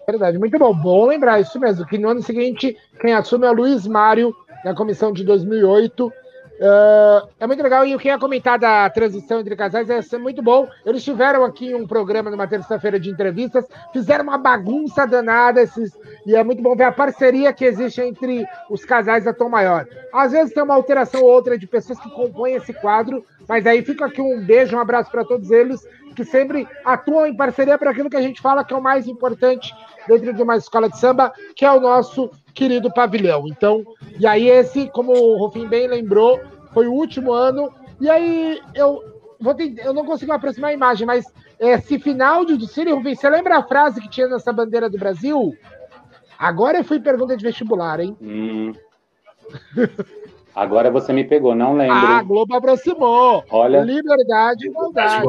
Verdade, 0.06 0.38
muito 0.38 0.58
bom. 0.58 0.74
Bom 0.74 1.06
lembrar 1.06 1.40
isso 1.40 1.58
mesmo, 1.58 1.86
que 1.86 1.96
no 1.96 2.10
ano 2.10 2.22
seguinte 2.22 2.76
quem 3.00 3.14
assume 3.14 3.46
é 3.46 3.50
o 3.50 3.54
Luiz 3.54 3.86
Mário, 3.86 4.36
na 4.62 4.74
comissão 4.74 5.12
de 5.12 5.24
2008, 5.24 6.12
Uh, 6.60 7.26
é 7.40 7.46
muito 7.46 7.62
legal. 7.62 7.86
E 7.86 7.94
o 7.94 7.98
que 7.98 8.08
ia 8.08 8.18
comentar 8.18 8.58
da 8.58 8.90
transição 8.90 9.40
entre 9.40 9.56
casais 9.56 9.88
é 9.88 10.18
muito 10.18 10.42
bom. 10.42 10.68
Eles 10.84 11.02
tiveram 11.02 11.42
aqui 11.42 11.74
um 11.74 11.86
programa 11.86 12.30
numa 12.30 12.46
terça-feira 12.46 13.00
de 13.00 13.08
entrevistas, 13.08 13.66
fizeram 13.94 14.24
uma 14.24 14.36
bagunça 14.36 15.06
danada. 15.06 15.62
Esses, 15.62 15.98
e 16.26 16.36
é 16.36 16.44
muito 16.44 16.62
bom 16.62 16.76
ver 16.76 16.84
a 16.84 16.92
parceria 16.92 17.50
que 17.50 17.64
existe 17.64 18.02
entre 18.02 18.46
os 18.68 18.84
casais 18.84 19.24
da 19.24 19.32
Tom 19.32 19.48
Maior. 19.48 19.86
Às 20.12 20.32
vezes 20.32 20.52
tem 20.52 20.62
uma 20.62 20.74
alteração 20.74 21.22
ou 21.22 21.30
outra 21.30 21.56
de 21.56 21.66
pessoas 21.66 21.98
que 21.98 22.10
compõem 22.10 22.54
esse 22.54 22.74
quadro, 22.74 23.24
mas 23.48 23.66
aí 23.66 23.82
fica 23.82 24.04
aqui 24.04 24.20
um 24.20 24.44
beijo, 24.44 24.76
um 24.76 24.80
abraço 24.80 25.10
para 25.10 25.24
todos 25.24 25.50
eles 25.50 25.80
que 26.14 26.24
sempre 26.24 26.68
atuam 26.84 27.26
em 27.26 27.34
parceria 27.34 27.78
para 27.78 27.90
aquilo 27.90 28.10
que 28.10 28.16
a 28.16 28.22
gente 28.22 28.40
fala 28.40 28.64
que 28.64 28.74
é 28.74 28.76
o 28.76 28.82
mais 28.82 29.06
importante 29.06 29.72
dentro 30.18 30.34
de 30.34 30.42
uma 30.42 30.56
escola 30.56 30.88
de 30.88 30.98
samba, 30.98 31.32
que 31.54 31.64
é 31.64 31.70
o 31.70 31.80
nosso 31.80 32.30
querido 32.54 32.92
pavilhão. 32.92 33.44
Então, 33.46 33.84
e 34.18 34.26
aí 34.26 34.48
esse, 34.48 34.88
como 34.90 35.12
o 35.12 35.38
Rufim 35.38 35.66
bem 35.66 35.86
lembrou, 35.86 36.40
foi 36.72 36.86
o 36.86 36.92
último 36.92 37.32
ano. 37.32 37.72
E 38.00 38.08
aí 38.08 38.60
eu 38.74 39.02
vou 39.40 39.54
ter, 39.54 39.74
eu 39.78 39.92
não 39.92 40.04
consigo 40.04 40.32
aproximar 40.32 40.70
a 40.70 40.74
imagem, 40.74 41.06
mas 41.06 41.24
esse 41.58 41.98
final 41.98 42.44
de 42.44 42.66
Círio 42.66 42.96
Rufim, 42.96 43.14
você 43.14 43.28
lembra 43.28 43.58
a 43.58 43.62
frase 43.62 44.00
que 44.00 44.08
tinha 44.08 44.28
nessa 44.28 44.52
bandeira 44.52 44.88
do 44.88 44.98
Brasil? 44.98 45.54
Agora 46.38 46.78
eu 46.78 46.84
fui 46.84 46.98
pergunta 46.98 47.36
de 47.36 47.44
vestibular, 47.44 48.00
hein? 48.00 48.16
Hum. 48.20 48.72
Agora 50.54 50.90
você 50.90 51.12
me 51.12 51.24
pegou, 51.24 51.54
não 51.54 51.74
lembro. 51.74 51.94
Ah, 51.94 52.18
a 52.18 52.22
Globo 52.22 52.54
aproximou. 52.54 53.44
Olha. 53.50 53.82
Liberdade 53.82 54.66
e 54.66 54.70
igualdade. 54.70 55.26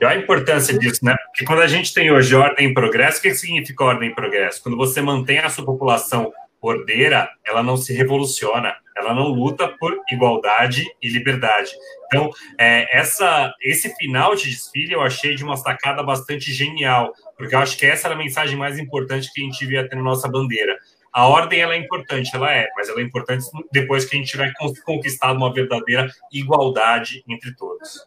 E 0.00 0.04
olha 0.04 0.16
a 0.16 0.20
importância 0.20 0.78
disso, 0.78 1.04
né? 1.04 1.16
Porque 1.26 1.44
quando 1.44 1.62
a 1.62 1.66
gente 1.66 1.94
tem 1.94 2.10
hoje 2.10 2.34
ordem 2.34 2.68
em 2.68 2.74
progresso, 2.74 3.18
o 3.18 3.22
que 3.22 3.34
significa 3.34 3.84
ordem 3.84 4.10
em 4.10 4.14
progresso? 4.14 4.62
Quando 4.62 4.76
você 4.76 5.00
mantém 5.00 5.38
a 5.38 5.48
sua 5.48 5.64
população 5.64 6.32
ordeira, 6.60 7.28
ela 7.44 7.62
não 7.62 7.76
se 7.76 7.92
revoluciona, 7.92 8.74
ela 8.96 9.12
não 9.14 9.28
luta 9.28 9.68
por 9.68 9.98
igualdade 10.10 10.84
e 11.02 11.08
liberdade. 11.08 11.72
Então, 12.06 12.30
é, 12.58 12.96
essa, 12.96 13.52
esse 13.60 13.94
final 13.96 14.34
de 14.36 14.50
desfile 14.50 14.92
eu 14.92 15.00
achei 15.00 15.34
de 15.34 15.42
uma 15.42 15.56
sacada 15.56 16.02
bastante 16.02 16.52
genial, 16.52 17.12
porque 17.36 17.54
eu 17.54 17.58
acho 17.58 17.76
que 17.76 17.86
essa 17.86 18.06
era 18.06 18.14
a 18.14 18.18
mensagem 18.18 18.56
mais 18.56 18.78
importante 18.78 19.32
que 19.32 19.40
a 19.40 19.44
gente 19.44 19.58
devia 19.58 19.88
ter 19.88 19.96
na 19.96 20.02
nossa 20.02 20.28
bandeira. 20.28 20.78
A 21.12 21.26
ordem 21.26 21.60
ela 21.60 21.74
é 21.74 21.78
importante, 21.78 22.30
ela 22.34 22.50
é, 22.50 22.68
mas 22.76 22.88
ela 22.88 23.00
é 23.00 23.02
importante 23.02 23.44
depois 23.70 24.04
que 24.04 24.16
a 24.16 24.18
gente 24.18 24.30
tiver 24.30 24.52
conquistado 24.84 25.36
uma 25.36 25.52
verdadeira 25.52 26.08
igualdade 26.32 27.22
entre 27.28 27.54
todos. 27.54 28.06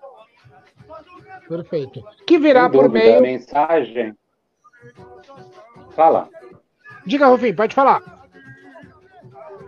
Perfeito. 1.47 2.03
Que 2.25 2.37
virá 2.37 2.69
por 2.69 2.89
meio. 2.89 3.21
mensagem. 3.21 4.15
Fala. 5.95 6.29
Diga, 7.05 7.27
Rufim, 7.27 7.53
pode 7.53 7.75
falar. 7.75 8.01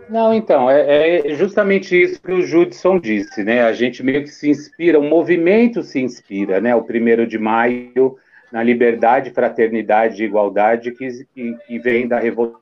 Não, 0.08 0.32
então, 0.32 0.70
é, 0.70 1.18
é, 1.18 1.34
justamente 1.34 2.00
isso 2.00 2.20
que 2.20 2.32
o 2.32 2.42
Judson 2.42 2.98
disse, 2.98 3.44
né? 3.44 3.62
A 3.62 3.72
gente 3.72 4.02
meio 4.02 4.22
que 4.22 4.30
se 4.30 4.48
inspira, 4.48 4.98
o 4.98 5.02
movimento 5.02 5.82
se 5.82 6.00
inspira, 6.00 6.60
né? 6.60 6.74
O 6.74 6.82
primeiro 6.82 7.26
de 7.26 7.38
maio, 7.38 8.16
na 8.50 8.62
liberdade, 8.62 9.30
fraternidade 9.30 10.22
e 10.22 10.26
igualdade 10.26 10.92
que, 10.92 11.24
que, 11.34 11.54
que 11.66 11.78
vem 11.78 12.08
da 12.08 12.18
Revolução 12.18 12.58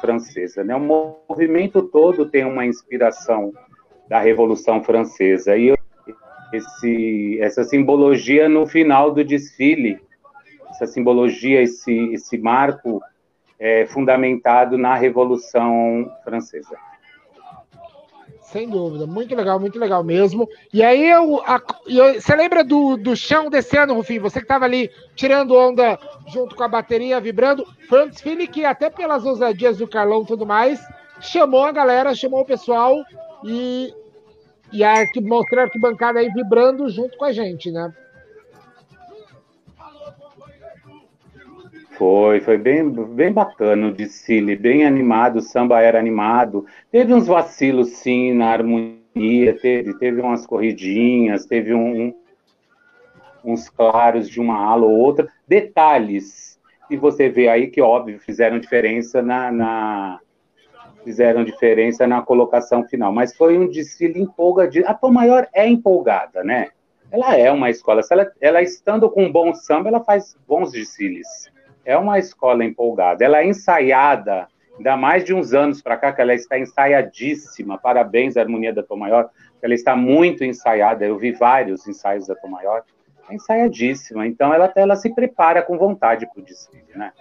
Francesa, 0.00 0.64
né? 0.64 0.74
O 0.74 1.24
movimento 1.28 1.82
todo 1.82 2.26
tem 2.26 2.44
uma 2.44 2.66
inspiração 2.66 3.52
da 4.08 4.18
Revolução 4.18 4.82
Francesa. 4.82 5.56
E 5.56 5.72
esse, 6.52 7.38
essa 7.40 7.64
simbologia 7.64 8.48
no 8.48 8.66
final 8.66 9.12
do 9.12 9.24
desfile, 9.24 10.00
essa 10.70 10.86
simbologia, 10.86 11.62
esse, 11.62 12.12
esse 12.12 12.38
marco 12.38 13.02
é, 13.58 13.86
fundamentado 13.86 14.78
na 14.78 14.94
Revolução 14.94 16.10
Francesa. 16.24 16.76
Sem 18.50 18.68
dúvida, 18.68 19.06
muito 19.06 19.32
legal, 19.36 19.60
muito 19.60 19.78
legal 19.78 20.02
mesmo. 20.02 20.48
E 20.72 20.82
aí, 20.82 21.08
eu, 21.08 21.40
a, 21.42 21.62
eu, 21.86 22.20
você 22.20 22.34
lembra 22.34 22.64
do, 22.64 22.96
do 22.96 23.14
chão 23.14 23.48
desse 23.48 23.76
ano, 23.76 23.94
Rufim? 23.94 24.18
Você 24.18 24.40
que 24.40 24.44
estava 24.44 24.64
ali 24.64 24.90
tirando 25.14 25.54
onda 25.54 25.96
junto 26.26 26.56
com 26.56 26.64
a 26.64 26.68
bateria, 26.68 27.20
vibrando. 27.20 27.64
Foi 27.88 28.04
um 28.04 28.08
desfile 28.08 28.48
que, 28.48 28.64
até 28.64 28.90
pelas 28.90 29.24
ousadias 29.24 29.78
do 29.78 29.86
Carlão 29.86 30.22
e 30.22 30.26
tudo 30.26 30.44
mais, 30.44 30.80
chamou 31.20 31.64
a 31.64 31.70
galera, 31.70 32.12
chamou 32.12 32.40
o 32.40 32.44
pessoal 32.44 32.96
e 33.44 33.94
e 34.72 34.84
a 34.84 35.04
mostrar 35.22 35.62
a 35.62 35.64
arquibancada 35.64 36.20
aí 36.20 36.28
vibrando 36.30 36.88
junto 36.88 37.16
com 37.16 37.24
a 37.24 37.32
gente, 37.32 37.70
né? 37.70 37.92
Foi, 42.00 42.40
foi 42.40 42.56
bem, 42.56 42.88
bem 42.90 43.30
bacana 43.30 43.88
o 43.88 43.92
desfile, 43.92 44.56
bem 44.56 44.86
animado, 44.86 45.36
o 45.36 45.42
samba 45.42 45.82
era 45.82 45.98
animado. 45.98 46.64
Teve 46.90 47.12
uns 47.12 47.26
vacilos, 47.26 47.90
sim, 47.90 48.32
na 48.32 48.52
harmonia, 48.52 49.58
teve, 49.60 49.92
teve 49.98 50.20
umas 50.20 50.46
corridinhas, 50.46 51.44
teve 51.44 51.74
um, 51.74 52.14
uns 53.44 53.68
claros 53.68 54.30
de 54.30 54.40
uma 54.40 54.56
ala 54.56 54.86
ou 54.86 54.92
outra. 54.92 55.28
Detalhes 55.46 56.58
que 56.88 56.96
você 56.96 57.28
vê 57.28 57.48
aí 57.48 57.66
que, 57.66 57.82
óbvio, 57.82 58.18
fizeram 58.18 58.58
diferença 58.58 59.20
na, 59.20 59.52
na 59.52 60.20
fizeram 61.04 61.44
diferença 61.44 62.06
na 62.06 62.22
colocação 62.22 62.84
final. 62.84 63.12
Mas 63.12 63.36
foi 63.36 63.58
um 63.58 63.68
desfile 63.68 64.20
empolgadíssimo. 64.20 64.90
A 64.90 64.94
Tom 64.94 65.10
Maior 65.10 65.48
é 65.52 65.66
empolgada, 65.66 66.44
né? 66.44 66.68
Ela 67.10 67.36
é 67.36 67.50
uma 67.50 67.70
escola. 67.70 68.02
Se 68.02 68.12
ela, 68.12 68.30
ela 68.40 68.62
estando 68.62 69.10
com 69.10 69.24
um 69.24 69.32
bom 69.32 69.52
samba, 69.54 69.88
ela 69.88 70.00
faz 70.00 70.36
bons 70.46 70.70
desfiles. 70.72 71.50
É 71.84 71.96
uma 71.96 72.18
escola 72.18 72.64
empolgada. 72.64 73.24
Ela 73.24 73.40
é 73.40 73.46
ensaiada, 73.46 74.46
ainda 74.76 74.96
mais 74.96 75.24
de 75.24 75.34
uns 75.34 75.52
anos 75.52 75.82
para 75.82 75.96
cá, 75.96 76.12
que 76.12 76.20
ela 76.20 76.34
está 76.34 76.58
ensaiadíssima. 76.58 77.78
Parabéns 77.78 78.36
Harmonia 78.36 78.72
da 78.72 78.82
Tom 78.82 78.96
Maior. 78.96 79.28
Ela 79.60 79.74
está 79.74 79.96
muito 79.96 80.44
ensaiada. 80.44 81.04
Eu 81.04 81.18
vi 81.18 81.32
vários 81.32 81.86
ensaios 81.88 82.28
da 82.28 82.36
Tom 82.36 82.48
Maior. 82.48 82.84
É 83.28 83.34
ensaiadíssima. 83.34 84.26
Então, 84.26 84.54
ela, 84.54 84.72
ela 84.76 84.94
se 84.94 85.12
prepara 85.12 85.62
com 85.62 85.76
vontade 85.76 86.26
para 86.26 86.40
o 86.40 86.44
desfile, 86.44 86.92
né? 86.94 87.12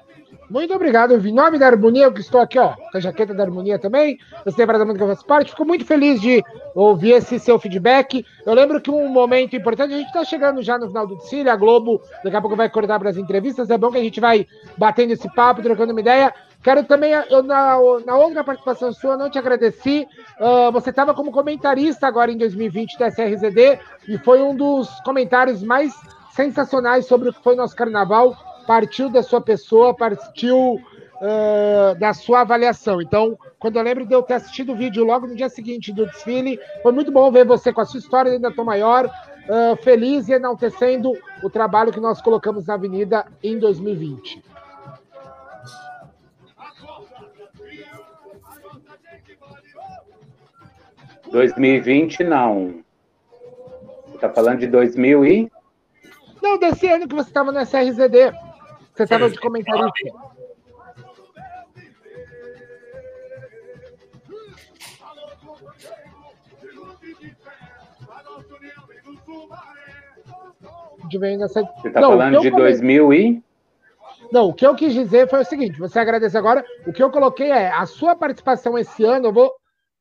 Muito 0.50 0.74
obrigado. 0.74 1.14
Em 1.14 1.32
nome 1.32 1.60
da 1.60 1.68
Harmonia, 1.68 2.06
eu 2.06 2.12
que 2.12 2.22
estou 2.22 2.42
aqui, 2.42 2.58
ó, 2.58 2.74
com 2.74 2.98
a 2.98 3.00
jaqueta 3.00 3.36
da 3.36 3.44
Harmonia 3.44 3.78
também. 3.78 4.18
Você 4.44 4.58
lembra 4.58 4.80
da 4.80 4.96
que 4.96 5.04
eu 5.04 5.08
faço 5.08 5.24
parte. 5.24 5.52
Fico 5.52 5.64
muito 5.64 5.86
feliz 5.86 6.20
de 6.20 6.44
ouvir 6.74 7.12
esse 7.12 7.38
seu 7.38 7.60
feedback. 7.60 8.26
Eu 8.44 8.56
lembro 8.56 8.82
que 8.82 8.90
um 8.90 9.08
momento 9.08 9.56
importante, 9.56 9.94
a 9.94 9.98
gente 9.98 10.08
está 10.08 10.26
chegando 10.26 10.64
já 10.64 10.80
no 10.80 10.88
final 10.88 11.06
do 11.06 11.18
desfile, 11.18 11.50
a 11.50 11.56
Globo 11.56 12.02
daqui 12.24 12.36
a 12.36 12.42
pouco 12.42 12.56
vai 12.56 12.68
cortar 12.68 12.98
para 12.98 13.12
as 13.12 13.18
entrevistas. 13.18 13.70
É 13.70 13.78
bom 13.78 13.92
que 13.92 14.00
a 14.00 14.04
gente 14.04 14.20
vai 14.20 14.48
batendo 14.76 15.14
esse 15.14 15.32
papo, 15.36 15.62
trocando 15.62 15.92
uma 15.92 16.02
ideia. 16.02 16.34
Quero 16.64 16.84
também, 16.84 17.12
eu, 17.30 17.44
na, 17.44 17.78
na 18.04 18.18
outra 18.18 18.44
participação 18.44 18.92
sua, 18.92 19.16
não 19.16 19.30
te 19.30 19.38
agradeci. 19.38 20.08
Uh, 20.40 20.72
você 20.72 20.90
estava 20.90 21.14
como 21.14 21.32
comentarista 21.32 22.08
agora 22.08 22.32
em 22.32 22.38
2020 22.38 22.98
da 22.98 23.08
SRZD 23.10 23.80
e 24.08 24.18
foi 24.18 24.42
um 24.42 24.56
dos 24.56 24.90
comentários 25.02 25.62
mais 25.62 25.94
sensacionais 26.32 27.06
sobre 27.06 27.30
o 27.30 27.34
que 27.34 27.44
foi 27.44 27.56
nosso 27.56 27.76
carnaval 27.76 28.36
partiu 28.70 29.10
da 29.10 29.24
sua 29.24 29.42
pessoa, 29.42 29.96
partiu 29.96 30.76
uh, 30.76 31.96
da 31.98 32.14
sua 32.14 32.42
avaliação. 32.42 33.02
Então, 33.02 33.36
quando 33.58 33.78
eu 33.78 33.82
lembro 33.82 34.06
de 34.06 34.14
eu 34.14 34.22
ter 34.22 34.36
assistido 34.36 34.74
o 34.74 34.76
vídeo 34.76 35.04
logo 35.04 35.26
no 35.26 35.36
dia 35.36 35.50
seguinte 35.50 35.92
do 35.92 36.06
desfile, 36.06 36.60
foi 36.84 36.92
muito 36.92 37.12
bom 37.12 37.32
ver 37.32 37.48
você 37.48 37.74
com 37.74 37.82
a 37.82 37.86
sua 37.86 37.98
história 37.98 38.32
ainda 38.32 38.54
tão 38.54 38.64
maior, 38.64 39.08
uh, 39.08 39.76
feliz 39.78 40.30
e 40.30 40.34
enaltecendo 40.34 41.14
o 41.42 41.50
trabalho 41.50 41.92
que 41.92 42.00
nós 42.00 42.22
colocamos 42.22 42.68
na 42.68 42.76
Avenida 42.76 43.26
em 43.44 43.58
2020. 43.58 44.44
...2020 51.32 52.20
não. 52.28 52.84
Você 54.06 54.16
está 54.16 54.30
falando 54.30 54.60
de 54.60 54.68
2000 54.68 55.26
e... 55.26 55.52
Não, 56.42 56.58
desse 56.60 56.88
ano 56.88 57.08
que 57.08 57.16
você 57.16 57.30
estava 57.30 57.52
no 57.52 57.60
SRZD. 57.60 58.32
Você 59.00 59.04
estava 59.04 59.30
de 59.30 59.40
comentarista. 59.40 60.12
De 71.08 71.18
bem 71.18 71.38
nessa... 71.38 71.62
Você 71.64 71.88
está 71.88 72.02
falando 72.02 72.42
de 72.42 72.52
2000 72.52 73.14
e? 73.14 73.44
Não, 74.34 74.50
o 74.50 74.54
que 74.54 74.68
eu 74.68 74.76
quis 74.76 74.94
dizer 74.94 75.30
foi 75.30 75.40
o 75.40 75.46
seguinte: 75.46 75.80
você 75.80 75.98
agradece 75.98 76.38
agora. 76.38 76.66
O 76.86 76.92
que 76.92 77.02
eu 77.02 77.10
coloquei 77.10 77.52
é 77.52 77.72
a 77.72 77.86
sua 77.86 78.18
participação 78.18 78.78
esse 78.78 79.06
ano. 79.06 79.28
Eu 79.28 79.34
vou 79.34 79.50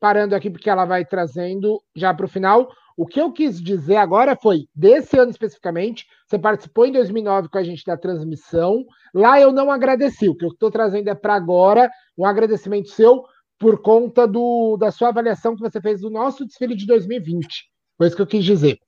parando 0.00 0.34
aqui 0.34 0.50
porque 0.50 0.68
ela 0.68 0.84
vai 0.84 1.04
trazendo 1.04 1.80
já 1.94 2.12
para 2.12 2.26
o 2.26 2.28
final 2.28 2.68
o 2.98 3.06
que 3.06 3.20
eu 3.20 3.30
quis 3.30 3.62
dizer 3.62 3.94
agora 3.94 4.34
foi, 4.34 4.66
desse 4.74 5.16
ano 5.16 5.30
especificamente, 5.30 6.04
você 6.26 6.36
participou 6.36 6.84
em 6.84 6.90
2009 6.90 7.48
com 7.48 7.56
a 7.56 7.62
gente 7.62 7.84
da 7.84 7.96
transmissão. 7.96 8.84
Lá 9.14 9.40
eu 9.40 9.52
não 9.52 9.70
agradeci. 9.70 10.28
O 10.28 10.34
que 10.34 10.44
eu 10.44 10.48
estou 10.48 10.68
trazendo 10.68 11.08
é 11.08 11.14
para 11.14 11.36
agora 11.36 11.88
um 12.18 12.26
agradecimento 12.26 12.88
seu 12.88 13.24
por 13.56 13.80
conta 13.82 14.26
do, 14.26 14.76
da 14.76 14.90
sua 14.90 15.10
avaliação 15.10 15.54
que 15.54 15.60
você 15.60 15.80
fez 15.80 16.00
do 16.00 16.10
nosso 16.10 16.44
desfile 16.44 16.74
de 16.74 16.86
2020. 16.86 17.70
Foi 17.96 18.08
isso 18.08 18.16
que 18.16 18.22
eu 18.22 18.26
quis 18.26 18.44
dizer. 18.44 18.80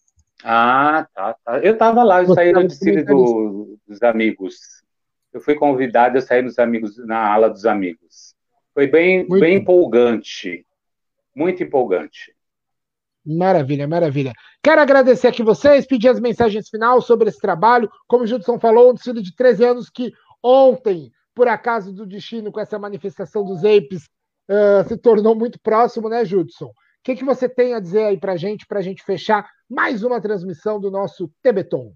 Ah, 0.42 1.06
tá. 1.14 1.36
tá. 1.44 1.60
Eu 1.60 1.74
estava 1.74 2.02
lá, 2.02 2.20
eu 2.20 2.26
você 2.26 2.34
saí 2.34 2.52
no 2.52 2.66
desfile 2.66 3.04
do, 3.04 3.78
dos 3.86 4.02
amigos. 4.02 4.58
Eu 5.32 5.40
fui 5.40 5.54
convidado, 5.54 6.18
eu 6.18 6.22
saí 6.22 6.42
nos 6.42 6.58
amigos, 6.58 6.96
na 7.06 7.32
ala 7.32 7.48
dos 7.48 7.64
amigos. 7.64 8.34
Foi 8.74 8.88
bem, 8.88 9.24
bem 9.28 9.58
empolgante. 9.58 10.66
Muito 11.32 11.62
empolgante. 11.62 12.34
Maravilha, 13.30 13.86
maravilha. 13.86 14.32
Quero 14.60 14.80
agradecer 14.80 15.28
aqui 15.28 15.42
vocês, 15.42 15.86
pedir 15.86 16.08
as 16.08 16.18
mensagens 16.18 16.68
final 16.68 17.00
sobre 17.00 17.28
esse 17.28 17.38
trabalho. 17.38 17.88
Como 18.08 18.24
o 18.24 18.26
Judson 18.26 18.58
falou, 18.58 18.90
um 18.90 18.94
desfile 18.94 19.22
de 19.22 19.34
13 19.34 19.64
anos 19.64 19.88
que 19.88 20.12
ontem, 20.42 21.12
por 21.32 21.46
acaso 21.46 21.92
do 21.92 22.04
destino, 22.04 22.50
com 22.50 22.58
essa 22.58 22.78
manifestação 22.78 23.44
dos 23.44 23.64
apes, 23.64 24.04
uh, 24.50 24.88
se 24.88 24.96
tornou 24.96 25.36
muito 25.36 25.60
próximo, 25.60 26.08
né, 26.08 26.24
Judson? 26.24 26.66
O 26.66 26.72
que, 27.04 27.14
que 27.14 27.24
você 27.24 27.48
tem 27.48 27.72
a 27.72 27.80
dizer 27.80 28.04
aí 28.04 28.18
para 28.18 28.36
gente, 28.36 28.66
para 28.66 28.80
a 28.80 28.82
gente 28.82 29.04
fechar 29.04 29.48
mais 29.68 30.02
uma 30.02 30.20
transmissão 30.20 30.80
do 30.80 30.90
nosso 30.90 31.30
Tebeton? 31.40 31.94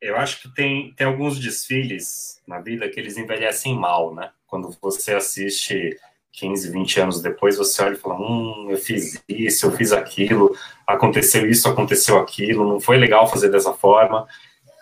Eu 0.00 0.16
acho 0.16 0.42
que 0.42 0.54
tem, 0.54 0.92
tem 0.94 1.06
alguns 1.06 1.38
desfiles 1.38 2.40
na 2.46 2.60
vida 2.60 2.88
que 2.88 3.00
eles 3.00 3.16
envelhecem 3.16 3.74
mal, 3.74 4.14
né? 4.14 4.30
Quando 4.46 4.76
você 4.80 5.14
assiste 5.14 5.96
15, 6.32 6.70
20 6.70 7.00
anos 7.00 7.22
depois, 7.22 7.56
você 7.56 7.82
olha 7.82 7.94
e 7.94 7.98
fala: 7.98 8.16
hum, 8.16 8.68
eu 8.70 8.76
fiz 8.76 9.22
isso, 9.28 9.66
eu 9.66 9.72
fiz 9.72 9.92
aquilo, 9.92 10.56
aconteceu 10.86 11.48
isso, 11.48 11.68
aconteceu 11.68 12.18
aquilo, 12.18 12.68
não 12.68 12.80
foi 12.80 12.96
legal 12.96 13.28
fazer 13.28 13.50
dessa 13.50 13.72
forma. 13.72 14.26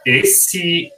Esse 0.07 0.91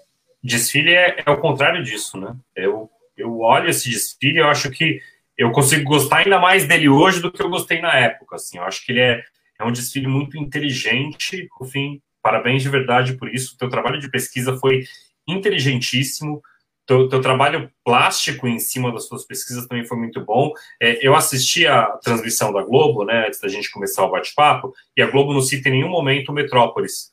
desfile 0.42 0.94
é, 0.94 1.22
é 1.24 1.30
o 1.30 1.38
contrário 1.38 1.82
disso, 1.82 2.18
né? 2.18 2.36
Eu, 2.54 2.90
eu 3.16 3.40
olho 3.40 3.70
esse 3.70 3.88
desfile 3.88 4.38
eu 4.38 4.48
acho 4.48 4.70
que 4.70 5.00
eu 5.36 5.50
consigo 5.50 5.84
gostar 5.84 6.18
ainda 6.18 6.38
mais 6.38 6.66
dele 6.66 6.88
hoje 6.88 7.20
do 7.20 7.32
que 7.32 7.42
eu 7.42 7.48
gostei 7.48 7.80
na 7.80 7.94
época, 7.94 8.36
assim. 8.36 8.58
Eu 8.58 8.64
acho 8.64 8.84
que 8.84 8.92
ele 8.92 9.00
é, 9.00 9.22
é 9.58 9.64
um 9.64 9.72
desfile 9.72 10.06
muito 10.06 10.36
inteligente, 10.36 11.48
enfim, 11.60 12.00
parabéns 12.22 12.62
de 12.62 12.68
verdade 12.68 13.14
por 13.14 13.34
isso. 13.34 13.54
O 13.54 13.58
teu 13.58 13.68
trabalho 13.68 13.98
de 13.98 14.10
pesquisa 14.10 14.56
foi 14.58 14.84
inteligentíssimo, 15.26 16.42
teu, 16.86 17.08
teu, 17.08 17.20
trabalho 17.20 17.70
plástico 17.84 18.46
em 18.46 18.58
cima 18.58 18.92
das 18.92 19.06
suas 19.06 19.24
pesquisas 19.24 19.66
também 19.66 19.86
foi 19.86 19.96
muito 19.96 20.20
bom. 20.24 20.52
É, 20.80 21.06
eu 21.06 21.14
assisti 21.14 21.66
a 21.66 21.86
transmissão 22.02 22.52
da 22.52 22.62
Globo, 22.62 23.04
né, 23.04 23.26
antes 23.26 23.40
da 23.40 23.48
gente 23.48 23.70
começar 23.70 24.04
o 24.04 24.10
bate-papo, 24.10 24.72
e 24.96 25.02
a 25.02 25.10
Globo 25.10 25.32
não 25.32 25.40
cita 25.40 25.68
em 25.68 25.72
nenhum 25.72 25.88
momento 25.88 26.32
Metrópolis. 26.32 27.12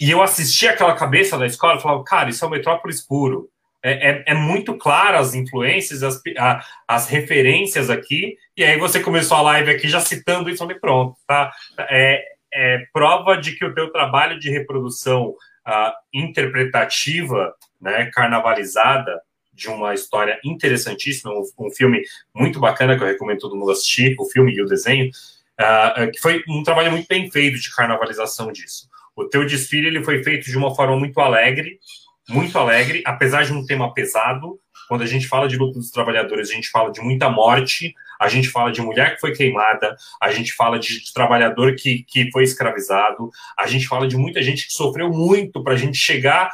E 0.00 0.10
eu 0.10 0.22
assisti 0.22 0.66
aquela 0.66 0.94
cabeça 0.94 1.36
da 1.38 1.46
escola 1.46 1.78
e 1.78 1.82
falava, 1.82 2.02
cara, 2.04 2.30
isso 2.30 2.44
é 2.44 2.48
o 2.48 2.50
Metrópolis 2.50 3.06
puro. 3.06 3.50
É, 3.82 4.10
é, 4.10 4.24
é 4.28 4.34
muito 4.34 4.76
claro 4.76 5.16
as 5.16 5.34
influências, 5.34 6.02
as, 6.02 6.20
a, 6.38 6.62
as 6.86 7.08
referências 7.08 7.88
aqui, 7.88 8.36
e 8.56 8.62
aí 8.62 8.78
você 8.78 9.00
começou 9.00 9.36
a 9.36 9.42
live 9.42 9.70
aqui 9.70 9.88
já 9.88 10.00
citando 10.00 10.50
isso, 10.50 10.62
eu 10.62 10.66
falei, 10.66 10.78
pronto, 10.78 11.16
tá? 11.26 11.50
É, 11.78 12.22
é 12.52 12.84
prova 12.92 13.36
de 13.36 13.52
que 13.52 13.64
o 13.64 13.74
teu 13.74 13.90
trabalho 13.90 14.38
de 14.38 14.50
reprodução 14.50 15.34
uh, 15.66 15.92
interpretativa, 16.12 17.54
né, 17.80 18.10
carnavalizada, 18.12 19.20
de 19.52 19.68
uma 19.68 19.92
história 19.92 20.38
interessantíssima, 20.44 21.32
um, 21.32 21.66
um, 21.66 21.70
filme 21.70 22.02
muito 22.34 22.58
bacana 22.58 22.96
que 22.96 23.02
eu 23.02 23.08
recomendo 23.08 23.40
todo 23.40 23.56
mundo 23.56 23.70
assistir, 23.70 24.16
o 24.18 24.24
filme 24.24 24.54
e 24.54 24.62
o 24.62 24.66
desenho, 24.66 25.10
uh, 25.60 26.10
que 26.10 26.18
foi 26.18 26.42
um 26.48 26.62
trabalho 26.62 26.90
muito 26.90 27.06
bem 27.06 27.30
feito 27.30 27.58
de 27.58 27.74
carnavalização 27.74 28.50
disso. 28.52 28.88
O 29.14 29.24
teu 29.24 29.44
desfile 29.44 29.88
ele 29.88 30.02
foi 30.02 30.22
feito 30.22 30.50
de 30.50 30.56
uma 30.56 30.74
forma 30.74 30.96
muito 30.96 31.20
alegre, 31.20 31.78
muito 32.28 32.58
alegre, 32.58 33.02
apesar 33.04 33.44
de 33.44 33.52
um 33.52 33.66
tema 33.66 33.92
pesado. 33.92 34.58
Quando 34.88 35.02
a 35.02 35.06
gente 35.06 35.28
fala 35.28 35.46
de 35.46 35.56
luta 35.56 35.78
dos 35.78 35.90
trabalhadores, 35.90 36.50
a 36.50 36.54
gente 36.54 36.70
fala 36.70 36.90
de 36.90 37.00
muita 37.00 37.28
morte, 37.28 37.94
a 38.18 38.28
gente 38.28 38.48
fala 38.48 38.72
de 38.72 38.80
mulher 38.80 39.14
que 39.14 39.20
foi 39.20 39.32
queimada, 39.32 39.94
a 40.20 40.32
gente 40.32 40.52
fala 40.52 40.78
de, 40.78 41.04
de 41.04 41.12
trabalhador 41.12 41.74
que, 41.76 42.02
que 42.04 42.30
foi 42.30 42.44
escravizado, 42.44 43.30
a 43.58 43.66
gente 43.66 43.86
fala 43.86 44.08
de 44.08 44.16
muita 44.16 44.42
gente 44.42 44.66
que 44.66 44.72
sofreu 44.72 45.10
muito 45.10 45.62
para 45.62 45.74
a 45.74 45.76
gente 45.76 45.96
chegar 45.96 46.50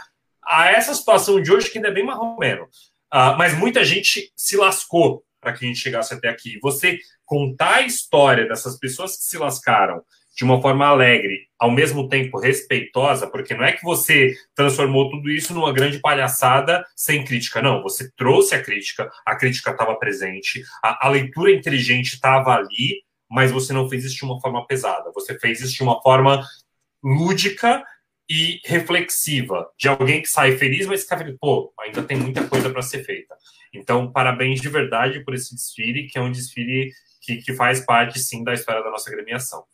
a 0.47 0.71
essa 0.71 0.95
situação 0.95 1.41
de 1.41 1.53
hoje 1.53 1.71
que 1.71 1.79
ainda 1.79 1.89
é 1.89 1.93
bem 1.93 2.05
marromeno. 2.05 2.65
Uh, 3.13 3.37
mas 3.39 3.57
muita 3.57 3.85
gente 3.85 4.33
se 4.37 4.57
lascou 4.57 5.25
para 5.41 5.53
que 5.53 5.65
a 5.65 5.69
gente 5.69 5.81
chegasse 5.81 6.13
até 6.13 6.29
aqui. 6.29 6.59
Você 6.63 6.99
contar 7.25 7.77
a 7.77 7.83
história 7.83 8.47
dessas 8.47 8.79
pessoas 8.79 9.17
que 9.17 9.25
se 9.25 9.39
lascaram 9.39 10.03
de 10.37 10.45
uma 10.45 10.61
forma 10.61 10.87
alegre, 10.87 11.49
ao 11.59 11.71
mesmo 11.71 12.09
tempo 12.09 12.39
respeitosa, 12.39 13.27
porque 13.27 13.55
não 13.55 13.65
é 13.65 13.73
que 13.73 13.83
você 13.83 14.35
transformou 14.55 15.11
tudo 15.11 15.31
isso 15.31 15.55
numa 15.55 15.73
grande 15.73 15.99
palhaçada 15.99 16.85
sem 16.95 17.25
crítica, 17.25 17.63
não. 17.63 17.83
Você 17.83 18.11
trouxe 18.15 18.55
a 18.55 18.63
crítica, 18.63 19.11
a 19.25 19.35
crítica 19.35 19.71
estava 19.71 19.97
presente, 19.97 20.63
a, 20.85 21.07
a, 21.07 21.09
leitura 21.09 21.51
inteligente 21.51 22.15
estava 22.15 22.53
ali, 22.55 23.03
mas 23.31 23.51
você 23.51 23.73
não 23.73 23.89
fez 23.89 24.05
isso 24.05 24.17
de 24.17 24.25
uma 24.25 24.39
forma 24.39 24.67
pesada. 24.67 25.11
Você 25.15 25.39
fez 25.39 25.61
isso 25.61 25.75
de 25.75 25.83
uma 25.83 26.03
forma 26.03 26.45
lúdica 27.03 27.83
e 28.29 28.61
reflexiva, 28.65 29.71
de 29.79 29.89
alguém 29.89 30.21
que 30.21 30.29
sai 30.29 30.53
feliz, 30.57 30.87
mas 30.87 31.03
fica 31.03 31.19
feliz, 31.19 31.37
pô, 31.41 31.73
ainda 31.79 32.03
tem 32.03 32.17
muita 32.17 32.47
coisa 32.49 32.71
para 32.71 32.83
ser 32.83 33.05
feita. 33.05 33.37
Então, 33.73 34.11
parabéns 34.11 34.61
de 34.61 34.69
verdade 34.69 35.25
por 35.25 35.35
esse 35.35 35.55
desfile, 35.55 36.09
que 36.09 36.19
é 36.19 36.21
um 36.21 36.33
desfile 36.33 36.91
que, 37.21 37.37
que 37.37 37.53
faz 37.55 37.85
parte, 37.85 38.19
sim, 38.19 38.43
da 38.43 38.55
história 38.55 38.83
da 38.83 38.91
nossa 38.91 39.11
gremiação. 39.11 39.65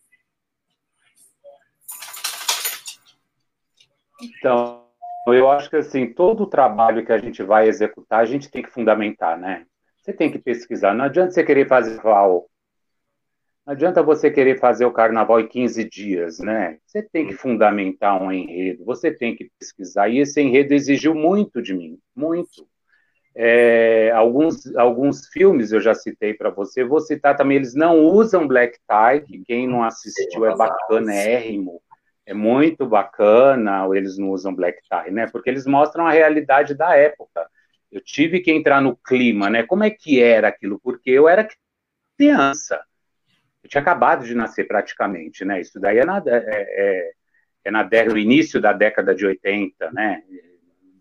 Então, 4.21 4.87
eu 5.29 5.51
acho 5.51 5.69
que 5.69 5.77
assim, 5.77 6.13
todo 6.13 6.45
o 6.45 6.47
trabalho 6.47 7.05
que 7.05 7.13
a 7.13 7.19
gente 7.19 7.43
vai 7.43 7.69
executar, 7.69 8.21
a 8.21 8.25
gente 8.25 8.51
tem 8.51 8.63
que 8.63 8.71
fundamentar, 8.71 9.39
né? 9.39 9.67
Você 10.03 10.13
tem 10.13 10.31
que 10.31 10.39
pesquisar. 10.39 10.95
Não 10.95 11.05
adianta 11.05 11.31
você 11.31 11.45
querer 11.45 11.69
fazer 11.69 11.97
carnaval. 11.97 12.49
Não 13.65 13.75
adianta 13.75 14.03
você 14.03 14.31
querer 14.31 14.59
fazer 14.59 14.85
o 14.85 14.93
carnaval 14.93 15.41
em 15.41 15.47
15 15.47 15.89
dias, 15.89 16.39
né? 16.41 16.79
Você 16.85 17.03
tem 17.03 17.29
que 17.29 17.35
fundamentar 17.35 18.21
um 18.21 18.33
enredo, 18.33 18.85
você 18.85 19.13
tem 19.13 19.37
que 19.37 19.51
pesquisar. 19.59 20.09
E 20.09 20.19
esse 20.19 20.41
enredo 20.41 20.75
exigiu 20.75 21.15
muito 21.15 21.63
de 21.63 21.73
mim, 21.73 21.99
muito. 22.15 22.67
É, 23.35 24.11
alguns, 24.11 24.75
alguns 24.77 25.27
filmes 25.29 25.73
eu 25.73 25.81
já 25.81 25.95
citei 25.95 26.35
para 26.35 26.51
você, 26.51 26.85
vou 26.85 27.01
citar 27.01 27.37
também, 27.37 27.57
eles 27.57 27.75
não 27.75 28.01
usam 28.01 28.47
black 28.47 28.79
tie, 28.87 29.43
quem 29.47 29.67
não 29.67 29.83
assistiu 29.83 30.45
é 30.45 30.55
bacana, 30.55 31.15
é 31.15 31.33
érrimo 31.33 31.81
é 32.27 32.35
muito 32.35 32.87
bacana, 32.87 33.87
eles 33.95 34.17
não 34.17 34.31
usam 34.31 34.55
black 34.55 34.81
tie, 34.89 35.11
né? 35.11 35.27
Porque 35.27 35.51
eles 35.51 35.67
mostram 35.67 36.07
a 36.07 36.13
realidade 36.13 36.75
da 36.75 36.97
época. 36.97 37.49
Eu 37.91 38.01
tive 38.01 38.41
que 38.41 38.51
entrar 38.51 38.81
no 38.81 38.97
clima, 38.97 39.51
né? 39.51 39.65
Como 39.65 39.85
é 39.85 39.91
que 39.91 40.23
era 40.23 40.49
aquilo? 40.49 40.81
Porque 40.83 41.11
eu 41.11 41.29
era 41.29 41.47
criança. 42.17 42.81
Eu 43.63 43.71
tinha 43.71 43.81
acabado 43.81 44.25
de 44.25 44.35
nascer 44.35 44.67
praticamente, 44.67 45.45
né? 45.45 45.61
Isso 45.61 45.79
daí 45.79 45.99
é 45.99 46.05
na, 46.05 46.19
é, 46.19 46.23
é, 46.27 47.13
é 47.65 47.71
na 47.71 47.85
no 47.85 48.19
início 48.19 48.61
da 48.61 48.73
década 48.73 49.15
de 49.15 49.25
80, 49.25 49.91
né? 49.93 50.23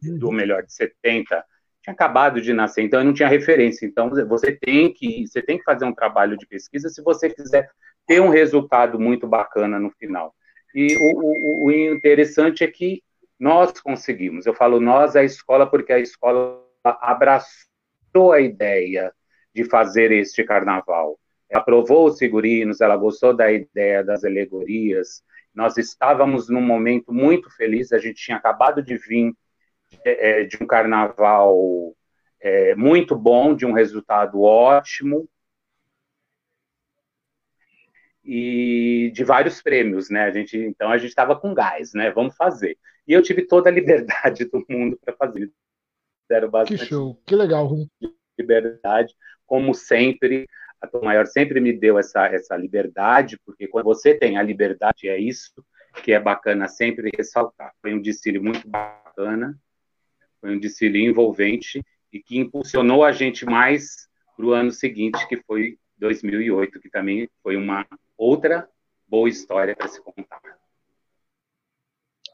Do 0.02 0.32
melhor, 0.32 0.64
de 0.64 0.74
70. 0.74 1.44
Tinha 1.82 1.94
acabado 1.94 2.40
de 2.40 2.54
nascer, 2.54 2.84
então 2.84 3.00
eu 3.00 3.06
não 3.06 3.14
tinha 3.14 3.28
referência. 3.28 3.86
Então 3.86 4.10
você 4.28 4.52
tem 4.52 4.94
que, 4.94 5.28
você 5.28 5.42
tem 5.42 5.58
que 5.58 5.64
fazer 5.64 5.86
um 5.86 5.94
trabalho 5.94 6.38
de 6.38 6.46
pesquisa 6.46 6.90
se 6.90 7.02
você 7.02 7.30
quiser 7.30 7.70
ter 8.06 8.22
um 8.22 8.30
resultado 8.30 9.00
muito 9.00 9.28
bacana 9.28 9.80
no 9.80 9.90
final. 9.92 10.36
E 10.76 10.96
o, 10.96 11.66
o, 11.66 11.68
o 11.68 11.72
interessante 11.72 12.64
é 12.64 12.68
que 12.68 13.02
nós 13.40 13.80
conseguimos. 13.82 14.46
Eu 14.46 14.54
falo 14.54 14.80
nós, 14.80 15.16
a 15.16 15.24
escola, 15.24 15.68
porque 15.68 15.92
a 15.92 16.00
escola 16.00 16.64
abraçou 16.84 18.32
a 18.32 18.40
ideia 18.40 19.12
de 19.54 19.66
fazer 19.66 20.12
este 20.12 20.44
carnaval. 20.44 21.20
Aprovou 21.54 22.08
os 22.08 22.18
figurinos, 22.18 22.82
ela 22.82 22.96
gostou 22.96 23.36
da 23.36 23.52
ideia 23.52 24.04
das 24.04 24.24
alegorias. 24.24 25.24
Nós 25.54 25.78
estávamos 25.78 26.50
num 26.50 26.62
momento 26.62 27.14
muito 27.14 27.50
feliz, 27.56 27.92
a 27.92 27.98
gente 27.98 28.24
tinha 28.24 28.38
acabado 28.38 28.82
de 28.82 28.98
vir 28.98 29.34
é, 30.06 30.44
de 30.44 30.58
um 30.62 30.66
carnaval 30.66 31.96
é, 32.40 32.74
muito 32.76 33.16
bom, 33.16 33.54
de 33.54 33.66
um 33.66 33.74
resultado 33.74 34.42
ótimo, 34.42 35.28
e 38.24 39.12
de 39.14 39.24
vários 39.24 39.62
prêmios, 39.62 40.10
né? 40.10 40.24
A 40.24 40.32
gente, 40.32 40.58
então 40.58 40.92
a 40.92 40.98
gente 40.98 41.10
estava 41.10 41.36
com 41.36 41.54
gás, 41.54 41.94
né? 41.94 42.12
Vamos 42.12 42.36
fazer. 42.36 42.78
E 43.08 43.14
eu 43.14 43.22
tive 43.22 43.46
toda 43.46 43.70
a 43.70 43.74
liberdade 43.74 44.46
do 44.46 44.64
mundo 44.70 44.98
para 45.04 45.16
fazer. 45.16 45.52
Deram 46.30 46.50
bastante 46.50 46.80
que 46.80 46.86
show, 46.86 47.20
que 47.26 47.36
legal. 47.36 47.70
Liberdade, 48.38 49.14
como 49.46 49.74
sempre. 49.74 50.48
A 50.82 50.88
Tom 50.88 51.02
Maior 51.04 51.28
sempre 51.28 51.60
me 51.60 51.72
deu 51.72 52.00
essa, 52.00 52.26
essa 52.26 52.58
liberdade, 52.58 53.40
porque 53.46 53.68
quando 53.68 53.86
você 53.86 54.16
tem 54.16 54.38
a 54.38 54.44
liberdade, 54.44 55.08
é 55.08 55.18
isso, 55.20 55.64
que 56.04 56.12
é 56.12 56.20
bacana 56.20 56.68
sempre 56.68 57.12
ressaltar. 57.16 57.74
Foi 57.82 57.94
um 57.94 58.02
desfile 58.02 58.40
muito 58.40 58.68
bacana, 58.68 59.58
foi 60.40 60.56
um 60.56 60.60
desfile 60.60 61.06
envolvente 61.06 61.84
e 62.12 62.20
que 62.20 62.38
impulsionou 62.38 63.04
a 63.04 63.12
gente 63.12 63.46
mais 63.46 64.10
para 64.36 64.46
o 64.46 64.54
ano 64.54 64.72
seguinte, 64.72 65.28
que 65.28 65.38
foi 65.38 65.78
2008, 65.98 66.80
que 66.80 66.90
também 66.90 67.30
foi 67.44 67.56
uma 67.56 67.86
outra 68.18 68.68
boa 69.08 69.30
história 69.30 69.76
para 69.76 69.88
se 69.88 70.02
contar. 70.02 70.42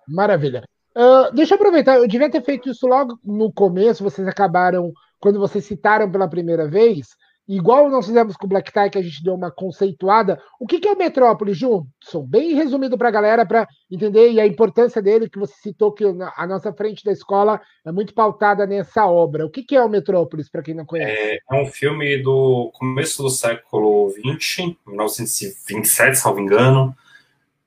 Maravilha. 0.07 0.63
Uh, 0.95 1.31
deixa 1.35 1.53
eu 1.53 1.57
aproveitar, 1.57 1.97
eu 1.97 2.07
devia 2.07 2.29
ter 2.29 2.43
feito 2.43 2.69
isso 2.69 2.87
logo 2.87 3.19
no 3.23 3.51
começo, 3.51 4.03
vocês 4.03 4.27
acabaram, 4.27 4.91
quando 5.19 5.37
vocês 5.37 5.65
citaram 5.65 6.11
pela 6.11 6.29
primeira 6.29 6.67
vez, 6.67 7.09
igual 7.47 7.89
nós 7.89 8.05
fizemos 8.05 8.35
com 8.35 8.45
o 8.45 8.49
Black 8.49 8.71
Tie, 8.71 8.89
que 8.89 8.97
a 8.97 9.01
gente 9.01 9.23
deu 9.23 9.33
uma 9.33 9.49
conceituada. 9.49 10.41
O 10.59 10.67
que, 10.67 10.79
que 10.79 10.87
é 10.87 10.95
Metrópole, 10.95 11.53
Junson? 11.53 12.25
Bem 12.27 12.53
resumido 12.53 12.97
para 12.97 13.07
a 13.07 13.11
galera, 13.11 13.45
para 13.45 13.67
entender, 13.89 14.31
e 14.31 14.39
a 14.39 14.45
importância 14.45 15.01
dele, 15.01 15.29
que 15.29 15.39
você 15.39 15.53
citou 15.61 15.93
que 15.93 16.03
a 16.03 16.47
nossa 16.47 16.73
frente 16.73 17.03
da 17.03 17.11
escola 17.11 17.61
é 17.85 17.91
muito 17.91 18.13
pautada 18.13 18.65
nessa 18.65 19.05
obra. 19.05 19.45
O 19.45 19.49
que, 19.49 19.63
que 19.63 19.75
é 19.75 19.83
o 19.83 19.89
Metrópolis, 19.89 20.49
para 20.49 20.61
quem 20.61 20.73
não 20.73 20.85
conhece? 20.85 21.11
É, 21.11 21.39
é, 21.51 21.61
um 21.61 21.67
filme 21.67 22.21
do 22.21 22.71
começo 22.73 23.23
do 23.23 23.29
século 23.29 24.09
XX, 24.09 24.75
1927, 24.85 26.17
salvo 26.17 26.41
engano, 26.41 26.93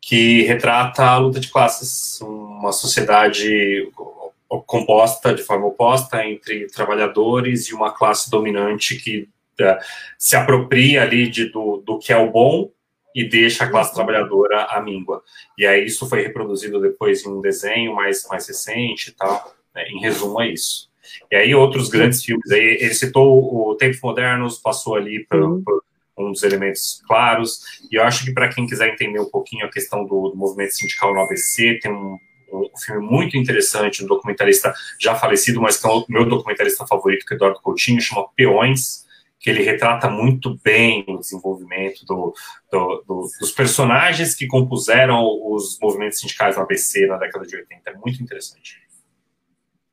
que 0.00 0.42
retrata 0.42 1.04
a 1.04 1.18
luta 1.18 1.40
de 1.40 1.50
classes, 1.50 2.20
uma 2.20 2.72
sociedade 2.72 3.90
composta 4.66 5.32
de 5.32 5.42
forma 5.42 5.66
oposta 5.66 6.26
entre 6.26 6.66
trabalhadores 6.66 7.68
e 7.68 7.74
uma 7.74 7.92
classe 7.92 8.28
dominante 8.30 8.96
que 8.96 9.28
se 10.18 10.36
apropria 10.36 11.02
ali 11.02 11.28
de, 11.28 11.46
do, 11.46 11.82
do 11.84 11.98
que 11.98 12.12
é 12.12 12.16
o 12.16 12.30
bom 12.30 12.70
e 13.14 13.28
deixa 13.28 13.64
a 13.64 13.68
classe 13.68 13.94
trabalhadora 13.94 14.64
à 14.64 14.80
míngua. 14.80 15.22
E 15.58 15.66
aí 15.66 15.84
isso 15.84 16.08
foi 16.08 16.22
reproduzido 16.22 16.80
depois 16.80 17.24
em 17.24 17.28
um 17.28 17.40
desenho 17.40 17.94
mais, 17.94 18.26
mais 18.28 18.46
recente 18.46 19.10
e 19.10 19.12
tal. 19.12 19.52
Né? 19.74 19.84
Em 19.88 20.00
resumo, 20.00 20.40
é 20.40 20.48
isso. 20.48 20.90
E 21.30 21.36
aí 21.36 21.54
outros 21.54 21.88
grandes 21.88 22.22
filmes, 22.24 22.50
aí 22.50 22.78
ele 22.80 22.94
citou 22.94 23.70
o 23.70 23.74
Tempos 23.76 24.00
Modernos, 24.00 24.58
passou 24.58 24.96
ali 24.96 25.24
por, 25.26 25.40
uhum. 25.40 25.62
um 26.18 26.32
dos 26.32 26.42
elementos 26.42 27.02
claros, 27.06 27.60
e 27.90 27.96
eu 27.96 28.02
acho 28.04 28.24
que 28.24 28.32
para 28.32 28.48
quem 28.48 28.66
quiser 28.66 28.88
entender 28.88 29.20
um 29.20 29.30
pouquinho 29.30 29.66
a 29.66 29.70
questão 29.70 30.04
do, 30.04 30.28
do 30.28 30.36
movimento 30.36 30.74
sindical 30.74 31.12
no 31.12 31.20
ABC, 31.20 31.78
tem 31.82 31.92
um, 31.92 32.18
um, 32.52 32.70
filme 32.78 33.04
muito 33.04 33.36
interessante, 33.36 34.04
um 34.04 34.06
documentarista 34.06 34.72
já 35.00 35.14
falecido, 35.14 35.60
mas 35.60 35.78
que 35.78 35.86
é 35.86 35.90
o 35.90 36.04
meu 36.08 36.28
documentarista 36.28 36.86
favorito, 36.86 37.26
que 37.26 37.34
é 37.34 37.36
Eduardo 37.36 37.60
Coutinho, 37.60 38.00
chama 38.00 38.28
Peões, 38.36 39.04
que 39.40 39.48
ele 39.48 39.62
retrata 39.62 40.10
muito 40.10 40.58
bem 40.62 41.02
o 41.08 41.16
desenvolvimento 41.16 42.04
do, 42.04 42.34
do, 42.70 43.04
do, 43.08 43.26
dos 43.40 43.50
personagens 43.50 44.34
que 44.34 44.46
compuseram 44.46 45.24
os 45.50 45.78
movimentos 45.80 46.18
sindicais 46.18 46.56
no 46.56 46.62
ABC 46.62 47.06
na 47.06 47.16
década 47.16 47.46
de 47.46 47.56
80. 47.56 47.90
É 47.90 47.94
muito 47.94 48.22
interessante. 48.22 48.78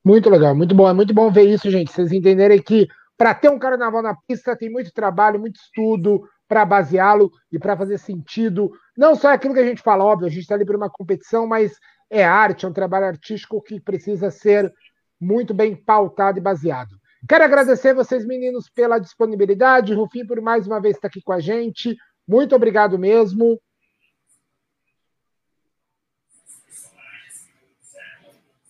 Muito 0.04 0.30
legal, 0.30 0.54
muito 0.54 0.76
bom. 0.76 0.90
É 0.90 0.94
muito 0.94 1.14
bom 1.14 1.32
ver 1.32 1.44
isso, 1.44 1.72
gente. 1.72 1.92
Vocês 1.92 2.12
entenderem 2.12 2.62
que 2.62 2.88
para 3.18 3.34
ter 3.34 3.50
um 3.50 3.58
carnaval 3.58 4.02
na 4.02 4.16
pista 4.28 4.56
tem 4.56 4.70
muito 4.70 4.92
trabalho, 4.92 5.40
muito 5.40 5.56
estudo 5.56 6.28
para 6.46 6.66
baseá-lo 6.66 7.32
e 7.50 7.58
para 7.58 7.78
fazer 7.78 7.98
sentido. 7.98 8.70
Não 8.98 9.16
só 9.16 9.30
aquilo 9.30 9.54
que 9.54 9.62
a 9.62 9.66
gente 9.66 9.82
fala, 9.82 10.04
óbvio, 10.04 10.28
a 10.28 10.30
gente 10.30 10.42
está 10.42 10.56
ali 10.56 10.66
para 10.66 10.78
uma 10.78 10.90
competição, 10.90 11.48
mas 11.48 11.74
é 12.10 12.24
arte, 12.24 12.66
é 12.66 12.70
um 12.70 12.74
trabalho 12.74 13.06
artístico 13.06 13.62
que 13.62 13.80
precisa 13.80 14.30
ser 14.30 14.74
muito 15.20 15.54
bem 15.54 15.74
pautado 15.74 16.38
e 16.38 16.42
baseado. 16.42 16.96
Quero 17.28 17.44
agradecer 17.44 17.94
vocês, 17.94 18.26
meninos, 18.26 18.70
pela 18.70 19.00
disponibilidade. 19.00 19.94
Rufim, 19.94 20.26
por 20.26 20.40
mais 20.40 20.66
uma 20.66 20.80
vez 20.80 20.96
estar 20.96 21.10
aqui 21.10 21.22
com 21.22 21.34
a 21.34 21.40
gente. 21.42 21.98
Muito 22.26 22.56
obrigado 22.56 22.98
mesmo. 22.98 23.60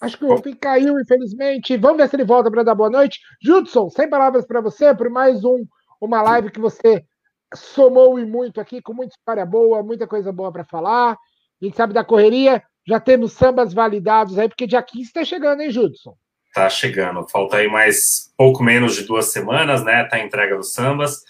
Acho 0.02 0.18
que 0.18 0.26
o 0.26 0.30
Rufim 0.30 0.56
caiu, 0.56 1.00
infelizmente. 1.00 1.78
Vamos 1.78 1.98
ver 1.98 2.10
se 2.10 2.16
ele 2.16 2.24
volta 2.24 2.50
para 2.50 2.64
dar 2.64 2.74
boa 2.74 2.90
noite. 2.90 3.20
Judson, 3.42 3.90
sem 3.90 4.10
palavras 4.10 4.46
para 4.46 4.62
você, 4.62 4.94
por 4.96 5.10
mais 5.10 5.44
um, 5.44 5.64
uma 6.02 6.22
live 6.24 6.52
que 6.52 6.60
você 6.60 7.06
somou 7.54 8.20
e 8.20 8.26
muito 8.26 8.60
aqui, 8.60 8.82
com 8.82 8.94
muita 8.94 9.16
história 9.16 9.46
boa, 9.46 9.84
muita 9.84 10.08
coisa 10.08 10.32
boa 10.32 10.52
para 10.52 10.66
falar. 10.66 11.14
A 11.14 11.66
gente 11.66 11.78
sabe 11.78 11.94
da 11.94 12.04
correria. 12.04 12.64
Já 12.88 13.00
temos 13.00 13.34
sambas 13.34 13.74
validados 13.74 14.40
aí, 14.40 14.48
porque 14.48 14.66
dia 14.66 14.82
15 14.82 15.04
está 15.04 15.24
chegando, 15.24 15.62
hein, 15.62 15.70
Judson? 15.70 16.16
Tá 16.58 16.70
chegando. 16.70 17.28
Falta 17.28 17.58
aí 17.58 17.68
mais 17.68 18.34
pouco 18.36 18.64
menos 18.64 18.96
de 18.96 19.04
duas 19.04 19.32
semanas, 19.32 19.84
né? 19.84 20.04
Tá 20.06 20.18
a 20.18 20.20
entrega 20.20 20.58
dos 20.58 20.74
sambas. 20.74 21.24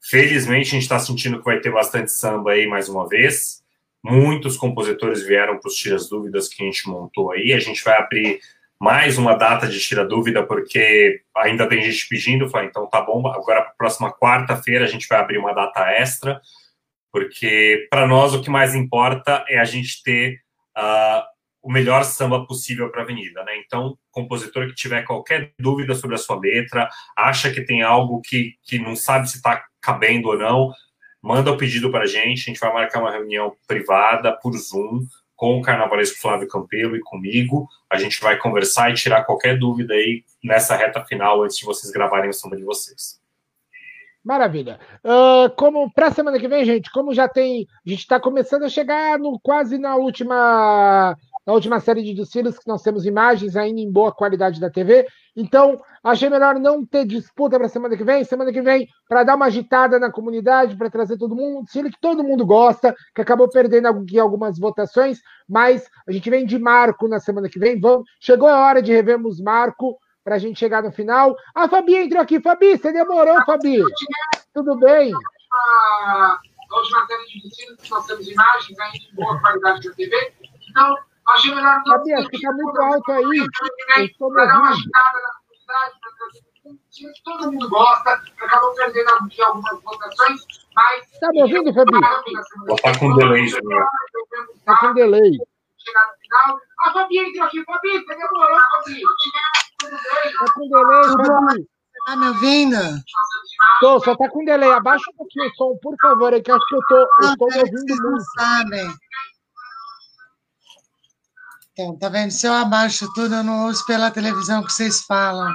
Felizmente 0.00 0.68
a 0.68 0.72
gente 0.72 0.82
está 0.82 0.98
sentindo 0.98 1.38
que 1.38 1.44
vai 1.44 1.60
ter 1.60 1.70
bastante 1.70 2.10
samba 2.10 2.52
aí 2.52 2.66
mais 2.66 2.88
uma 2.88 3.06
vez. 3.06 3.62
Muitos 4.02 4.56
compositores 4.56 5.22
vieram 5.22 5.58
para 5.58 5.68
os 5.68 5.74
tiras 5.74 6.08
dúvidas 6.08 6.48
que 6.48 6.62
a 6.62 6.66
gente 6.66 6.88
montou 6.88 7.30
aí. 7.30 7.52
A 7.52 7.60
gente 7.60 7.84
vai 7.84 7.98
abrir 7.98 8.40
mais 8.80 9.18
uma 9.18 9.34
data 9.34 9.68
de 9.68 9.78
tira 9.78 10.04
dúvida 10.04 10.42
porque 10.44 11.20
ainda 11.36 11.68
tem 11.68 11.82
gente 11.82 12.08
pedindo. 12.08 12.48
Falei, 12.48 12.68
então 12.68 12.88
tá 12.88 13.02
bom. 13.02 13.26
Agora 13.28 13.62
para 13.62 13.74
próxima 13.76 14.10
quarta-feira 14.10 14.86
a 14.86 14.88
gente 14.88 15.06
vai 15.06 15.18
abrir 15.18 15.36
uma 15.36 15.52
data 15.52 15.82
extra, 15.90 16.40
porque 17.12 17.86
para 17.90 18.06
nós 18.06 18.32
o 18.32 18.40
que 18.40 18.48
mais 18.48 18.74
importa 18.74 19.44
é 19.48 19.58
a 19.58 19.64
gente 19.64 20.02
ter 20.02 20.40
uh, 20.76 21.31
o 21.62 21.70
melhor 21.70 22.04
samba 22.04 22.44
possível 22.44 22.90
para 22.90 23.02
a 23.02 23.04
avenida, 23.04 23.44
né? 23.44 23.52
Então, 23.64 23.96
compositor 24.10 24.66
que 24.66 24.74
tiver 24.74 25.02
qualquer 25.02 25.52
dúvida 25.58 25.94
sobre 25.94 26.16
a 26.16 26.18
sua 26.18 26.38
letra, 26.38 26.88
acha 27.16 27.52
que 27.52 27.62
tem 27.62 27.82
algo 27.82 28.20
que, 28.20 28.54
que 28.64 28.78
não 28.78 28.96
sabe 28.96 29.30
se 29.30 29.36
está 29.36 29.64
cabendo 29.80 30.28
ou 30.28 30.38
não, 30.38 30.72
manda 31.22 31.52
o 31.52 31.56
pedido 31.56 31.90
para 31.90 32.02
a 32.02 32.06
gente, 32.06 32.42
a 32.42 32.44
gente 32.52 32.60
vai 32.60 32.72
marcar 32.72 33.00
uma 33.00 33.12
reunião 33.12 33.54
privada 33.66 34.32
por 34.32 34.52
Zoom 34.56 35.06
com 35.36 35.58
o 35.58 35.62
carnavalesco 35.62 36.20
Flávio 36.20 36.48
Campelo 36.48 36.96
e 36.96 37.00
comigo, 37.00 37.66
a 37.90 37.96
gente 37.96 38.20
vai 38.20 38.36
conversar 38.38 38.90
e 38.90 38.94
tirar 38.94 39.24
qualquer 39.24 39.58
dúvida 39.58 39.94
aí 39.94 40.24
nessa 40.42 40.76
reta 40.76 41.04
final 41.04 41.42
antes 41.42 41.56
de 41.56 41.64
vocês 41.64 41.92
gravarem 41.92 42.30
o 42.30 42.32
samba 42.32 42.56
de 42.56 42.64
vocês. 42.64 43.20
Maravilha. 44.24 44.78
Uh, 45.04 45.50
como 45.56 45.92
para 45.92 46.12
semana 46.12 46.38
que 46.38 46.46
vem, 46.46 46.64
gente, 46.64 46.92
como 46.92 47.12
já 47.12 47.28
tem, 47.28 47.66
a 47.84 47.90
gente 47.90 48.00
está 48.00 48.20
começando 48.20 48.62
a 48.62 48.68
chegar 48.68 49.18
no 49.18 49.38
quase 49.40 49.78
na 49.78 49.96
última 49.96 51.16
na 51.46 51.52
última 51.52 51.80
série 51.80 52.02
de 52.02 52.14
desfiles, 52.14 52.58
que 52.58 52.68
nós 52.68 52.82
temos 52.82 53.04
imagens 53.04 53.56
ainda 53.56 53.80
em 53.80 53.90
boa 53.90 54.12
qualidade 54.12 54.60
da 54.60 54.70
TV. 54.70 55.06
Então, 55.36 55.76
achei 56.02 56.28
melhor 56.28 56.58
não 56.58 56.86
ter 56.86 57.04
disputa 57.04 57.58
para 57.58 57.68
semana 57.68 57.96
que 57.96 58.04
vem. 58.04 58.24
Semana 58.24 58.52
que 58.52 58.62
vem, 58.62 58.88
para 59.08 59.24
dar 59.24 59.34
uma 59.34 59.46
agitada 59.46 59.98
na 59.98 60.10
comunidade, 60.10 60.76
para 60.76 60.90
trazer 60.90 61.18
todo 61.18 61.34
mundo, 61.34 61.60
um 61.60 61.64
desfile 61.64 61.90
que 61.90 62.00
todo 62.00 62.22
mundo 62.22 62.46
gosta, 62.46 62.94
que 63.14 63.20
acabou 63.20 63.48
perdendo 63.48 63.88
aqui 63.88 64.18
algumas 64.18 64.58
votações, 64.58 65.18
mas 65.48 65.88
a 66.06 66.12
gente 66.12 66.30
vem 66.30 66.46
de 66.46 66.58
Marco 66.58 67.08
na 67.08 67.18
semana 67.18 67.48
que 67.48 67.58
vem. 67.58 67.80
Vamos, 67.80 68.08
chegou 68.20 68.48
a 68.48 68.60
hora 68.66 68.80
de 68.80 68.92
revermos 68.92 69.40
Marco 69.40 69.98
para 70.22 70.36
a 70.36 70.38
gente 70.38 70.58
chegar 70.58 70.82
no 70.82 70.92
final. 70.92 71.34
A 71.54 71.68
Fabi 71.68 71.96
entrou 71.96 72.22
aqui. 72.22 72.40
Fabi, 72.40 72.78
você 72.78 72.92
demorou, 72.92 73.44
Fabi? 73.44 73.82
Tudo 74.54 74.78
bem? 74.78 75.12
A 76.72 76.76
última 76.76 77.06
série 77.06 77.26
de 77.26 77.42
desfiles 77.42 77.90
nós 77.90 78.06
temos 78.06 78.28
imagens 78.28 78.78
ainda 78.78 78.96
em 78.98 79.14
boa 79.14 79.40
qualidade 79.40 79.88
da 79.88 79.94
TV. 79.94 80.32
Então, 80.70 80.96
Achei 81.32 81.54
melhor 81.54 81.82
não. 81.86 81.96
Fabiano, 81.96 82.28
fica 82.28 82.52
muito 82.52 82.82
alto 82.82 83.12
aí. 83.12 83.38
Eu 83.96 84.04
estou 84.04 84.30
me 84.32 84.42
ouvindo. 84.42 84.90
Todo 87.24 87.52
mundo 87.52 87.68
gosta, 87.68 88.22
acabou 88.40 88.74
perdendo 88.74 89.10
aqui 89.10 89.42
algumas 89.42 89.82
votações, 89.82 90.40
mas. 90.74 91.12
Está 91.12 91.28
me 91.30 91.42
ouvindo, 91.42 91.72
Fabi? 91.74 91.92
Está 92.74 92.98
com 92.98 93.16
delay, 93.16 93.46
Júnior. 93.48 93.86
Está 94.54 94.76
com 94.76 94.94
delay. 94.94 95.32
Chegar 95.78 96.06
no 96.06 96.14
final. 96.20 96.60
A 96.86 96.92
Fabi 96.92 97.18
entrou 97.18 97.46
aqui. 97.46 97.64
Fabi, 97.64 97.98
você 97.98 98.14
demorou, 98.14 98.60
Fabi. 98.70 99.02
Está 99.82 100.52
com 100.54 100.68
delay, 100.68 101.02
Fabi. 101.02 101.68
Tá 102.06 102.16
me 102.16 102.28
ouvindo? 102.28 102.76
Tô, 103.80 104.00
só 104.00 104.16
tá 104.16 104.28
com 104.28 104.44
delay. 104.44 104.70
Abaixa 104.70 105.04
um 105.12 105.16
pouquinho 105.16 105.48
o 105.48 105.54
som, 105.54 105.78
por 105.82 105.96
favor, 106.00 106.32
é 106.32 106.40
que 106.40 106.50
acho 106.50 106.66
que 106.66 106.74
eu 106.74 106.80
tô, 106.88 106.96
eu 106.96 107.36
tô 107.38 107.46
me 107.46 107.58
ouvindo 107.58 108.02
muito. 108.02 108.24
Sabem. 108.36 108.92
Então, 111.72 111.96
tá 111.96 112.08
vendo? 112.08 112.30
Se 112.30 112.46
eu 112.46 112.52
abaixo 112.52 113.06
tudo, 113.14 113.34
eu 113.34 113.42
não 113.42 113.66
ouço 113.66 113.84
pela 113.86 114.10
televisão 114.10 114.62
que 114.62 114.72
vocês 114.72 115.02
falam. 115.04 115.50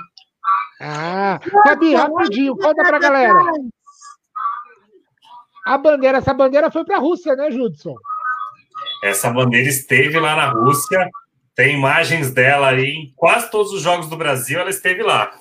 Ah, 0.81 1.39
Fabi, 1.63 1.93
rapidinho, 1.93 2.55
conta 2.55 2.83
pra 2.83 2.99
galera. 2.99 3.39
A 5.65 5.77
bandeira, 5.77 6.17
essa 6.19 6.33
bandeira 6.33 6.71
foi 6.71 6.83
pra 6.85 6.97
Rússia, 6.97 7.35
né, 7.35 7.51
Judson? 7.51 7.95
Essa 9.03 9.31
bandeira 9.31 9.67
esteve 9.67 10.19
lá 10.19 10.35
na 10.35 10.49
Rússia. 10.49 11.09
Tem 11.55 11.75
imagens 11.75 12.31
dela 12.31 12.69
aí 12.69 12.85
em 12.85 13.13
quase 13.15 13.49
todos 13.51 13.71
os 13.73 13.81
jogos 13.81 14.07
do 14.07 14.17
Brasil, 14.17 14.59
ela 14.59 14.69
esteve 14.69 15.03
lá. 15.03 15.31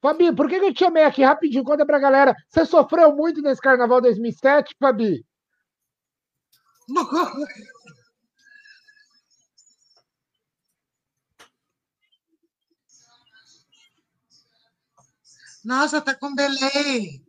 Fabi, 0.00 0.34
por 0.34 0.48
que 0.48 0.56
eu 0.56 0.72
te 0.72 0.78
chamei 0.78 1.04
aqui 1.04 1.22
rapidinho? 1.22 1.62
Conta 1.62 1.84
pra 1.84 1.98
galera. 1.98 2.34
Você 2.48 2.64
sofreu 2.64 3.14
muito 3.14 3.42
nesse 3.42 3.60
carnaval 3.60 4.00
2007, 4.00 4.74
Fabi? 4.80 5.24
Nossa, 15.64 16.00
tá 16.00 16.14
com 16.14 16.34
delay. 16.34 17.22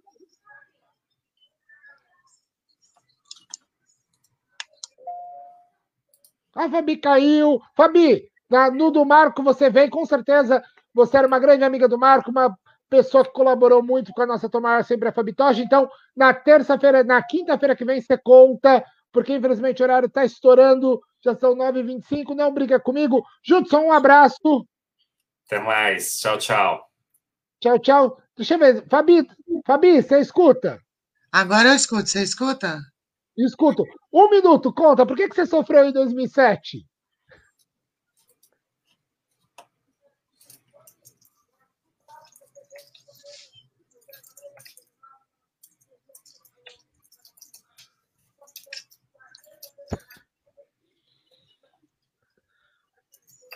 A 6.56 6.70
Fabi 6.70 6.98
caiu. 6.98 7.62
Fabi, 7.76 8.30
na, 8.50 8.70
no 8.70 8.92
do 8.92 9.06
Marco 9.06 9.44
você 9.44 9.70
vem, 9.70 9.90
com 9.90 10.06
certeza. 10.06 10.64
Você 10.94 11.18
era 11.18 11.28
uma 11.28 11.40
grande 11.40 11.64
amiga 11.64 11.88
do 11.88 11.98
Marco, 11.98 12.32
uma 12.32 12.56
pessoa 12.90 13.24
que 13.24 13.32
colaborou 13.32 13.82
muito 13.82 14.12
com 14.12 14.22
a 14.22 14.26
nossa 14.26 14.50
tomada 14.50 14.84
sempre 14.84 15.08
a 15.08 15.14
Fabi 15.14 15.34
Tocha. 15.34 15.62
Então, 15.62 15.90
na 16.16 16.34
terça-feira, 16.34 17.04
na 17.04 17.24
quinta-feira 17.24 17.76
que 17.76 17.86
vem, 17.86 18.02
você 18.02 18.18
conta, 18.18 18.84
porque 19.12 19.34
infelizmente 19.34 19.82
o 19.82 19.86
horário 19.86 20.08
está 20.08 20.26
estourando, 20.26 21.02
já 21.24 21.34
são 21.36 21.56
9h25. 21.56 22.36
Não 22.36 22.54
briga 22.54 22.80
comigo. 22.80 23.24
Judson, 23.44 23.86
um 23.86 23.92
abraço. 23.94 24.68
Até 25.46 25.60
mais. 25.60 26.20
Tchau, 26.20 26.38
tchau. 26.38 26.91
Tchau, 27.62 27.78
tchau. 27.78 28.18
Deixa 28.36 28.56
eu 28.56 28.60
ver. 28.60 28.88
Fabi, 28.90 29.28
Fabi, 29.66 30.02
você 30.02 30.20
escuta? 30.20 30.82
Agora 31.32 31.70
eu 31.70 31.76
escuto. 31.76 32.10
Você 32.10 32.24
escuta? 32.24 32.80
Escuto. 33.38 33.84
Um 34.12 34.30
minuto, 34.30 34.74
conta. 34.74 35.06
Por 35.06 35.16
que, 35.16 35.30
que 35.30 35.36
você 35.36 35.46
sofreu 35.46 35.86
em 35.86 35.94
2007? 35.94 36.84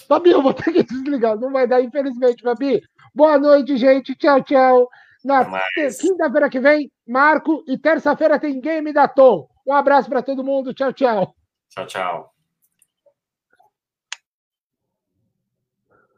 Fabi, 0.07 0.29
eu 0.29 0.43
vou 0.43 0.53
ter 0.53 0.71
que 0.71 0.83
desligar. 0.83 1.35
Não 1.39 1.51
vai 1.51 1.67
dar, 1.67 1.81
infelizmente, 1.81 2.43
Fabi. 2.43 2.83
Boa 3.15 3.39
noite, 3.39 3.77
gente. 3.77 4.13
Tchau, 4.13 4.43
tchau. 4.43 4.89
Na 5.23 5.45
quinta-feira 5.99 6.49
que 6.49 6.59
vem, 6.59 6.91
Marco. 7.07 7.63
E 7.65 7.77
terça-feira 7.77 8.37
tem 8.37 8.59
game 8.59 8.91
da 8.91 9.07
Tom. 9.07 9.47
Um 9.65 9.73
abraço 9.73 10.09
para 10.09 10.21
todo 10.21 10.43
mundo. 10.43 10.73
Tchau, 10.73 10.91
tchau. 10.91 11.33
Tchau, 11.69 11.87
tchau. 11.87 12.34